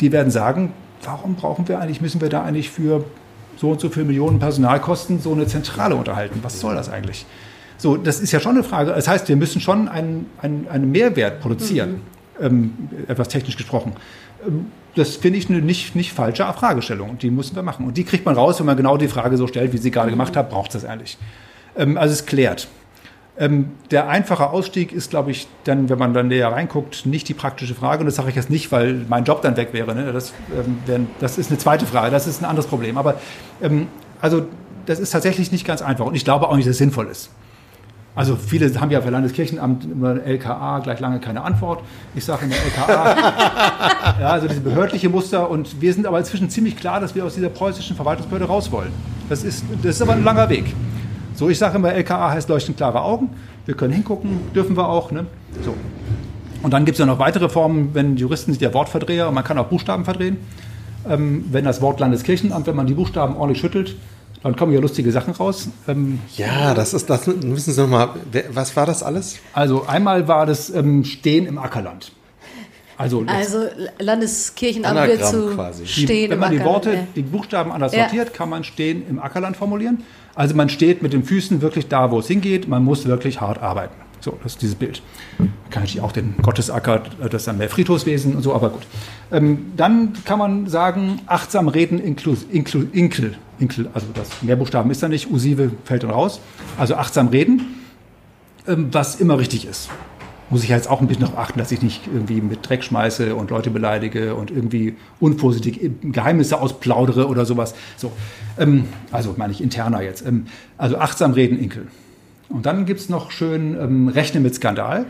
die 0.00 0.12
werden 0.12 0.30
sagen, 0.30 0.72
warum 1.02 1.36
brauchen 1.36 1.66
wir 1.68 1.80
eigentlich, 1.80 2.00
müssen 2.00 2.20
wir 2.20 2.28
da 2.28 2.42
eigentlich 2.42 2.70
für 2.70 3.04
so 3.56 3.70
und 3.70 3.80
so 3.80 3.88
viele 3.88 4.06
Millionen 4.06 4.38
Personalkosten 4.38 5.20
so 5.20 5.32
eine 5.32 5.46
Zentrale 5.46 5.94
unterhalten? 5.94 6.40
Was 6.42 6.60
soll 6.60 6.74
das 6.74 6.90
eigentlich? 6.90 7.26
So, 7.78 7.96
das 7.96 8.20
ist 8.20 8.32
ja 8.32 8.40
schon 8.40 8.56
eine 8.56 8.64
Frage. 8.64 8.90
Das 8.90 9.08
heißt, 9.08 9.28
wir 9.28 9.36
müssen 9.36 9.60
schon 9.60 9.88
einen, 9.88 10.26
einen, 10.42 10.68
einen 10.68 10.90
Mehrwert 10.90 11.40
produzieren, 11.40 12.02
mhm. 12.38 12.44
ähm, 12.44 12.72
etwas 13.08 13.28
technisch 13.28 13.56
gesprochen. 13.56 13.92
Ähm, 14.46 14.66
das 14.96 15.16
finde 15.16 15.38
ich 15.38 15.48
eine 15.48 15.60
nicht, 15.60 15.94
nicht 15.94 16.12
falsche 16.12 16.44
Fragestellung. 16.52 17.16
Die 17.18 17.30
müssen 17.30 17.54
wir 17.56 17.62
machen. 17.62 17.86
Und 17.86 17.96
die 17.96 18.04
kriegt 18.04 18.26
man 18.26 18.34
raus, 18.34 18.58
wenn 18.58 18.66
man 18.66 18.76
genau 18.76 18.96
die 18.96 19.08
Frage 19.08 19.36
so 19.36 19.46
stellt, 19.46 19.72
wie 19.72 19.78
Sie 19.78 19.90
gerade 19.90 20.10
gemacht 20.10 20.36
haben, 20.36 20.48
braucht 20.48 20.74
es 20.74 20.82
das 20.82 20.90
eigentlich? 20.90 21.16
Ähm, 21.76 21.96
also 21.96 22.12
es 22.12 22.26
klärt. 22.26 22.68
Ähm, 23.38 23.70
der 23.90 24.08
einfache 24.08 24.50
Ausstieg 24.50 24.92
ist, 24.92 25.10
glaube 25.10 25.30
ich, 25.30 25.48
dann, 25.64 25.88
wenn 25.88 25.98
man 25.98 26.12
dann 26.12 26.28
näher 26.28 26.52
reinguckt, 26.52 27.06
nicht 27.06 27.28
die 27.28 27.34
praktische 27.34 27.74
Frage. 27.74 28.00
Und 28.00 28.06
das 28.06 28.16
sage 28.16 28.28
ich 28.28 28.36
jetzt 28.36 28.50
nicht, 28.50 28.70
weil 28.72 29.06
mein 29.08 29.24
Job 29.24 29.42
dann 29.42 29.56
weg 29.56 29.72
wäre. 29.72 29.94
Ne? 29.94 30.12
Das, 30.12 30.32
ähm, 30.54 30.78
wenn, 30.86 31.08
das 31.20 31.38
ist 31.38 31.50
eine 31.50 31.58
zweite 31.58 31.86
Frage, 31.86 32.10
das 32.10 32.26
ist 32.26 32.42
ein 32.42 32.44
anderes 32.44 32.66
Problem. 32.66 32.98
Aber 32.98 33.14
ähm, 33.62 33.88
also 34.20 34.46
das 34.86 34.98
ist 34.98 35.10
tatsächlich 35.10 35.52
nicht 35.52 35.66
ganz 35.66 35.82
einfach. 35.82 36.06
Und 36.06 36.14
ich 36.14 36.24
glaube 36.24 36.48
auch 36.48 36.56
nicht, 36.56 36.66
dass 36.66 36.72
es 36.72 36.78
sinnvoll 36.78 37.06
ist. 37.06 37.30
Also 38.16 38.36
viele 38.36 38.68
haben 38.80 38.90
ja 38.90 39.00
für 39.00 39.10
Landeskirchenamt 39.10 39.84
immer 39.84 40.20
LKA 40.20 40.80
gleich 40.80 40.98
lange 40.98 41.20
keine 41.20 41.42
Antwort. 41.42 41.82
Ich 42.14 42.24
sage 42.24 42.46
immer 42.46 42.56
LKA, 42.56 43.16
ja, 44.20 44.28
also 44.30 44.48
diese 44.48 44.60
behördliche 44.60 45.08
Muster. 45.08 45.48
Und 45.48 45.80
wir 45.80 45.94
sind 45.94 46.06
aber 46.06 46.18
inzwischen 46.18 46.50
ziemlich 46.50 46.76
klar, 46.76 47.00
dass 47.00 47.14
wir 47.14 47.24
aus 47.24 47.34
dieser 47.36 47.50
preußischen 47.50 47.94
Verwaltungsbehörde 47.94 48.46
raus 48.46 48.72
wollen. 48.72 48.90
Das 49.28 49.44
ist, 49.44 49.64
das 49.82 49.96
ist 49.96 50.02
aber 50.02 50.14
ein 50.14 50.24
langer 50.24 50.48
Weg. 50.48 50.74
So, 51.40 51.48
ich 51.48 51.56
sage 51.56 51.76
immer, 51.76 51.90
LKA 51.94 52.32
heißt 52.32 52.50
leuchtend 52.50 52.76
klare 52.76 53.00
Augen. 53.00 53.30
Wir 53.64 53.74
können 53.74 53.94
hingucken, 53.94 54.52
dürfen 54.54 54.76
wir 54.76 54.86
auch. 54.86 55.10
Ne? 55.10 55.24
So. 55.64 55.74
Und 56.62 56.74
dann 56.74 56.84
gibt 56.84 56.96
es 56.96 56.98
ja 56.98 57.06
noch 57.06 57.18
weitere 57.18 57.48
Formen, 57.48 57.94
wenn 57.94 58.18
Juristen 58.18 58.52
sind 58.52 58.60
ja 58.60 58.74
Wortverdreher 58.74 59.26
und 59.26 59.32
man 59.32 59.42
kann 59.42 59.56
auch 59.56 59.68
Buchstaben 59.68 60.04
verdrehen. 60.04 60.36
Ähm, 61.08 61.46
wenn 61.50 61.64
das 61.64 61.80
Wort 61.80 61.98
Landeskirchenamt, 61.98 62.66
wenn 62.66 62.76
man 62.76 62.86
die 62.86 62.92
Buchstaben 62.92 63.36
ordentlich 63.36 63.58
schüttelt, 63.58 63.96
dann 64.42 64.54
kommen 64.54 64.74
ja 64.74 64.80
lustige 64.80 65.10
Sachen 65.12 65.32
raus. 65.32 65.68
Ähm, 65.88 66.20
ja, 66.36 66.74
das 66.74 66.92
ist, 66.92 67.08
das 67.08 67.26
müssen 67.26 67.72
Sie 67.72 67.80
nochmal, 67.80 68.10
was 68.50 68.76
war 68.76 68.84
das 68.84 69.02
alles? 69.02 69.38
Also 69.54 69.86
einmal 69.86 70.28
war 70.28 70.44
das 70.44 70.68
ähm, 70.68 71.04
Stehen 71.04 71.46
im 71.46 71.56
Ackerland. 71.56 72.12
Also, 72.98 73.24
also 73.26 73.64
Landeskirchenamt 73.98 75.08
wird 75.08 75.24
zu 75.24 75.54
quasi. 75.54 75.86
stehen 75.86 76.32
Wenn 76.32 76.38
man 76.38 76.52
die 76.52 76.62
Worte, 76.62 76.92
ja. 76.92 77.06
die 77.16 77.22
Buchstaben 77.22 77.72
anders 77.72 77.94
ja. 77.94 78.00
sortiert, 78.00 78.34
kann 78.34 78.50
man 78.50 78.62
Stehen 78.62 79.08
im 79.08 79.18
Ackerland 79.18 79.56
formulieren. 79.56 80.04
Also 80.34 80.54
man 80.54 80.68
steht 80.68 81.02
mit 81.02 81.12
den 81.12 81.24
Füßen 81.24 81.60
wirklich 81.60 81.88
da, 81.88 82.10
wo 82.10 82.18
es 82.18 82.26
hingeht. 82.28 82.68
Man 82.68 82.84
muss 82.84 83.06
wirklich 83.06 83.40
hart 83.40 83.62
arbeiten. 83.62 83.94
So, 84.20 84.38
das 84.42 84.52
ist 84.52 84.62
dieses 84.62 84.74
Bild. 84.74 85.02
Man 85.38 85.50
kann 85.70 85.82
natürlich 85.82 86.02
auch 86.02 86.12
den 86.12 86.34
Gottesacker, 86.42 87.02
das 87.20 87.34
ist 87.34 87.46
dann 87.46 87.56
mehr 87.56 87.70
Friedhofswesen 87.70 88.36
und 88.36 88.42
so, 88.42 88.54
aber 88.54 88.68
gut. 88.68 88.82
Ähm, 89.32 89.72
dann 89.76 90.12
kann 90.24 90.38
man 90.38 90.66
sagen, 90.66 91.20
achtsam 91.26 91.68
reden, 91.68 91.98
inklu, 91.98 92.36
inklu, 92.50 92.84
inkel, 92.92 93.36
inkel, 93.58 93.88
also 93.94 94.06
das 94.12 94.42
Mehrbuchstaben 94.42 94.90
ist 94.90 95.02
da 95.02 95.08
nicht, 95.08 95.30
usive 95.30 95.70
fällt 95.84 96.02
dann 96.02 96.10
raus. 96.10 96.40
Also 96.78 96.96
achtsam 96.96 97.28
reden, 97.28 97.80
ähm, 98.68 98.88
was 98.92 99.18
immer 99.20 99.38
richtig 99.38 99.66
ist. 99.66 99.88
Muss 100.50 100.64
ich 100.64 100.68
jetzt 100.68 100.90
auch 100.90 101.00
ein 101.00 101.06
bisschen 101.06 101.22
darauf 101.22 101.38
achten, 101.38 101.58
dass 101.58 101.70
ich 101.70 101.80
nicht 101.80 102.08
irgendwie 102.12 102.40
mit 102.40 102.68
Dreck 102.68 102.82
schmeiße 102.82 103.34
und 103.34 103.50
Leute 103.50 103.70
beleidige 103.70 104.34
und 104.34 104.50
irgendwie 104.50 104.96
unvorsichtig 105.20 105.90
Geheimnisse 106.02 106.60
ausplaudere 106.60 107.28
oder 107.28 107.46
sowas. 107.46 107.74
So, 107.96 108.12
ähm, 108.58 108.84
also 109.12 109.34
meine 109.36 109.52
ich 109.52 109.62
interner 109.62 110.02
jetzt. 110.02 110.26
Ähm, 110.26 110.46
also 110.76 110.98
achtsam 110.98 111.32
reden, 111.32 111.58
Inkel. 111.58 111.86
Und 112.48 112.66
dann 112.66 112.84
gibt 112.84 113.00
es 113.00 113.08
noch 113.08 113.30
schön 113.30 113.76
ähm, 113.80 114.08
Rechnen 114.08 114.42
mit 114.42 114.54
Skandal, 114.56 115.06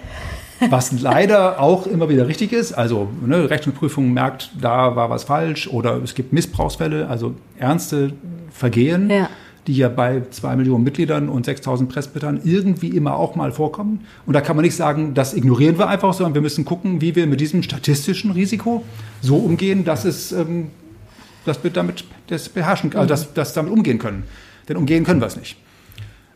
was 0.69 0.93
leider 1.01 1.59
auch 1.59 1.87
immer 1.87 2.11
wieder 2.11 2.29
richtig 2.29 2.53
ist. 2.53 2.75
Also 2.75 3.09
ne, 3.25 3.49
Rechnungsprüfung 3.49 4.13
merkt, 4.13 4.51
da 4.61 4.95
war 4.95 5.09
was 5.09 5.25
falsch 5.25 5.67
oder 5.69 6.03
es 6.03 6.15
gibt 6.15 6.35
Missbrauchsfälle, 6.35 7.09
also 7.09 7.35
ernste 7.59 8.13
Vergehen, 8.53 9.09
ja. 9.09 9.31
Die 9.71 9.77
ja 9.77 9.89
bei 9.89 10.23
zwei 10.31 10.57
Millionen 10.57 10.83
Mitgliedern 10.83 11.29
und 11.29 11.47
6000 11.47 11.89
Presbytern 11.89 12.41
irgendwie 12.43 12.89
immer 12.89 13.15
auch 13.15 13.37
mal 13.37 13.53
vorkommen. 13.53 14.01
Und 14.27 14.35
da 14.35 14.41
kann 14.41 14.57
man 14.57 14.65
nicht 14.65 14.75
sagen, 14.75 15.15
das 15.15 15.33
ignorieren 15.33 15.79
wir 15.79 15.87
einfach, 15.87 16.13
sondern 16.13 16.35
wir 16.35 16.41
müssen 16.41 16.65
gucken, 16.65 17.01
wie 17.01 17.15
wir 17.15 17.29
mit 17.29 17.41
diesem 17.41 17.63
statistischen 17.63 18.33
Risiko 18.33 18.83
so 19.21 19.37
umgehen, 19.37 19.85
dass 19.85 20.05
es 20.05 20.33
ähm, 20.33 20.71
dass 21.45 21.63
wir 21.63 21.71
damit 21.71 22.05
das 22.27 22.49
beherrschen, 22.49 22.95
also 22.97 23.07
dass, 23.07 23.33
dass 23.33 23.55
damit 23.55 23.73
umgehen 23.73 23.99
können. 23.99 24.25
Denn 24.69 24.77
umgehen 24.77 25.05
können 25.05 25.21
wir 25.21 25.27
es 25.27 25.37
nicht. 25.37 25.57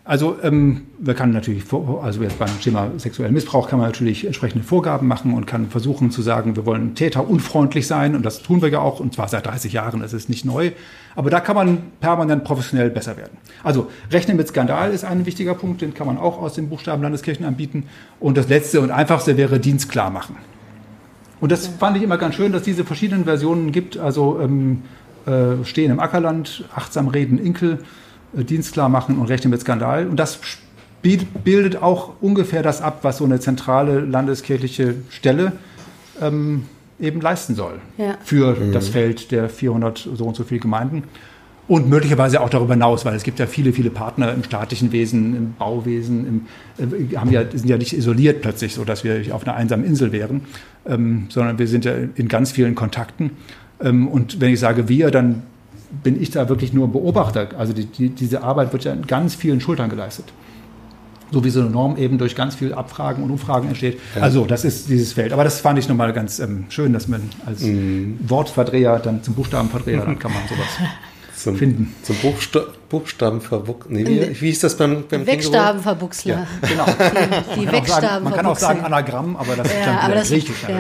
Also 0.06 0.36
ähm, 0.42 0.82
wir 0.98 1.14
kann 1.14 1.30
natürlich, 1.30 1.64
also 1.72 2.22
jetzt 2.22 2.38
beim 2.38 2.60
Thema 2.60 2.90
sexuellen 2.98 3.32
Missbrauch 3.32 3.70
kann 3.70 3.78
man 3.78 3.88
natürlich 3.88 4.26
entsprechende 4.26 4.62
Vorgaben 4.62 5.08
machen 5.08 5.32
und 5.32 5.46
kann 5.46 5.70
versuchen 5.70 6.10
zu 6.10 6.20
sagen, 6.20 6.56
wir 6.56 6.66
wollen 6.66 6.94
Täter 6.94 7.26
unfreundlich 7.26 7.86
sein 7.86 8.14
und 8.14 8.22
das 8.22 8.42
tun 8.42 8.60
wir 8.60 8.68
ja 8.68 8.80
auch 8.80 9.00
und 9.00 9.14
zwar 9.14 9.28
seit 9.28 9.46
30 9.46 9.72
Jahren, 9.72 10.00
das 10.00 10.12
ist 10.12 10.28
nicht 10.28 10.44
neu. 10.44 10.72
Aber 11.16 11.30
da 11.30 11.40
kann 11.40 11.56
man 11.56 11.78
permanent 12.00 12.44
professionell 12.44 12.90
besser 12.90 13.16
werden. 13.16 13.38
Also 13.62 13.90
Rechnen 14.10 14.36
mit 14.36 14.46
Skandal 14.46 14.92
ist 14.92 15.04
ein 15.04 15.24
wichtiger 15.24 15.54
Punkt, 15.54 15.80
den 15.80 15.94
kann 15.94 16.06
man 16.06 16.18
auch 16.18 16.36
aus 16.36 16.52
den 16.52 16.68
Buchstaben 16.68 17.02
Landeskirchen 17.02 17.46
anbieten. 17.46 17.84
Und 18.20 18.36
das 18.36 18.48
letzte 18.50 18.82
und 18.82 18.90
einfachste 18.90 19.38
wäre 19.38 19.58
Dienst 19.58 19.88
klar 19.90 20.10
machen. 20.10 20.36
Und 21.40 21.50
das 21.50 21.66
fand 21.66 21.96
ich 21.96 22.02
immer 22.02 22.18
ganz 22.18 22.34
schön, 22.34 22.52
dass 22.52 22.62
diese 22.62 22.84
verschiedenen 22.84 23.24
Versionen 23.24 23.72
gibt. 23.72 23.96
Also 23.96 24.38
ähm, 24.38 24.82
äh, 25.24 25.64
stehen 25.64 25.90
im 25.90 25.98
Ackerland, 25.98 26.66
achtsam 26.74 27.08
reden, 27.08 27.38
Inkel 27.38 27.78
äh, 28.36 28.44
Dienst 28.44 28.72
klar 28.72 28.88
machen 28.88 29.18
und 29.18 29.26
rechnen 29.26 29.50
mit 29.50 29.60
Skandal. 29.60 30.06
Und 30.06 30.16
das 30.16 30.40
bildet 31.02 31.82
auch 31.82 32.12
ungefähr 32.20 32.62
das 32.62 32.80
ab, 32.80 33.00
was 33.02 33.18
so 33.18 33.24
eine 33.24 33.38
zentrale 33.38 34.00
landeskirchliche 34.00 34.94
Stelle 35.10 35.52
ähm, 36.20 36.64
eben 36.98 37.20
leisten 37.20 37.54
soll 37.54 37.80
ja. 37.98 38.16
für 38.24 38.56
mhm. 38.56 38.72
das 38.72 38.88
Feld 38.88 39.30
der 39.30 39.48
400 39.48 40.08
so 40.14 40.24
und 40.24 40.36
so 40.36 40.44
viele 40.44 40.60
Gemeinden. 40.60 41.04
Und 41.66 41.88
möglicherweise 41.88 42.42
auch 42.42 42.50
darüber 42.50 42.74
hinaus, 42.74 43.06
weil 43.06 43.14
es 43.14 43.22
gibt 43.22 43.38
ja 43.38 43.46
viele, 43.46 43.72
viele 43.72 43.88
Partner 43.88 44.32
im 44.34 44.44
staatlichen 44.44 44.92
Wesen, 44.92 45.34
im 45.34 45.54
Bauwesen, 45.54 46.46
im, 46.78 47.10
äh, 47.10 47.16
haben 47.16 47.30
ja, 47.30 47.42
sind 47.50 47.68
ja 47.68 47.78
nicht 47.78 47.96
isoliert 47.96 48.42
plötzlich, 48.42 48.74
so 48.74 48.84
dass 48.84 49.02
wir 49.02 49.34
auf 49.34 49.46
einer 49.46 49.56
einsamen 49.56 49.84
Insel 49.84 50.12
wären, 50.12 50.42
ähm, 50.86 51.26
sondern 51.30 51.58
wir 51.58 51.66
sind 51.66 51.86
ja 51.86 51.94
in 52.14 52.28
ganz 52.28 52.52
vielen 52.52 52.74
Kontakten. 52.74 53.30
Ähm, 53.80 54.08
und 54.08 54.40
wenn 54.40 54.52
ich 54.52 54.60
sage 54.60 54.88
wir, 54.88 55.10
dann 55.10 55.42
bin 56.02 56.20
ich 56.20 56.30
da 56.30 56.48
wirklich 56.48 56.72
nur 56.72 56.88
Beobachter. 56.88 57.48
Also 57.58 57.72
die, 57.72 57.86
die, 57.86 58.08
diese 58.10 58.42
Arbeit 58.42 58.72
wird 58.72 58.84
ja 58.84 58.92
in 58.92 59.06
ganz 59.06 59.34
vielen 59.34 59.60
Schultern 59.60 59.90
geleistet. 59.90 60.26
So 61.30 61.44
wie 61.44 61.50
so 61.50 61.60
eine 61.60 61.70
Norm 61.70 61.96
eben 61.96 62.18
durch 62.18 62.36
ganz 62.36 62.54
viele 62.54 62.76
Abfragen 62.76 63.24
und 63.24 63.30
Umfragen 63.30 63.68
entsteht. 63.68 63.98
Ja. 64.14 64.22
Also 64.22 64.44
das 64.44 64.64
ist 64.64 64.88
dieses 64.88 65.14
Feld. 65.14 65.32
Aber 65.32 65.44
das 65.44 65.60
fand 65.60 65.78
ich 65.78 65.88
nochmal 65.88 66.12
ganz 66.12 66.38
ähm, 66.38 66.66
schön, 66.68 66.92
dass 66.92 67.08
man 67.08 67.22
als 67.46 67.62
mhm. 67.62 68.18
Wortverdreher 68.26 68.98
dann 68.98 69.22
zum 69.22 69.34
Buchstabenverdreher, 69.34 70.00
dann 70.04 70.18
kann 70.18 70.32
man 70.32 70.42
sowas 70.48 70.90
zum, 71.36 71.56
finden. 71.56 71.94
Zum 72.02 72.16
Buchsta 72.16 72.60
Buchstabenverbuchsler. 72.94 73.90
Nee, 73.92 74.06
wie, 74.06 74.40
wie 74.40 74.46
hieß 74.46 74.60
das 74.60 74.76
beim, 74.76 75.02
beim 75.08 75.26
Wegstabenverbuchsler. 75.26 76.46
Ja, 76.62 76.68
genau. 76.68 76.84
Die, 77.56 77.60
die 77.60 77.72
Wegstabenverbuchsler. 77.72 78.20
Man 78.20 78.32
kann 78.32 78.46
auch 78.46 78.56
sagen 78.56 78.80
Anagramm, 78.84 79.36
aber 79.36 79.56
das 79.56 79.66
ist 79.66 79.74
ja, 79.74 80.00
dann 80.00 80.10
das, 80.12 80.28
griechisch. 80.28 80.62
Ja. 80.68 80.78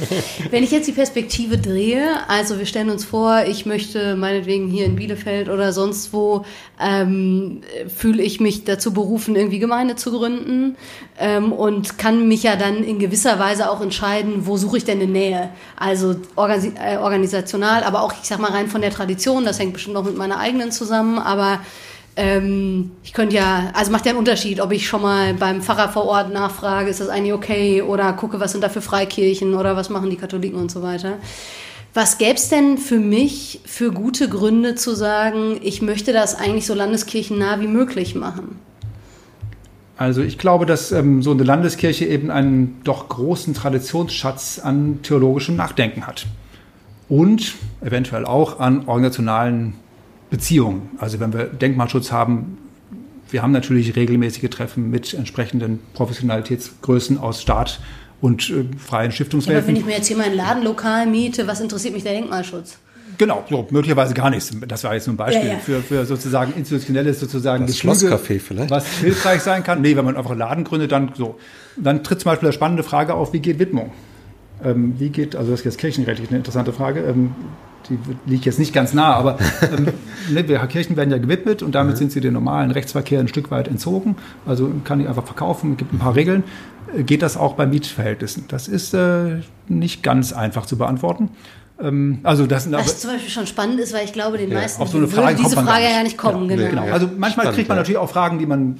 Wenn 0.50 0.64
ich 0.64 0.70
jetzt 0.70 0.88
die 0.88 0.92
Perspektive 0.92 1.58
drehe, 1.58 2.16
also 2.28 2.58
wir 2.58 2.64
stellen 2.64 2.88
uns 2.88 3.04
vor, 3.04 3.42
ich 3.46 3.66
möchte 3.66 4.16
meinetwegen 4.16 4.68
hier 4.68 4.86
in 4.86 4.96
Bielefeld 4.96 5.50
oder 5.50 5.72
sonst 5.74 6.14
wo, 6.14 6.46
ähm, 6.80 7.60
fühle 7.94 8.22
ich 8.22 8.40
mich 8.40 8.64
dazu 8.64 8.94
berufen, 8.94 9.36
irgendwie 9.36 9.58
Gemeinde 9.58 9.96
zu 9.96 10.12
gründen 10.12 10.76
ähm, 11.18 11.52
und 11.52 11.98
kann 11.98 12.26
mich 12.28 12.42
ja 12.42 12.56
dann 12.56 12.82
in 12.82 12.98
gewisser 12.98 13.38
Weise 13.38 13.70
auch 13.70 13.82
entscheiden, 13.82 14.46
wo 14.46 14.56
suche 14.56 14.78
ich 14.78 14.84
denn 14.84 15.00
eine 15.00 15.10
Nähe. 15.10 15.50
Also 15.76 16.16
organis 16.36 16.72
äh, 16.82 16.96
organisational, 16.96 17.82
aber 17.82 18.02
auch, 18.02 18.12
ich 18.12 18.28
sag 18.28 18.38
mal, 18.38 18.50
rein 18.50 18.68
von 18.68 18.80
der 18.80 18.90
Tradition, 18.90 19.44
das 19.44 19.58
hängt 19.58 19.74
bestimmt 19.74 19.94
noch 19.94 20.04
mit 20.04 20.16
meiner 20.16 20.38
eigenen 20.38 20.72
zusammen, 20.72 21.18
aber 21.18 21.49
ähm, 22.16 22.90
ich 23.02 23.12
könnte 23.12 23.36
ja, 23.36 23.70
also 23.72 23.90
macht 23.90 24.04
ja 24.04 24.10
einen 24.10 24.18
Unterschied, 24.18 24.60
ob 24.60 24.72
ich 24.72 24.86
schon 24.86 25.02
mal 25.02 25.34
beim 25.34 25.62
Pfarrer 25.62 25.88
vor 25.88 26.04
Ort 26.04 26.32
nachfrage, 26.32 26.90
ist 26.90 27.00
das 27.00 27.08
eigentlich 27.08 27.32
okay 27.32 27.82
oder 27.82 28.12
gucke, 28.12 28.40
was 28.40 28.52
sind 28.52 28.62
da 28.62 28.68
für 28.68 28.82
Freikirchen 28.82 29.54
oder 29.54 29.76
was 29.76 29.90
machen 29.90 30.10
die 30.10 30.16
Katholiken 30.16 30.58
und 30.58 30.70
so 30.70 30.82
weiter. 30.82 31.14
Was 31.94 32.18
gäbe 32.18 32.34
es 32.34 32.48
denn 32.48 32.78
für 32.78 32.98
mich 32.98 33.60
für 33.64 33.90
gute 33.90 34.28
Gründe 34.28 34.76
zu 34.76 34.94
sagen, 34.94 35.58
ich 35.62 35.82
möchte 35.82 36.12
das 36.12 36.36
eigentlich 36.36 36.66
so 36.66 36.74
landeskirchennah 36.74 37.60
wie 37.60 37.66
möglich 37.66 38.14
machen? 38.14 38.58
Also 39.96 40.22
ich 40.22 40.38
glaube, 40.38 40.66
dass 40.66 40.92
ähm, 40.92 41.22
so 41.22 41.32
eine 41.32 41.42
Landeskirche 41.42 42.06
eben 42.06 42.30
einen 42.30 42.80
doch 42.84 43.08
großen 43.08 43.54
Traditionsschatz 43.54 44.60
an 44.62 45.00
theologischem 45.02 45.56
Nachdenken 45.56 46.06
hat. 46.06 46.26
Und 47.08 47.54
eventuell 47.82 48.24
auch 48.24 48.60
an 48.60 48.86
organisationalen 48.86 49.74
Beziehungen. 50.30 50.90
Also 50.98 51.20
wenn 51.20 51.32
wir 51.32 51.44
Denkmalschutz 51.44 52.12
haben, 52.12 52.58
wir 53.30 53.42
haben 53.42 53.52
natürlich 53.52 53.96
regelmäßige 53.96 54.48
Treffen 54.50 54.90
mit 54.90 55.14
entsprechenden 55.14 55.80
Professionalitätsgrößen 55.94 57.18
aus 57.18 57.42
Staat 57.42 57.80
und 58.20 58.50
äh, 58.50 58.64
freien 58.78 59.12
Stiftungswelten. 59.12 59.54
Ja, 59.54 59.58
aber 59.58 59.68
wenn 59.68 59.76
ich 59.76 59.84
mir 59.84 59.96
jetzt 59.96 60.08
hier 60.08 60.16
mein 60.16 60.34
Ladenlokal 60.34 61.06
miete, 61.06 61.46
was 61.46 61.60
interessiert 61.60 61.94
mich 61.94 62.02
der 62.02 62.12
Denkmalschutz? 62.12 62.78
Genau, 63.18 63.44
so, 63.50 63.66
möglicherweise 63.70 64.14
gar 64.14 64.30
nichts. 64.30 64.50
Das 64.66 64.82
war 64.84 64.94
jetzt 64.94 65.06
nur 65.06 65.14
ein 65.14 65.18
Beispiel 65.18 65.46
Ja, 65.46 65.52
ja. 65.54 65.58
Für, 65.58 65.80
für 65.82 66.06
sozusagen 66.06 66.54
institutionelles 66.54 67.20
sozusagen 67.20 67.66
Das 67.66 67.78
Gefüge, 67.78 68.14
Schlosscafé 68.14 68.40
vielleicht? 68.40 68.70
Was 68.70 68.86
hilfreich 68.86 69.42
sein 69.42 69.62
kann. 69.62 69.82
Nee, 69.82 69.94
wenn 69.96 70.06
man 70.06 70.16
einfach 70.16 70.30
einen 70.30 70.40
Laden 70.40 70.64
gründet, 70.64 70.92
dann 70.92 71.12
so. 71.14 71.38
Dann 71.76 72.02
tritt 72.02 72.20
zum 72.20 72.30
Beispiel 72.30 72.48
eine 72.48 72.54
spannende 72.54 72.82
Frage 72.82 73.14
auf, 73.14 73.32
wie 73.32 73.40
geht 73.40 73.58
Widmung? 73.58 73.92
Ähm, 74.64 74.94
wie 74.98 75.10
geht, 75.10 75.36
also 75.36 75.50
das 75.50 75.60
ist 75.60 75.64
jetzt 75.66 75.78
kirchenrechtlich 75.78 76.30
eine 76.30 76.38
interessante 76.38 76.72
Frage, 76.72 77.00
ähm, 77.00 77.34
die 77.88 77.98
liegt 78.26 78.44
jetzt 78.44 78.58
nicht 78.58 78.72
ganz 78.72 78.92
nah, 78.94 79.14
aber 79.14 79.38
ähm, 79.62 79.88
ne, 80.30 80.44
Kirchen 80.68 80.96
werden 80.96 81.10
ja 81.10 81.18
gewidmet 81.18 81.62
und 81.62 81.74
damit 81.74 81.96
sind 81.96 82.12
sie 82.12 82.20
dem 82.20 82.34
normalen 82.34 82.70
Rechtsverkehr 82.70 83.20
ein 83.20 83.28
Stück 83.28 83.50
weit 83.50 83.68
entzogen. 83.68 84.16
Also 84.46 84.70
kann 84.84 85.00
ich 85.00 85.08
einfach 85.08 85.24
verkaufen, 85.24 85.76
gibt 85.76 85.92
ein 85.92 85.98
paar 85.98 86.14
Regeln. 86.14 86.44
Äh, 86.96 87.02
Geht 87.02 87.22
das 87.22 87.36
auch 87.36 87.54
bei 87.54 87.66
Mietverhältnissen? 87.66 88.44
Das 88.48 88.68
ist 88.68 88.94
äh, 88.94 89.40
nicht 89.68 90.02
ganz 90.02 90.32
einfach 90.32 90.66
zu 90.66 90.76
beantworten. 90.76 91.30
Ähm, 91.82 92.20
also 92.22 92.46
das 92.46 92.64
sind 92.64 92.74
aber, 92.74 92.84
Was 92.84 93.00
zum 93.00 93.10
Beispiel 93.10 93.30
schon 93.30 93.46
spannend 93.46 93.80
ist, 93.80 93.92
weil 93.92 94.04
ich 94.04 94.12
glaube, 94.12 94.38
den 94.38 94.52
meisten 94.52 94.82
auf 94.82 94.88
so 94.88 94.98
eine 94.98 95.06
würde 95.06 95.22
Frage 95.22 95.36
diese 95.36 95.56
kommt 95.56 95.66
man 95.66 95.66
Frage 95.66 95.84
gar 95.84 95.90
ja 95.90 96.02
nicht. 96.02 96.12
nicht 96.12 96.18
kommen. 96.18 96.50
Ja, 96.50 96.56
genau. 96.56 96.70
Genau. 96.70 96.86
Ja. 96.86 96.92
Also 96.92 97.06
manchmal 97.06 97.30
Spannend, 97.30 97.54
kriegt 97.54 97.68
man 97.68 97.76
ja. 97.76 97.80
natürlich 97.80 97.98
auch 97.98 98.10
Fragen, 98.10 98.38
die 98.38 98.46
man, 98.46 98.78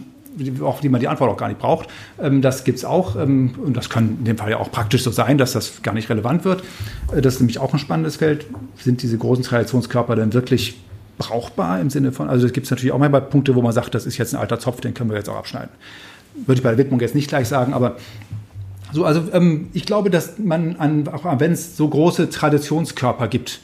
auf 0.61 0.81
die 0.81 0.89
man 0.89 1.01
die 1.01 1.09
Antwort 1.09 1.31
auch 1.31 1.37
gar 1.37 1.49
nicht 1.49 1.59
braucht. 1.59 1.89
Ähm, 2.21 2.43
Das 2.43 2.65
gibt's 2.65 2.85
auch. 2.85 3.17
ähm, 3.17 3.53
Und 3.65 3.77
das 3.77 3.91
kann 3.91 4.17
in 4.19 4.25
dem 4.25 4.39
Fall 4.39 4.51
ja 4.51 4.59
auch 4.59 4.71
praktisch 4.71 5.03
so 5.03 5.11
sein, 5.11 5.39
dass 5.39 5.53
das 5.53 5.83
gar 5.83 5.93
nicht 5.93 6.09
relevant 6.09 6.45
wird. 6.45 6.63
Äh, 7.15 7.21
Das 7.21 7.35
ist 7.35 7.41
nämlich 7.41 7.59
auch 7.59 7.73
ein 7.73 7.79
spannendes 7.79 8.17
Feld. 8.17 8.47
Sind 8.77 9.03
diese 9.03 9.19
großen 9.19 9.45
Traditionskörper 9.45 10.17
denn 10.17 10.33
wirklich 10.33 10.81
brauchbar 11.19 11.81
im 11.81 11.91
Sinne 11.91 12.13
von, 12.13 12.31
also 12.31 12.47
es 12.47 12.53
gibt 12.55 12.71
natürlich 12.71 12.93
auch 12.93 12.99
manchmal 12.99 13.21
Punkte, 13.21 13.55
wo 13.55 13.61
man 13.61 13.73
sagt, 13.73 13.95
das 13.95 14.07
ist 14.07 14.17
jetzt 14.17 14.35
ein 14.35 14.41
alter 14.41 14.59
Zopf, 14.59 14.81
den 14.81 14.95
können 14.95 15.11
wir 15.11 15.19
jetzt 15.19 15.29
auch 15.29 15.37
abschneiden. 15.37 15.69
Würde 16.47 16.59
ich 16.61 16.63
bei 16.63 16.71
der 16.71 16.79
Widmung 16.79 16.99
jetzt 17.01 17.15
nicht 17.15 17.29
gleich 17.29 17.47
sagen, 17.47 17.75
aber 17.75 17.97
so, 18.93 19.05
also 19.05 19.25
ähm, 19.33 19.69
ich 19.73 19.85
glaube, 19.85 20.11
dass 20.11 20.39
man, 20.39 20.77
an, 20.77 21.07
auch 21.09 21.25
wenn 21.39 21.53
es 21.53 21.77
so 21.77 21.89
große 21.89 22.31
Traditionskörper 22.31 23.29
gibt, 23.29 23.61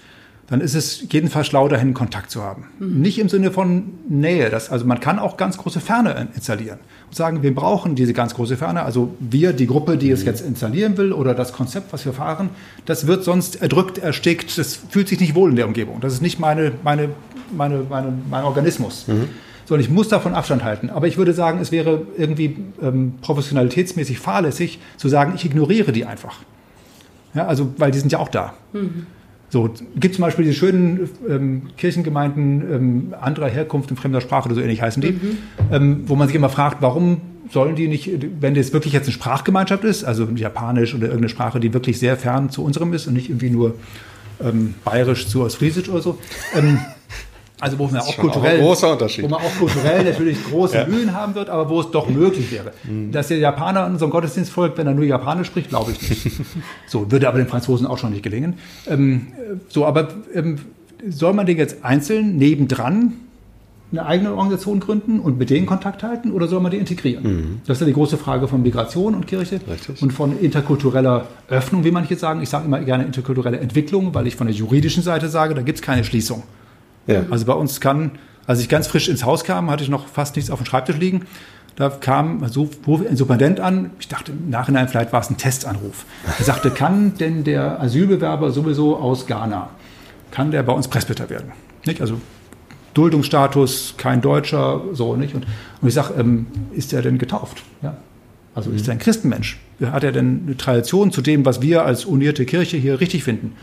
dann 0.49 0.61
ist 0.61 0.75
es 0.75 1.07
jedenfalls 1.11 1.49
schlau, 1.49 1.67
dahin 1.67 1.93
Kontakt 1.93 2.31
zu 2.31 2.43
haben. 2.43 2.67
Nicht 2.79 3.19
im 3.19 3.29
Sinne 3.29 3.51
von 3.51 3.95
Nähe. 4.09 4.49
Das, 4.49 4.71
also 4.71 4.85
man 4.85 5.01
kann 5.01 5.19
auch 5.19 5.37
ganz 5.37 5.59
große 5.59 5.81
Ferne 5.81 6.29
installieren 6.35 6.79
und 7.09 7.17
sagen, 7.17 7.43
wir 7.43 7.53
brauchen 7.53 7.97
diese 7.97 8.13
ganz 8.13 8.35
große 8.35 8.57
Ferne. 8.57 8.83
Also 8.83 9.15
wir, 9.19 9.53
die 9.53 9.67
Gruppe, 9.67 9.97
die 9.97 10.11
es 10.11 10.25
jetzt 10.25 10.43
installieren 10.43 10.97
will 10.97 11.13
oder 11.13 11.35
das 11.35 11.53
Konzept, 11.53 11.93
was 11.93 12.05
wir 12.05 12.13
fahren, 12.13 12.51
das 12.85 13.09
wird 13.09 13.25
sonst 13.25 13.61
erdrückt, 13.61 13.99
erstickt. 13.99 14.57
Das 14.57 14.79
fühlt 14.89 15.09
sich 15.09 15.19
nicht 15.19 15.35
wohl 15.35 15.51
in 15.51 15.57
der 15.57 15.67
Umgebung. 15.67 16.01
Das 16.01 16.13
ist 16.13 16.23
nicht 16.23 16.39
meine, 16.39 16.73
meine, 16.85 17.09
meine, 17.57 17.83
meine, 17.89 18.13
mein 18.31 18.45
Organismus. 18.45 19.07
Sondern 19.65 19.85
ich 19.85 19.91
muss 19.91 20.07
davon 20.07 20.33
Abstand 20.33 20.63
halten. 20.63 20.91
Aber 20.91 21.09
ich 21.09 21.17
würde 21.17 21.33
sagen, 21.33 21.59
es 21.59 21.73
wäre 21.73 22.07
irgendwie 22.17 22.57
ähm, 22.81 23.15
professionalitätsmäßig 23.21 24.21
fahrlässig 24.21 24.79
zu 24.97 25.09
sagen, 25.09 25.33
ich 25.35 25.45
ignoriere 25.45 25.91
die 25.91 26.05
einfach. 26.05 26.39
Ja, 27.35 27.47
also, 27.49 27.75
weil 27.77 27.91
die 27.91 27.99
sind 27.99 28.13
ja 28.13 28.21
auch 28.21 28.29
da. 28.29 28.55
So, 29.49 29.71
gibt 29.95 30.15
zum 30.15 30.23
Beispiel 30.23 30.45
diese 30.45 30.57
schönen 30.57 31.09
ähm, 31.29 31.63
Kirchengemeinden 31.77 32.75
ähm, 32.75 33.15
anderer 33.21 33.49
Herkunft 33.49 33.91
in 33.91 33.97
fremder 33.97 34.21
Sprache 34.21 34.47
oder 34.47 34.57
so 34.57 34.61
ähnlich 34.61 34.83
heißen 34.83 35.01
die, 35.01 35.21
ähm, 35.71 36.05
wo 36.07 36.17
man 36.17 36.27
sich 36.27 36.37
immer 36.37 36.49
fragt, 36.49 36.83
warum 36.83 37.21
sollen 37.51 37.77
die 37.77 37.87
nicht, 37.87 38.11
wenn 38.41 38.55
das 38.55 38.73
wirklich 38.73 38.93
jetzt 38.93 39.07
eine 39.07 39.13
Sprachgemeinschaft 39.13 39.85
ist, 39.85 40.05
also 40.05 40.25
Japanisch 40.35 40.95
oder 40.95 41.05
irgendeine 41.05 41.29
Sprache, 41.29 41.61
die 41.61 41.73
wirklich 41.73 41.99
sehr 41.99 42.17
fern 42.17 42.51
zu 42.51 42.65
unserem 42.65 42.93
ist 42.93 43.07
und 43.07 43.15
nicht 43.15 43.29
irgendwie 43.31 43.51
nur 43.51 43.77
ähm, 44.43 44.75
Bayerisch 44.85 45.29
zu 45.29 45.43
Ostfriesisch 45.43 45.89
oder 45.89 46.01
so, 46.01 46.19
ähm, 46.57 46.81
also 47.67 47.79
wo 47.79 47.87
man 47.87 47.97
auch 48.01 48.09
auch 48.09 48.17
kulturell, 48.17 48.61
Unterschied. 48.61 49.25
wo 49.25 49.29
man 49.29 49.41
auch 49.41 49.59
kulturell 49.59 50.05
natürlich 50.05 50.43
große 50.45 50.87
Mühen 50.89 51.13
haben 51.15 51.35
wird, 51.35 51.51
aber 51.51 51.69
wo 51.69 51.81
es 51.81 51.91
doch 51.91 52.09
möglich 52.09 52.51
wäre. 52.51 52.73
Mhm. 52.85 53.13
Dass 53.13 53.29
der 53.29 53.39
Japaner 53.39 53.87
in 53.87 53.93
unserem 53.93 54.11
Gottesdienst 54.11 54.51
folgt, 54.51 54.79
wenn 54.79 54.87
er 54.87 54.95
nur 54.95 55.05
Japanisch 55.05 55.49
spricht, 55.49 55.69
glaube 55.69 55.93
ich 55.93 56.09
nicht. 56.09 56.41
so, 56.87 57.11
würde 57.11 57.29
aber 57.29 57.39
den 57.39 57.49
Franzosen 57.49 57.87
auch 57.87 57.99
schon 57.99 58.13
nicht 58.13 58.23
gelingen. 58.23 58.55
Ähm, 58.89 59.27
äh, 59.37 59.57
so, 59.69 59.85
aber 59.85 60.09
ähm, 60.35 60.59
soll 61.09 61.33
man 61.35 61.47
den 61.47 61.59
jetzt 61.59 61.85
einzeln 61.85 62.37
nebendran 62.37 63.13
eine 63.93 64.05
eigene 64.05 64.31
Organisation 64.33 64.81
gründen 64.81 65.21
und 65.21 65.39
mit 65.39 65.49
denen 65.49 65.65
Kontakt 65.65 66.03
halten 66.03 66.33
oder 66.33 66.49
soll 66.49 66.61
man 66.61 66.73
die 66.73 66.77
integrieren? 66.79 67.61
Das 67.67 67.77
ist 67.77 67.81
ja 67.83 67.87
die 67.87 67.93
große 67.93 68.17
Frage 68.17 68.49
von 68.49 68.61
Migration 68.61 69.15
und 69.15 69.29
Kirche 69.29 69.61
Mhm. 69.65 69.71
Richtig. 69.73 70.03
und 70.03 70.13
von 70.13 70.37
interkultureller 70.41 71.29
Öffnung, 71.49 71.85
wie 71.85 71.93
manche 71.93 72.17
sagen. 72.17 72.43
Ich 72.43 72.49
sage 72.49 72.65
immer 72.65 72.81
gerne 72.81 73.05
interkulturelle 73.05 73.61
Entwicklung, 73.61 74.13
weil 74.13 74.27
ich 74.27 74.35
von 74.35 74.49
der 74.49 74.57
juridischen 74.57 75.05
Seite 75.05 75.29
sage, 75.29 75.55
da 75.55 75.63
gibt 75.63 75.79
es 75.79 75.83
keine 75.83 76.03
Schließung. 76.03 76.43
Ja. 77.07 77.25
Also 77.31 77.47
bei 77.47 77.53
uns 77.53 77.81
kann, 77.81 78.13
als 78.47 78.61
ich 78.61 78.69
ganz 78.69 78.87
frisch 78.87 79.09
ins 79.09 79.25
Haus 79.25 79.45
kam, 79.45 79.71
hatte 79.71 79.83
ich 79.83 79.89
noch 79.89 80.07
fast 80.07 80.37
nichts 80.37 80.51
auf 80.51 80.61
dem 80.61 80.67
Schreibtisch 80.67 80.97
liegen. 80.97 81.27
Da 81.77 81.91
kam 81.91 82.49
so 82.49 82.71
ein 82.89 83.17
Superintendent 83.17 83.61
an. 83.61 83.91
Ich 84.01 84.09
dachte 84.09 84.33
im 84.33 84.49
Nachhinein, 84.49 84.89
vielleicht 84.89 85.13
war 85.13 85.21
es 85.21 85.29
ein 85.29 85.37
Testanruf. 85.37 86.07
Er 86.39 86.45
sagte, 86.45 86.71
kann 86.75 87.15
denn 87.19 87.45
der 87.45 87.81
Asylbewerber 87.81 88.51
sowieso 88.51 88.97
aus 88.97 89.27
Ghana, 89.27 89.69
kann 90.31 90.51
der 90.51 90.63
bei 90.63 90.73
uns 90.73 90.89
Presbyter 90.89 91.29
werden? 91.29 91.53
Nicht? 91.85 92.01
Also 92.01 92.19
Duldungsstatus, 92.95 93.95
kein 93.99 94.23
Deutscher, 94.23 94.81
so 94.93 95.17
nicht. 95.17 95.35
Und, 95.35 95.47
und 95.83 95.89
ich 95.89 95.95
sage, 95.95 96.15
ähm, 96.19 96.47
ist 96.73 96.95
er 96.95 97.03
denn 97.03 97.19
getauft? 97.19 97.63
Ja. 97.83 97.99
Also 98.55 98.71
ist 98.71 98.89
er 98.89 98.93
ein 98.93 98.99
Christenmensch? 98.99 99.61
Hat 99.83 100.03
er 100.03 100.13
denn 100.13 100.45
eine 100.47 100.57
Tradition 100.57 101.13
zu 101.13 101.21
dem, 101.21 101.45
was 101.45 101.61
wir 101.61 101.85
als 101.85 102.07
unierte 102.07 102.47
Kirche 102.47 102.79
hier 102.79 103.01
richtig 103.01 103.23
finden? 103.23 103.55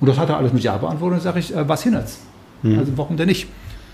Und 0.00 0.08
das 0.08 0.18
hat 0.18 0.28
er 0.28 0.36
alles 0.36 0.52
mit 0.52 0.62
Ja 0.62 0.76
beantwortet. 0.76 1.20
Und 1.20 1.22
sage 1.22 1.38
ich, 1.38 1.56
äh, 1.56 1.66
was 1.66 1.82
hindert's? 2.68 2.88
Also 2.90 2.98
warum 2.98 3.16
denn 3.16 3.28
nicht? 3.28 3.48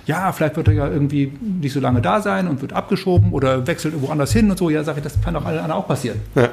Ja, 0.06 0.32
vielleicht 0.32 0.56
wird 0.56 0.68
er 0.68 0.74
ja 0.74 0.88
irgendwie 0.88 1.32
nicht 1.40 1.72
so 1.72 1.80
lange 1.80 2.00
da 2.00 2.20
sein 2.20 2.48
und 2.48 2.62
wird 2.62 2.72
abgeschoben 2.72 3.32
oder 3.32 3.66
wechselt 3.66 3.94
irgendwo 3.94 4.10
anders 4.10 4.32
hin 4.32 4.50
und 4.50 4.58
so. 4.58 4.70
Ja, 4.70 4.82
sage 4.82 4.98
ich, 4.98 5.04
das 5.04 5.20
kann 5.20 5.34
doch 5.34 5.44
allen 5.44 5.58
anderen 5.58 5.82
auch 5.82 5.86
passieren. 5.86 6.20
Ja. 6.34 6.48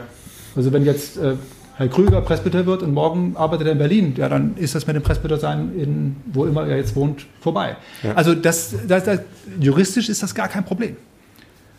Also 0.55 0.73
wenn 0.73 0.85
jetzt 0.85 1.17
äh, 1.17 1.35
Herr 1.77 1.87
Krüger 1.87 2.21
Presbyter 2.21 2.65
wird 2.65 2.81
und 2.81 2.93
morgen 2.93 3.35
arbeitet 3.37 3.67
er 3.67 3.73
in 3.73 3.77
Berlin, 3.77 4.13
ja, 4.17 4.27
dann 4.27 4.57
ist 4.57 4.73
das 4.73 4.87
mit 4.87 4.95
dem 4.95 5.03
Presbyter 5.03 5.37
sein, 5.37 5.71
in, 5.77 6.15
wo 6.33 6.45
immer 6.45 6.67
er 6.67 6.77
jetzt 6.77 6.95
wohnt, 6.95 7.25
vorbei. 7.39 7.77
Also 8.15 8.33
das, 8.33 8.75
das, 8.87 9.03
das, 9.03 9.19
juristisch 9.59 10.09
ist 10.09 10.23
das 10.23 10.33
gar 10.33 10.47
kein 10.47 10.65
Problem. 10.65 10.95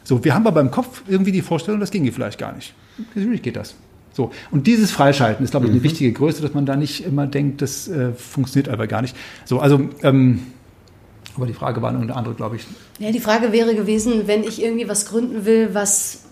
So, 0.05 0.24
wir 0.24 0.35
haben 0.35 0.47
aber 0.47 0.60
im 0.60 0.70
Kopf 0.70 1.02
irgendwie 1.09 1.32
die 1.32 1.43
Vorstellung, 1.43 1.81
das 1.81 1.90
ginge 1.90 2.12
vielleicht 2.12 2.39
gar 2.39 2.52
nicht. 2.55 2.74
Natürlich 3.15 3.43
geht 3.43 3.56
das. 3.56 3.74
So, 4.19 4.32
und 4.51 4.66
dieses 4.66 4.90
Freischalten 4.90 5.45
ist, 5.45 5.53
glaube 5.53 5.66
ich, 5.66 5.73
eine 5.73 5.85
wichtige 5.85 6.11
Größe, 6.12 6.43
dass 6.43 6.53
man 6.53 6.66
da 6.66 6.74
nicht 6.74 7.05
immer 7.07 7.28
denkt, 7.28 7.62
das 7.62 7.86
äh, 7.86 8.12
funktioniert 8.15 8.69
aber 8.69 8.89
gar 8.89 9.01
nicht. 9.01 9.15
So, 9.45 9.61
also, 9.61 9.81
ähm, 10.03 10.40
aber 11.36 11.47
die 11.47 11.53
Frage 11.53 11.81
war 11.82 11.90
eine 11.95 12.16
andere, 12.16 12.35
glaube 12.35 12.57
ich. 12.57 12.66
Ja, 12.99 13.12
die 13.12 13.20
Frage 13.20 13.53
wäre 13.53 13.77
gewesen, 13.77 14.23
wenn 14.27 14.43
ich 14.43 14.61
irgendwie 14.61 14.89
was 14.89 15.07
gründen 15.07 15.45
will, 15.45 15.69
was, 15.73 16.23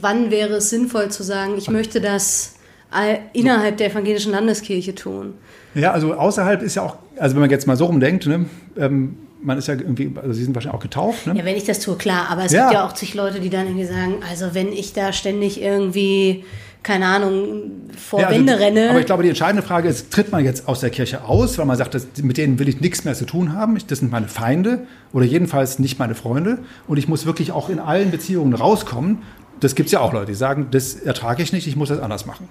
wann 0.00 0.30
wäre 0.30 0.54
es 0.58 0.70
sinnvoll 0.70 1.08
zu 1.10 1.24
sagen, 1.24 1.54
ich 1.58 1.68
möchte 1.68 2.00
das 2.00 2.54
all- 2.92 3.18
innerhalb 3.32 3.78
der 3.78 3.90
evangelischen 3.90 4.30
Landeskirche 4.30 4.94
tun? 4.94 5.34
Ja, 5.74 5.90
also 5.90 6.14
außerhalb 6.14 6.62
ist 6.62 6.76
ja 6.76 6.82
auch, 6.82 6.98
also 7.18 7.34
wenn 7.34 7.40
man 7.40 7.50
jetzt 7.50 7.66
mal 7.66 7.76
so 7.76 7.86
rumdenkt, 7.86 8.28
ne, 8.28 8.46
ähm, 8.76 9.16
man 9.42 9.58
ist 9.58 9.66
ja 9.66 9.74
irgendwie, 9.74 10.12
also 10.20 10.32
Sie 10.32 10.44
sind 10.44 10.54
wahrscheinlich 10.54 10.76
auch 10.76 10.82
getauft, 10.82 11.26
ne? 11.26 11.34
Ja, 11.36 11.44
wenn 11.44 11.56
ich 11.56 11.64
das 11.64 11.78
tue, 11.80 11.96
klar. 11.96 12.28
Aber 12.28 12.44
es 12.44 12.52
Ja. 12.52 12.62
gibt 12.62 12.74
ja 12.74 12.86
auch 12.86 12.92
zig 12.92 13.14
Leute, 13.14 13.38
die 13.40 13.50
dann 13.50 13.66
irgendwie 13.66 13.86
sagen, 13.86 14.16
also 14.28 14.52
wenn 14.52 14.72
ich 14.72 14.92
da 14.92 15.12
ständig 15.12 15.60
irgendwie, 15.62 16.44
keine 16.88 17.06
Ahnung, 17.06 17.90
vor 17.94 18.18
Ja, 18.18 18.28
also, 18.28 18.38
Wände 18.38 18.58
renne. 18.58 18.88
Aber 18.88 18.98
ich 18.98 19.04
glaube, 19.04 19.22
die 19.22 19.28
entscheidende 19.28 19.62
Frage 19.62 19.90
ist, 19.90 20.10
tritt 20.10 20.32
man 20.32 20.42
jetzt 20.42 20.66
aus 20.66 20.80
der 20.80 20.88
Kirche 20.88 21.22
aus, 21.22 21.58
weil 21.58 21.66
man 21.66 21.76
sagt, 21.76 21.92
das, 21.92 22.06
mit 22.22 22.38
denen 22.38 22.58
will 22.58 22.66
ich 22.66 22.80
nichts 22.80 23.04
mehr 23.04 23.12
zu 23.12 23.26
tun 23.26 23.52
haben, 23.52 23.76
ich, 23.76 23.84
das 23.84 23.98
sind 23.98 24.10
meine 24.10 24.26
Feinde 24.26 24.86
oder 25.12 25.26
jedenfalls 25.26 25.78
nicht 25.78 25.98
meine 25.98 26.14
Freunde 26.14 26.60
und 26.86 26.96
ich 26.96 27.06
muss 27.06 27.26
wirklich 27.26 27.52
auch 27.52 27.68
in 27.68 27.78
allen 27.78 28.10
Beziehungen 28.10 28.54
rauskommen. 28.54 29.18
Das 29.60 29.74
gibt 29.74 29.88
es 29.88 29.92
ja 29.92 30.00
auch 30.00 30.14
Leute, 30.14 30.32
die 30.32 30.34
sagen, 30.34 30.68
das 30.70 30.94
ertrage 30.94 31.42
ich 31.42 31.52
nicht, 31.52 31.66
ich 31.66 31.76
muss 31.76 31.90
das 31.90 32.00
anders 32.00 32.24
machen. 32.24 32.48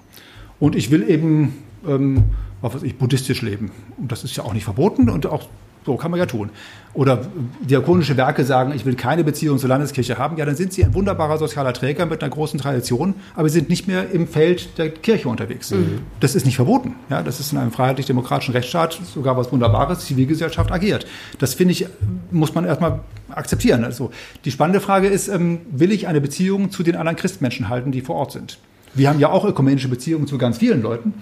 Und 0.60 0.76
ich 0.76 0.90
will 0.90 1.08
eben, 1.08 1.54
ähm, 1.86 2.24
was 2.60 2.74
weiß 2.74 2.82
ich, 2.82 2.96
buddhistisch 2.96 3.42
leben. 3.42 3.70
Und 3.96 4.10
das 4.10 4.24
ist 4.24 4.36
ja 4.36 4.44
auch 4.44 4.52
nicht 4.52 4.64
verboten 4.64 5.08
und 5.08 5.26
auch 5.26 5.48
so 5.88 5.96
kann 5.96 6.10
man 6.10 6.20
ja 6.20 6.26
tun. 6.26 6.50
Oder 6.92 7.22
diakonische 7.60 8.16
Werke 8.18 8.44
sagen, 8.44 8.72
ich 8.74 8.84
will 8.84 8.94
keine 8.94 9.24
Beziehung 9.24 9.58
zur 9.58 9.70
Landeskirche 9.70 10.18
haben. 10.18 10.36
Ja, 10.36 10.44
dann 10.44 10.54
sind 10.54 10.72
sie 10.72 10.84
ein 10.84 10.92
wunderbarer 10.92 11.38
sozialer 11.38 11.72
Träger 11.72 12.04
mit 12.04 12.22
einer 12.22 12.30
großen 12.30 12.60
Tradition, 12.60 13.14
aber 13.34 13.48
sie 13.48 13.60
sind 13.60 13.70
nicht 13.70 13.88
mehr 13.88 14.10
im 14.10 14.28
Feld 14.28 14.76
der 14.76 14.90
Kirche 14.90 15.28
unterwegs. 15.30 15.72
Das 16.20 16.34
ist 16.34 16.44
nicht 16.44 16.56
verboten. 16.56 16.94
Ja, 17.08 17.22
das 17.22 17.40
ist 17.40 17.52
in 17.52 17.58
einem 17.58 17.70
freiheitlich-demokratischen 17.70 18.52
Rechtsstaat 18.52 19.00
sogar 19.14 19.38
was 19.38 19.50
Wunderbares. 19.50 20.00
Zivilgesellschaft 20.00 20.70
agiert. 20.70 21.06
Das 21.38 21.54
finde 21.54 21.72
ich, 21.72 21.86
muss 22.30 22.54
man 22.54 22.66
erstmal 22.66 23.00
akzeptieren. 23.30 23.84
Also 23.84 24.10
die 24.44 24.50
spannende 24.50 24.80
Frage 24.80 25.08
ist, 25.08 25.28
ähm, 25.28 25.60
will 25.70 25.90
ich 25.90 26.06
eine 26.06 26.20
Beziehung 26.20 26.70
zu 26.70 26.82
den 26.82 26.96
anderen 26.96 27.16
Christmenschen 27.16 27.70
halten, 27.70 27.92
die 27.92 28.02
vor 28.02 28.16
Ort 28.16 28.32
sind? 28.32 28.58
Wir 28.94 29.08
haben 29.08 29.20
ja 29.20 29.30
auch 29.30 29.44
ökumenische 29.44 29.88
Beziehungen 29.88 30.26
zu 30.26 30.38
ganz 30.38 30.58
vielen 30.58 30.82
Leuten 30.82 31.14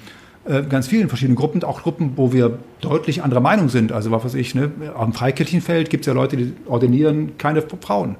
äh, 0.48 0.62
ganz 0.62 0.86
vielen 0.86 1.09
verschiedenen 1.09 1.36
Gruppen, 1.36 1.64
auch 1.64 1.82
Gruppen, 1.82 2.12
wo 2.16 2.32
wir 2.32 2.59
deutlich 2.80 3.22
anderer 3.22 3.40
Meinung 3.40 3.68
sind. 3.68 3.90
Also 3.90 4.12
was 4.12 4.24
weiß 4.24 4.34
ich, 4.34 4.55
ne? 4.55 4.70
am 4.97 5.12
Freikirchenfeld 5.12 5.90
gibt 5.90 6.02
es 6.02 6.06
ja 6.06 6.12
Leute, 6.12 6.36
die 6.36 6.52
ordinieren 6.66 7.36
keine 7.36 7.62
Frauen. 7.62 8.16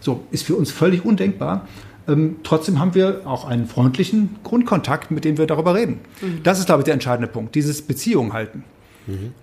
So, 0.00 0.24
ist 0.30 0.44
für 0.44 0.54
uns 0.54 0.70
völlig 0.70 1.04
undenkbar. 1.04 1.66
Ähm, 2.08 2.36
trotzdem 2.42 2.78
haben 2.78 2.94
wir 2.94 3.22
auch 3.24 3.46
einen 3.46 3.66
freundlichen 3.66 4.36
Grundkontakt, 4.42 5.10
mit 5.10 5.24
dem 5.24 5.38
wir 5.38 5.46
darüber 5.46 5.74
reden. 5.74 6.00
Das 6.42 6.58
ist, 6.58 6.66
glaube 6.66 6.82
ich, 6.82 6.84
der 6.84 6.94
entscheidende 6.94 7.28
Punkt, 7.28 7.54
dieses 7.54 7.80
Beziehung 7.80 8.32
halten. 8.32 8.64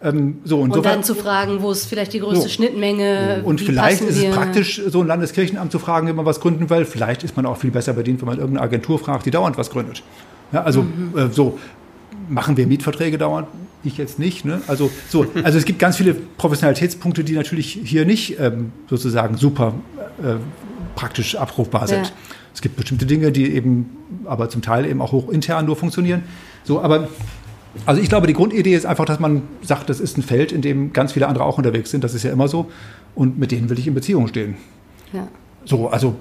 Ähm, 0.01 0.37
so, 0.45 0.59
und 0.59 0.75
dann 0.85 1.03
zu 1.03 1.15
fragen, 1.15 1.61
wo 1.61 1.71
ist 1.71 1.85
vielleicht 1.85 2.13
die 2.13 2.19
größte 2.19 2.43
So. 2.43 2.49
Schnittmenge? 2.49 3.41
und 3.43 3.59
vielleicht 3.61 4.01
ist 4.01 4.15
es 4.17 4.21
wir? 4.21 4.31
praktisch, 4.31 4.81
so 4.87 5.01
ein 5.01 5.07
Landeskirchenamt 5.07 5.71
zu 5.71 5.79
fragen, 5.79 6.07
wenn 6.07 6.15
man 6.15 6.25
was 6.25 6.39
gründen 6.39 6.69
will. 6.69 6.85
Vielleicht 6.85 7.23
ist 7.23 7.35
man 7.35 7.45
auch 7.45 7.57
viel 7.57 7.71
besser 7.71 7.93
bedient, 7.93 8.21
wenn 8.21 8.27
man 8.27 8.37
irgendeine 8.37 8.63
Agentur 8.65 8.99
fragt, 8.99 9.25
die 9.25 9.31
dauernd 9.31 9.57
was 9.57 9.69
gründet. 9.69 10.03
Ja, 10.51 10.63
also 10.63 10.83
Mhm. 10.83 11.17
äh, 11.17 11.29
so 11.31 11.59
machen 12.29 12.57
wir 12.57 12.67
Mietverträge 12.67 13.17
dauernd? 13.17 13.47
ich 13.83 13.97
jetzt 13.97 14.19
nicht. 14.19 14.43
Ne? 14.43 14.61
Also, 14.67 14.91
so, 15.07 15.25
also 15.41 15.57
es 15.57 15.63
gibt 15.63 15.79
ganz 15.79 15.95
viele 15.95 16.13
Professionalitätspunkte, 16.13 17.23
die 17.23 17.31
natürlich 17.31 17.79
hier 17.81 18.05
nicht 18.05 18.37
ähm, 18.37 18.73
sozusagen 18.89 19.37
super 19.37 19.73
äh, 20.21 20.33
praktisch 20.95 21.35
abrufbar 21.37 21.87
sind. 21.87 22.07
Ja. 22.07 22.11
Es 22.53 22.61
gibt 22.61 22.75
bestimmte 22.75 23.05
Dinge, 23.05 23.31
die 23.31 23.53
eben 23.55 23.89
aber 24.25 24.49
zum 24.49 24.61
Teil 24.61 24.85
eben 24.85 25.01
auch 25.01 25.13
hoch 25.13 25.29
intern 25.29 25.65
nur 25.65 25.77
funktionieren. 25.77 26.23
So, 26.65 26.81
aber 26.81 27.07
also 27.85 28.01
ich 28.01 28.09
glaube, 28.09 28.27
die 28.27 28.33
Grundidee 28.33 28.73
ist 28.73 28.85
einfach, 28.85 29.05
dass 29.05 29.19
man 29.19 29.43
sagt, 29.61 29.89
das 29.89 29.99
ist 29.99 30.17
ein 30.17 30.23
Feld, 30.23 30.51
in 30.51 30.61
dem 30.61 30.93
ganz 30.93 31.13
viele 31.13 31.27
andere 31.27 31.43
auch 31.45 31.57
unterwegs 31.57 31.91
sind. 31.91 32.03
Das 32.03 32.13
ist 32.13 32.23
ja 32.23 32.31
immer 32.31 32.47
so. 32.47 32.69
Und 33.15 33.37
mit 33.37 33.51
denen 33.51 33.69
will 33.69 33.77
ich 33.79 33.87
in 33.87 33.93
Beziehung 33.93 34.27
stehen. 34.27 34.55
Ja. 35.13 35.27
So, 35.65 35.89
also 35.89 36.15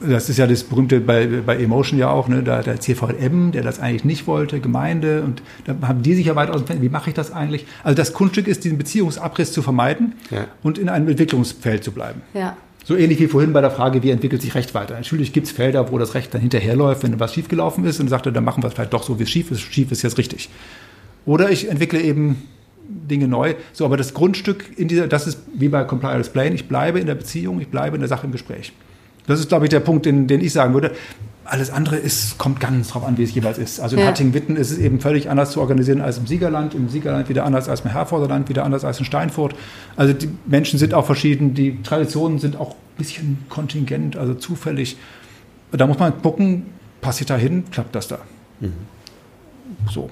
das 0.00 0.28
ist 0.28 0.38
ja 0.38 0.46
das 0.46 0.64
berühmte 0.64 1.00
bei, 1.00 1.26
bei 1.26 1.56
Emotion 1.56 1.98
ja 1.98 2.10
auch, 2.10 2.28
ne, 2.28 2.42
da, 2.42 2.62
der 2.62 2.80
CVM, 2.80 3.52
der 3.52 3.62
das 3.62 3.80
eigentlich 3.80 4.04
nicht 4.04 4.26
wollte, 4.26 4.60
Gemeinde, 4.60 5.22
und 5.22 5.42
da 5.64 5.74
haben 5.86 6.02
die 6.02 6.14
sich 6.14 6.26
ja 6.26 6.36
weit 6.36 6.50
aus 6.50 6.64
dem 6.64 6.82
Wie 6.82 6.88
mache 6.88 7.10
ich 7.10 7.14
das 7.14 7.32
eigentlich? 7.32 7.66
Also 7.82 7.96
das 7.96 8.12
Kunststück 8.12 8.48
ist, 8.48 8.64
diesen 8.64 8.78
Beziehungsabriss 8.78 9.52
zu 9.52 9.62
vermeiden 9.62 10.14
ja. 10.30 10.46
und 10.62 10.78
in 10.78 10.88
einem 10.88 11.08
Entwicklungsfeld 11.08 11.84
zu 11.84 11.92
bleiben. 11.92 12.22
Ja. 12.34 12.56
So 12.84 12.96
ähnlich 12.96 13.18
wie 13.18 13.28
vorhin 13.28 13.52
bei 13.54 13.62
der 13.62 13.70
Frage, 13.70 14.02
wie 14.02 14.10
entwickelt 14.10 14.42
sich 14.42 14.54
Recht 14.54 14.74
weiter. 14.74 14.94
Natürlich 14.94 15.32
gibt 15.32 15.46
es 15.46 15.52
Felder, 15.52 15.90
wo 15.90 15.98
das 15.98 16.14
Recht 16.14 16.34
dann 16.34 16.42
hinterherläuft, 16.42 17.02
wenn 17.02 17.18
was 17.18 17.32
schiefgelaufen 17.32 17.84
ist 17.86 17.98
und 17.98 18.08
sagt, 18.08 18.26
dann 18.26 18.44
machen 18.44 18.62
wir 18.62 18.68
es 18.68 18.74
vielleicht 18.74 18.92
doch 18.92 19.02
so, 19.02 19.18
wie 19.18 19.22
es 19.22 19.30
schief 19.30 19.50
ist. 19.50 19.60
Schief 19.60 19.90
ist 19.90 20.02
jetzt 20.02 20.18
richtig. 20.18 20.50
Oder 21.24 21.50
ich 21.50 21.70
entwickle 21.70 22.00
eben 22.00 22.42
Dinge 22.86 23.26
neu. 23.26 23.54
So, 23.72 23.86
aber 23.86 23.96
das 23.96 24.12
Grundstück 24.12 24.66
in 24.76 24.88
dieser, 24.88 25.08
das 25.08 25.26
ist 25.26 25.38
wie 25.54 25.68
bei 25.68 25.84
Comply 25.84 26.10
or 26.10 26.18
Explain, 26.18 26.54
ich 26.54 26.68
bleibe 26.68 27.00
in 27.00 27.06
der 27.06 27.14
Beziehung, 27.14 27.60
ich 27.60 27.68
bleibe 27.68 27.96
in 27.96 28.00
der 28.00 28.08
Sache 28.08 28.26
im 28.26 28.32
Gespräch. 28.32 28.72
Das 29.26 29.40
ist, 29.40 29.48
glaube 29.48 29.64
ich, 29.64 29.70
der 29.70 29.80
Punkt, 29.80 30.04
den, 30.04 30.26
den 30.26 30.42
ich 30.42 30.52
sagen 30.52 30.74
würde. 30.74 30.90
Alles 31.44 31.70
andere 31.70 31.96
ist, 31.96 32.38
kommt 32.38 32.58
ganz 32.58 32.88
drauf 32.88 33.04
an, 33.04 33.18
wie 33.18 33.22
es 33.22 33.34
jeweils 33.34 33.58
ist. 33.58 33.80
Also 33.80 33.96
in 33.96 34.02
ja. 34.02 34.08
Hattingen-Witten 34.08 34.56
ist 34.56 34.70
es 34.70 34.78
eben 34.78 35.00
völlig 35.00 35.28
anders 35.28 35.52
zu 35.52 35.60
organisieren 35.60 36.00
als 36.00 36.18
im 36.18 36.26
Siegerland. 36.26 36.74
Im 36.74 36.88
Siegerland 36.88 37.28
wieder 37.28 37.44
anders 37.44 37.68
als 37.68 37.80
im 37.80 37.90
Herforderland, 37.90 38.48
wieder 38.48 38.64
anders 38.64 38.84
als 38.84 38.98
in 38.98 39.04
Steinfurt. 39.04 39.54
Also 39.96 40.14
die 40.14 40.30
Menschen 40.46 40.78
sind 40.78 40.94
auch 40.94 41.04
verschieden, 41.04 41.54
die 41.54 41.82
Traditionen 41.82 42.38
sind 42.38 42.56
auch 42.56 42.70
ein 42.70 42.96
bisschen 42.96 43.44
kontingent, 43.48 44.16
also 44.16 44.34
zufällig. 44.34 44.96
Da 45.70 45.86
muss 45.86 45.98
man 45.98 46.22
gucken, 46.22 46.66
passe 47.00 47.22
ich 47.22 47.26
da 47.26 47.36
hin, 47.36 47.64
klappt 47.70 47.94
das 47.94 48.08
da. 48.08 48.18
Mhm. 48.60 48.72
So. 49.90 50.10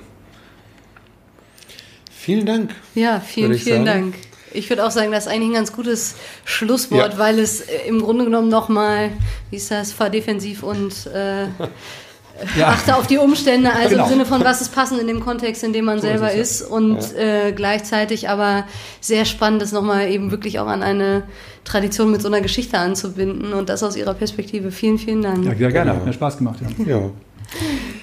Vielen 2.11 2.47
Dank. 2.47 2.75
Ja, 2.95 3.21
vielen, 3.21 3.55
vielen 3.55 3.85
sagen. 3.85 4.13
Dank. 4.13 4.15
Ich 4.55 4.69
würde 4.70 4.85
auch 4.85 4.91
sagen, 4.91 5.12
das 5.12 5.27
ist 5.27 5.33
eigentlich 5.33 5.51
ein 5.51 5.55
ganz 5.55 5.73
gutes 5.73 6.15
Schlusswort, 6.45 7.15
ja. 7.15 7.19
weil 7.19 7.39
es 7.39 7.61
äh, 7.61 7.87
im 7.87 8.01
Grunde 8.01 8.24
genommen 8.24 8.49
nochmal, 8.49 9.11
wie 9.51 9.57
ist 9.57 9.70
das, 9.70 9.93
fahr 9.93 10.11
defensiv 10.11 10.62
und 10.62 11.07
äh, 11.07 11.45
ja. 12.57 12.69
achte 12.69 12.97
auf 12.97 13.07
die 13.07 13.19
Umstände, 13.19 13.73
also 13.73 13.91
genau. 13.91 14.05
im 14.05 14.09
Sinne 14.09 14.27
von, 14.27 14.45
was 14.45 14.61
ist 14.61 14.74
passend 14.74 15.01
in 15.01 15.07
dem 15.07 15.20
Kontext, 15.20 15.62
in 15.65 15.73
dem 15.73 15.85
man 15.85 15.99
so 15.99 16.07
selber 16.07 16.33
ist, 16.33 16.61
ist 16.61 16.70
und 16.70 16.99
ja. 17.12 17.47
äh, 17.47 17.53
gleichzeitig 17.53 18.29
aber 18.29 18.65
sehr 19.01 19.24
spannend 19.24 19.62
ist 19.62 19.73
nochmal 19.73 20.09
eben 20.11 20.31
wirklich 20.31 20.59
auch 20.59 20.66
an 20.66 20.83
eine 20.83 21.24
Tradition 21.65 22.11
mit 22.11 22.23
so 22.23 22.29
einer 22.29 22.41
Geschichte 22.41 22.79
anzubinden 22.79 23.53
und 23.53 23.69
das 23.69 23.83
aus 23.83 23.97
Ihrer 23.97 24.15
Perspektive. 24.15 24.73
Vielen, 24.73 24.99
vielen 24.99 25.23
Dank. 25.23 25.45
Ja, 25.45 25.55
sehr 25.55 25.73
gerne, 25.73 25.93
hat 25.95 26.05
mir 26.05 26.12
Spaß 26.12 26.39
gemacht. 26.39 26.59
Ja. 26.79 26.97
ja. 26.97 27.11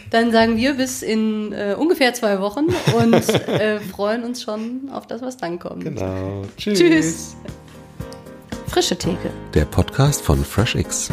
Dann 0.09 0.31
sagen 0.31 0.57
wir 0.57 0.73
bis 0.73 1.01
in 1.01 1.53
äh, 1.53 1.75
ungefähr 1.77 2.13
zwei 2.13 2.39
Wochen 2.39 2.67
und 2.95 3.29
äh, 3.47 3.79
freuen 3.79 4.23
uns 4.23 4.41
schon 4.41 4.89
auf 4.91 5.07
das, 5.07 5.21
was 5.21 5.37
dann 5.37 5.59
kommt. 5.59 5.83
Genau. 5.83 6.43
Tschüss. 6.57 6.79
Tschüss. 6.79 7.35
Frische 8.67 8.97
Theke. 8.97 9.31
Der 9.53 9.65
Podcast 9.65 10.21
von 10.21 10.43
FreshX. 10.43 11.11